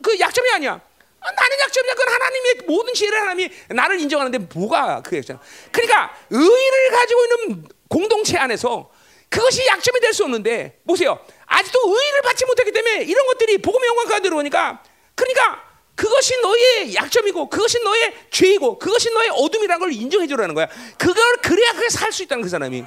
그 0.02 0.18
약점이 0.18 0.50
아니야. 0.50 0.80
아, 1.20 1.30
나는 1.32 1.58
약점이야. 1.60 1.94
그건 1.94 2.12
하나님의 2.14 2.54
모든 2.66 2.92
지혜를 2.94 3.20
하나님이 3.20 3.50
나를 3.68 4.00
인정하는데 4.00 4.38
뭐가 4.52 5.02
그 5.04 5.16
약점? 5.16 5.38
그러니까 5.70 6.16
의를 6.30 6.90
가지고 6.90 7.24
있는 7.24 7.68
공동체 7.88 8.36
안에서 8.36 8.90
그것이 9.30 9.64
약점이 9.66 10.00
될 10.00 10.12
수 10.12 10.24
없는데 10.24 10.80
보세요. 10.86 11.18
아직도 11.46 11.78
의를 11.86 12.22
받지 12.22 12.44
못했기 12.46 12.72
때문에 12.72 13.02
이런 13.04 13.26
것들이 13.26 13.58
복음의 13.58 13.86
영광 13.88 14.06
가운데 14.08 14.28
오니까 14.30 14.82
그러니까 15.14 15.67
그것이 15.98 16.40
너의 16.40 16.94
약점이고 16.94 17.48
그것이 17.48 17.82
너의 17.82 18.14
죄이고 18.30 18.78
그것이 18.78 19.12
너의 19.12 19.30
어둠이라는 19.30 19.80
걸 19.80 19.92
인정해 19.92 20.28
주라는 20.28 20.54
거야. 20.54 20.68
그걸 20.96 21.36
그래야 21.42 21.72
그게 21.72 21.88
살 21.88 22.12
수 22.12 22.22
있다는 22.22 22.44
그 22.44 22.48
사람이. 22.48 22.84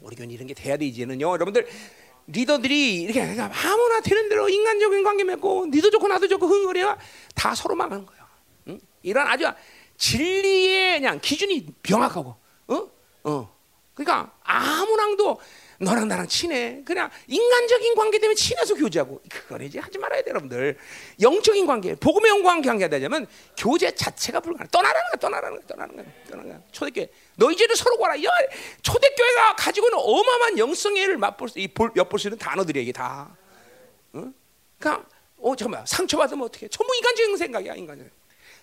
우리 0.00 0.16
교회 0.16 0.26
이런 0.26 0.46
게 0.46 0.54
돼야 0.54 0.78
돼 0.78 0.86
이제는요. 0.86 1.28
여러분들 1.28 1.68
리더들이 2.28 3.02
이렇게 3.02 3.20
아무나 3.20 4.00
되는 4.00 4.26
대로 4.30 4.48
인간적인 4.48 5.04
관계 5.04 5.24
맺고 5.24 5.66
니도 5.66 5.90
좋고 5.90 6.08
나도 6.08 6.28
좋고 6.28 6.46
흥거려야 6.46 6.96
다 7.34 7.54
서로 7.54 7.74
망하는 7.74 8.06
거야. 8.06 8.26
응? 8.68 8.80
이런 9.02 9.26
아주 9.26 9.44
진리의 9.98 11.00
그냥 11.00 11.20
기준이 11.20 11.66
명확하고, 11.88 12.36
어, 12.68 12.90
어. 13.24 13.56
그러니까 13.92 14.32
아무랑도 14.42 15.38
너랑 15.78 16.08
나랑 16.08 16.26
친해. 16.28 16.82
그냥 16.84 17.10
인간적인 17.26 17.94
관계 17.94 18.18
때문에 18.18 18.34
친해서 18.34 18.74
교제하고 18.74 19.20
그거는 19.28 19.66
이제 19.66 19.78
하지 19.78 19.98
말아야 19.98 20.22
돼 20.22 20.30
여러분들. 20.30 20.76
영적인 21.20 21.66
관계, 21.66 21.94
복음의 21.94 22.30
영광 22.30 22.62
관계가 22.62 22.88
되자면 22.88 23.26
교제 23.56 23.94
자체가 23.94 24.40
불가능. 24.40 24.68
떠나라는 24.70 25.10
거야, 25.10 25.20
떠나라는 25.20 25.56
거야, 25.58 25.66
떠나는 25.66 25.96
거야, 25.96 26.06
떠나는 26.30 26.50
거야. 26.50 26.60
초대교회 26.72 27.08
너희들도 27.36 27.74
서로 27.74 27.98
가라. 27.98 28.22
야, 28.22 28.28
초대교회가 28.82 29.56
가지고 29.56 29.88
있는 29.88 29.98
어마어마한 29.98 30.58
영성애를 30.58 31.18
맛볼 31.18 31.48
수, 31.48 31.58
이 31.58 31.68
볼, 31.68 31.90
엿볼 31.94 32.18
수 32.18 32.28
있는 32.28 32.38
단어들이야 32.38 32.82
이게 32.82 32.92
다. 32.92 33.36
응? 34.14 34.32
그러니까 34.78 35.06
어 35.38 35.54
잠깐만 35.54 35.84
상처받으면 35.86 36.44
어떻게? 36.46 36.68
전부 36.68 36.94
인간적인 36.96 37.36
생각이야 37.36 37.74
인간적. 37.74 38.06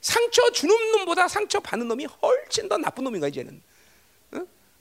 상처 0.01 0.51
주는 0.51 0.91
놈보다 0.91 1.27
상처 1.27 1.59
받는 1.59 1.87
놈이 1.87 2.05
훨씬 2.05 2.67
더 2.67 2.77
나쁜 2.77 3.03
놈인가 3.05 3.27
이제는. 3.27 3.61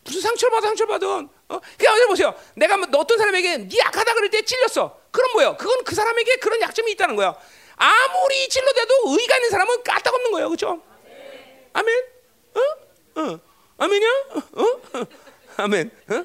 응? 0.03 0.05
무슨 0.05 0.21
상처를 0.21 0.51
받아 0.51 0.67
상처를 0.69 0.93
받은 0.93 1.29
어? 1.49 1.61
그냥 1.79 1.95
어제 1.95 2.07
보세요 2.07 2.35
내가 2.55 2.77
뭐 2.77 2.89
어떤 3.01 3.19
사람에게 3.19 3.59
네 3.59 3.79
약하다 3.79 4.15
그럴 4.15 4.31
때 4.31 4.43
찔렸어 4.43 4.99
그럼 5.11 5.33
뭐예요 5.33 5.57
그건 5.57 5.85
그 5.85 5.95
사람에게 5.95 6.37
그런 6.37 6.61
약점이 6.61 6.93
있다는 6.93 7.17
거야 7.17 7.35
아무리 7.77 8.49
찔러대도 8.49 8.95
의가 9.07 9.37
있는 9.37 9.51
사람은 9.51 9.83
까딱 9.83 10.15
없는 10.15 10.31
거예요 10.33 10.49
그렇죠 10.49 10.83
아멘 11.73 12.05
어? 12.55 13.21
어? 13.21 13.41
아멘이야 13.79 14.09
어? 14.31 14.63
어? 14.63 15.07
아멘 15.59 15.91
어? 16.11 16.25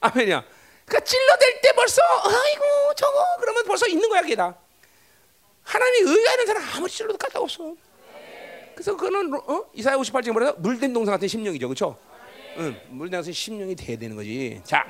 아멘이야 0.00 0.44
그러니까 0.84 1.04
찔러댈 1.04 1.60
때 1.60 1.72
벌써 1.72 2.02
아이고 2.24 2.94
저거 2.96 3.24
그러면 3.40 3.64
벌써 3.64 3.86
있는 3.86 4.08
거야 4.08 4.22
그게 4.22 4.34
다 4.34 4.54
하나님이 5.64 6.10
의가 6.10 6.32
있는 6.32 6.46
사람 6.46 6.62
아무리 6.74 6.90
찔러도 6.90 7.16
까딱 7.18 7.42
없어 7.42 7.74
그래서 8.74 8.96
그거는 8.96 9.32
어? 9.34 9.70
이사야 9.74 9.96
58장에 9.96 10.32
뭐래서 10.32 10.54
물된 10.58 10.92
동상 10.92 11.14
같은 11.14 11.28
심령이죠 11.28 11.68
그렇죠 11.68 12.11
응, 12.58 12.80
물나서 12.88 13.32
심령이 13.32 13.74
돼야 13.74 13.96
되는 13.96 14.16
거지. 14.16 14.60
자, 14.64 14.84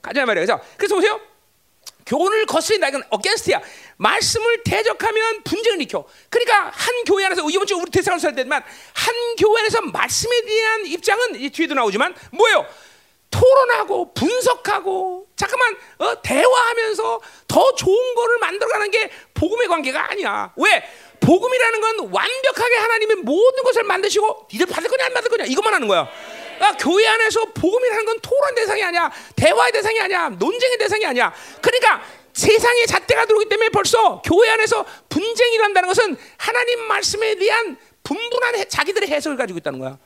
가자 0.00 0.24
말이야. 0.26 0.44
그래서 0.44 0.60
그래서 0.76 0.94
보세요. 0.94 1.20
교훈을 2.04 2.46
거스린다 2.46 2.88
이건 2.88 3.02
어게스트야. 3.10 3.60
말씀을 3.96 4.62
대적하면 4.64 5.42
분쟁을 5.44 5.80
일으켜. 5.80 6.04
그러니까 6.28 6.70
한 6.70 7.04
교회 7.04 7.24
안에서 7.26 7.48
이번 7.48 7.66
주 7.66 7.76
우리 7.76 7.90
대상을 7.90 8.18
살 8.18 8.34
때만 8.34 8.62
한 8.94 9.14
교회 9.38 9.60
안에서 9.60 9.80
말씀에 9.82 10.42
대한 10.42 10.86
입장은 10.86 11.36
이 11.36 11.50
뒤에도 11.50 11.74
나오지만 11.74 12.14
뭐예요? 12.32 12.66
토론하고 13.30 14.12
분석하고 14.12 15.26
잠깐만 15.36 15.76
어, 15.98 16.20
대화하면서 16.22 17.20
더 17.48 17.74
좋은 17.74 18.14
거를 18.14 18.38
만들어가는 18.38 18.90
게 18.90 19.10
복음의 19.34 19.68
관계가 19.68 20.10
아니야. 20.10 20.52
왜? 20.56 20.84
복음이라는 21.20 21.80
건 21.80 21.98
완벽하게 22.12 22.74
하나님의 22.76 23.16
모든 23.18 23.62
것을 23.62 23.84
만드시고 23.84 24.48
니들 24.52 24.66
받을 24.66 24.90
거냐 24.90 25.06
안 25.06 25.14
받을 25.14 25.30
거냐 25.30 25.44
이것만 25.44 25.72
하는 25.72 25.88
거야. 25.88 26.08
그러니까 26.56 26.76
교회 26.78 27.06
안에서 27.06 27.44
복음이라는 27.52 28.04
건 28.04 28.20
토론 28.20 28.54
대상이 28.54 28.82
아니야, 28.82 29.10
대화의 29.36 29.72
대상이 29.72 30.00
아니야, 30.00 30.28
논쟁의 30.30 30.78
대상이 30.78 31.04
아니야. 31.06 31.32
그러니까 31.60 32.02
세상의 32.32 32.86
잣대가 32.86 33.26
들어오기 33.26 33.48
때문에 33.48 33.68
벌써 33.68 34.22
교회 34.22 34.50
안에서 34.50 34.84
분쟁이 35.08 35.54
일어난다는 35.54 35.88
것은 35.88 36.16
하나님 36.38 36.80
말씀에 36.84 37.34
대한 37.34 37.76
분분한 38.02 38.56
해, 38.56 38.64
자기들의 38.64 39.08
해석을 39.08 39.36
가지고 39.36 39.58
있다는 39.58 39.78
거야. 39.78 39.98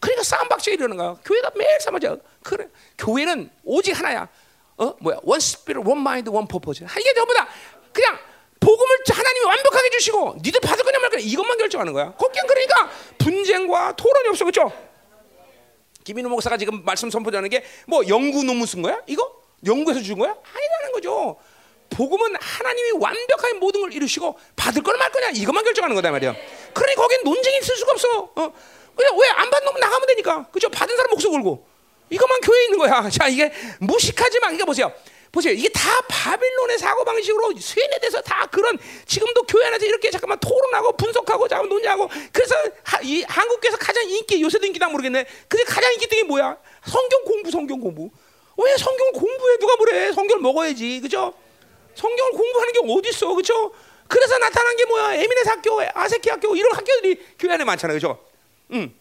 그러니까 0.00 0.22
싸움박질이 0.24 0.74
일어나는 0.76 0.96
거야. 0.96 1.16
교회가 1.24 1.50
매일 1.54 1.80
싸움하죠. 1.80 2.18
그래. 2.42 2.68
교회는 2.98 3.50
오직 3.64 3.98
하나야. 3.98 4.28
어 4.76 4.94
뭐야? 5.00 5.18
one 5.22 5.40
spirit, 5.40 5.86
one 5.86 5.98
mind, 5.98 6.28
one 6.28 6.46
purpose. 6.48 6.84
이게 6.84 7.14
전부 7.14 7.32
다 7.32 7.48
그냥 7.92 8.18
복음을 8.60 8.96
하나님이 9.08 9.46
완벽하게 9.46 9.90
주시고 9.90 10.36
니들 10.42 10.60
받을 10.60 10.84
거냐 10.84 10.98
말 10.98 11.10
거냐 11.10 11.22
이것만 11.22 11.56
결정하는 11.56 11.92
거야. 11.92 12.12
거긴 12.12 12.46
그러니까 12.46 12.90
분쟁과 13.18 13.94
토론이 13.96 14.28
없어 14.30 14.44
그렇죠? 14.44 14.72
김인호 16.04 16.28
목사가 16.28 16.56
지금 16.56 16.84
말씀 16.84 17.10
선포하는 17.10 17.48
게 17.48 17.64
뭐 17.86 18.06
연구 18.08 18.44
논문 18.44 18.66
쓴 18.66 18.82
거야? 18.82 19.00
이거 19.06 19.42
연구해서 19.66 20.02
준 20.02 20.18
거야? 20.18 20.30
아니라는 20.30 20.92
거죠. 20.92 21.36
복음은 21.90 22.34
하나님이 22.40 22.92
완벽하게 22.98 23.54
모든 23.54 23.80
걸 23.80 23.92
이루시고 23.92 24.38
받을 24.56 24.82
거냐 24.82 24.98
말 24.98 25.10
거냐 25.12 25.30
이것만 25.30 25.64
결정하는 25.64 25.94
거다 25.96 26.10
말이야. 26.10 26.34
그러니 26.72 26.94
거긴 26.96 27.20
논쟁이 27.24 27.58
있을 27.58 27.76
수가 27.76 27.92
없어. 27.92 28.22
어? 28.34 28.52
그냥 28.96 29.18
왜 29.18 29.28
안 29.30 29.50
받는 29.50 29.64
놈 29.72 29.80
나가면 29.80 30.06
되니까. 30.08 30.46
그죠? 30.50 30.68
받은 30.68 30.96
사람 30.96 31.10
목숨 31.10 31.32
걸고. 31.32 31.66
이것만 32.10 32.40
교회에 32.42 32.64
있는 32.64 32.78
거야. 32.78 33.08
자, 33.10 33.28
이게 33.28 33.50
무식하지만 33.80 34.54
이게 34.54 34.64
보세요. 34.64 34.92
보세요. 35.34 35.52
이게 35.52 35.68
다 35.68 36.00
바빌론의 36.08 36.78
사고 36.78 37.04
방식으로 37.04 37.54
쇠뇌돼서 37.58 38.20
다 38.22 38.46
그런 38.46 38.78
지금도 39.04 39.42
교회 39.42 39.66
안에서 39.66 39.84
이렇게 39.84 40.08
잠깐만 40.08 40.38
토론하고 40.38 40.96
분석하고 40.96 41.48
잠깐 41.48 41.68
논의하고 41.68 42.08
그래서 42.32 42.54
하, 42.84 43.00
이 43.02 43.22
한국에서 43.24 43.76
가장 43.76 44.08
인기 44.08 44.40
요새도 44.40 44.64
인기다 44.64 44.88
모르겠네. 44.88 45.26
근데 45.48 45.64
가장 45.64 45.92
인기 45.92 46.06
등이 46.06 46.22
뭐야? 46.22 46.56
성경 46.86 47.24
공부, 47.24 47.50
성경 47.50 47.80
공부. 47.80 48.08
왜 48.56 48.76
성경을 48.76 49.12
공부해? 49.12 49.56
누가 49.58 49.74
뭐래? 49.76 50.12
성경을 50.12 50.40
먹어야지, 50.40 51.00
그죠? 51.00 51.34
성경을 51.96 52.32
공부하는 52.32 52.72
게 52.72 52.80
어디 52.88 53.08
있어, 53.08 53.34
그죠? 53.34 53.74
그래서 54.06 54.38
나타난 54.38 54.76
게 54.76 54.84
뭐야? 54.84 55.14
에미네스 55.14 55.48
학교, 55.48 55.80
아세키 55.92 56.30
학교 56.30 56.54
이런 56.54 56.72
학교들이 56.72 57.20
교회 57.40 57.54
안에 57.54 57.64
많잖아요, 57.64 57.96
그죠? 57.96 58.24
음. 58.70 58.94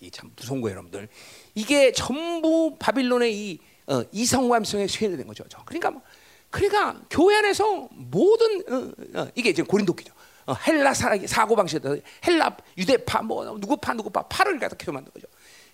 이참 0.00 0.32
무서운 0.34 0.60
거예요, 0.60 0.74
여러분들. 0.74 1.08
이게 1.54 1.92
전부 1.92 2.74
바빌론의 2.80 3.32
이 3.32 3.60
어, 3.86 4.02
이성감성에 4.12 4.86
쇠뇌된 4.86 5.26
거죠. 5.26 5.44
그러니까 5.64 5.90
뭐, 5.90 6.02
그러니까 6.50 7.00
교회 7.10 7.36
안에서 7.36 7.88
모든 7.90 8.62
어, 8.68 9.20
어, 9.20 9.28
이게 9.34 9.52
지금 9.52 9.66
고린도기죠. 9.66 10.12
어, 10.46 10.54
헬라 10.66 10.94
사고 10.94 11.56
방식이다. 11.56 11.94
헬라 12.26 12.56
유대파 12.78 13.22
뭐 13.22 13.44
누구파 13.58 13.94
누구파 13.94 14.22
파를 14.28 14.58
갖다 14.58 14.76
계속 14.76 14.92
만든 14.92 15.12
거죠. 15.12 15.26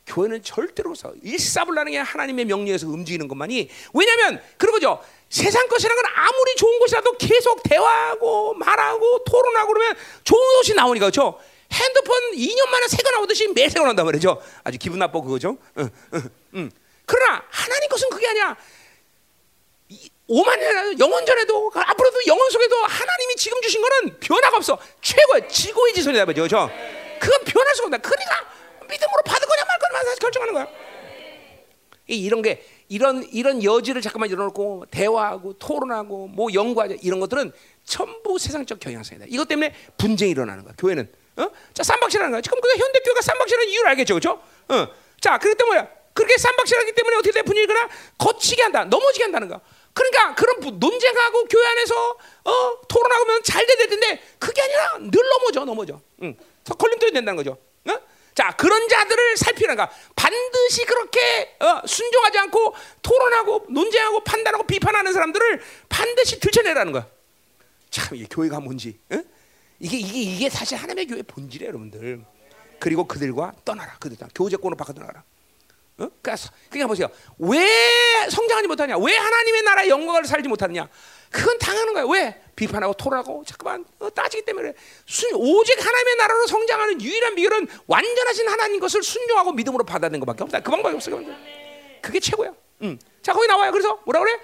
교회는 0.07 0.43
절대로 0.43 0.95
일사불란하게 1.23 1.99
하나님의 1.99 2.45
명령에서 2.47 2.89
움직이는 2.89 3.29
것만이 3.29 3.69
왜냐하면 3.95 4.43
그런 4.57 4.73
거죠. 4.73 5.01
세상 5.29 5.69
것이라는 5.69 6.03
건 6.03 6.13
아무리 6.17 6.57
좋은 6.57 6.79
것이라도 6.81 7.13
계속 7.19 7.63
대화하고 7.63 8.55
말하고 8.55 9.25
토론하고 9.25 9.73
그러면 9.73 9.95
좋은 10.25 10.41
것이 10.59 10.75
나오니까 10.75 11.07
그렇죠. 11.07 11.39
핸드폰 11.73 12.33
2년 12.33 12.69
만에 12.69 12.89
새거 12.89 13.11
나오듯이 13.13 13.49
매일 13.49 13.71
새거 13.71 13.85
나온단 13.85 14.05
말이죠. 14.07 14.43
아주 14.65 14.79
기분 14.79 14.99
나빠 14.99 15.21
그거죠. 15.21 15.57
응, 15.79 15.91
응, 16.15 16.23
응. 16.55 16.71
그러나 17.11 17.43
하나님 17.51 17.89
것은 17.89 18.09
그게 18.09 18.29
아니야. 18.29 18.57
오만 20.29 20.61
년 20.61 21.01
영원 21.01 21.27
전에도 21.27 21.73
앞으로도 21.75 22.21
영원 22.29 22.49
속에도 22.51 22.77
하나님이 22.85 23.35
지금 23.35 23.61
주신 23.61 23.83
거는 23.83 24.21
변화가 24.21 24.59
없어. 24.59 24.79
최고의 25.03 25.49
지고의 25.49 25.93
지선이다 25.95 26.25
말이죠. 26.25 26.43
그죠? 26.43 26.71
그건 27.19 27.45
변할 27.45 27.75
수가 27.75 27.89
없다. 27.89 27.99
그러니까 27.99 28.49
믿음으로 28.89 29.23
받을 29.25 29.49
거냐 29.49 29.65
말 29.65 29.79
거냐만 29.81 30.05
사실 30.05 30.19
결정하는 30.21 30.55
거야. 30.55 30.69
이런 32.07 32.43
게 32.43 32.65
이런 32.89 33.25
이런 33.33 33.65
여지를 33.65 34.03
잠깐만 34.03 34.31
열어놓고 34.31 34.87
대화하고 34.93 35.55
토론하고 35.55 36.29
뭐 36.29 36.49
연구하자 36.55 36.95
이런 37.03 37.19
것들은 37.19 37.51
전부 37.85 38.39
세상적 38.39 38.79
경향성이다. 38.79 39.27
이것 39.29 39.49
때문에 39.49 39.75
분쟁이 39.99 40.31
일어나는 40.31 40.63
거야. 40.63 40.75
교회는 40.79 41.13
어? 41.39 41.51
자 41.75 41.83
쌈박질하는 41.83 42.31
거야. 42.31 42.41
지금 42.41 42.61
그 42.61 42.69
현대 42.77 43.01
교회가 43.01 43.21
쌈박질하는 43.21 43.69
이유를 43.69 43.89
알겠죠, 43.91 44.15
그렇죠? 44.15 44.41
어. 44.69 44.89
자 45.21 45.39
그렇기 45.39 45.59
때문에 45.59 46.00
그렇게 46.13 46.37
쌈박질하기 46.39 46.93
때문에 46.93 47.17
어떻게 47.17 47.33
돼 47.33 47.43
분위기가 47.43 47.89
거치게 48.19 48.63
한다, 48.63 48.85
넘어지게 48.85 49.25
한다는 49.25 49.49
거. 49.49 49.61
그러니까 49.93 50.35
그런 50.35 50.61
논쟁하고 50.79 51.45
교회 51.47 51.67
안에서 51.67 52.11
어, 52.45 52.81
토론하면 52.89 53.43
잘 53.43 53.67
돼야 53.67 53.87
텐데 53.87 54.23
그게 54.39 54.63
아니라 54.63 54.99
늘 55.11 55.23
넘어져, 55.29 55.65
넘어져. 55.65 56.01
응. 56.23 56.37
걸림돌이 56.79 57.13
된다는 57.13 57.37
거죠. 57.37 57.59
어? 57.89 57.99
자 58.35 58.55
그런 58.57 58.89
자들을 58.89 59.37
살피는가 59.37 59.91
반드시 60.15 60.85
그렇게 60.85 61.57
어, 61.61 61.83
순종하지 61.87 62.39
않고 62.39 62.75
토론하고 63.03 63.67
논쟁하고 63.71 64.23
판단하고 64.23 64.65
비판하는 64.65 65.13
사람들을 65.13 65.63
반드시 65.89 66.39
들춰내라는 66.39 66.93
거야. 66.93 67.07
참 67.91 68.17
이게 68.17 68.27
교회가 68.31 68.61
뭔지 68.61 69.01
어? 69.11 69.17
이게 69.81 69.99
이게 69.99 70.21
이게 70.21 70.51
사실 70.51 70.77
하나님의 70.77 71.07
교회 71.07 71.23
본질이에요, 71.23 71.71
여러분들. 71.71 72.25
그리고 72.79 73.07
그들과 73.07 73.53
떠나라. 73.65 73.97
그들 73.99 74.17
교제권으로 74.35 74.77
바꿔 74.77 74.93
나가라. 74.93 75.25
어? 76.01 76.11
그러니까, 76.23 76.37
그러니까 76.71 76.87
보세요. 76.89 77.09
왜 77.39 77.67
성장하지 78.31 78.69
못하냐? 78.69 78.97
왜 78.99 79.17
하나님의 79.17 79.63
나라의 79.63 79.89
영광을 79.91 80.25
살지 80.25 80.49
못하느냐? 80.49 80.89
그건 81.31 81.59
당하는 81.59 81.95
거야. 81.95 82.05
왜? 82.09 82.43
비판하고 82.57 82.95
토론하고 82.95 83.45
잠깐만 83.47 83.85
어, 84.01 84.11
따지기 84.11 84.45
때문에 84.45 84.73
순, 85.07 85.31
오직 85.35 85.79
하나님의 85.79 86.17
나라로 86.17 86.47
성장하는 86.47 87.01
유일한 87.01 87.35
비결은 87.35 87.69
완전하신 87.87 88.49
하나님 88.49 88.81
것을 88.81 89.03
순종하고 89.03 89.53
믿음으로 89.53 89.85
받아내는 89.85 90.21
것밖에 90.21 90.45
없다. 90.45 90.61
그 90.61 90.71
방법이 90.71 90.95
없어. 90.95 91.11
그게 92.03 92.19
최고야. 92.19 92.53
음. 92.83 92.99
자 93.23 93.33
거기 93.33 93.47
나와요. 93.47 93.71
그래서 93.71 94.01
뭐라 94.05 94.21
그래? 94.21 94.39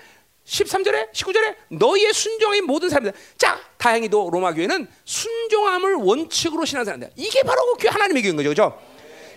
13절에 0.47 1.13
19절에 1.13 1.57
너희의 1.71 2.13
순종인 2.13 2.65
모든 2.67 2.89
사람들. 2.89 3.13
자, 3.37 3.59
다행히도 3.79 4.31
로마 4.31 4.55
교회는 4.55 4.87
순종함을 5.05 5.95
원칙으로 5.95 6.65
신앙 6.65 6.85
사람들. 6.85 7.11
이게 7.17 7.43
바로 7.43 7.75
그 7.75 7.89
하나님의 7.89 8.23
교회인 8.23 8.37
거죠. 8.37 8.49
그죠? 8.51 8.79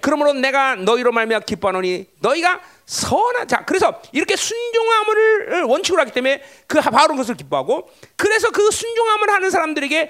그러므로 0.01 0.33
내가 0.33 0.75
너희로 0.75 1.11
말미암아 1.11 1.45
기뻐하노니 1.45 2.07
너희가 2.19 2.61
선한 2.85 3.47
자 3.47 3.65
그래서 3.65 4.01
이렇게 4.11 4.35
순종함을 4.35 5.63
원칙으로 5.63 6.01
하기 6.01 6.11
때문에 6.11 6.41
그 6.67 6.81
바로 6.81 7.15
것을 7.15 7.35
기뻐하고 7.35 7.89
그래서 8.15 8.49
그 8.51 8.71
순종함을 8.71 9.29
하는 9.29 9.49
사람들에게 9.49 10.09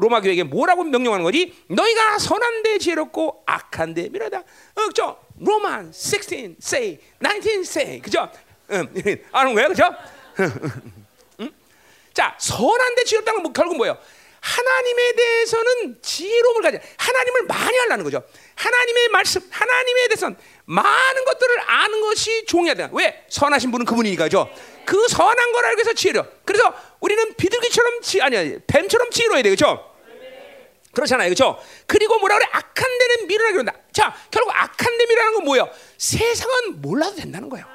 로마 0.00 0.20
교회에게 0.20 0.42
뭐라고 0.42 0.84
명령하는 0.84 1.24
거지? 1.24 1.54
너희가 1.68 2.18
선한데 2.18 2.78
지혜롭고 2.78 3.44
악한데 3.46 4.10
미련하다. 4.10 4.38
어, 4.38 4.86
그죠? 4.88 5.18
로만 5.38 5.92
16 5.92 6.56
say 6.62 6.98
19 7.22 7.60
say. 7.60 8.00
그죠? 8.00 8.30
응, 8.70 8.86
아는 9.32 9.54
거예요, 9.54 9.68
그렇죠? 9.68 9.94
응? 11.40 11.50
자, 12.12 12.36
선한데 12.38 13.04
지었다는 13.04 13.42
건 13.42 13.52
결국 13.52 13.76
뭐예요? 13.76 13.96
하나님에 14.48 15.12
대해서는 15.12 15.98
지혜로움을 16.00 16.62
가져. 16.62 16.78
하나님을 16.96 17.42
많이 17.42 17.76
하려는 17.76 18.04
거죠. 18.04 18.22
하나님의 18.54 19.08
말씀, 19.08 19.42
하나님에 19.50 20.08
대해서는 20.08 20.36
많은 20.64 21.24
것들을 21.24 21.56
아는 21.66 22.00
것이 22.00 22.46
종이야 22.46 22.74
돼. 22.74 22.88
왜? 22.92 23.24
선하신 23.28 23.70
분은 23.70 23.84
그분이니까죠. 23.84 24.48
그 24.86 25.08
선한 25.08 25.52
걸 25.52 25.64
알기 25.66 25.80
위해서 25.80 25.92
지혜로. 25.92 26.24
그래서 26.46 26.74
우리는 27.00 27.34
비둘기처럼 27.34 28.00
지 28.00 28.22
아니야 28.22 28.58
뱀처럼 28.66 29.10
지혜로워야 29.10 29.42
돼, 29.42 29.50
그렇죠? 29.50 29.84
그렇잖아요, 30.92 31.28
그렇죠? 31.28 31.62
그리고 31.86 32.18
뭐라 32.18 32.38
그래? 32.38 32.48
악한 32.50 32.98
데는 32.98 33.26
미련하게 33.26 33.52
그런다. 33.52 33.74
자, 33.92 34.16
결국 34.30 34.50
악한 34.54 34.98
데 34.98 35.06
미련한 35.06 35.34
건 35.34 35.44
뭐예요? 35.44 35.70
세상은 35.98 36.80
몰라도 36.80 37.16
된다는 37.16 37.48
거예요. 37.50 37.66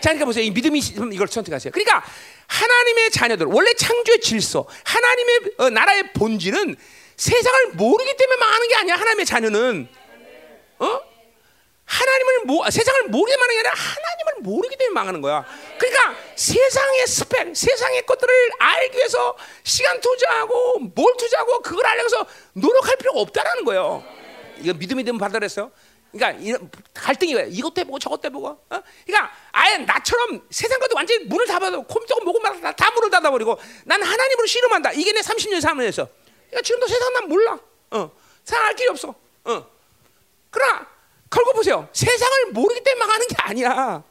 자, 0.00 0.10
그러니까 0.10 0.26
보세요. 0.26 0.44
이 0.44 0.50
믿음이 0.50 0.80
이걸 1.12 1.28
선택하세요. 1.28 1.70
그러니까 1.72 2.04
하나님의 2.54 3.10
자녀들 3.10 3.46
원래 3.46 3.74
창조의 3.74 4.20
질서, 4.20 4.66
하나님의 4.84 5.40
어, 5.58 5.70
나라의 5.70 6.12
본질은 6.12 6.76
세상을 7.16 7.72
모르기 7.72 8.16
때문에 8.16 8.38
망하는 8.38 8.68
게 8.68 8.74
아니야. 8.76 8.94
하나님의 8.94 9.26
자녀는 9.26 9.88
어? 10.78 11.00
하나님을 11.84 12.40
모, 12.46 12.64
세상을 12.70 13.08
모르게 13.08 13.36
망하는 13.36 13.54
게 13.54 13.58
아니라 13.58 13.72
하나님을 13.74 14.42
모르기 14.42 14.76
때문에 14.76 14.94
망하는 14.94 15.20
거야. 15.20 15.44
그러니까 15.78 16.14
세상의 16.36 17.06
스펙, 17.06 17.56
세상의 17.56 18.06
것들을 18.06 18.32
알기 18.58 18.96
위해서 18.96 19.36
시간 19.64 20.00
투자하고 20.00 20.78
뭘 20.94 21.14
투자하고 21.18 21.60
그걸 21.60 21.86
알려고 21.86 22.06
해서 22.06 22.26
노력할 22.54 22.96
필요가 22.96 23.20
없다라는 23.20 23.64
거예요. 23.64 24.04
이거 24.58 24.72
믿음이 24.74 25.04
되면 25.04 25.18
받아들였어요. 25.18 25.70
그러니까 26.14 26.42
이런 26.42 26.70
갈등이 26.94 27.34
왜 27.34 27.48
이것도 27.50 27.80
해보고 27.80 27.98
저것도 27.98 28.26
해보고 28.26 28.46
어? 28.46 28.82
그러니까 29.04 29.32
아예 29.52 29.78
나처럼 29.78 30.46
세상 30.50 30.78
것도 30.78 30.94
완전히 30.94 31.24
문을 31.24 31.46
닫아도 31.46 31.82
컴퓨터가 31.82 32.24
뭐고 32.24 32.40
다, 32.40 32.72
다 32.72 32.90
문을 32.92 33.10
닫아버리고 33.10 33.58
난 33.84 34.02
하나님으로 34.02 34.46
씨름한다. 34.46 34.92
이게 34.92 35.12
내 35.12 35.20
30년 35.20 35.60
삶에서. 35.60 36.06
그러니까 36.48 36.62
지금도 36.62 36.86
세상 36.86 37.12
난 37.14 37.28
몰라. 37.28 37.58
어. 37.90 38.10
세상 38.44 38.64
알 38.64 38.76
길이 38.76 38.88
없어. 38.88 39.14
어. 39.44 39.66
그러나 40.50 40.86
결국 41.30 41.54
보세요. 41.54 41.88
세상을 41.92 42.52
모르기 42.52 42.82
때문에 42.82 42.98
망하는 42.98 43.26
게 43.26 43.34
아니야. 43.38 44.04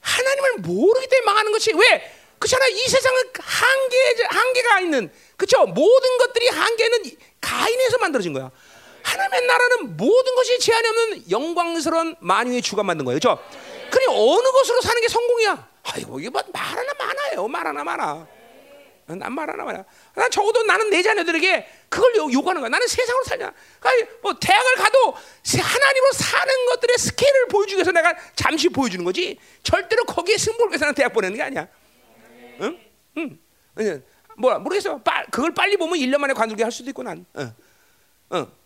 하나님을 0.00 0.52
모르기 0.58 1.08
때문에 1.08 1.26
망하는 1.26 1.52
것이 1.52 1.72
왜? 1.74 2.16
그렇잖아. 2.38 2.66
이 2.68 2.78
세상은 2.88 3.22
한계 3.38 4.24
한계가 4.28 4.80
있는. 4.80 5.12
그렇죠 5.36 5.66
모든 5.66 6.18
것들이 6.18 6.48
한계는 6.48 7.02
가인에서 7.40 7.98
만들어진 7.98 8.34
거야 8.34 8.50
하나님의 9.02 9.46
나라는 9.46 9.96
모든 9.96 10.34
것이 10.34 10.58
제한이 10.60 10.88
없는 10.88 11.30
영광스러운 11.30 12.16
만유의 12.20 12.62
주가 12.62 12.82
만든 12.82 13.04
거예요. 13.04 13.18
그렇죠? 13.18 13.42
그니 13.90 14.06
어느 14.06 14.50
것으로 14.52 14.80
사는 14.80 15.00
게 15.00 15.08
성공이야? 15.08 15.68
아이고 15.84 16.20
이거 16.20 16.30
뭐말 16.30 16.52
하나 16.54 16.92
많아요. 16.98 17.48
말 17.48 17.66
하나 17.66 17.84
많아. 17.84 18.26
난 19.16 19.32
말 19.32 19.50
하나 19.50 19.64
많아. 19.64 19.84
난 20.14 20.30
적어도 20.30 20.62
나는 20.62 20.90
내 20.90 21.02
자녀들에게 21.02 21.66
그걸 21.88 22.14
요구하는 22.16 22.60
거야. 22.60 22.68
나는 22.68 22.86
세상으로 22.86 23.24
살자. 23.24 23.52
그러니까 23.80 24.12
뭐 24.22 24.34
대학을 24.38 24.74
가도 24.76 25.12
하나님으로 25.12 26.12
사는 26.12 26.66
것들의 26.66 26.98
스케일을 26.98 27.48
보여주기 27.48 27.76
위해서 27.76 27.90
내가 27.90 28.14
잠시 28.36 28.68
보여주는 28.68 29.04
거지. 29.04 29.38
절대로 29.62 30.04
거기에 30.04 30.36
승부를 30.36 30.70
위해서 30.70 30.86
는 30.86 30.94
대학 30.94 31.12
보내는 31.12 31.36
게 31.36 31.42
아니야. 31.42 31.66
응? 32.60 32.78
응. 33.78 34.02
뭐 34.36 34.58
모르겠어. 34.58 35.00
그걸 35.30 35.52
빨리 35.54 35.76
보면 35.76 35.98
1년 35.98 36.18
만에 36.18 36.32
관두게 36.32 36.62
할 36.62 36.70
수도 36.70 36.90
있고 36.90 37.02
난. 37.02 37.26
응. 37.36 37.52
응. 38.32 38.59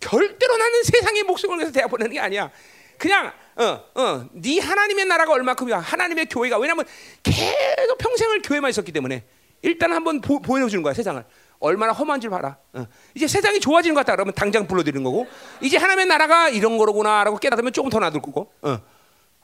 절대로 0.00 0.56
나는 0.56 0.82
세상의 0.82 1.22
목숨을 1.24 1.58
위해서 1.58 1.72
대학 1.72 1.88
보내는 1.88 2.12
게 2.12 2.20
아니야. 2.20 2.50
그냥 2.98 3.32
어, 3.56 3.84
어, 3.94 4.28
네 4.32 4.58
하나님의 4.58 5.04
나라가 5.06 5.32
얼마큼이야. 5.32 5.78
하나님의 5.78 6.26
교회가 6.26 6.58
왜냐면 6.58 6.84
계속 7.22 7.98
평생을 7.98 8.42
교회만 8.42 8.70
있었기 8.70 8.92
때문에 8.92 9.24
일단 9.62 9.92
한번 9.92 10.20
보, 10.20 10.40
여주는 10.60 10.82
거야 10.82 10.94
세상을. 10.94 11.22
얼마나 11.60 11.92
험한지 11.92 12.28
봐라. 12.28 12.56
어. 12.72 12.86
이제 13.14 13.28
세상이 13.28 13.60
좋아지는 13.60 13.94
것 13.94 14.00
같다 14.00 14.16
그러면 14.16 14.32
당장 14.34 14.66
불러드리는 14.66 15.04
거고 15.04 15.26
이제 15.60 15.76
하나님의 15.76 16.06
나라가 16.06 16.48
이런 16.48 16.78
거로구나라고 16.78 17.36
깨닫으면 17.36 17.72
조금 17.74 17.90
더 17.90 17.98
놔둘 17.98 18.22
거고. 18.22 18.50
어. 18.62 18.70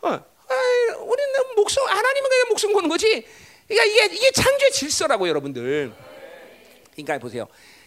어. 0.02 0.08
아이, 0.08 0.94
우리는 0.94 1.54
목숨 1.56 1.84
하나님은 1.84 2.30
그냥 2.30 2.48
목숨 2.48 2.72
거는 2.72 2.88
거지. 2.88 3.26
그러니까 3.68 3.84
이게 3.84 4.14
이게 4.14 4.30
창조의 4.30 4.72
질서라고 4.72 5.28
여러분들. 5.28 5.92
그러니까 6.92 7.18
보세요. 7.18 7.46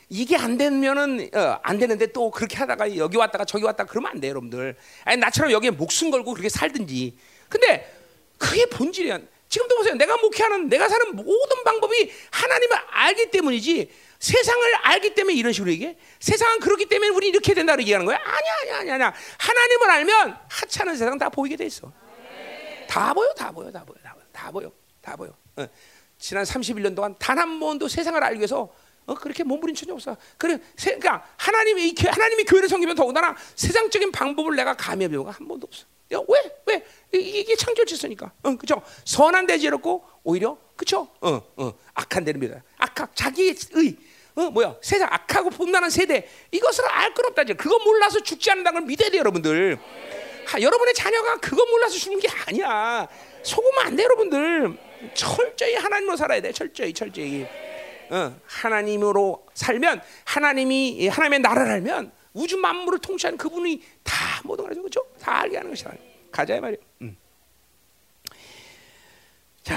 이게 0.09 0.35
안 0.35 0.57
되면은 0.57 1.29
어, 1.35 1.59
안 1.61 1.77
되는데 1.77 2.07
또 2.07 2.31
그렇게 2.31 2.57
하다가 2.57 2.95
여기 2.97 3.15
왔다가 3.17 3.45
저기 3.45 3.63
왔다 3.63 3.85
그러면 3.85 4.11
안 4.11 4.19
돼, 4.19 4.29
여러분들. 4.29 4.75
아니 5.05 5.17
나처럼 5.17 5.51
여기에 5.51 5.71
목숨 5.71 6.09
걸고 6.09 6.33
그렇게 6.33 6.49
살든지. 6.49 7.15
근데 7.47 7.95
그게 8.39 8.65
본질이야. 8.65 9.19
지금도 9.49 9.77
보세요. 9.77 9.95
내가 9.95 10.17
목회하는 10.17 10.67
내가 10.69 10.87
사는 10.89 11.15
모든 11.15 11.63
방법이 11.63 12.11
하나님을 12.31 12.77
알기 12.89 13.31
때문이지. 13.31 13.91
세상을 14.19 14.75
알기 14.81 15.13
때문에 15.15 15.35
이런 15.35 15.53
식으로 15.53 15.71
얘기해? 15.71 15.95
세상은 16.19 16.59
그렇기 16.59 16.87
때문에 16.87 17.09
우리 17.09 17.29
이렇게 17.29 17.53
된다고 17.53 17.81
얘기하는 17.81 18.05
거야? 18.05 18.17
아니야, 18.17 18.53
아니야, 18.61 18.77
아니야, 18.79 18.93
아니야. 18.95 19.13
하나님을 19.37 19.89
알면 19.91 20.37
하찮은 20.49 20.97
세상 20.97 21.17
다 21.17 21.29
보이게 21.29 21.55
돼 21.55 21.65
있어. 21.65 21.91
다 22.87 23.13
보여, 23.13 23.31
다 23.33 23.51
보여, 23.51 23.71
다 23.71 23.83
보여, 23.85 23.95
다 24.03 24.13
보여, 24.13 24.25
다 24.31 24.51
보여, 24.51 24.71
다 25.01 25.15
보여. 25.15 25.29
어. 25.55 25.67
지난 26.17 26.43
31년 26.43 26.95
동안 26.95 27.15
단 27.17 27.37
한 27.39 27.59
번도 27.59 27.87
세상을 27.87 28.21
알기 28.21 28.39
위해서 28.39 28.69
어, 29.09 29.15
그렇게 29.15 29.43
몸부림 29.43 29.75
친적 29.75 29.95
없어. 29.95 30.15
그래, 30.37 30.59
세, 30.77 30.95
그러니까 30.97 31.27
하나님이 31.37 31.95
하나님이 31.97 32.43
교회를 32.43 32.69
섬기면 32.69 32.95
더군다나 32.95 33.35
세상적인 33.55 34.11
방법을 34.11 34.55
내가 34.55 34.75
감히 34.75 35.07
배우가 35.07 35.31
한 35.31 35.47
번도 35.47 35.65
없어. 35.67 35.85
야, 36.13 36.19
왜? 36.27 36.51
왜? 37.11 37.19
이게 37.19 37.55
창조 37.55 37.83
질서니까. 37.85 38.31
어, 38.43 38.55
그죠? 38.55 38.81
선한 39.05 39.47
데 39.47 39.57
지었고 39.57 40.03
오히려 40.23 40.57
그죠? 40.75 41.07
어, 41.21 41.41
어, 41.57 41.73
악한 41.95 42.23
데는 42.23 42.39
믿어. 42.39 42.55
악한 42.77 43.07
자기의 43.15 43.55
의. 43.73 43.95
어, 44.35 44.49
뭐야? 44.51 44.75
세상 44.81 45.07
악하고 45.11 45.49
분란한 45.49 45.89
세대. 45.89 46.27
이것을 46.51 46.85
알 46.87 47.13
건 47.13 47.25
없다. 47.25 47.43
그거 47.55 47.77
몰라서 47.79 48.19
죽지 48.21 48.51
않는다는 48.51 48.81
걸 48.81 48.87
믿어야 48.87 49.09
돼, 49.09 49.17
여러분들. 49.17 49.79
하, 50.47 50.61
여러분의 50.61 50.93
자녀가 50.93 51.37
그거 51.37 51.65
몰라서 51.65 51.95
죽는 51.97 52.19
게 52.19 52.27
아니야. 52.47 53.07
속으면 53.43 53.85
안 53.85 53.95
돼, 53.95 54.03
여러분들. 54.03 54.77
철저히 55.13 55.75
하나님으로 55.75 56.15
살아야 56.15 56.41
돼. 56.41 56.51
철저히, 56.51 56.93
철저히. 56.93 57.45
어, 58.09 58.35
하나님으로 58.45 59.45
살면 59.53 60.01
하나님이 60.25 61.07
하나님의 61.07 61.39
나라를 61.39 61.71
알면 61.73 62.11
우주 62.33 62.57
만물을 62.57 62.99
통치하는 62.99 63.37
그분이 63.37 63.81
다 64.03 64.41
모든 64.43 64.65
걸 64.65 64.81
그죠? 64.81 65.05
다 65.21 65.41
알게 65.41 65.57
하는 65.57 65.71
것이다. 65.71 65.91
가자 66.31 66.59
말이야. 66.59 66.77
음. 67.01 67.17
자, 69.63 69.75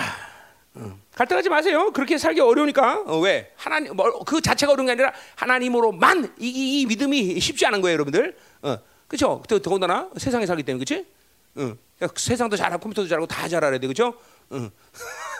어. 0.74 0.98
갈등하지 1.14 1.48
마세요. 1.48 1.90
그렇게 1.92 2.16
살기 2.18 2.40
어려우니까 2.40 3.04
어, 3.06 3.18
왜 3.18 3.52
하나님 3.56 3.94
뭐, 3.94 4.24
그 4.24 4.40
자체가 4.40 4.72
어려운 4.72 4.86
게 4.86 4.92
아니라 4.92 5.12
하나님으로만 5.36 6.34
이, 6.38 6.80
이, 6.80 6.86
믿음이 6.86 7.38
쉽지 7.40 7.66
않은 7.66 7.80
거예요, 7.80 7.94
여러분들. 7.94 8.36
어, 8.62 8.78
그렇죠? 9.08 9.42
더군다나 9.46 10.08
세상에 10.16 10.46
살기 10.46 10.62
때문에 10.62 10.84
그렇지? 10.84 11.06
어, 11.56 11.76
세상도 12.16 12.56
잘하고 12.56 12.80
컴퓨터도 12.82 13.08
잘하고 13.08 13.26
다 13.26 13.48
잘 13.48 13.62
알아야 13.64 13.78
돼, 13.78 13.86
그렇죠? 13.86 14.14
어. 14.50 14.70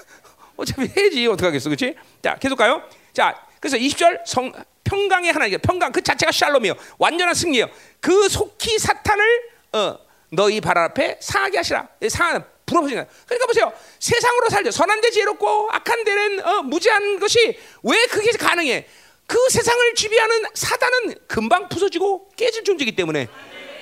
어차피 0.62 0.88
해지 0.96 1.26
어떡하겠어, 1.26 1.68
그렇지? 1.68 1.94
자, 2.22 2.36
계속 2.36 2.56
가요. 2.56 2.82
자, 3.12 3.46
그래서 3.60 3.76
20절 3.76 4.26
성 4.26 4.52
평강의 4.84 5.32
하나님, 5.32 5.58
평강 5.60 5.92
그 5.92 6.02
자체가 6.02 6.32
샬롬이요, 6.32 6.74
완전한 6.98 7.34
승리요. 7.34 7.66
그 8.00 8.28
속히 8.28 8.78
사탄을 8.78 9.24
어, 9.72 9.98
너희 10.30 10.60
발 10.60 10.78
앞에 10.78 11.18
상하게 11.20 11.58
하시라. 11.58 11.88
상하는 12.08 12.42
불어보시는 12.66 13.06
그러니까 13.26 13.46
보세요. 13.46 13.72
세상으로 13.98 14.48
살죠. 14.48 14.70
선한 14.70 15.00
데 15.00 15.10
지혜롭고 15.10 15.68
악한 15.70 16.04
데는 16.04 16.46
어, 16.46 16.62
무지한 16.62 17.18
것이 17.18 17.58
왜 17.82 18.06
그게 18.06 18.30
가능해? 18.32 18.86
그 19.26 19.38
세상을 19.50 19.94
지배하는 19.94 20.42
사단은 20.54 21.14
금방 21.26 21.68
부서지고 21.68 22.30
깨질 22.36 22.64
존재이기 22.64 22.94
때문에. 22.96 23.28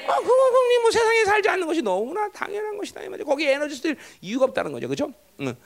아, 0.06 0.16
그거 0.16 0.32
형님 0.32 0.82
뭐 0.82 0.90
세상에 0.90 1.24
살지 1.24 1.48
않는 1.50 1.66
것이 1.66 1.82
너무나 1.82 2.28
당연한 2.30 2.76
것이다 2.76 3.02
이 3.02 3.08
말이죠. 3.08 3.24
거기 3.24 3.46
에너지 3.46 3.76
쓸 3.76 3.96
이유가 4.20 4.46
없다는 4.46 4.72
거죠, 4.72 4.88
그렇죠? 4.88 5.12
응. 5.40 5.56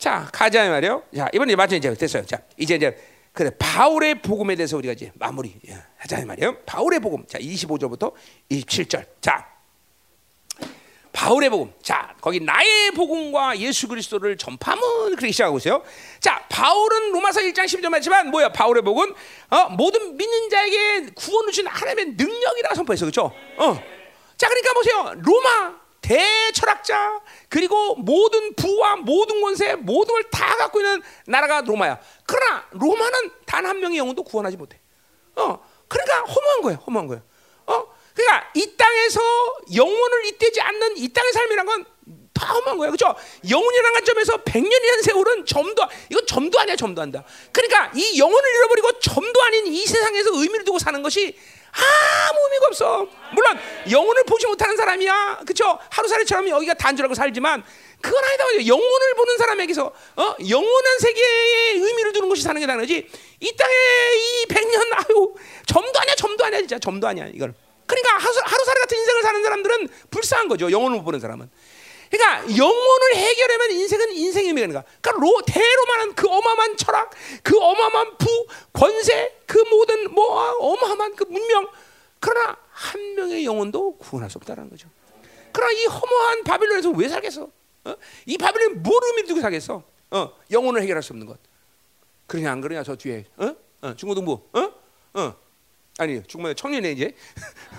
자 0.00 0.26
가자 0.32 0.66
말이요. 0.70 1.02
자 1.14 1.28
이번에 1.32 1.54
마저 1.54 1.76
이제 1.76 1.92
됐어요. 1.92 2.24
자 2.24 2.40
이제 2.56 2.74
이제 2.74 2.96
그래 3.34 3.50
바울의 3.58 4.22
복음에 4.22 4.56
대해서 4.56 4.78
우리가 4.78 4.94
이제 4.94 5.12
마무리 5.14 5.54
예, 5.68 5.76
하자 5.98 6.24
말이에요. 6.24 6.56
바울의 6.64 7.00
복음. 7.00 7.26
자 7.26 7.38
25절부터 7.38 8.14
27절. 8.50 9.04
자 9.20 9.46
바울의 11.12 11.50
복음. 11.50 11.70
자 11.82 12.14
거기 12.22 12.40
나의 12.40 12.92
복음과 12.92 13.58
예수 13.58 13.88
그리스도를 13.88 14.38
전파문 14.38 15.10
그렇게 15.10 15.30
시작하고 15.32 15.58
있어요. 15.58 15.82
자 16.18 16.46
바울은 16.48 17.12
로마서 17.12 17.40
1장 17.40 17.66
10절 17.66 17.90
말지만 17.90 18.30
뭐야 18.30 18.52
바울의 18.52 18.82
복음 18.82 19.12
어, 19.50 19.68
모든 19.68 20.16
믿는 20.16 20.48
자에게 20.48 21.10
구원을 21.14 21.52
주신 21.52 21.66
하나님의 21.66 22.14
능력이라 22.16 22.74
선포했어, 22.74 23.04
그렇죠? 23.04 23.32
어. 23.58 23.74
자 24.38 24.48
그러니까 24.48 24.72
보세요. 24.72 25.14
로마 25.18 25.78
대철학자 26.00 27.20
그리고 27.48 27.94
모든 27.96 28.54
부와 28.54 28.96
모든 28.96 29.40
권세 29.40 29.74
모든 29.76 30.14
걸 30.14 30.30
다 30.30 30.56
갖고 30.56 30.80
있는 30.80 31.02
나라가 31.26 31.60
로마야. 31.62 31.98
그러나 32.26 32.64
로마는 32.70 33.30
단 33.46 33.66
한 33.66 33.78
명의 33.80 33.98
영혼도 33.98 34.22
구원하지 34.24 34.56
못해. 34.56 34.78
어, 35.36 35.58
그러니까 35.88 36.20
허무한 36.22 36.62
거예요. 36.62 36.78
허무한 36.86 37.06
거예요. 37.06 37.22
어, 37.66 37.86
그러니까 38.14 38.50
이 38.54 38.76
땅에서 38.76 39.20
영혼을 39.74 40.26
잇대지 40.26 40.60
않는 40.60 40.96
이 40.96 41.08
땅의 41.12 41.32
삶이란 41.32 41.66
건 41.66 41.84
험한 42.40 42.78
거야, 42.78 42.90
그렇죠? 42.90 43.14
영혼이라는 43.48 43.92
관점에서 43.92 44.38
100년이라는 44.38 45.02
세월은 45.04 45.44
점도 45.46 45.82
이건 46.10 46.26
점도 46.26 46.58
아니야, 46.58 46.74
점도 46.74 47.02
한다. 47.02 47.22
그러니까 47.52 47.92
이 47.94 48.18
영혼을 48.18 48.50
잃어버리고 48.56 48.98
점도 48.98 49.42
아닌 49.42 49.66
이 49.66 49.84
세상에서 49.86 50.30
의미를 50.34 50.64
두고 50.64 50.78
사는 50.78 51.02
것이 51.02 51.36
아무 51.72 52.40
의미가 52.44 52.66
없어. 52.68 53.06
물론 53.32 53.58
영혼을 53.90 54.24
보지 54.24 54.46
못하는 54.46 54.76
사람이야, 54.76 55.40
그렇죠? 55.46 55.78
하루살이처럼 55.90 56.48
여기가 56.48 56.74
단절하고 56.74 57.14
살지만 57.14 57.62
그건 58.00 58.24
아니다. 58.24 58.66
영혼을 58.66 59.14
보는 59.14 59.36
사람에게서 59.38 59.92
어? 60.16 60.36
영원한 60.48 60.98
세계에 60.98 61.72
의미를 61.74 62.12
두는 62.12 62.28
것이 62.28 62.42
사는 62.42 62.58
게 62.60 62.66
거지. 62.66 63.08
이 63.40 63.56
땅에 63.56 63.74
이 64.14 64.46
백년 64.46 64.82
아유 64.94 65.34
점도 65.66 66.00
아니야, 66.00 66.14
점도 66.16 66.44
아니야, 66.44 66.60
진짜 66.60 66.78
점도 66.78 67.06
아니야 67.06 67.26
이걸. 67.32 67.54
그러니까 67.86 68.18
하루살이 68.18 68.80
같은 68.80 68.98
인생을 68.98 69.22
사는 69.22 69.42
사람들은 69.42 69.88
불쌍한 70.10 70.48
거죠. 70.48 70.70
영혼을 70.70 70.98
못 70.98 71.04
보는 71.04 71.18
사람은. 71.20 71.50
그러니까 72.10 72.56
영혼을 72.56 73.14
해결하면 73.14 73.70
인생은 73.70 74.12
인생의 74.12 74.48
의미가 74.48 74.64
있는 74.66 74.80
거야. 74.80 74.84
그러니까 75.00 75.24
로, 75.24 75.42
대로만한 75.46 76.14
그 76.14 76.28
어마어마한 76.28 76.76
철학, 76.76 77.10
그 77.42 77.56
어마어마한 77.56 78.18
부, 78.18 78.46
권세, 78.72 79.38
그 79.46 79.58
모든 79.70 80.12
뭐 80.12 80.26
어마어마한 80.58 81.14
그 81.14 81.24
문명. 81.24 81.68
그러나 82.18 82.56
한 82.72 83.14
명의 83.14 83.44
영혼도 83.44 83.96
구원할 83.98 84.28
수 84.28 84.38
없다는 84.38 84.68
거죠. 84.70 84.88
그러나 85.52 85.72
이 85.72 85.86
허무한 85.86 86.44
바빌론에서 86.44 86.90
왜 86.90 87.08
살겠어? 87.08 87.48
어? 87.84 87.94
이 88.26 88.36
바빌론이 88.36 88.74
뭘 88.80 89.00
의미 89.04 89.26
두고 89.26 89.40
살겠어? 89.40 89.82
어, 90.10 90.32
영혼을 90.50 90.82
해결할 90.82 91.02
수 91.02 91.12
없는 91.12 91.26
것. 91.26 91.38
그러냐 92.26 92.52
안 92.52 92.60
그러냐 92.60 92.82
저 92.82 92.96
뒤에 92.96 93.24
어? 93.36 93.54
어, 93.82 93.94
중고등부 93.94 94.48
어? 94.52 94.72
어. 95.14 95.36
아니 95.98 96.22
중고등 96.24 96.54
청년에 96.54 96.92
이제 96.92 97.14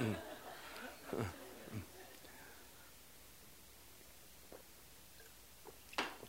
음. 0.00 0.16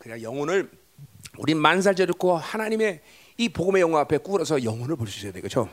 그냥 0.04 0.20
영혼을 0.20 0.70
우리 1.38 1.54
만살절있고 1.54 2.36
하나님의 2.36 3.00
이 3.38 3.48
복음의 3.48 3.80
영광 3.80 4.02
앞에 4.02 4.18
꿇어서 4.18 4.62
영혼을 4.62 4.96
볼 4.96 5.08
수 5.08 5.18
있어야 5.18 5.32
되겠죠. 5.32 5.66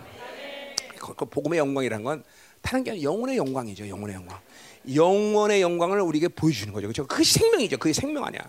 그, 0.98 1.14
그 1.14 1.26
복음의 1.26 1.60
영광이란 1.60 2.02
건 2.02 2.24
다른 2.62 2.82
게 2.82 2.92
아니라 2.92 3.04
영혼의 3.04 3.36
영광이죠. 3.36 3.90
영혼의 3.90 4.16
영광. 4.16 4.40
영원의 4.96 5.62
영광을 5.62 6.00
우리에게 6.00 6.30
보여주는 6.30 6.72
거죠. 6.72 6.88
그렇죠? 6.88 7.06
그게 7.08 7.26
생명이죠. 7.26 7.78
그게 7.78 7.92
생명 7.92 8.24
아니야. 8.24 8.40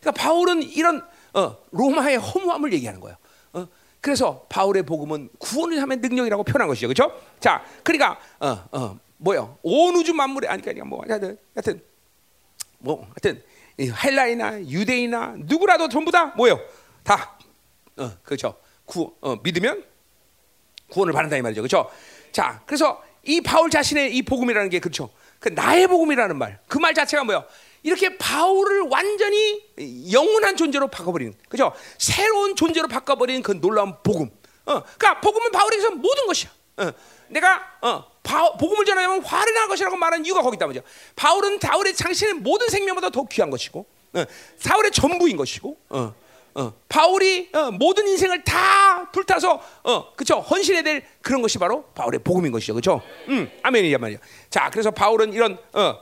그러니까 0.00 0.22
바울은 0.22 0.62
이런 0.62 1.06
어, 1.34 1.58
로마의 1.70 2.16
허무함을 2.16 2.72
얘기하는 2.72 2.98
거예요. 3.00 3.18
어? 3.52 3.66
그래서 4.00 4.46
바울의 4.48 4.84
복음은 4.84 5.28
구원을 5.38 5.82
하면 5.82 6.00
능력이라고 6.00 6.44
표현한 6.44 6.66
것이죠. 6.66 6.88
그렇죠? 6.88 7.12
자, 7.40 7.62
그러니까 7.82 8.18
어, 8.40 8.64
어, 8.72 8.98
뭐요? 9.18 9.58
온 9.62 9.96
우주 9.96 10.14
만물에 10.14 10.48
아니 10.48 10.62
그러니까 10.62 10.86
뭐 10.86 11.04
하여튼 11.06 11.82
뭐 12.78 13.02
하여튼 13.08 13.42
헬라이나 13.80 14.60
유대이나 14.62 15.34
누구라도 15.38 15.88
전부 15.88 16.10
다 16.10 16.26
뭐요? 16.36 16.60
다 17.02 17.38
어, 17.96 18.10
그렇죠. 18.22 18.56
구 18.84 19.14
어, 19.20 19.36
믿으면 19.42 19.84
구원을 20.90 21.12
받는다 21.12 21.36
이 21.36 21.42
말이죠. 21.42 21.62
그렇죠? 21.62 21.90
자, 22.32 22.62
그래서 22.66 23.02
이 23.24 23.40
바울 23.40 23.70
자신의 23.70 24.14
이 24.16 24.22
복음이라는 24.22 24.70
게 24.70 24.78
그렇죠. 24.78 25.10
그 25.40 25.48
나의 25.48 25.86
복음이라는 25.88 26.36
말, 26.36 26.60
그 26.68 26.78
말 26.78 26.94
자체가 26.94 27.24
뭐야? 27.24 27.44
이렇게 27.82 28.16
바울을 28.18 28.82
완전히 28.90 29.64
영원한 30.12 30.56
존재로 30.56 30.88
바꿔버리는, 30.88 31.34
그죠? 31.48 31.72
새로운 31.98 32.56
존재로 32.56 32.88
바꿔버리는 32.88 33.42
그 33.42 33.60
놀라운 33.60 33.94
복음. 34.02 34.28
어, 34.66 34.82
그러니까 34.82 35.20
복음은 35.20 35.52
바울에게서 35.52 35.90
모든 35.92 36.26
것이야. 36.26 36.50
어, 36.78 36.92
내가 37.28 37.60
어, 37.82 38.04
바, 38.22 38.52
복음을 38.52 38.84
전하면 38.84 39.22
화를 39.22 39.54
난 39.54 39.68
것이라고 39.68 39.96
말하는 39.96 40.24
이유가 40.24 40.42
거기 40.42 40.56
있다 40.56 40.66
말이죠. 40.66 40.84
바울은 41.14 41.58
바울의 41.58 41.94
당신의 41.94 42.34
모든 42.34 42.68
생명보다 42.68 43.10
더 43.10 43.24
귀한 43.24 43.50
것이고, 43.50 43.86
어, 44.14 44.24
사울의 44.58 44.90
전부인 44.90 45.36
것이고, 45.36 45.76
어, 45.90 46.14
어, 46.56 46.72
바울이 46.88 47.50
어, 47.52 47.70
모든 47.70 48.08
인생을 48.08 48.42
다 48.42 49.10
불타서 49.12 49.62
어, 49.84 50.14
그쵸 50.14 50.40
헌신해야 50.40 50.82
될 50.82 51.06
그런 51.20 51.42
것이 51.42 51.58
바로 51.58 51.84
바울의 51.94 52.20
복음인 52.20 52.50
것이죠, 52.50 52.72
그렇죠? 52.72 53.02
음, 53.28 53.50
아멘이란 53.62 54.00
말이야. 54.00 54.18
자, 54.48 54.70
그래서 54.70 54.90
바울은 54.90 55.34
이런 55.34 55.58
어, 55.74 55.98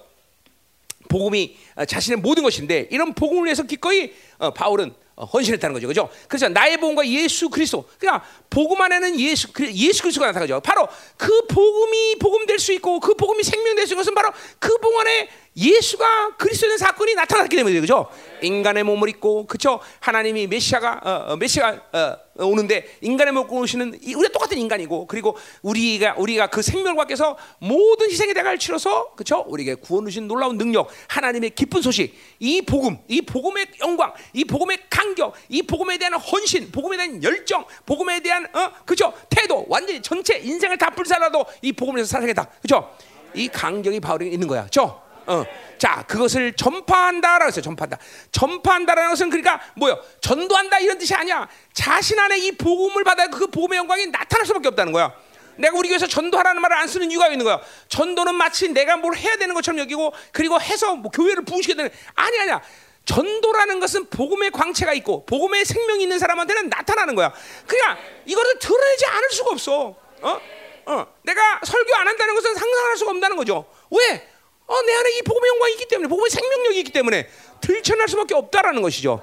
복음이 1.09 1.57
어, 1.75 1.85
자신의 1.85 2.21
모든 2.21 2.45
것인데 2.45 2.89
이런 2.93 3.15
복음을 3.15 3.47
위해서 3.47 3.65
기꺼이 3.65 4.13
어, 4.34 4.34
바울은 4.55 4.95
어, 5.17 5.25
헌신했다는 5.27 5.75
거죠, 5.75 5.87
그죠? 5.87 6.09
그래서 6.27 6.49
나의 6.49 6.77
복음과 6.79 7.07
예수 7.07 7.49
그리스도, 7.49 7.89
그러니까 7.99 8.27
복음 8.51 8.81
안에는 8.81 9.21
예수 9.21 9.47
예수 9.73 10.03
그리스도가 10.03 10.27
나타나죠. 10.27 10.61
바로 10.61 10.89
그 11.17 11.47
복음이 11.47 12.17
복음 12.19 12.47
될 12.47 12.59
수 12.59 12.73
있고 12.73 12.99
그 12.99 13.15
복음이 13.15 13.45
생명 13.45 13.77
될 13.77 13.87
수 13.87 13.95
있는 13.95 14.03
것은 14.03 14.15
바로 14.15 14.33
그 14.59 14.77
복음 14.79 14.99
안에 15.01 15.29
예수가 15.57 16.37
그리스도의 16.37 16.79
사건이 16.79 17.15
나타났기 17.15 17.55
때문에 17.55 17.81
그죠? 17.81 18.09
인간의 18.43 18.83
몸을 18.83 19.09
입고 19.09 19.47
그죠? 19.47 19.79
하나님이 20.01 20.49
메시아가 20.49 21.01
어, 21.05 21.33
어, 21.33 21.37
메시아가 21.37 21.81
어, 21.93 22.45
오는데 22.45 22.97
인간의 23.01 23.33
몸을 23.35 23.49
오시는 23.53 24.01
우리가 24.03 24.33
똑같은 24.33 24.59
인간이고 24.59 25.07
그리고 25.07 25.37
우리가 25.63 26.17
우리가 26.19 26.49
그 26.49 26.61
생명을 26.61 26.97
밖에서 26.97 27.37
모든 27.61 28.11
희생의 28.11 28.35
대가를 28.35 28.59
치러서 28.59 29.15
그죠? 29.15 29.45
우리에게 29.47 29.77
구원 29.77 30.07
주신 30.07 30.27
놀라운 30.27 30.59
능력, 30.59 30.89
하나님의 31.07 31.51
기쁜 31.51 31.81
소식, 31.83 32.13
이 32.41 32.63
복음, 32.63 32.99
이 33.07 33.23
복음의 33.23 33.67
영광, 33.81 34.13
이 34.33 34.45
복음의 34.45 34.79
간격, 34.91 35.35
이 35.49 35.63
복음에 35.63 35.99
대한 35.99 36.15
헌신, 36.15 36.71
복음에 36.73 36.97
대한 36.97 37.23
열정, 37.23 37.65
복음에 37.87 38.21
대한 38.21 38.47
어 38.53 38.73
그죠? 38.85 39.13
태도, 39.29 39.65
완전히 39.69 40.01
전체 40.03 40.39
인생을 40.39 40.79
다 40.79 40.91
불살라도 40.91 41.45
이 41.63 41.73
복음을 41.73 41.99
위해서 41.99 42.11
살아야겠다, 42.11 42.47
그죠? 42.63 42.97
이 43.35 43.49
간격이 43.49 44.01
바울에게 44.01 44.31
있는 44.31 44.49
거야, 44.49 44.67
죠? 44.69 45.03
어. 45.27 45.45
자, 45.79 46.05
그것을 46.07 46.53
전파한다라고 46.55 47.49
했어요. 47.49 47.63
전파한다. 47.63 47.99
전파한다라는 48.33 49.11
것은 49.11 49.31
그러니까 49.31 49.61
뭐요? 49.77 49.99
전도한다 50.21 50.79
이런 50.81 50.99
뜻이 50.99 51.15
아니야. 51.15 51.49
자신 51.73 52.19
안에 52.19 52.39
이 52.39 52.53
복음을 52.53 53.05
받아 53.05 53.27
그 53.27 53.47
복음의 53.47 53.79
영광이 53.79 54.07
나타날 54.09 54.47
수밖에 54.47 54.69
없다는 54.69 54.93
거야. 54.93 55.13
내가 55.57 55.77
우리 55.79 55.89
교회에서 55.89 56.07
전도하라는 56.07 56.61
말을 56.61 56.77
안 56.77 56.89
쓰는 56.89 57.11
이유가 57.11 57.29
있는 57.29 57.45
거야. 57.45 57.61
전도는 57.89 58.35
마치 58.35 58.69
내가 58.69 58.97
뭘 58.97 59.17
해야 59.17 59.37
되는 59.37 59.55
것처럼 59.55 59.79
여기고 59.81 60.13
그리고 60.33 60.61
해서 60.61 60.95
뭐 60.95 61.11
교회를 61.11 61.45
부으시게 61.45 61.75
되는 61.75 61.91
아니 62.15 62.39
아니야. 62.41 62.61
전도라는 63.05 63.81
것은 63.81 64.07
복음의 64.07 64.51
광채가 64.51 64.95
있고 64.95 65.27
복음의 65.27 65.65
생명이 65.65 66.03
있는 66.03 66.19
사람한테는 66.19 66.69
나타나는 66.69 67.15
거야. 67.15 67.33
그러니까 67.67 67.99
이거를 68.25 68.59
드러내지 68.59 69.07
않을 69.07 69.31
수가 69.31 69.51
없어. 69.51 69.95
어? 70.23 70.41
어. 70.87 71.07
내가 71.23 71.61
설교 71.65 71.95
안 71.97 72.09
한다는 72.09 72.35
것은 72.35 72.55
상상할 72.55 72.97
수가 72.97 73.11
없다는 73.13 73.37
거죠. 73.37 73.67
왜? 73.91 74.29
어, 74.67 74.83
내 74.83 74.95
안에 74.95 75.19
이 75.19 75.23
복음의 75.23 75.49
영광이 75.49 75.73
있기 75.75 75.89
때문에 75.89 76.09
복음의 76.09 76.31
생명력이 76.31 76.79
있기 76.81 76.93
때문에 76.93 77.29
들춰날 77.61 78.09
수밖에 78.09 78.35
없다라는 78.35 78.81
것이죠. 78.81 79.23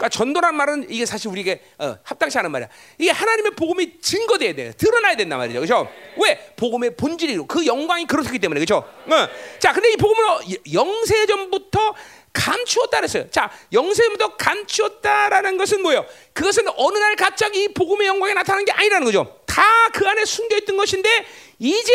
그러니까 0.00 0.08
전도란 0.08 0.54
말은 0.54 0.86
이게 0.88 1.04
사실 1.04 1.28
우리에게 1.28 1.60
어, 1.78 1.98
합당치 2.02 2.38
않은 2.38 2.50
말이야. 2.50 2.68
이게 2.96 3.10
하나님의 3.10 3.52
복음이 3.52 4.00
증거돼야 4.00 4.54
돼, 4.54 4.72
드러나야 4.72 5.14
된단 5.14 5.38
말이죠, 5.38 5.60
그렇죠? 5.60 5.90
왜? 6.16 6.38
복음의 6.56 6.96
본질이고 6.96 7.46
그 7.46 7.66
영광이 7.66 8.06
그렇기 8.06 8.38
때문에, 8.38 8.60
그렇죠? 8.60 8.76
어. 8.78 9.28
자, 9.58 9.74
근데 9.74 9.92
이 9.92 9.96
복음을 9.96 10.24
영세 10.72 11.26
전부터 11.26 11.94
감추었다 12.32 12.98
그랬어요. 12.98 13.28
자, 13.30 13.50
영세부터 13.72 14.36
감추었다라는 14.36 15.58
것은 15.58 15.82
뭐예요? 15.82 16.06
그것은 16.32 16.64
어느 16.76 16.96
날 16.96 17.16
갑자기 17.16 17.68
복음의 17.74 18.06
영광이 18.06 18.32
나타나는 18.32 18.64
게 18.64 18.72
아니라는 18.72 19.04
거죠. 19.04 19.40
다 19.46 19.80
그 19.92 20.06
안에 20.06 20.24
숨겨 20.24 20.56
있던 20.58 20.76
것인데 20.76 21.08
이제 21.58 21.92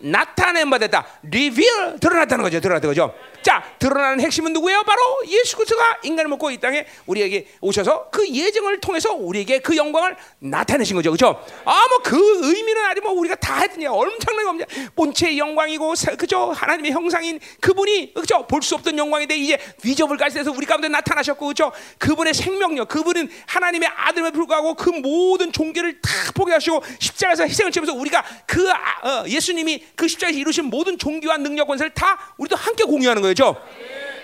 나타낸 0.00 0.70
바 0.70 0.78
됐다. 0.78 1.06
리빌 1.22 2.00
드러났다는 2.00 2.42
거죠. 2.42 2.60
드러났다는 2.60 2.94
거죠. 2.94 3.14
자, 3.44 3.62
드러나는 3.78 4.20
핵심은 4.20 4.54
누구예요? 4.54 4.82
바로 4.84 5.00
예수 5.28 5.56
그리스도가 5.56 5.98
인간을 6.02 6.30
먹고 6.30 6.50
이 6.50 6.58
땅에 6.58 6.86
우리에게 7.06 7.46
오셔서 7.60 8.08
그 8.10 8.26
예정을 8.26 8.80
통해서 8.80 9.12
우리에게 9.12 9.58
그 9.58 9.76
영광을 9.76 10.16
나타내신 10.38 10.96
거죠. 10.96 11.10
그렇죠? 11.10 11.44
아, 11.66 11.86
뭐 11.88 11.98
그 12.04 12.16
의미는 12.42 12.84
아니 12.84 13.00
뭐 13.00 13.12
우리가 13.12 13.34
다 13.36 13.60
했더니 13.60 13.86
엄청난 13.86 14.44
겁니다. 14.46 14.68
본체의 14.96 15.38
영광이고 15.38 15.94
그죠? 16.18 16.52
하나님의 16.52 16.92
형상인 16.92 17.38
그분이 17.60 18.14
그죠? 18.14 18.46
볼 18.46 18.62
수 18.64 18.74
없던 18.76 18.96
영광인데 18.96 19.36
이제 19.36 19.58
위접을 19.82 20.16
갈때서 20.16 20.50
우리 20.52 20.64
가운데 20.64 20.88
나타나셨고 20.88 21.46
그죠? 21.48 21.70
그분의 21.98 22.32
생명력, 22.32 22.88
그분은 22.88 23.30
하나님의 23.46 23.90
아들에 23.94 24.30
불구하고 24.30 24.74
그 24.74 24.88
모든 24.88 25.52
종교를 25.52 26.00
다 26.00 26.10
포기하시고 26.34 26.82
십자가에서 26.98 27.46
희생을 27.46 27.70
치면서 27.72 27.92
우리가 27.92 28.24
그 28.46 28.70
아, 28.70 28.76
어, 29.02 29.24
예수님이 29.28 29.84
그 29.94 30.08
십자가에서 30.08 30.38
이루신 30.38 30.64
모든 30.66 30.96
종교와 30.96 31.36
능력 31.36 31.66
권세를 31.66 31.92
다 31.92 32.34
우리도 32.38 32.56
함께 32.56 32.84
공유하는 32.84 33.20
거 33.20 33.33
죠. 33.34 33.56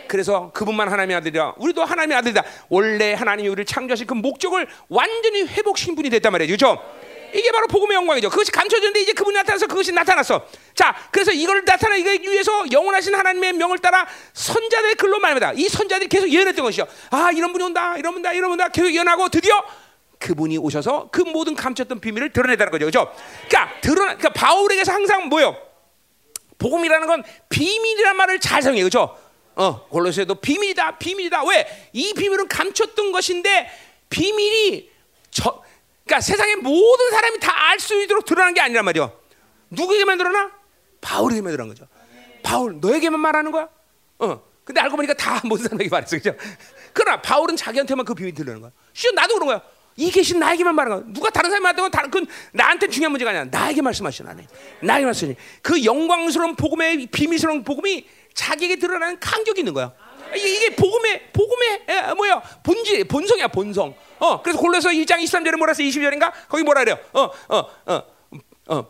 그래서 0.09 0.51
그분만 0.53 0.89
하나님의 0.89 1.17
아들이라 1.19 1.55
우리도 1.57 1.85
하나님의 1.85 2.19
아들이다. 2.19 2.43
원래 2.69 3.15
하나님이 3.15 3.49
우리를 3.49 3.65
창조하신 3.65 4.07
그 4.07 4.15
목적을 4.15 4.67
완전히 4.89 5.43
회복신 5.43 5.95
분이 5.95 6.11
됐단 6.11 6.33
말이죠. 6.33 6.57
그렇죠? 6.57 6.83
이게 7.33 7.53
바로 7.53 7.69
복음의 7.69 7.95
영광이죠. 7.95 8.29
그것이 8.29 8.51
감춰졌는데 8.51 9.03
이제 9.03 9.13
그분이 9.13 9.37
나타나서 9.37 9.69
그것이 9.69 9.93
나타났어. 9.93 10.45
자, 10.75 10.97
그래서 11.13 11.31
이걸 11.31 11.63
나타나기 11.65 12.03
위해서 12.23 12.65
영원하신 12.73 13.15
하나님의 13.15 13.53
명을 13.53 13.79
따라 13.79 14.05
선자들의 14.33 14.97
글로 14.97 15.21
말합니다. 15.21 15.53
이 15.53 15.69
선자들이 15.69 16.09
계속 16.09 16.29
예언했던 16.29 16.65
것이죠. 16.65 16.89
아, 17.11 17.31
이런 17.33 17.53
분이 17.53 17.65
온다, 17.65 17.97
이런 17.97 18.15
분다, 18.15 18.33
이런 18.33 18.51
분다. 18.51 18.69
계속 18.71 18.93
예언하고 18.93 19.29
드디어 19.29 19.63
그분이 20.19 20.59
오셔서 20.59 21.09
그 21.13 21.23
모든 21.23 21.55
감췄던 21.55 22.01
비밀을 22.01 22.33
드러내다는 22.33 22.73
거죠. 22.73 22.87
그렇죠? 22.87 23.15
그러니까 23.49 23.81
드러나 23.81 24.17
그러니까 24.17 24.31
바울에게서 24.31 24.93
항상 24.93 25.29
뭐요? 25.29 25.70
복음이라는 26.61 27.07
건 27.09 27.25
비밀이란 27.49 28.17
말을 28.17 28.39
잘 28.39 28.63
사용해요. 28.63 28.85
그렇죠? 28.85 29.19
어, 29.57 29.87
골로새도 29.89 30.37
비밀이다, 30.37 30.99
비밀이다. 30.99 31.45
왜? 31.47 31.91
이 31.93 32.15
비밀은 32.15 32.47
감췄던 32.47 33.11
것인데 33.13 33.69
비밀이 34.09 34.89
저, 35.33 35.63
그러니까 36.05 36.21
세상의 36.21 36.57
모든 36.57 37.11
사람이 37.11 37.41
다 37.41 37.51
알 37.71 37.79
수 37.81 38.01
있도록 38.03 38.25
드러나는 38.25 38.55
게 38.55 38.61
아니란 38.61 38.85
말이야. 38.85 39.11
누구에게만 39.71 40.19
드러나? 40.19 40.51
바울에게만 41.01 41.53
드러난 41.53 41.69
거죠. 41.75 41.87
바울 42.43 42.81
너에게만 42.81 43.19
말하는 43.21 43.53
거야? 43.53 43.69
어. 44.19 44.43
근데 44.65 44.81
알고 44.81 44.97
보니까 44.97 45.15
다 45.15 45.41
모든 45.45 45.65
사람에게 45.65 45.89
말했어, 45.89 46.17
그죠? 46.17 46.35
그러나 46.93 47.23
바울은 47.23 47.57
자기한테만 47.57 48.05
그 48.05 48.15
비밀이 48.15 48.35
드러나는 48.35 48.61
거야. 48.61 48.73
쉬 48.93 49.13
나도 49.13 49.35
그런 49.35 49.47
거야. 49.47 49.63
이 49.97 50.11
계신 50.11 50.39
나에게만 50.39 50.75
말하는 50.75 51.03
거야. 51.03 51.13
누가 51.13 51.31
다른 51.31 51.51
사람한테 51.51 51.83
건 51.83 51.91
다른 51.91 52.11
그 52.11 52.25
나한테 52.53 52.89
중요한 52.89 53.13
문제가 53.13 53.31
아니야. 53.31 53.45
나에게 53.45 53.83
말씀하시는 53.83 54.31
하나님. 54.31 54.49
나에게 54.81 55.05
말씀하시는 55.05 55.37
그 55.63 55.85
영광스러운 55.85 56.57
복음의 56.57 57.07
비밀스러운 57.07 57.65
복음이 57.65 58.07
자기에게 58.35 58.77
드러나는 58.77 59.19
간격이 59.21 59.61
있는 59.61 59.73
거야. 59.75 59.93
이게, 60.35 60.75
복음의 60.77 61.33
복음의 61.33 61.83
에, 61.89 62.15
뭐야 62.15 62.41
본질 62.63 63.05
본성이야 63.05 63.49
본성. 63.49 63.95
어 64.21 64.43
그래서 64.43 64.61
골로서 64.61 64.91
1장 64.91 65.23
23절에 65.23 65.57
뭐라 65.57 65.75
써 65.75 65.83
22절인가 65.83 66.33
거기 66.49 66.63
뭐라 66.63 66.85
그래요? 66.85 66.99
어어 67.13 67.33
어, 67.49 67.67
어, 67.87 68.03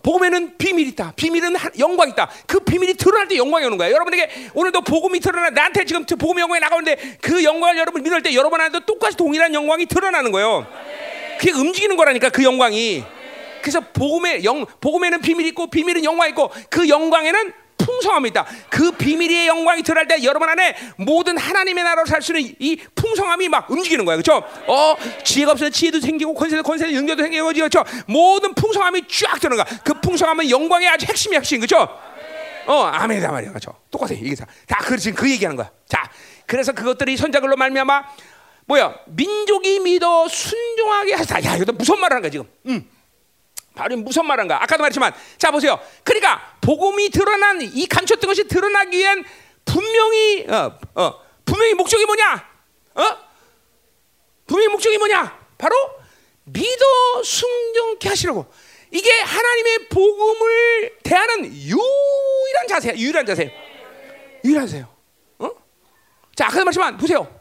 복음에는 0.03 0.59
비밀이 0.59 0.91
있다. 0.91 1.15
비밀은 1.17 1.57
하, 1.57 1.71
영광이 1.79 2.13
있다. 2.13 2.31
그 2.47 2.61
비밀이 2.61 2.95
드러날 2.95 3.29
때 3.29 3.37
영광이 3.37 3.65
오는 3.65 3.79
거야. 3.79 3.91
여러분에게 3.91 4.51
오늘도 4.53 4.83
복음이 4.83 5.21
드러나 5.21 5.49
나한테 5.51 5.85
지금 5.87 6.05
복음의 6.05 6.43
영광이 6.43 6.61
나가는데 6.61 7.17
그 7.23 7.43
영광을 7.43 7.79
여러분 7.79 8.03
믿을 8.03 8.23
때 8.23 8.35
여러분한테도 8.35 8.85
똑같이 8.85 9.17
동일한 9.17 9.55
영광이 9.55 9.87
드러나는 9.87 10.33
거예요. 10.33 10.67
그게 11.39 11.53
움직이는 11.53 11.97
거라니까 11.97 12.29
그 12.29 12.45
영광이. 12.45 13.03
그래서 13.63 13.81
복음의 13.81 14.45
영 14.45 14.67
복음에는 14.81 15.21
비밀이 15.21 15.49
있고 15.51 15.69
비밀은 15.69 16.05
영광이 16.05 16.31
있고 16.31 16.51
그 16.69 16.89
영광에는 16.89 17.53
풍성함이 17.85 18.29
있다. 18.31 18.47
그 18.69 18.93
비밀의 18.93 19.47
영광이 19.47 19.83
드러날 19.83 20.07
때 20.07 20.23
여러분 20.23 20.49
안에 20.49 20.77
모든 20.97 21.37
하나님의 21.39 21.85
나라로 21.85 22.07
살 22.07 22.21
수 22.23 22.37
있는 22.37 22.55
이 22.59 22.77
풍성함이 22.95 23.49
막 23.49 23.71
움직이는 23.71 24.05
거야. 24.05 24.17
그렇죠? 24.17 24.45
어, 24.67 24.97
지혜가 25.25 25.53
없으면 25.53 25.73
지혜도 25.73 26.01
생기고 26.01 26.35
권세도 26.35 26.63
권세도 26.63 26.93
능력도 26.93 27.23
생기고 27.23 27.47
그렇죠? 27.53 27.85
모든 28.07 28.55
풍성함이 28.55 29.03
쫙 29.09 29.41
드러나. 29.41 29.65
그 29.85 29.95
풍성함은 30.01 30.51
영광의 30.51 30.89
아주 30.89 31.07
핵심이 31.09 31.37
핵심. 31.37 31.61
그렇죠? 31.61 31.89
어, 32.67 32.83
아멘이다 32.85 33.33
말이야. 33.33 33.51
그렇죠? 33.51 33.75
똑같아. 33.91 34.13
이게 34.15 34.35
다, 34.35 34.47
다 34.69 34.79
그, 34.83 34.97
지금 34.99 35.17
그 35.17 35.31
얘기하는 35.31 35.57
거야. 35.57 35.71
자, 35.89 36.11
그래서 36.47 36.73
그것들이 36.73 37.17
선자글로 37.17 37.57
말미암아 37.57 38.03
뭐야? 38.67 38.95
민족이 39.07 39.81
믿어 39.81 40.29
순종하게 40.29 41.15
하다. 41.15 41.45
야, 41.45 41.57
이것도 41.57 41.73
무슨 41.73 41.99
말을 41.99 42.17
하는 42.17 42.23
거야, 42.23 42.31
지금. 42.31 42.47
음. 42.67 42.89
바로 43.75 43.97
무슨 43.97 44.27
말인가? 44.27 44.63
아까도 44.63 44.83
말했지만, 44.83 45.13
자 45.39 45.51
보세요. 45.51 45.79
그러니까 46.05 46.57
복음이 46.61 47.11
드러난 47.11 47.61
이 47.63 47.87
감췄던 47.87 48.29
것이 48.29 48.47
드러나기 48.49 48.99
위한 48.99 49.25
분명히 49.65 50.47
어, 50.49 50.79
어, 50.95 51.21
분명히 51.45 51.75
목적이 51.75 52.05
뭐냐? 52.07 52.49
어? 52.95 53.19
분명히 54.47 54.69
목적이 54.69 54.99
뭐냐? 54.99 55.39
바로 55.57 55.77
믿어 56.45 57.23
순종케 57.23 58.09
하시라고. 58.09 58.47
이게 58.91 59.11
하나님의 59.21 59.89
복음을 59.89 60.99
대하는 61.05 61.45
유일한 61.47 62.67
자세야. 62.69 62.95
유일한 62.97 63.25
자세. 63.25 63.55
유일한 64.45 64.67
자세요. 64.67 64.89
어? 65.39 65.51
자, 66.35 66.47
아까도 66.47 66.65
말했지만 66.65 66.97
보세요. 66.97 67.41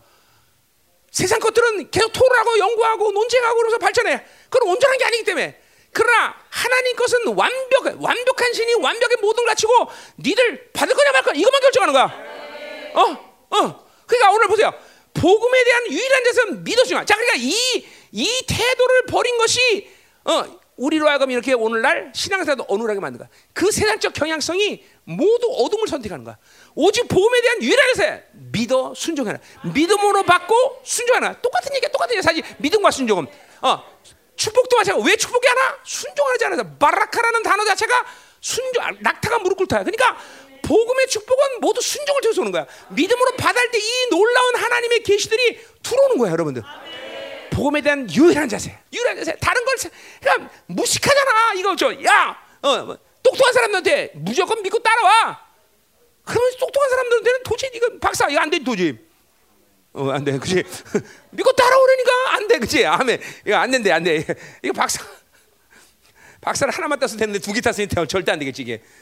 세상 1.11 1.39
것들은 1.39 1.89
계속 1.89 2.13
토론하고 2.13 2.59
연구하고 2.59 3.11
논쟁하고 3.11 3.55
그러면서 3.55 3.77
발전해. 3.79 4.23
그건 4.49 4.69
온전한 4.69 4.97
게 4.99 5.05
아니기 5.05 5.23
때문에. 5.23 5.58
그러나 5.91 6.35
하나님 6.49 6.95
것은 6.95 7.27
완벽 7.27 8.01
완벽한 8.01 8.53
신이 8.53 8.75
완벽히 8.75 9.15
모든 9.21 9.43
걸 9.43 9.47
갖추고 9.47 9.73
니들 10.19 10.71
받을 10.71 10.95
거냐 10.95 11.11
말 11.11 11.23
거냐 11.23 11.39
이것만 11.39 11.61
결정하는 11.61 11.93
거야. 11.93 12.05
어, 12.93 13.01
어. 13.57 13.85
그러니까 14.05 14.31
오늘 14.31 14.47
보세요. 14.47 14.73
복음에 15.13 15.63
대한 15.63 15.87
유일한 15.91 16.23
데서는 16.23 16.63
믿어주마. 16.63 17.05
자, 17.05 17.15
그러니까 17.15 17.35
이 17.37 17.99
이 18.11 18.43
태도를 18.47 19.05
버린 19.05 19.37
것이 19.37 19.89
어 20.25 20.59
우리로 20.77 21.09
하여금 21.09 21.29
이렇게 21.29 21.53
오늘날 21.53 22.11
신앙사도 22.15 22.65
어눌하게 22.69 23.01
만든 23.01 23.19
거야. 23.19 23.29
그 23.53 23.69
세상적 23.69 24.13
경향성이 24.13 24.83
모두 25.03 25.47
어둠을 25.51 25.87
선택하는 25.89 26.23
거야. 26.23 26.37
오직 26.73 27.07
복음에 27.09 27.41
대한 27.41 27.61
유일한 27.61 27.93
데서 27.93 28.19
믿어 28.31 28.93
순종하라. 28.95 29.39
믿음으로 29.73 30.23
받고 30.23 30.81
순종하라. 30.85 31.41
똑같은 31.41 31.75
얘기야. 31.75 31.89
똑같은 31.89 32.13
얘기야. 32.15 32.21
사실 32.21 32.43
믿음과 32.59 32.91
순종은 32.91 33.27
어 33.61 33.98
축복도 34.39 34.77
마찬가지. 34.77 35.07
왜 35.09 35.15
축복이 35.17 35.45
하나? 35.47 35.77
순종하지 35.83 36.45
않아서 36.45 36.63
바라카라는 36.79 37.43
단어 37.43 37.65
자체가 37.65 38.05
순종, 38.39 38.83
낙타가 39.01 39.39
무릎 39.39 39.57
꿇다야. 39.57 39.83
그러니까 39.83 40.17
복음의 40.61 41.07
축복은 41.07 41.59
모두 41.59 41.81
순종을 41.81 42.21
통해서 42.21 42.41
오는 42.41 42.51
거야. 42.53 42.65
믿음으로 42.89 43.35
받을 43.35 43.69
때 43.71 43.77
이 43.77 44.07
놀라운 44.09 44.55
하나님의 44.55 45.03
계시들이 45.03 45.59
들어오는 45.83 46.17
거야, 46.17 46.31
여러분들. 46.31 46.63
복음에 47.51 47.81
대한 47.81 48.09
유일한 48.09 48.47
자세, 48.47 48.77
유일한 48.93 49.17
자세. 49.17 49.35
다른 49.41 49.65
걸 49.65 49.75
그냥 50.21 50.49
무식하잖아. 50.67 51.53
이거 51.55 51.75
저, 51.75 51.91
야, 52.05 52.37
어, 52.61 52.77
뭐, 52.77 52.97
똑똑한 53.21 53.51
사람들한테 53.51 54.11
무조건 54.15 54.61
믿고 54.61 54.79
따라와. 54.79 55.47
그러면 56.23 56.51
똑똑한 56.59 56.89
사람들한테는 56.89 57.43
도저히 57.43 57.71
이거 57.73 57.89
박사 57.99 58.29
이거 58.29 58.39
안 58.39 58.49
돼, 58.49 58.59
도저히. 58.63 58.97
어, 59.93 60.09
안 60.11 60.23
돼. 60.23 60.37
그지? 60.37 60.63
믿고 61.31 61.51
따라오려니까 61.53 62.11
안 62.35 62.47
돼. 62.47 62.59
그지? 62.59 62.85
아멘. 62.85 63.19
이거 63.45 63.55
안 63.55 63.71
된대. 63.71 63.91
안 63.91 64.03
돼. 64.03 64.25
이거 64.63 64.73
박사. 64.73 65.03
박사를 66.41 66.71
하나만 66.73 66.99
따서 66.99 67.17
되는데 67.17 67.39
두 67.39 67.51
개 67.53 67.59
땄으니 67.61 67.87
절대 68.07 68.31
안 68.31 68.39
되겠지, 68.39 68.61
이게. 68.61 68.81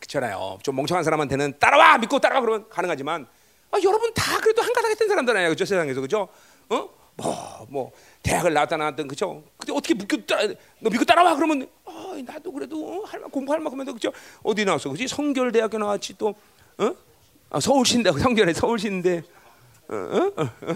그렇잖아요. 0.00 0.58
좀 0.62 0.76
멍청한 0.76 1.04
사람한테는 1.04 1.58
따라와! 1.58 1.98
믿고 1.98 2.18
따라와! 2.18 2.40
그러면 2.40 2.68
가능하지만, 2.68 3.26
아, 3.70 3.78
여러분 3.82 4.12
다 4.14 4.38
그래도 4.40 4.62
한 4.62 4.72
가닥 4.72 4.90
했던 4.90 5.08
사람들 5.08 5.34
아니에요. 5.36 5.50
그죠? 5.50 5.64
세상에서. 5.64 6.00
그죠? 6.00 6.28
어? 6.68 6.88
뭐, 7.16 7.66
뭐, 7.70 7.92
대학을 8.22 8.52
나왔다 8.52 8.76
나왔던 8.76 9.08
그죠? 9.08 9.42
근데 9.56 9.72
어떻게 9.72 9.94
믿고 9.94 10.24
따라, 10.26 10.52
너 10.80 10.90
믿고 10.90 11.04
따라와 11.04 11.34
그러면 11.34 11.66
아, 11.86 12.14
나도 12.24 12.52
그래도 12.52 13.04
할 13.04 13.20
만, 13.20 13.30
공부할 13.30 13.60
만큼 13.60 13.80
해도 13.80 13.94
그죠? 13.94 14.12
어디 14.42 14.64
나왔어? 14.64 14.90
그지? 14.90 15.08
성결 15.08 15.50
대학교 15.50 15.78
나왔지 15.78 16.14
또 16.18 16.34
어? 16.78 16.94
아, 17.50 17.60
서울 17.60 17.86
신대 17.86 18.12
성결에 18.18 18.52
서울 18.52 18.78
신대 18.78 19.22
어? 19.88 19.94
어? 19.94 20.32
어? 20.36 20.74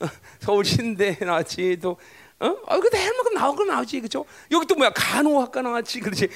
어? 0.00 0.08
서울 0.40 0.64
신대 0.64 1.16
나왔지 1.20 1.78
또 1.80 1.96
어? 2.40 2.56
아, 2.66 2.80
근데 2.80 2.98
할 2.98 3.12
만큼 3.14 3.34
나오고 3.34 3.64
나오지 3.64 4.00
그죠? 4.00 4.24
여기 4.50 4.66
또 4.66 4.74
뭐야? 4.74 4.90
간호학과 4.90 5.62
나왔지 5.62 6.00
그렇지? 6.00 6.28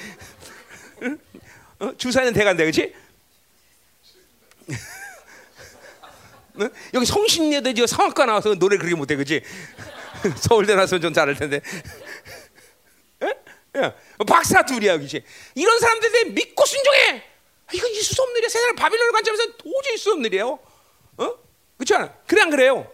어? 1.79 1.91
주사는 1.97 2.31
대간대 2.31 2.63
그렇지? 2.63 2.93
어? 6.55 6.69
여기 6.93 7.05
성신여대 7.05 7.73
지 7.73 7.85
성악과 7.87 8.25
나와서 8.25 8.53
노래 8.55 8.77
그렇게 8.77 8.95
못해 8.95 9.15
그지? 9.15 9.41
서울대 10.37 10.75
나서 10.75 10.99
좀 10.99 11.13
잘할 11.13 11.35
텐데. 11.35 11.61
야, 13.77 13.93
박사 14.27 14.65
둘이야 14.65 14.97
그지? 14.97 15.23
이런 15.55 15.79
사람들이 15.79 16.31
믿고 16.31 16.65
순종해. 16.65 17.23
이건 17.71 17.89
있을 17.91 18.15
수 18.15 18.21
없는 18.21 18.37
일이야. 18.37 18.49
세상을 18.49 18.75
바빌론 18.75 19.11
관점에서 19.13 19.43
도저히 19.57 19.93
있을 19.93 19.97
수 20.03 20.11
없는 20.11 20.25
일이에요. 20.25 20.59
어? 21.17 21.33
그렇지 21.77 21.93
않아? 21.95 22.13
그래 22.27 22.41
안 22.41 22.49
그래요? 22.49 22.91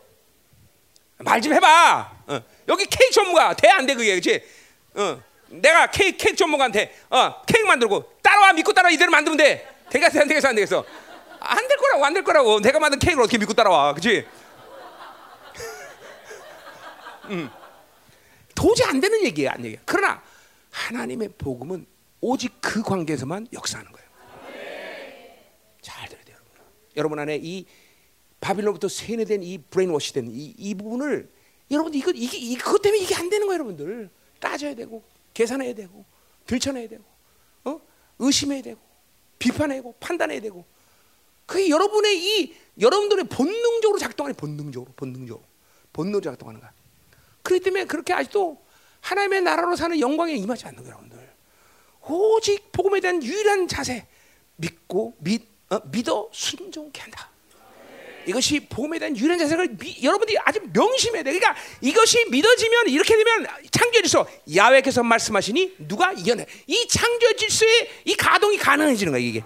말 1.17 1.41
좀 1.41 1.51
해봐. 1.53 2.11
어. 2.27 2.41
여기 2.67 2.85
케이크 2.85 3.11
전문가 3.11 3.55
돼 3.55 3.67
안 3.69 3.87
돼 3.87 3.95
그게 3.95 4.11
그렇지? 4.19 4.43
어. 4.93 5.19
내가 5.49 5.87
케이크, 5.89 6.17
케이크 6.17 6.35
전문가한테 6.35 6.95
어, 7.09 7.41
케이크 7.47 7.65
만들고 7.65 8.19
따라와 8.21 8.53
믿고 8.53 8.71
따라와 8.73 8.91
이대로 8.91 9.09
만들면 9.11 9.37
돼. 9.37 9.67
되겠어 9.89 10.19
안 10.19 10.27
되겠어 10.27 10.47
안 10.49 10.55
되겠어? 10.55 10.85
안 11.39 11.67
될 11.67 11.77
거라고 11.77 12.05
안 12.05 12.13
될 12.13 12.23
거라고. 12.23 12.59
내가 12.61 12.79
만든 12.79 12.99
케이크를 12.99 13.23
어떻게 13.23 13.37
믿고 13.37 13.53
따라와? 13.53 13.93
그렇지? 13.93 14.25
음. 17.29 17.49
도저히 18.55 18.89
안 18.89 18.99
되는 18.99 19.23
얘기야, 19.25 19.53
안 19.53 19.63
얘기야. 19.65 19.79
그러나 19.85 20.21
하나님의 20.71 21.29
복음은 21.37 21.85
오직 22.21 22.53
그 22.61 22.81
관계에서만 22.81 23.47
역사하는 23.53 23.91
거예요. 23.91 24.07
잘 25.81 26.07
들어야 26.09 26.23
돼요, 26.25 26.37
여러분. 26.37 26.51
여러분 26.95 27.19
안에 27.19 27.39
이 27.41 27.65
바빌론부터 28.41 28.87
세뇌된 28.87 29.43
이 29.43 29.57
브레인워시된 29.59 30.27
이, 30.31 30.55
이 30.57 30.73
부분을 30.75 31.29
여러분 31.71 31.93
이거 31.93 32.11
이게 32.13 32.37
이, 32.37 32.55
그것 32.57 32.81
때문에 32.81 33.01
이게 33.03 33.15
안 33.15 33.29
되는 33.29 33.45
거예요, 33.47 33.59
여러분들. 33.59 34.09
따져야 34.39 34.75
되고 34.75 35.03
계산해야 35.33 35.73
되고 35.73 36.05
들춰내야 36.45 36.87
되고 36.87 37.03
어? 37.65 37.79
의심해야 38.19 38.61
되고 38.61 38.79
비판해야 39.39 39.79
되고 39.79 39.93
판단해야 39.99 40.39
되고 40.41 40.63
그게 41.47 41.69
여러분의 41.69 42.17
이 42.19 42.53
여러분들의 42.79 43.25
본능적으로 43.29 43.97
작동하는 43.97 44.35
본능적으로 44.35 44.93
본능적으로 44.95 45.43
본능적으로 45.93 46.31
작동하는 46.31 46.61
거야. 46.61 46.71
그렇기 47.41 47.63
때문에 47.63 47.85
그렇게 47.85 48.13
아직도 48.13 48.61
하나님의 49.01 49.41
나라로 49.41 49.75
사는 49.75 49.99
영광에 49.99 50.33
임하지 50.33 50.65
않는 50.67 50.83
거예요, 50.83 50.89
여러분들. 50.91 51.17
오직 52.09 52.71
복음에 52.71 52.99
대한 52.99 53.23
유일한 53.23 53.67
자세 53.67 54.05
믿고 54.57 55.15
믿 55.19 55.47
어, 55.69 55.79
믿어 55.91 56.29
순종케 56.31 57.01
한다. 57.01 57.29
이것이 58.25 58.59
복음에 58.67 58.99
대한 58.99 59.15
유일한 59.15 59.39
자세를 59.39 59.77
미, 59.77 59.97
여러분들이 60.03 60.37
아주 60.39 60.59
명심해야 60.73 61.23
돼. 61.23 61.31
그러니까 61.31 61.55
이것이 61.81 62.25
믿어지면 62.29 62.89
이렇게 62.89 63.15
되면 63.15 63.47
창조 63.71 64.01
질서 64.01 64.27
야외께서 64.53 65.01
말씀하시니 65.03 65.75
누가 65.87 66.11
이겨내? 66.11 66.45
이 66.67 66.87
창조 66.89 67.33
질서의 67.33 67.89
이 68.05 68.15
가동이 68.15 68.57
가능해지는 68.57 69.13
거야 69.13 69.21
이게. 69.21 69.43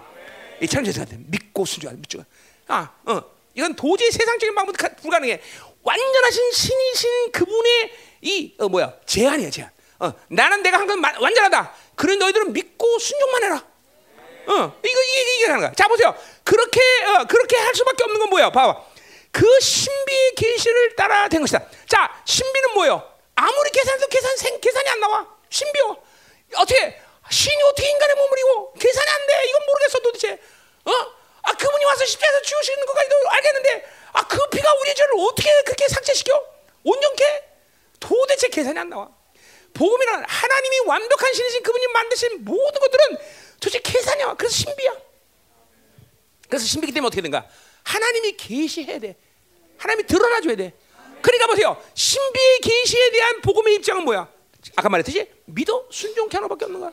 이 0.62 0.68
창조 0.68 0.92
질서한테 0.92 1.16
믿고 1.26 1.64
순종하는 1.64 2.00
믿죠. 2.00 2.24
아, 2.68 2.88
어, 3.04 3.20
이건 3.54 3.74
도저히 3.74 4.10
세상적인 4.12 4.54
방법도 4.54 4.76
가- 4.88 4.94
불가능해. 4.94 5.40
완전하신 5.82 6.52
신이신 6.52 7.32
그분의 7.32 7.92
이 8.22 8.54
어, 8.58 8.68
뭐야 8.68 8.94
제한이야 9.04 9.50
제한. 9.50 9.70
어, 9.98 10.12
나는 10.28 10.62
내가 10.62 10.78
한 10.78 10.86
건 10.86 11.02
완전하다. 11.20 11.74
그런 11.96 12.18
너희들은 12.20 12.52
믿고 12.52 12.98
순종만 13.00 13.42
해라. 13.42 13.56
어, 14.46 14.52
이거 14.84 15.02
이게 15.02 15.34
이게 15.36 15.46
하는 15.46 15.60
거야. 15.60 15.72
자 15.72 15.88
보세요. 15.88 16.14
그렇게 16.44 16.80
어, 17.06 17.24
그렇게 17.24 17.56
할 17.56 17.74
수밖에 17.74 18.04
없는 18.04 18.20
건 18.20 18.30
뭐야? 18.30 18.50
봐봐. 18.50 18.80
그 19.32 19.60
신비의 19.60 20.34
계시를 20.36 20.94
따라 20.96 21.28
된 21.28 21.40
것이다. 21.40 21.64
자, 21.88 22.22
신비는 22.24 22.74
뭐예요? 22.74 23.02
아무리 23.34 23.70
계산해도 23.70 24.06
계산 24.08 24.36
생 24.36 24.60
계산이 24.60 24.88
안 24.90 25.00
나와. 25.00 25.26
신비요. 25.48 25.96
어떻게 26.56 27.00
신이 27.32 27.62
어떻게 27.62 27.88
인간의 27.88 28.14
몸을 28.16 28.38
입고 28.38 28.72
계산이 28.74 29.10
안 29.10 29.26
돼? 29.26 29.48
이건 29.48 29.66
모르겠어 29.66 29.98
도대체. 30.00 30.32
어? 30.84 30.92
아 31.44 31.52
그분이 31.54 31.84
와서 31.86 32.04
십자가에서 32.04 32.42
죽으시는 32.42 32.86
것까지도 32.86 33.14
알겠는데, 33.30 33.84
아 34.12 34.22
그 34.28 34.38
피가 34.50 34.72
우리 34.80 34.94
죄를 34.94 35.10
어떻게 35.18 35.62
그렇게 35.62 35.88
삭제시켜? 35.88 36.44
온전케? 36.84 37.24
도대체 37.98 38.48
계산이 38.48 38.78
안 38.78 38.88
나와. 38.90 39.08
복음이란 39.74 40.24
하나님이 40.28 40.80
완벽한 40.86 41.32
신이신 41.32 41.62
그분이 41.62 41.86
만드신 41.88 42.44
모든 42.44 42.80
것들은 42.80 43.16
도대체 43.60 43.78
계산이 43.80 44.22
와. 44.24 44.34
그래서 44.34 44.54
신비야. 44.54 44.92
그래서 46.48 46.66
신비기 46.66 46.92
때문에 46.92 47.06
어떻게 47.06 47.22
된가? 47.22 47.48
하나님이 47.82 48.36
계시해야 48.36 48.98
돼. 48.98 49.16
하나님이 49.78 50.06
드러나줘야 50.06 50.56
돼. 50.56 50.74
그러니까 51.22 51.46
보세요. 51.46 51.82
신비의 51.94 52.60
계시에 52.60 53.10
대한 53.10 53.40
복음의 53.40 53.76
입장은 53.76 54.04
뭐야? 54.04 54.28
아까 54.76 54.88
말했듯이 54.90 55.28
믿어 55.46 55.86
순종케 55.90 56.36
하나밖에 56.36 56.66
없는 56.66 56.80
거야. 56.80 56.92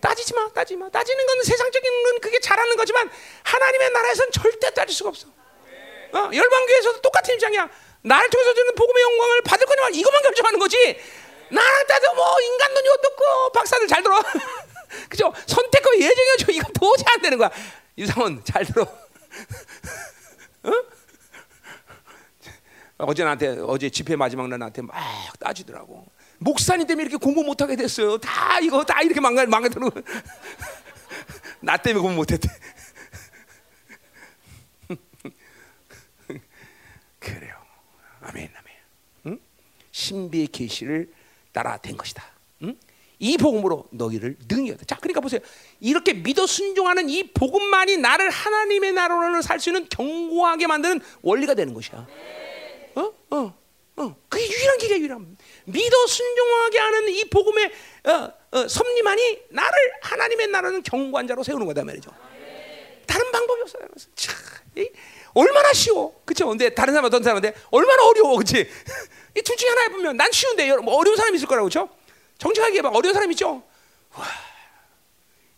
따지지 0.00 0.34
마, 0.34 0.48
따지지 0.52 0.76
마. 0.76 0.88
따지는 0.90 1.26
건 1.26 1.42
세상적인 1.42 2.02
건 2.04 2.20
그게 2.20 2.38
잘하는 2.40 2.76
거지만 2.76 3.10
하나님의 3.44 3.90
나라에서는 3.90 4.32
절대 4.32 4.70
따질 4.72 4.94
수가 4.94 5.10
없어. 5.10 5.28
어, 6.12 6.30
열방교에서도 6.32 7.00
똑같은 7.00 7.34
입장이야. 7.34 7.68
나를 8.02 8.30
통해서 8.30 8.54
주는 8.54 8.74
복음의 8.74 9.02
영광을 9.02 9.42
받을 9.42 9.66
거냐만 9.66 9.94
이것만 9.94 10.22
결정하는 10.22 10.58
거지. 10.58 10.98
나랑 11.50 11.86
따도 11.86 12.14
뭐 12.14 12.40
인간 12.40 12.74
눈이 12.74 12.88
어떻고 12.88 13.52
박사들 13.52 13.86
잘 13.88 14.02
들어. 14.02 14.20
그죠? 15.08 15.32
선택과 15.46 15.90
예정이 15.98 16.36
죠 16.38 16.52
이거 16.52 16.68
도저히 16.72 17.04
안 17.14 17.20
되는 17.20 17.38
거야. 17.38 17.50
유상원 17.96 18.42
잘 18.44 18.64
들어. 18.64 18.82
어? 20.64 20.72
어제 22.98 23.22
나한테 23.22 23.58
어제 23.66 23.88
집회 23.90 24.16
마지막 24.16 24.48
날 24.48 24.58
나한테 24.58 24.82
막 24.82 24.94
따지더라고. 25.38 26.06
목사님 26.38 26.86
때문에 26.86 27.08
이렇게 27.08 27.16
공부 27.22 27.42
못하게 27.42 27.76
됐어요. 27.76 28.18
다 28.18 28.58
이거 28.60 28.84
다 28.84 29.00
이렇게 29.02 29.20
망가 29.20 29.44
망가뜨는 29.46 29.90
나 31.60 31.76
때문에 31.76 32.02
공부 32.02 32.16
못했대. 32.16 32.48
그래요. 37.18 37.54
아멘, 38.20 38.50
아멘. 38.56 38.74
응? 39.26 39.38
신비의 39.92 40.48
계시를 40.48 41.12
따라 41.52 41.76
된 41.78 41.96
것이다. 41.96 42.24
응? 42.62 42.76
이 43.18 43.36
복음으로 43.36 43.86
너희를 43.90 44.36
능히 44.48 44.70
얻다. 44.72 44.84
자, 44.84 44.96
그러니까 44.96 45.20
보세요. 45.20 45.40
이렇게 45.80 46.12
믿어 46.14 46.46
순종하는 46.46 47.08
이 47.10 47.24
복음만이 47.32 47.96
나를 47.96 48.30
하나님의 48.30 48.92
나라로 48.92 49.42
살 49.42 49.58
수 49.58 49.70
있는 49.70 49.88
견고하게 49.88 50.68
만드는 50.68 51.00
원리가 51.22 51.54
되는 51.54 51.74
것이야. 51.74 52.06
어, 52.94 53.12
어, 53.30 53.54
어. 53.96 54.16
그게 54.28 54.44
유일한 54.48 54.78
길이야, 54.78 54.98
유일한. 54.98 55.36
믿어 55.68 56.06
순종하게 56.06 56.78
하는 56.78 57.08
이 57.08 57.24
복음의 57.26 57.70
어, 58.04 58.32
어, 58.52 58.68
섭리만이 58.68 59.40
나를 59.50 59.78
하나님의 60.02 60.48
나라는 60.48 60.82
견고한 60.82 61.26
자로 61.28 61.42
세우는 61.42 61.66
거다 61.66 61.84
말이죠. 61.84 62.10
다른 63.06 63.30
방법이 63.30 63.62
없어요. 63.62 63.82
참, 64.14 64.34
이, 64.76 64.88
얼마나 65.34 65.72
쉬워, 65.72 66.20
그렇죠? 66.24 66.46
근데 66.48 66.70
다른 66.74 66.92
사람 66.94 67.04
어떤 67.06 67.22
사람인데 67.22 67.54
얼마나 67.70 68.06
어려워, 68.06 68.36
그렇지? 68.36 68.68
이 69.36 69.42
둘 69.42 69.56
중에 69.56 69.68
하나 69.68 69.88
보면 69.88 70.16
난 70.16 70.32
쉬운데 70.32 70.74
뭐 70.78 70.96
어려운 70.96 71.16
사람 71.16 71.34
있을 71.34 71.46
거라고, 71.46 71.68
그렇죠? 71.68 71.88
정직하게 72.38 72.82
봐, 72.82 72.88
어려운 72.90 73.14
사람 73.14 73.30
있죠? 73.32 73.62
와, 74.14 74.26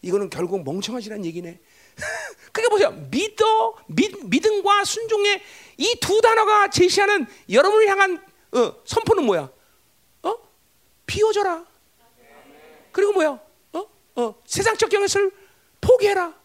이거는 0.03 0.29
결국 0.31 0.63
멍청하지란 0.65 1.25
얘기네. 1.25 1.61
그러니까 2.53 2.71
보세요, 2.71 2.91
믿어, 3.11 3.77
믿, 3.89 4.13
믿음과 4.25 4.85
순종의 4.85 5.43
이 5.79 5.97
두 6.01 6.21
단어가 6.21 6.69
제시하는 6.69 7.27
여러분을 7.51 7.89
향한 7.89 8.25
어, 8.53 8.75
선포는 8.85 9.25
뭐야? 9.25 9.51
어? 11.11 11.13
비워져라. 11.13 11.65
그리고 12.93 13.13
뭐야? 13.13 13.41
어? 13.73 13.87
어, 14.17 14.43
세상적 14.47 14.89
경험을 14.89 15.33
포기해라. 15.81 16.39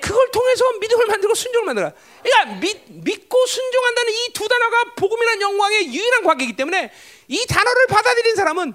그걸 0.00 0.30
통해서 0.30 0.70
믿음을 0.80 1.06
만들고 1.06 1.34
순종을 1.34 1.64
만들어. 1.66 1.92
그러니까 2.22 2.60
믿, 2.60 2.78
믿고 2.90 3.46
순종한다는 3.46 4.12
이 4.12 4.32
두 4.34 4.46
단어가 4.48 4.94
복음이라는 4.96 5.40
영광의 5.40 5.94
유일한 5.94 6.22
관계이기 6.24 6.56
때문에 6.56 6.92
이 7.28 7.46
단어를 7.46 7.86
받아들인 7.86 8.36
사람은 8.36 8.74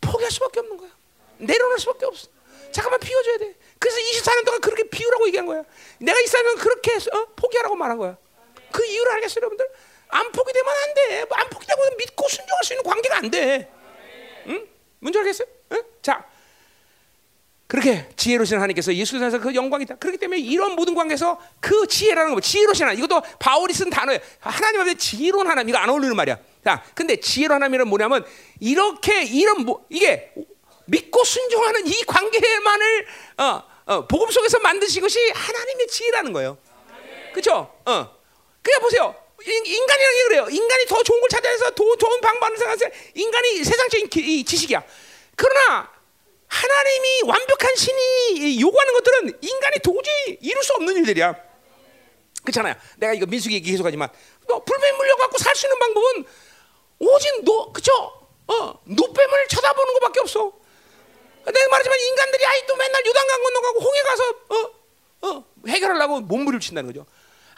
포기할 0.00 0.30
수밖에 0.30 0.60
없는 0.60 0.76
거야. 0.78 0.90
내려놓을 1.38 1.78
수밖에 1.78 2.06
없어. 2.06 2.28
잠깐만 2.72 3.00
비워줘야 3.00 3.38
돼. 3.38 3.54
그래서 3.78 3.98
24년 3.98 4.44
동안 4.46 4.60
그렇게 4.60 4.88
비우라고 4.88 5.26
얘기한 5.26 5.46
거야. 5.46 5.62
내가 5.98 6.18
24년 6.18 6.58
그렇게 6.58 6.94
어? 7.12 7.26
포기하라고 7.36 7.76
말한 7.76 7.98
거야. 7.98 8.16
그 8.72 8.84
이유를 8.84 9.12
알겠어요, 9.12 9.36
여러분들? 9.42 9.68
안 10.08 10.32
포기되면 10.32 10.74
안 10.74 10.94
돼. 10.94 11.26
안 11.30 11.50
포기되면 11.50 11.96
믿고 11.98 12.28
순종할 12.28 12.64
수 12.64 12.72
있는 12.72 12.84
관계가 12.84 13.16
안 13.18 13.30
돼. 13.30 13.70
응? 14.46 14.66
뭔지 15.00 15.18
알겠어요? 15.18 15.48
응? 15.72 15.82
자, 16.02 16.24
그렇게 17.68 18.08
지혜로신 18.16 18.56
하나님께서 18.56 18.94
예수님에서 18.94 19.40
그 19.40 19.54
영광이다. 19.54 19.96
그렇기 19.96 20.16
때문에 20.16 20.40
이런 20.40 20.74
모든 20.74 20.94
관계에서 20.94 21.38
그 21.60 21.86
지혜라는 21.86 22.34
거, 22.34 22.40
지혜로신 22.40 22.84
하나님. 22.84 23.04
이것도 23.04 23.22
바울이 23.38 23.74
쓴 23.74 23.90
단어예요. 23.90 24.20
하나님 24.40 24.80
앞에 24.80 24.94
지혜로운 24.94 25.46
하나님. 25.46 25.68
이거 25.68 25.78
안 25.78 25.90
어울리는 25.90 26.16
말이야. 26.16 26.38
자, 26.64 26.82
근데 26.94 27.16
지혜로운 27.16 27.62
하나님은 27.62 27.88
뭐냐면 27.88 28.24
이렇게 28.58 29.22
이런 29.24 29.66
뭐 29.66 29.84
이게 29.90 30.32
믿고 30.86 31.22
순종하는 31.24 31.86
이 31.86 32.02
관계만을 32.04 33.06
어, 33.36 33.62
어, 33.84 34.06
복음 34.06 34.30
속에서 34.30 34.58
만드신 34.60 35.02
것이 35.02 35.18
하나님의 35.30 35.86
지혜라는 35.88 36.32
거예요. 36.32 36.56
그렇죠? 37.32 37.70
어. 37.84 38.18
그냥 38.62 38.80
보세요. 38.80 39.14
인, 39.46 39.66
인간이라는 39.66 40.16
게 40.16 40.24
그래요. 40.24 40.48
인간이 40.50 40.86
더 40.86 41.02
좋은 41.02 41.20
걸 41.20 41.28
찾아내서 41.28 41.70
더 41.70 41.96
좋은 41.96 42.20
방법을 42.20 42.56
생각해서 42.56 42.86
인간이 43.14 43.64
세상적인 43.64 44.08
기, 44.08 44.20
이 44.20 44.44
지식이야. 44.44 44.82
그러나 45.36 45.90
하나님이 46.48 47.22
완벽한 47.24 47.76
신이 47.76 48.60
요구하는 48.60 48.92
것들은 48.94 49.38
인간이 49.40 49.76
도저히 49.82 50.38
이룰 50.40 50.62
수 50.62 50.72
없는 50.74 50.96
일들이야. 50.96 51.34
그렇잖아요. 52.42 52.74
내가 52.96 53.12
이거 53.12 53.26
민수기 53.26 53.54
얘기 53.54 53.70
계속 53.70 53.84
하지만 53.86 54.08
뭐 54.48 54.62
불뱀 54.64 54.96
물려갖고 54.96 55.38
살 55.38 55.54
수 55.54 55.66
있는 55.66 55.78
방법은 55.78 56.24
오직 57.00 57.44
놋 57.44 57.72
그죠? 57.72 57.92
어 58.46 58.80
노뱀을 58.84 59.48
쳐다보는 59.48 59.94
것밖에 59.94 60.20
없어. 60.20 60.52
내가 61.44 61.68
말하지만 61.68 61.98
인간들이 62.00 62.44
아이 62.46 62.66
또 62.66 62.74
맨날 62.76 63.04
요단강 63.06 63.42
건너가고 63.42 63.80
홍해 63.80 64.02
가서 64.02 64.24
어 64.48 64.78
어, 65.20 65.44
해결하려고 65.68 66.20
몸부림을 66.20 66.60
친다는 66.60 66.92
거죠. 66.92 67.06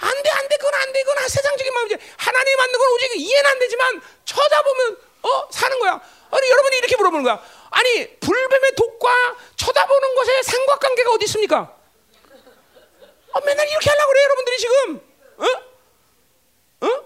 안 0.00 0.22
돼, 0.22 0.30
안 0.30 0.48
돼, 0.48 0.56
그건 0.56 0.74
안 0.74 0.92
돼, 0.92 1.02
그건 1.02 1.28
세상적인 1.28 1.72
마음이지. 1.72 1.96
하나님 2.16 2.56
만든 2.56 2.78
건 2.78 2.92
오직 2.92 3.12
이해는 3.16 3.50
안 3.50 3.58
되지만 3.58 4.00
쳐다보면 4.24 4.96
어 5.22 5.48
사는 5.50 5.78
거야. 5.78 6.00
아니 6.30 6.50
여러분이 6.50 6.76
이렇게 6.78 6.96
물어보는 6.96 7.24
거야. 7.24 7.42
아니 7.70 8.18
불뱀의 8.18 8.74
독과 8.76 9.36
쳐다보는 9.56 10.14
것에 10.14 10.42
삼각관계가 10.42 11.10
어디 11.12 11.24
있습니까? 11.26 11.76
아, 13.32 13.40
맨날 13.44 13.68
이렇게 13.68 13.88
하려고 13.90 14.08
그래 14.10 14.22
여러분들이 14.24 14.58
지금, 14.58 15.00
어? 15.38 15.44
어? 16.86 17.04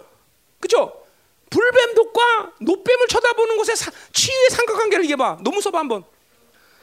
그죠? 0.61 1.05
불뱀 1.51 1.95
독과 1.95 2.53
노뱀을 2.61 3.09
쳐다보는 3.09 3.57
것에 3.59 3.75
사, 3.77 3.91
치유의 4.13 4.51
삼각관계를 4.51 5.05
얘기해봐. 5.05 5.39
너무 5.43 5.61
써봐 5.61 5.79
한번. 5.79 6.05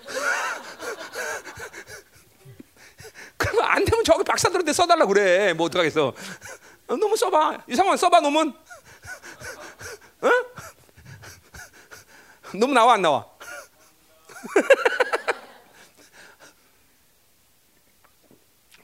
그러면 3.41 3.65
안 3.65 3.83
되면 3.83 4.03
저기 4.03 4.23
박사들한테 4.23 4.71
써달라 4.71 5.05
그래. 5.05 5.53
뭐 5.53 5.65
어떡하겠어. 5.65 6.13
어, 6.87 6.95
너무 6.95 7.17
써봐. 7.17 7.63
이상한 7.67 7.97
써봐 7.97 8.19
놈은. 8.21 8.53
어? 10.21 10.29
너무 12.59 12.73
나와 12.73 12.93
안 12.93 13.01
나와? 13.01 13.25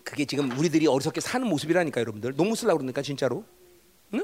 그게 0.03 0.25
지금 0.25 0.57
우리들이 0.57 0.87
어리석게 0.87 1.21
사는 1.21 1.45
모습이라니까 1.45 2.01
여러분들. 2.01 2.35
너무 2.35 2.55
쓰려고 2.55 2.79
그러니까 2.79 3.03
진짜로. 3.03 3.45
응? 4.13 4.23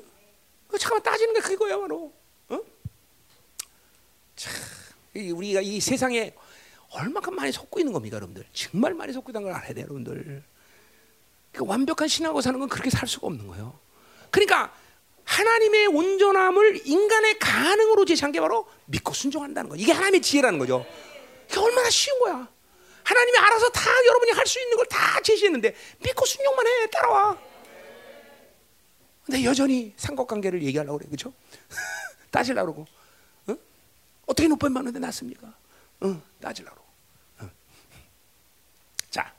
잠깐만 0.79 1.03
따지는 1.03 1.35
게 1.35 1.41
그거야 1.41 1.77
바로. 1.77 2.11
어? 2.49 2.59
참, 4.35 4.53
우리가 5.13 5.61
이 5.61 5.79
세상에 5.79 6.33
얼마큼 6.93 7.35
많이 7.35 7.51
속고 7.51 7.79
있는 7.79 7.91
겁니까, 7.93 8.15
여러분들? 8.17 8.45
정말 8.53 8.93
많이 8.93 9.11
속고 9.13 9.31
있다는 9.31 9.47
걸 9.47 9.55
알아야 9.57 9.73
돼요, 9.73 9.85
여러분들. 9.85 10.43
그 11.51 11.65
완벽한 11.65 12.07
신하고 12.07 12.41
사는 12.41 12.59
건 12.59 12.69
그렇게 12.69 12.89
살 12.89 13.07
수가 13.07 13.27
없는 13.27 13.47
거예요. 13.47 13.77
그러니까 14.31 14.73
하나님의 15.25 15.87
온전함을 15.87 16.87
인간의 16.87 17.39
가능으로 17.39 18.05
제시한 18.05 18.31
게 18.31 18.39
바로 18.39 18.67
믿고 18.85 19.13
순종한다는 19.13 19.69
거. 19.69 19.75
이게 19.75 19.91
하나님의 19.91 20.21
지혜라는 20.21 20.59
거죠. 20.59 20.85
이게 21.49 21.59
얼마나 21.59 21.89
쉬운 21.89 22.19
거야. 22.19 22.47
하나님이 23.03 23.37
알아서 23.37 23.69
다 23.69 23.81
여러분이 24.07 24.31
할 24.31 24.45
수 24.47 24.59
있는 24.59 24.77
걸 24.77 24.85
다 24.87 25.19
제시했는데 25.21 25.75
믿고 26.03 26.25
순종만 26.25 26.65
해 26.67 26.87
따라와. 26.89 27.37
근데 29.25 29.43
여전히 29.43 29.93
삼각관계를 29.97 30.61
얘기하려고 30.63 30.97
그래, 30.97 31.07
그렇죠? 31.09 31.33
따지려고 32.31 32.73
그러고, 32.73 32.87
어? 33.47 33.57
어떻게 34.25 34.47
높임 34.47 34.73
받는데 34.73 34.99
낫습니까? 34.99 35.53
어, 36.01 36.21
따지려고. 36.41 36.81
어. 37.39 37.49
자, 39.09 39.33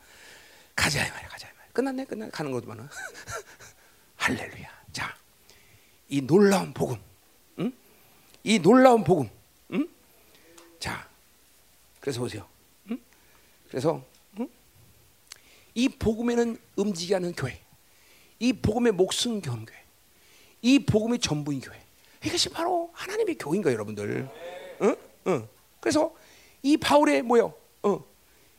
가자 0.74 1.06
이 1.06 1.10
말이야, 1.10 1.28
가자 1.28 1.48
이 1.48 1.52
말이야. 1.52 1.72
끝났네, 1.72 2.04
끝났네. 2.04 2.30
가는 2.30 2.50
거지만은 2.52 2.88
할렐루야. 4.16 4.84
자, 4.92 5.14
이 6.08 6.20
놀라운 6.20 6.72
복음, 6.72 6.96
응? 7.58 7.72
이 8.42 8.58
놀라운 8.58 9.04
복음, 9.04 9.28
응? 9.72 9.88
자, 10.78 11.08
그래서 12.00 12.20
보세요. 12.20 12.46
응? 12.90 12.98
그래서 13.68 14.04
응? 14.38 14.48
이 15.74 15.88
복음에는 15.88 16.58
움직이지 16.76 17.14
않는 17.16 17.32
교회, 17.34 17.60
이 18.38 18.52
복음의 18.52 18.92
목숨 18.92 19.40
교회, 19.40 19.56
이 20.62 20.78
복음의 20.84 21.18
전부인 21.18 21.60
교회. 21.60 21.80
이것이 22.24 22.48
바로 22.48 22.90
하나님의 22.94 23.36
교인 23.36 23.60
거예요, 23.62 23.74
여러분들. 23.74 24.28
응? 24.82 24.96
응. 25.26 25.48
그래서 25.80 26.14
이 26.62 26.76
바울의 26.78 27.22
뭐요? 27.22 27.54
어. 27.82 28.02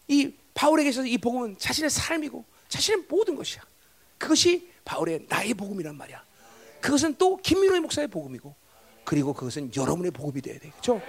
이 0.08 0.32
바울에게 0.56 0.90
있어서 0.90 1.06
이 1.06 1.18
복음은 1.20 1.58
자신의 1.60 1.92
삶이고 1.92 2.44
자신의 2.70 3.04
모든 3.08 3.36
것이야. 3.36 3.62
그것이 4.18 4.72
바울의 4.84 5.28
나의 5.30 5.54
복음이란 5.54 5.96
말이야. 5.96 6.24
그것은 6.82 7.16
또 7.18 7.38
김민호의 7.38 7.82
목사의 7.82 8.08
복음이고 8.08 8.56
그리고 9.04 9.34
그것은 9.34 9.72
여러분의 9.76 10.12
복음이 10.12 10.42
돼야 10.42 10.58
돼. 10.58 10.70
그렇죠? 10.72 11.02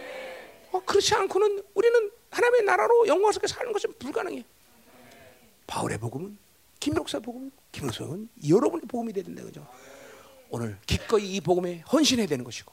어, 0.73 0.83
그렇지 0.85 1.15
않고는 1.15 1.63
우리는 1.75 2.11
하나님의 2.31 2.65
나라로 2.65 3.07
영광스럽게 3.07 3.47
사는 3.47 3.73
것은 3.73 3.95
불가능해. 3.99 4.45
바울의 5.67 5.99
복음은 5.99 6.37
목사의 6.95 7.23
복음, 7.23 7.51
김민호 7.73 7.93
목사는 7.93 8.29
여러분의 8.49 8.87
복음이 8.87 9.13
돼야 9.13 9.25
된다. 9.25 9.43
그죠? 9.43 9.67
오늘 10.51 10.79
기꺼이 10.87 11.35
이 11.35 11.41
복음에 11.41 11.81
헌신해야 11.93 12.27
되는 12.27 12.45
것이고 12.45 12.73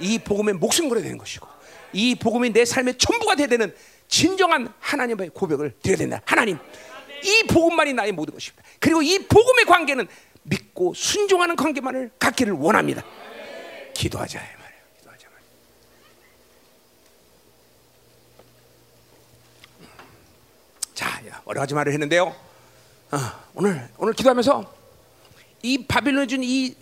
이 0.00 0.18
복음에 0.18 0.52
목숨 0.52 0.88
걸어야 0.88 1.02
되는 1.02 1.18
것이고 1.18 1.46
이 1.92 2.14
복음이 2.14 2.52
내 2.52 2.64
삶의 2.64 2.96
전부가 2.96 3.34
돼야 3.34 3.46
되는 3.46 3.74
진정한 4.10 4.72
하나님의 4.80 5.30
고백을 5.30 5.72
드려야 5.80 5.96
된다. 5.96 6.20
하나님, 6.26 6.58
이 7.22 7.46
복음만이 7.46 7.92
나의 7.94 8.12
모든 8.12 8.34
것입니다. 8.34 8.62
그리고 8.80 9.00
이 9.02 9.18
복음의 9.20 9.64
관계는 9.64 10.08
믿고 10.42 10.92
순종하는 10.94 11.54
관계만을 11.54 12.10
갖기를 12.18 12.52
원합니다. 12.54 13.04
기도하자. 13.94 14.40
자, 20.94 21.22
여러 21.48 21.60
가지 21.60 21.72
말을 21.72 21.92
했는데요. 21.92 22.24
어, 23.12 23.18
오늘 23.54 23.88
오늘 23.96 24.12
기도하면서 24.12 24.74
이 25.62 25.86
바빌론이 25.86 26.28
준이 26.28 26.46
이, 26.46 26.74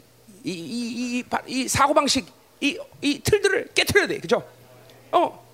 이, 0.45 0.53
이, 1.21 1.25
이, 1.47 1.69
사고 1.69 1.95
방식, 1.95 2.27
이, 2.61 2.79
이 3.01 3.21
틀들을 3.21 3.71
깨트려야 3.75 4.07
돼, 4.09 4.19
그죠? 4.19 4.49
어, 5.13 5.47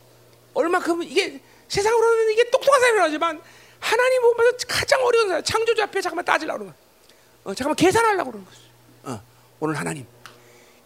얼마큼 0.55 1.03
이게 1.03 1.41
세상으로는 1.69 2.31
이게 2.33 2.45
똑똑한 2.51 2.81
사람이 2.81 2.99
하지만 3.01 3.41
하나님 3.81 4.23
보면서 4.23 4.57
가장 4.69 5.05
어려운 5.05 5.29
사람, 5.29 5.43
창조주 5.43 5.83
앞에 5.83 6.01
잠깐만 6.01 6.25
따지려고 6.25 6.59
그러는 6.61 6.73
거야. 6.75 6.85
어, 7.45 7.55
잠깐만 7.55 7.77
계산하려고 7.77 8.31
그러는 8.31 8.47
거지. 8.47 8.61
어, 9.05 9.21
오늘 9.61 9.75
하나님, 9.77 10.07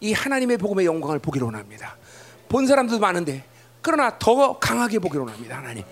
이 0.01 0.13
하나님의 0.13 0.57
복음의 0.57 0.85
영광을 0.85 1.19
보기로 1.19 1.45
원합니다. 1.45 1.95
본 2.49 2.67
사람도 2.67 2.99
많은데, 2.99 3.43
그러나 3.81 4.17
더 4.19 4.59
강하게 4.59 4.99
보기로 4.99 5.23
원합니다. 5.23 5.57
하나님, 5.57 5.83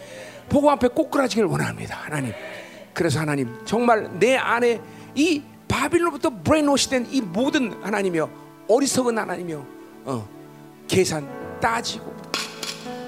복음 0.50 0.70
앞에 0.70 0.90
꼬꾸라지길 0.90 1.46
원합니다. 1.46 1.96
하나님. 1.98 2.34
그래서 2.94 3.20
하나님, 3.20 3.58
정말 3.66 4.10
내 4.20 4.36
안에 4.36 4.82
이 5.16 5.42
바빌론부터 5.68 6.30
brainwash 6.44 6.90
된 6.90 7.06
이 7.10 7.22
모든 7.22 7.72
하나님이여 7.84 8.30
어리석은 8.68 9.18
하나님이여 9.18 9.66
어, 10.06 10.30
계산 10.88 11.60
따지고 11.62 12.16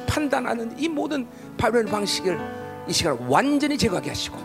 판단하는 0.08 0.78
이 0.80 0.88
모든 0.88 1.28
바빌론 1.60 1.86
방식을 1.88 2.40
이 2.88 2.94
시간 2.94 3.18
완전히 3.28 3.78
제거하게 3.78 4.10
하시고 4.10 4.38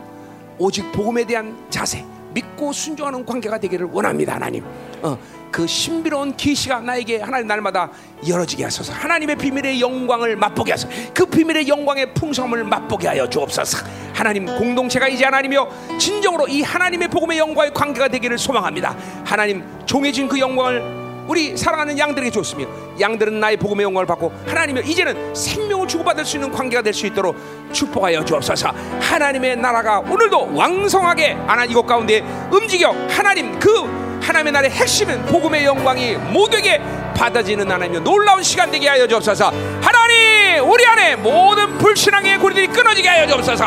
오직 0.59 0.91
복음에 0.93 1.24
대한 1.24 1.57
자세 1.70 2.05
믿고 2.35 2.73
순종하는 2.73 3.24
관계가 3.24 3.59
되기를 3.59 3.86
원합니다 3.93 4.35
하나님. 4.35 4.65
어, 5.03 5.16
그 5.53 5.69
신비로운 5.69 6.36
계시가 6.36 6.81
나에게 6.81 7.20
하나님 7.20 7.47
날마다 7.47 7.89
열어지게 8.27 8.65
하소서. 8.65 8.93
하나님의 8.93 9.36
비밀의 9.36 9.81
영광을 9.81 10.35
맛보게 10.35 10.73
하소서. 10.73 10.93
그 11.15 11.24
비밀의 11.24 11.69
영광의 11.69 12.12
풍성함을 12.15 12.65
맛보게 12.65 13.07
하여 13.07 13.31
주옵소서. 13.31 13.86
하나님 14.12 14.47
공동체가 14.47 15.07
이제 15.07 15.24
하나님이여 15.24 15.97
진정으로 15.99 16.49
이 16.49 16.62
하나님의 16.62 17.07
복음의 17.07 17.39
영광의 17.39 17.73
관계가 17.73 18.09
되기를 18.09 18.36
소망합니다. 18.36 18.97
하나님 19.24 19.65
종해진 19.86 20.27
그 20.27 20.41
영광을 20.41 21.03
우리 21.26 21.56
사랑하는 21.56 21.98
양들에게 21.98 22.30
줬으며 22.30 22.66
양들은 23.01 23.40
나의 23.40 23.56
복음의 23.56 23.84
영광을 23.84 24.06
받고 24.06 24.32
하나님여 24.46 24.82
이제는 24.82 25.34
생명을 25.34 25.88
주고받을 25.88 26.24
수 26.24 26.36
있는 26.36 26.51
관계가 26.52 26.82
될 26.82 26.94
수 26.94 27.06
있도록 27.06 27.36
축복하여 27.72 28.24
주옵소서. 28.24 28.72
하나님의 29.01 29.56
나라가 29.56 29.98
오늘도 29.98 30.55
왕성하게 30.55 31.32
하나님 31.46 31.72
이곳 31.72 31.86
가운데 31.86 32.20
움직여 32.52 32.94
하나님 33.10 33.59
그 33.59 34.20
하나님의 34.22 34.52
나라의 34.52 34.70
핵심은 34.70 35.26
복음의 35.26 35.64
영광이 35.64 36.14
모두에게 36.32 36.80
받아지는 37.16 37.68
하나님의 37.70 38.01
놀라운 38.02 38.42
시간 38.42 38.70
되게 38.70 38.88
하여 38.88 39.06
주옵소서. 39.09 39.52
하나님 39.82 40.70
우리 40.70 40.86
안에 40.86 41.16
모든 41.16 41.76
불신앙의 41.78 42.38
고리들이 42.38 42.68
끊어지게 42.68 43.09
하여 43.09 43.26
주옵소서. 43.26 43.64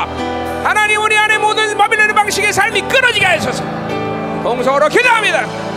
하나님 0.64 1.02
우리 1.02 1.18
안에 1.18 1.38
모든 1.38 1.78
바빌론의 1.78 2.16
방식의 2.16 2.54
삶이 2.54 2.82
끊어지게 2.84 3.26
하여 3.26 3.40
주옵소서. 3.42 3.64
동성으로 4.44 4.88
기도합니다 4.88 5.77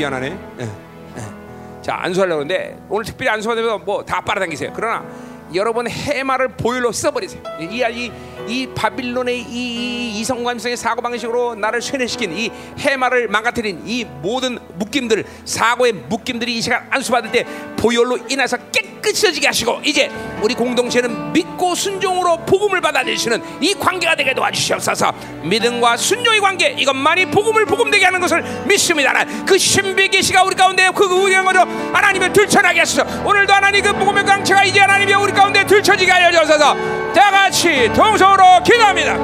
미안하네. 0.00 0.38
예, 0.60 0.62
예. 0.62 1.82
자, 1.82 1.98
안수하려고 2.00 2.40
하는데 2.40 2.78
오늘 2.88 3.04
특별히 3.04 3.28
안수하면 3.30 3.84
뭐다 3.84 4.22
빨아당기세요. 4.22 4.72
그러나 4.74 5.04
여러분 5.54 5.88
해마를 5.88 6.48
보일러 6.48 6.90
써버리세요. 6.92 7.42
이, 7.60 7.64
이, 7.64 8.12
이 8.46 8.66
바빌론의 8.74 9.40
이, 9.40 9.44
이 9.44 10.20
이성감성의 10.20 10.76
사고 10.76 11.02
방식으로 11.02 11.54
나를 11.56 11.82
쇠뇌시킨 11.82 12.32
이 12.32 12.50
해마를 12.78 13.28
망가뜨린 13.28 13.82
이 13.84 14.04
모든 14.04 14.58
묶임들 14.76 15.24
사고의 15.44 15.92
묶임들이 15.92 16.56
이 16.56 16.60
시간 16.62 16.86
안수받을 16.90 17.32
때 17.32 17.44
보혈로 17.76 18.18
인해서 18.30 18.56
깨끗해지게 19.10 19.46
하시고 19.46 19.80
이제 19.84 20.10
우리 20.42 20.54
공동체는 20.54 21.32
믿고 21.32 21.74
순종으로 21.74 22.38
복음을 22.38 22.80
받아들이시는 22.80 23.42
이 23.60 23.74
관계가 23.74 24.14
되게 24.14 24.34
도와주시옵소서. 24.34 25.12
믿음과 25.42 25.96
순종의 25.96 26.40
관계 26.40 26.74
이것만이 26.78 27.26
복음을 27.26 27.64
복음되게 27.66 28.04
하는 28.04 28.20
것을 28.20 28.42
믿습니다. 28.66 29.24
그 29.46 29.58
신비의 29.58 30.08
계시가 30.08 30.44
우리 30.44 30.54
가운데 30.54 30.88
그 30.94 31.08
거로 31.08 31.60
하나님을 31.92 32.32
들춰나게 32.32 32.80
하소서. 32.80 33.04
오늘도 33.24 33.52
하나님 33.52 33.82
그 33.82 33.92
복음의 33.92 34.24
강체가 34.24 34.64
이제 34.64 34.80
하나님이 34.80 35.14
우리 35.14 35.32
가운데 35.32 35.64
들춰지게 35.64 36.10
하여 36.10 36.30
주셔서. 36.30 36.74
다 37.12 37.30
같이 37.30 37.90
동서로 37.94 38.62
기도합니다. 38.64 39.14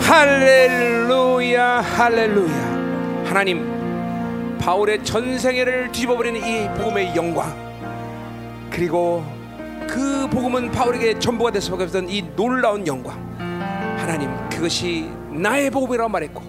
할렐루야 0.00 1.80
할렐루야. 1.80 3.24
하나님 3.26 3.69
바울의 4.70 5.02
전 5.02 5.36
세계를 5.36 5.90
뒤집어버리는 5.90 6.46
이 6.46 6.68
복음의 6.78 7.16
영광 7.16 7.52
그리고 8.70 9.24
그 9.88 10.28
복음은 10.30 10.70
바울에게 10.70 11.18
전부가 11.18 11.50
될 11.50 11.60
수밖에 11.60 11.82
없던 11.82 12.08
이 12.08 12.22
놀라운 12.36 12.86
영광 12.86 13.18
하나님 13.98 14.30
그것이 14.48 15.08
나의 15.32 15.70
복음이라고 15.70 16.08
말했고 16.08 16.42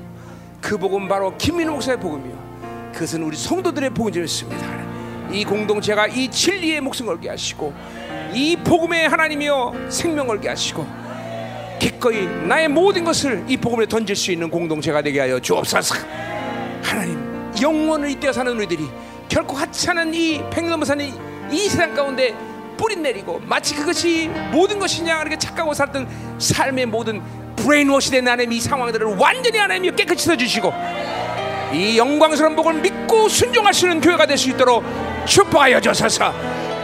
그 0.61 0.77
복음 0.77 1.07
바로 1.07 1.35
김민호 1.35 1.73
목사의 1.73 1.99
복음이요 1.99 2.91
그것은 2.93 3.23
우리 3.23 3.35
성도들의 3.35 3.89
복음이었습니다. 3.89 5.31
이 5.31 5.43
공동체가 5.43 6.05
이 6.05 6.29
진리의 6.29 6.79
목숨 6.79 7.07
걸게 7.07 7.27
하시고 7.27 7.73
이 8.35 8.55
복음의 8.55 9.09
하나님이여 9.09 9.87
생명 9.89 10.27
걸게 10.27 10.47
하시고 10.47 10.85
기꺼이 11.79 12.27
나의 12.45 12.67
모든 12.67 13.03
것을 13.03 13.43
이 13.47 13.57
복음에 13.57 13.87
던질 13.87 14.15
수 14.15 14.31
있는 14.31 14.51
공동체가 14.51 15.01
되게 15.01 15.21
하여 15.21 15.39
주옵소서. 15.39 16.20
영원을 17.61 18.09
잇대어 18.09 18.33
사는 18.33 18.51
우리들이 18.51 18.89
결코 19.29 19.55
하찮은 19.57 20.13
이 20.13 20.41
백 20.49 20.60
년 20.60 20.75
못 20.75 20.83
사는 20.85 21.05
이 21.51 21.69
세상 21.69 21.93
가운데 21.93 22.33
뿌리 22.77 22.95
내리고 22.95 23.39
마치 23.45 23.75
그것이 23.75 24.29
모든 24.51 24.79
것이냐 24.79 25.21
이렇게 25.21 25.37
착각하고 25.37 25.73
살던 25.73 26.07
삶의 26.39 26.87
모든 26.87 27.21
brainwash 27.55 28.11
된 28.11 28.27
하나님 28.27 28.51
이 28.51 28.59
상황들을 28.59 29.17
완전히 29.17 29.57
하나님이 29.57 29.95
깨끗이 29.95 30.25
씻어주시고 30.25 30.73
이 31.73 31.97
영광스러운 31.97 32.55
복음을 32.55 32.73
믿고 32.75 33.29
순종하시는 33.29 34.01
교회가 34.01 34.25
될 34.25 34.37
수 34.37 34.49
있도록 34.49 34.83
축복하여 35.25 35.79
주소서. 35.79 36.33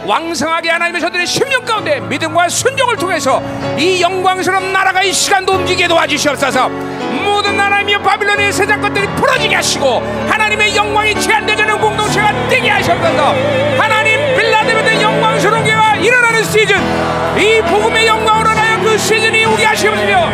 왕성하게 0.06 0.70
하나님의 0.70 1.00
저들의 1.02 1.26
심령 1.26 1.64
가운데 1.64 2.00
믿음과 2.00 2.48
순종을 2.48 2.96
통해서 2.96 3.42
이 3.78 4.00
영광스러운 4.00 4.72
나라가 4.72 5.02
이 5.02 5.12
시간도 5.12 5.52
움직이게 5.52 5.88
도와주시옵소서. 5.88 6.68
모든 6.68 7.60
하나님의 7.60 8.02
바빌론의 8.02 8.52
세상 8.52 8.80
것들이 8.80 9.06
풀어지게 9.16 9.56
하시고 9.56 10.00
하나님의 10.58 10.76
영광이 10.76 11.14
제한되는 11.14 11.80
공동체가 11.80 12.32
되게 12.48 12.68
하시옵소서 12.68 13.34
하나님 13.78 14.18
빌라델비아의 14.36 15.00
영광스러운 15.02 15.62
교회가 15.62 15.96
일어나는 15.96 16.42
시즌 16.42 16.76
이 17.38 17.62
복음의 17.62 18.06
영광으로 18.08 18.52
나여 18.52 18.80
그 18.80 18.98
시즌이 18.98 19.44
오게 19.44 19.64
하시옵시며 19.64 20.30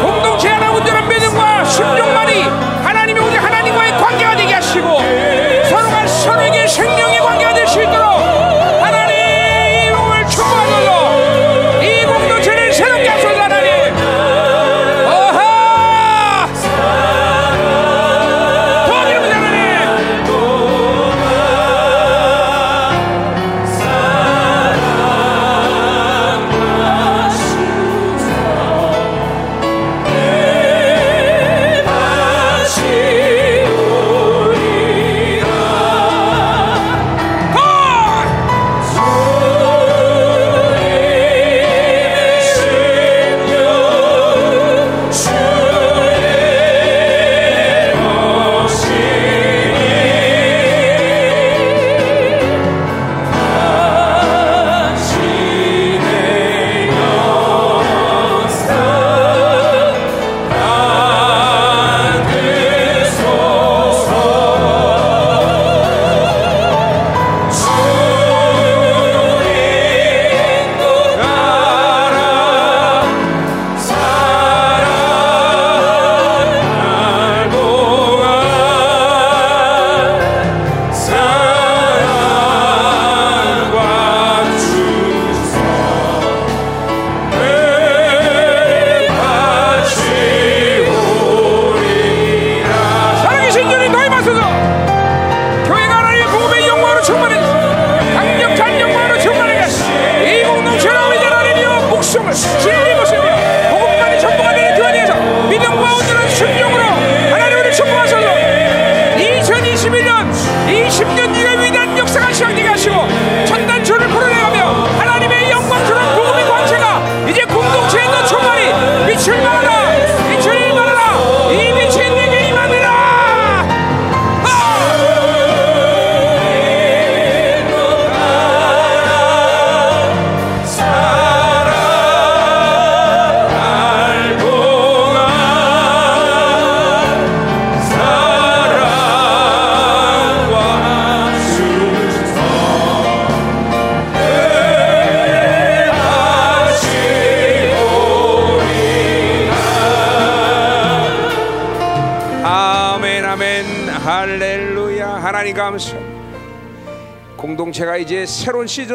공동체 0.00 0.48
하나 0.48 0.70
온전한 0.70 1.08
믿음과 1.08 1.64
순종만이 1.64 2.42
하나님의 2.84 3.22
오직 3.24 3.36
하나님과의 3.42 3.92
관계가 3.98 4.36
되게 4.36 4.54
하시고 4.54 5.00
서로가 5.68 6.06
서로에게 6.06 6.68
생명의 6.68 7.18
관계가 7.18 7.54
될 7.54 7.66
수 7.66 7.82
있도록 7.82 8.53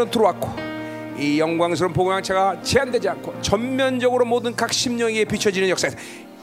들어왔고 0.10 0.70
이 1.18 1.40
영광스러운 1.40 1.94
복음왕체가 1.94 2.62
제한되지 2.64 3.10
않고 3.10 3.42
전면적으로 3.42 4.26
모든 4.26 4.56
각 4.56 4.72
심령에 4.72 5.26
비춰지는 5.26 5.68
역사에서 5.70 5.98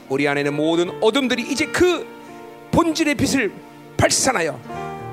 우리 0.09 0.27
안에는 0.27 0.53
모든 0.53 0.91
어둠들이 1.01 1.43
이제 1.51 1.65
그 1.65 2.05
본질의 2.71 3.15
빛을 3.15 3.51
발산하여 3.97 4.59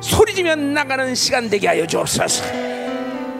소리지며 0.01 0.57
나가는 0.57 1.15
시간 1.15 1.49
되게 1.49 1.67
하여 1.67 1.87
주옵소서. 1.87 2.45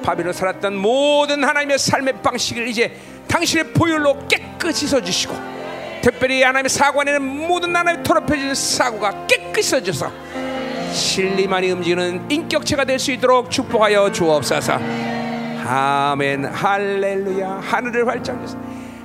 바비로 0.03 0.33
살았던 0.33 0.77
모든 0.77 1.45
하나님의 1.45 1.79
삶의 1.79 2.23
방식을 2.23 2.69
이제 2.69 2.95
당신의 3.29 3.73
보혈로 3.73 4.27
깨끗이 4.29 4.87
써주시고 4.87 5.35
특별히 6.03 6.43
하나님의 6.43 6.69
사고 6.69 7.01
안에는 7.01 7.23
모든 7.23 7.75
하나님의 7.75 8.05
더럽혀진 8.05 8.55
사고가 8.55 9.27
깨끗이 9.27 9.71
써져서 9.71 10.13
진리만이 10.95 11.71
움직이는 11.73 12.31
인격체가 12.31 12.85
될 12.85 12.95
수 12.99 13.11
있도록 13.13 13.51
축복하여 13.51 14.13
주옵소서. 14.13 14.79
아멘. 15.67 16.45
할렐루야. 16.45 17.61
하늘을 17.63 18.07
활짝 18.07 18.39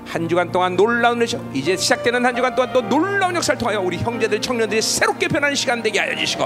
한 0.08 0.30
주간 0.30 0.52
동안 0.52 0.76
놀라운 0.76 1.22
역사 1.22 1.38
이제 1.54 1.76
시작되는 1.76 2.24
한 2.26 2.36
주간 2.36 2.56
동안 2.56 2.72
또 2.72 2.82
놀라운 2.82 3.36
역사를 3.36 3.58
통하여 3.58 3.80
우리 3.82 3.98
형제들 3.98 4.40
청년들이 4.42 4.82
새롭게 4.82 5.28
변하는 5.28 5.56
시간 5.56 5.82
되게 5.82 6.00
하여 6.00 6.16
주시고 6.16 6.46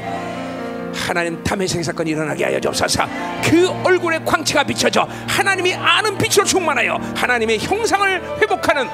하나님 0.95 1.43
탐의 1.43 1.67
생사건이 1.67 2.11
일어나게 2.11 2.45
하여 2.45 2.59
주옵소서. 2.59 3.05
그 3.43 3.69
얼굴에 3.83 4.19
광채가 4.25 4.63
비춰져 4.63 5.07
하나님이 5.27 5.73
아는 5.75 6.17
빛으로 6.17 6.45
충만하여 6.45 6.99
하나님의 7.15 7.59
형상을 7.59 8.21
회복하는 8.41 8.87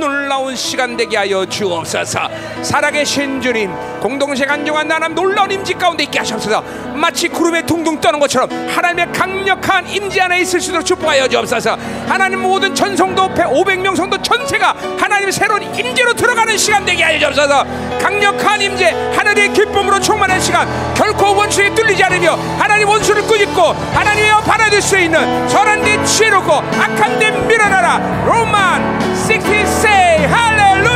놀라운 0.00 0.56
시간 0.56 0.96
되게 0.96 1.16
하여 1.16 1.46
주옵소서 1.46 2.28
살아계신 2.66 3.40
주님 3.40 3.72
공동체 4.00 4.44
간증한 4.44 4.88
나남 4.88 5.14
놀라운 5.14 5.50
임지 5.50 5.74
가운데 5.74 6.02
있게 6.02 6.18
하옵소서. 6.18 6.62
마치 6.94 7.28
구름에 7.28 7.62
둥둥 7.62 8.00
떠는 8.00 8.18
것처럼 8.18 8.50
하나님의 8.68 9.12
강력한 9.12 9.88
임지 9.88 10.20
안에 10.20 10.40
있을 10.40 10.60
수 10.60 10.70
있도록 10.70 10.84
축복하여 10.84 11.28
주옵소서. 11.28 11.76
하나님 12.08 12.40
모든 12.40 12.74
전성도 12.74 13.28
500명 13.28 13.94
성도 13.94 14.20
전체가 14.20 14.74
하나님의 14.98 15.32
새로운 15.32 15.62
임재로 15.62 16.14
들어가는 16.14 16.56
시간 16.58 16.84
되게 16.84 17.04
하여 17.04 17.18
주옵소서. 17.20 17.64
강력한 18.00 18.60
임재 18.60 19.12
하늘의 19.16 19.52
기쁨으로 19.52 20.00
충만한 20.00 20.40
시간 20.40 20.68
결코 20.94 21.36
원수에 21.36 21.72
뚫리지 21.72 22.02
않으며 22.02 22.36
하나님 22.58 22.88
원수를 22.88 23.22
꾸짖고 23.22 23.62
하나님의 23.94 24.30
받아들일 24.44 24.82
수 24.82 24.98
있는 24.98 25.48
선한 25.48 25.82
데 25.82 26.04
치르고 26.04 26.52
악한 26.52 27.18
데 27.20 27.30
밀어내라. 27.30 28.24
로만 28.26 29.00
66 29.14 29.46
할렐루야 30.28 30.95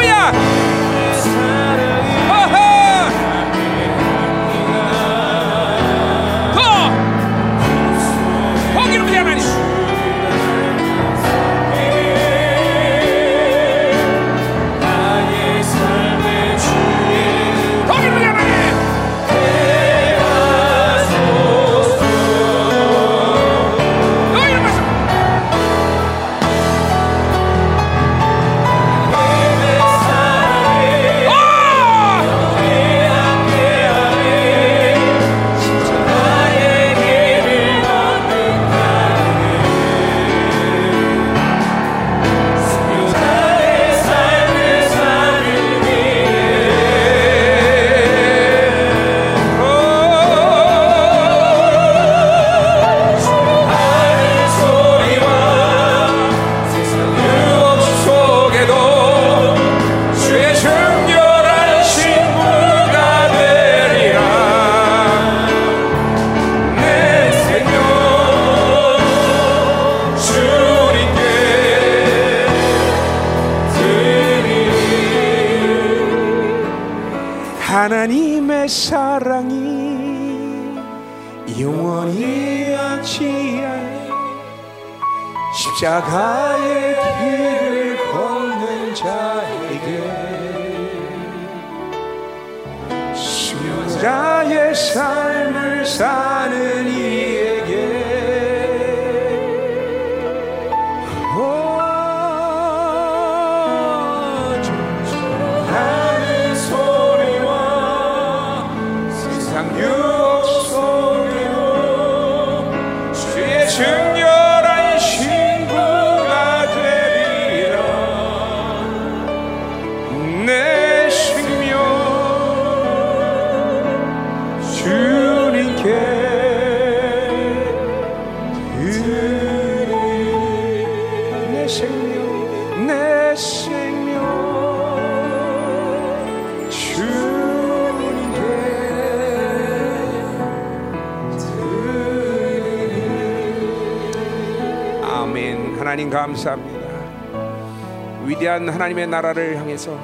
위대한 148.61 148.69
하나님의 148.69 149.07
나라를 149.07 149.57
향해서 149.57 149.99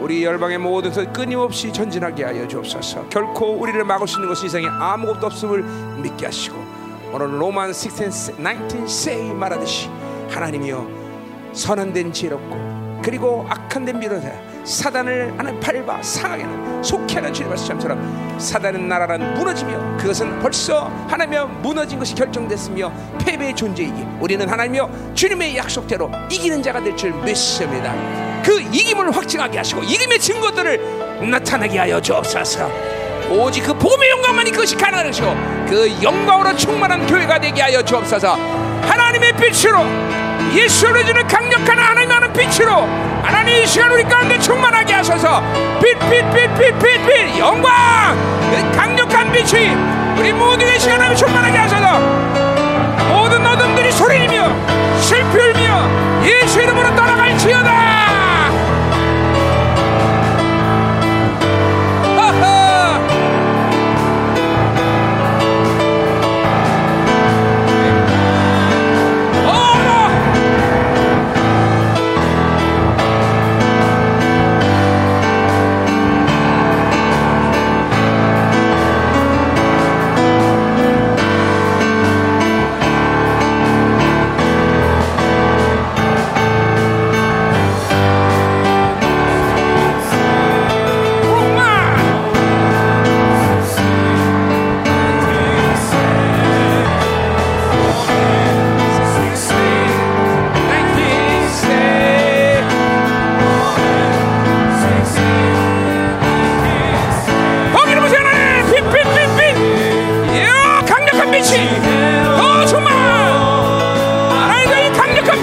우리 0.00 0.24
열방의 0.24 0.58
모든 0.58 0.92
것 0.92 1.12
끊임없이 1.12 1.72
전진하게 1.72 2.24
하여 2.24 2.46
주옵소서. 2.46 3.08
결코 3.08 3.52
우리를 3.52 3.82
막을 3.84 4.06
수 4.06 4.18
있는 4.18 4.28
것은 4.28 4.46
이 4.46 4.48
세상에 4.50 4.66
아무것도 4.68 5.26
없음을 5.26 5.62
믿게 6.02 6.26
하시고 6.26 6.56
오늘 7.12 7.40
로만 7.40 7.72
16, 7.72 8.12
19 8.12 8.84
say 8.84 9.32
말하듯이 9.32 9.88
하나님이여 10.28 10.86
선한 11.52 11.92
데는 11.92 12.12
지혜롭고 12.12 13.00
그리고 13.02 13.46
악한 13.48 13.84
데는 13.84 14.00
미련해 14.00 14.64
사단을 14.64 15.34
하는 15.38 15.58
밟아 15.58 16.02
상하게 16.02 16.42
하는 16.44 16.67
속히 16.82 17.16
하는 17.16 17.32
주의 17.32 17.48
말씀처럼 17.48 18.36
사단의 18.38 18.82
나라는 18.82 19.34
무너지며 19.34 19.96
그것은 19.98 20.38
벌써 20.40 20.90
하나님여 21.08 21.46
무너진 21.62 21.98
것이 21.98 22.14
결정됐으며 22.14 22.92
패배의 23.24 23.54
존재이기. 23.54 24.06
우리는 24.20 24.48
하나님여 24.48 24.88
주님의 25.14 25.56
약속대로 25.56 26.10
이기는 26.30 26.62
자가 26.62 26.82
될 26.82 26.96
줄 26.96 27.12
믿습니다. 27.12 27.92
그 28.44 28.60
이김을 28.60 29.14
확증하게 29.14 29.58
하시고 29.58 29.82
이김의 29.82 30.18
증거들을 30.20 31.28
나타나게 31.30 31.78
하여 31.78 32.00
주옵소서. 32.00 32.70
오직 33.30 33.62
그 33.62 33.74
복음의 33.74 34.08
영광만이 34.10 34.50
그것이 34.52 34.74
가능한 34.76 35.06
것이고 35.06 35.26
그 35.68 36.02
영광으로 36.02 36.56
충만한 36.56 37.06
교회가 37.06 37.38
되게 37.40 37.60
하여 37.60 37.82
주옵소서. 37.82 38.34
하나님의 38.82 39.32
빛으로 39.36 39.84
예수를 40.54 41.04
주는 41.04 41.26
강력한 41.26 41.78
하나님 41.78 41.97
빛으로 42.38 42.88
하나님 43.22 43.62
이 43.62 43.66
시간 43.66 43.90
우리 43.90 44.04
가운데 44.04 44.38
충만하게 44.38 44.94
하소서. 44.94 45.42
빛 45.82 45.98
빛 45.98 46.24
빛 46.32 46.54
빛 46.56 46.78
빛 46.78 47.06
빛. 47.06 47.38
영광! 47.38 47.70
그 48.50 48.76
강력한 48.76 49.32
빛이 49.32 49.74
우리 50.16 50.32
모두의 50.32 50.78
시간 50.78 51.00
하나님 51.00 51.16
충만하게 51.16 51.58
하소서. 51.58 51.98
모든 53.08 53.44
어둠들이 53.44 53.90
소리며 53.90 54.52
슬피 55.00 55.36
울며 55.36 55.88
예수 56.24 56.62
이름으로 56.62 56.94
떠나갈지어다 56.94 57.97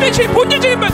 하나님의 0.05 0.13
주인 0.13 0.31
본질적인 0.31 0.79
분 0.79 0.89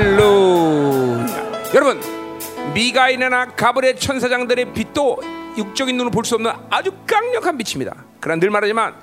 할렐루야 0.00 1.26
여러분 1.74 2.00
미가인이나 2.74 3.46
가브레 3.56 3.94
천사장들의 3.96 4.72
빛도 4.74 5.22
육적인 5.56 5.96
눈으로 5.96 6.10
볼 6.10 6.24
수 6.24 6.34
없는 6.34 6.52
아주 6.68 6.92
강력한 7.06 7.56
빛입니다 7.56 7.94
그러나 8.20 8.38
늘 8.40 8.50
말하지만 8.50 8.94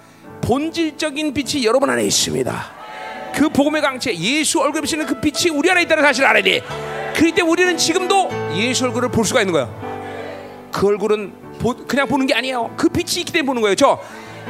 본질적인 0.42 1.34
빛이 1.34 1.66
여러분 1.66 1.90
안에 1.90 2.04
있습니다 2.04 2.78
그 3.34 3.50
복음의 3.50 3.82
강체 3.82 4.16
예수 4.16 4.60
얼굴 4.62 4.82
비치는 4.82 5.06
그 5.06 5.20
빛이 5.20 5.50
우리 5.56 5.70
안에 5.70 5.84
있다는 5.84 6.04
사실을 6.04 6.28
알아야 6.28 6.42
돼. 6.42 6.64
그때 7.16 7.44
우리는 7.44 7.78
지금도 7.78 8.32
예수 8.56 8.86
얼굴을 8.86 9.10
볼 9.10 9.26
수가 9.26 9.42
있는 9.42 9.54
거야. 9.54 9.70
그 10.78 10.88
얼굴은 10.88 11.34
보, 11.60 11.76
그냥 11.76 12.08
보는 12.08 12.26
게 12.28 12.36
아니에요. 12.36 12.72
그 12.78 12.88
빛이 12.88 13.22
있기 13.22 13.34
때문에 13.34 13.48
보는 13.48 13.62
거예요. 13.64 13.76
저, 13.76 14.00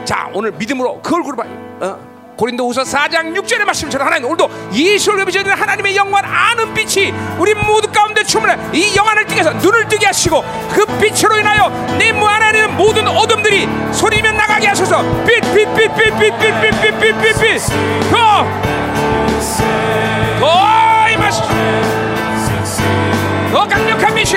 자 0.03 0.29
오늘 0.33 0.51
믿음으로 0.51 0.99
그 1.01 1.15
얼굴을 1.15 1.37
봐요. 1.37 1.49
어? 1.79 1.97
고린도후서 2.35 2.81
4장 2.83 3.33
6절의 3.35 3.63
말씀처럼 3.63 4.05
하나님 4.05 4.27
오늘도 4.27 4.49
예수 4.73 5.09
얼굴 5.09 5.25
비치는 5.25 5.51
하나님의 5.53 5.95
영광 5.95 6.23
아는 6.23 6.71
빛이 6.73 7.11
우리 7.39 7.55
모두 7.55 7.91
가운데 7.91 8.23
충만해 8.23 8.77
이 8.77 8.95
영안을 8.95 9.25
뜨게 9.25 9.39
해서 9.39 9.51
눈을 9.53 9.87
뜨게 9.87 10.05
하시고 10.05 10.43
그 10.71 10.85
빛으로 10.99 11.39
인하여 11.39 11.69
내무 11.97 12.27
안에 12.27 12.59
있는 12.59 12.77
모든 12.77 13.07
어둠들이 13.07 13.67
소리면 13.91 14.37
나가게 14.37 14.67
하소서 14.67 15.01
빛빛빛빛빛빛빛빛빛빛 15.25 17.59
더! 18.11 18.45
더 20.39 21.09
임하시소 21.09 21.47
더 23.51 23.67
강력한 23.67 24.13
빛이 24.13 24.35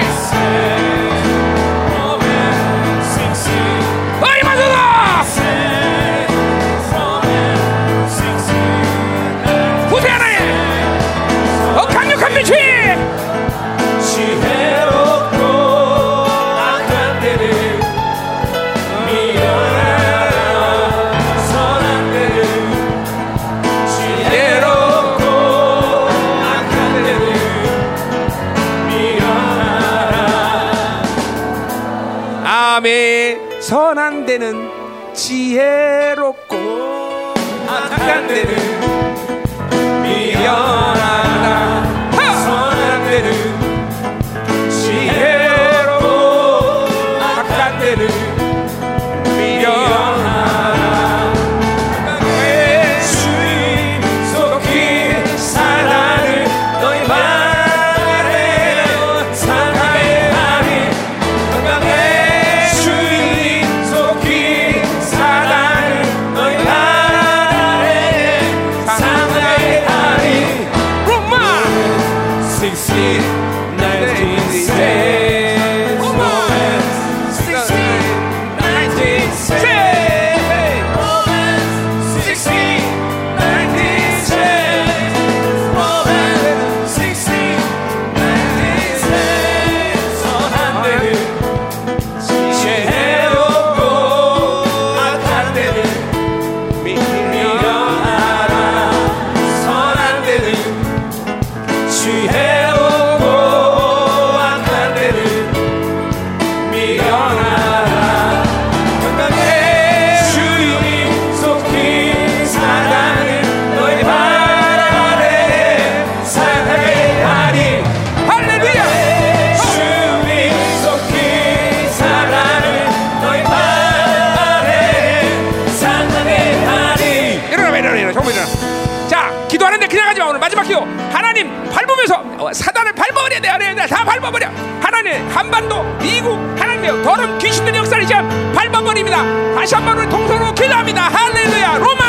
다 139.61 139.65
다시 139.65 139.75
한번 139.75 139.99
우리 139.99 140.09
동서로 140.09 140.55
기도합니다. 140.55 141.03
할렐루야. 141.09 141.77
로마! 141.77 142.03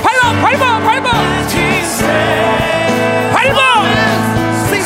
밟아 0.00 0.32
밟아 0.40 0.78
밟아. 0.78 1.10
밟아! 3.34 3.60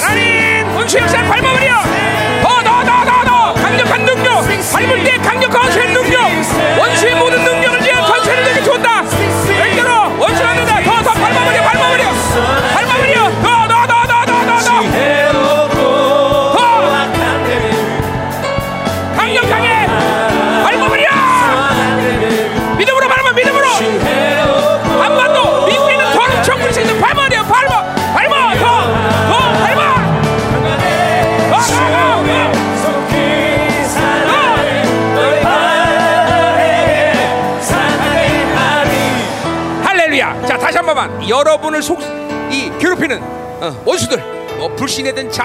하나님 0.02 0.74
원수 0.74 0.96
역사를 0.98 1.28
밟아버려. 1.28 1.82
더더 2.42 2.84
더 2.84 3.04
더 3.04 3.24
더. 3.24 3.54
강력한 3.60 4.04
능력. 4.06 4.40
밟을 4.72 5.04
때 5.04 5.18
강력한 5.18 5.62
원수의 5.64 5.92
능력. 5.92 6.22
원수의 6.78 7.14
모든 7.16 7.44
능력을 7.44 7.82
지어 7.82 8.06
전체를 8.06 8.44
내게 8.44 8.62
준다 8.62 8.93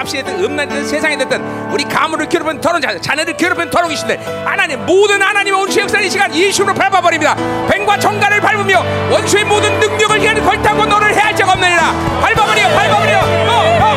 잡신이든 0.00 0.44
음란이든 0.44 0.86
세상에 0.86 1.16
됐든 1.16 1.70
우리 1.70 1.84
가문을 1.84 2.28
괴롭히는 2.28 2.60
더러운 2.60 2.80
자, 2.80 2.98
자녀를 2.98 3.36
괴롭히는 3.36 3.70
더러운 3.70 3.90
귀신들 3.90 4.18
하나님 4.46 4.84
모든 4.86 5.20
하나님의 5.20 5.60
원수의 5.60 5.82
역사를 5.82 6.04
이 6.04 6.10
시간 6.10 6.34
예수로 6.34 6.74
밟아버립니다. 6.74 7.34
뱀과 7.68 7.98
정갈을 7.98 8.40
밟으며 8.40 8.84
원수의 9.10 9.44
모든 9.44 9.78
능력을 9.78 10.22
이하는 10.22 10.44
걸타고 10.44 10.84
너를 10.86 11.14
해할 11.14 11.34
자가 11.36 11.52
없느니라. 11.52 11.92
밟아버려, 12.20 12.68
밟아버려. 12.68 13.18
어, 13.18 13.80
어, 13.80 13.89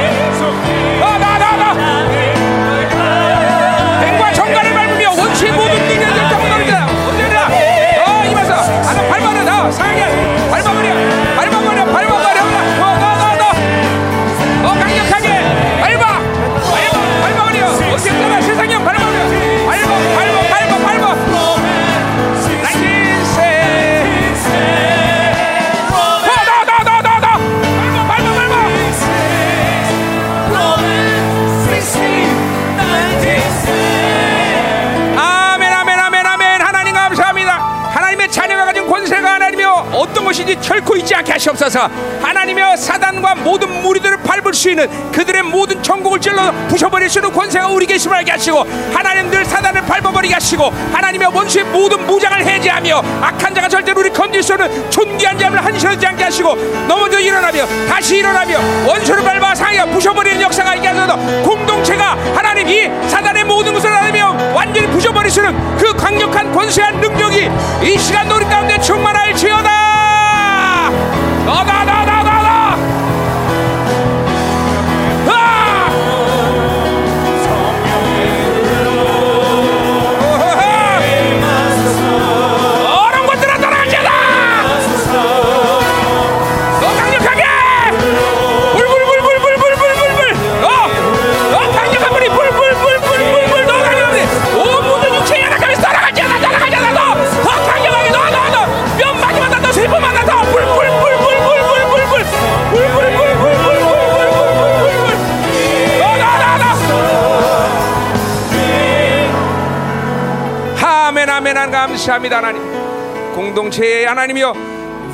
하시옵소서. 41.34 41.90
하나님여 42.22 42.76
사단과 42.76 43.36
모든 43.36 43.82
무리들을 43.82 44.18
밟을 44.24 44.54
수 44.54 44.70
있는 44.70 44.88
그들의 45.12 45.44
모든 45.44 45.82
전국을 45.82 46.20
찔러 46.20 46.52
부셔버릴 46.68 47.10
수 47.10 47.20
있는 47.20 47.32
권세가 47.34 47.68
우리 47.68 47.86
계심을 47.86 48.18
알게 48.18 48.32
하시고 48.32 48.66
하나님들 48.94 49.46
사단을 49.46 49.82
밟아버리게 49.82 50.34
하시고 50.34 50.72
하나님의 50.92 51.28
원수의 51.34 51.66
모든 51.66 52.06
무장을 52.06 52.46
해제하며 52.46 53.04
악한 53.22 53.56
자가 53.56 53.68
절대로 53.68 54.00
우리 54.00 54.10
건질 54.10 54.44
수 54.44 54.54
없는 54.54 54.90
존귀한 54.90 55.38
자를 55.38 55.64
한시러지 55.64 56.06
않게 56.06 56.24
하시고 56.24 56.56
넘어져 56.88 57.20
일어나며 57.20 57.66
다시 57.88 58.18
일어나며 58.18 58.60
원수를 58.88 59.24
밟아 59.24 59.56
상하여 59.56 59.86
부셔버리는 59.88 60.42
역사가 60.42 60.76
있게 60.76 60.88
하소서. 60.88 61.16
공동체가 61.44 62.18
하나님 62.36 62.68
이 62.70 62.90
사단의 63.10 63.44
모든 63.44 63.74
것을 63.74 63.94
하나며 63.94 64.36
완전히 64.54 64.88
있는 64.88 65.78
그 65.78 65.94
강력한 65.96 66.52
권세한 66.52 67.00
능력이 67.00 67.50
이 67.84 67.98
시간 67.98 68.30
우리 68.32 68.46
가운데 68.46 68.80
충만할지어다 68.80 69.83
Go, 71.46 71.52
go, 71.66 71.86
go! 71.86 72.03
감사합니다 111.94 112.38
하나님 112.38 112.62
공동체의 113.36 114.06
하나님이여 114.08 114.54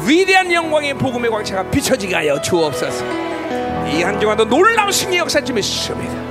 위대한 0.05 0.51
영광의 0.51 0.93
복음의 0.93 1.29
광채가 1.29 1.63
비춰지게 1.69 2.15
하여 2.15 2.41
주옵소서 2.41 3.03
이 3.89 4.01
한 4.03 4.19
주간도 4.19 4.45
놀라운 4.45 4.91
승리 4.91 5.17
역사 5.17 5.41
좀 5.43 5.57
있습니다 5.57 6.29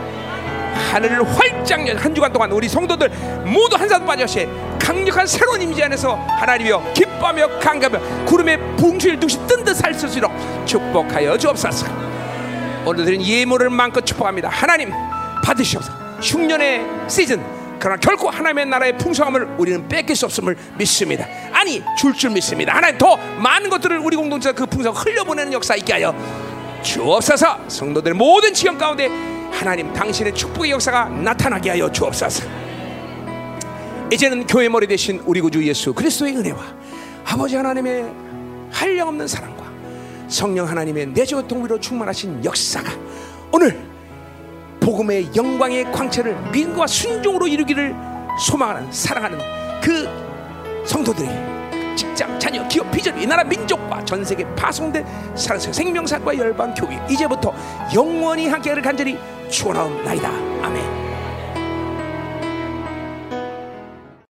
하늘을 0.91 1.23
활짝 1.37 1.87
연한 1.87 2.15
주간 2.15 2.33
동안 2.33 2.51
우리 2.53 2.66
성도들 2.69 3.11
모두 3.45 3.77
한 3.77 3.89
사람 3.89 4.07
빠져시 4.07 4.49
강력한 4.79 5.27
새로운 5.27 5.61
임재 5.61 5.83
안에서 5.85 6.15
하나님이여 6.15 6.93
기뻐하며 6.95 7.59
강가며 7.59 8.25
구름에 8.25 8.57
붕실 8.77 9.20
듯이 9.20 9.39
뜬듯 9.47 9.77
살 9.77 9.93
수 9.93 10.07
있도록 10.07 10.33
축복하여 10.65 11.37
주옵소서 11.37 11.87
오늘 12.87 13.05
드린 13.05 13.20
예물을 13.23 13.69
마음껏 13.69 14.01
축복합니다. 14.01 14.49
하나님 14.49 14.91
받으시옵소서. 15.45 15.93
흉년의 16.23 16.87
시즌 17.07 17.45
그러나 17.79 17.97
결코 17.97 18.29
하나님의 18.31 18.67
나라의 18.67 18.99
풍성함을 18.99 19.57
우리는 19.59 19.87
뺏길 19.89 20.17
수 20.17 20.27
없음을 20.27 20.57
믿습니다. 20.77 21.27
아니 21.53 21.83
줄줄 21.99 22.31
믿습니다. 22.31 22.75
하나님 22.75 22.99
더 22.99 23.17
많은 23.17 23.71
것들을 23.71 23.99
우리 23.99 24.17
공동체가 24.17 24.55
그 24.55 24.67
풍성 24.67 24.93
흘려보내는 24.93 25.53
역사 25.53 25.75
있게 25.77 25.93
하여 25.95 26.15
주옵소서. 26.83 27.69
성도들 27.69 28.15
모든 28.15 28.53
지경 28.53 28.79
가운데 28.79 29.09
하나님 29.53 29.93
당신의 29.93 30.35
축복의 30.35 30.73
역사가 30.73 31.09
나타나게 31.09 31.71
하여 31.71 31.91
주옵소서. 31.91 32.45
이제는 34.13 34.47
교회 34.47 34.69
머리 34.69 34.87
대신 34.87 35.21
우리 35.27 35.41
구주 35.41 35.67
예수 35.67 35.93
그리스도의 35.93 36.37
은혜와 36.37 36.59
아버지 37.27 37.57
하나님의 37.57 38.11
한량없는 38.73 39.29
사랑과 39.29 39.65
성령 40.29 40.69
하나님의 40.69 41.07
내적 41.09 41.47
동비로 41.47 41.79
충만하신 41.81 42.45
역사가 42.45 42.91
오늘 43.53 43.88
복음의 44.89 45.28
영광의 45.36 45.93
광채를 45.93 46.35
믿음과 46.51 46.86
순종으로 46.86 47.47
이루기를 47.47 47.94
소망하는 48.40 48.90
사랑하는 48.90 49.39
그 49.82 50.09
성도들이 50.86 51.28
직장, 51.94 52.40
자녀, 52.40 52.66
기업, 52.69 52.90
비전, 52.90 53.20
이 53.20 53.27
나라 53.27 53.44
민족과 53.44 54.02
전 54.06 54.24
세계 54.24 54.47
파송된 54.55 55.05
사랑스 55.36 55.70
생명사과 55.74 56.39
열방 56.39 56.73
교회 56.73 56.98
이제부터 57.10 57.52
영원히 57.94 58.48
함께를 58.48 58.81
간절히 58.81 59.19
축원하옵나이다. 59.51 60.31
아멘. 60.62 61.07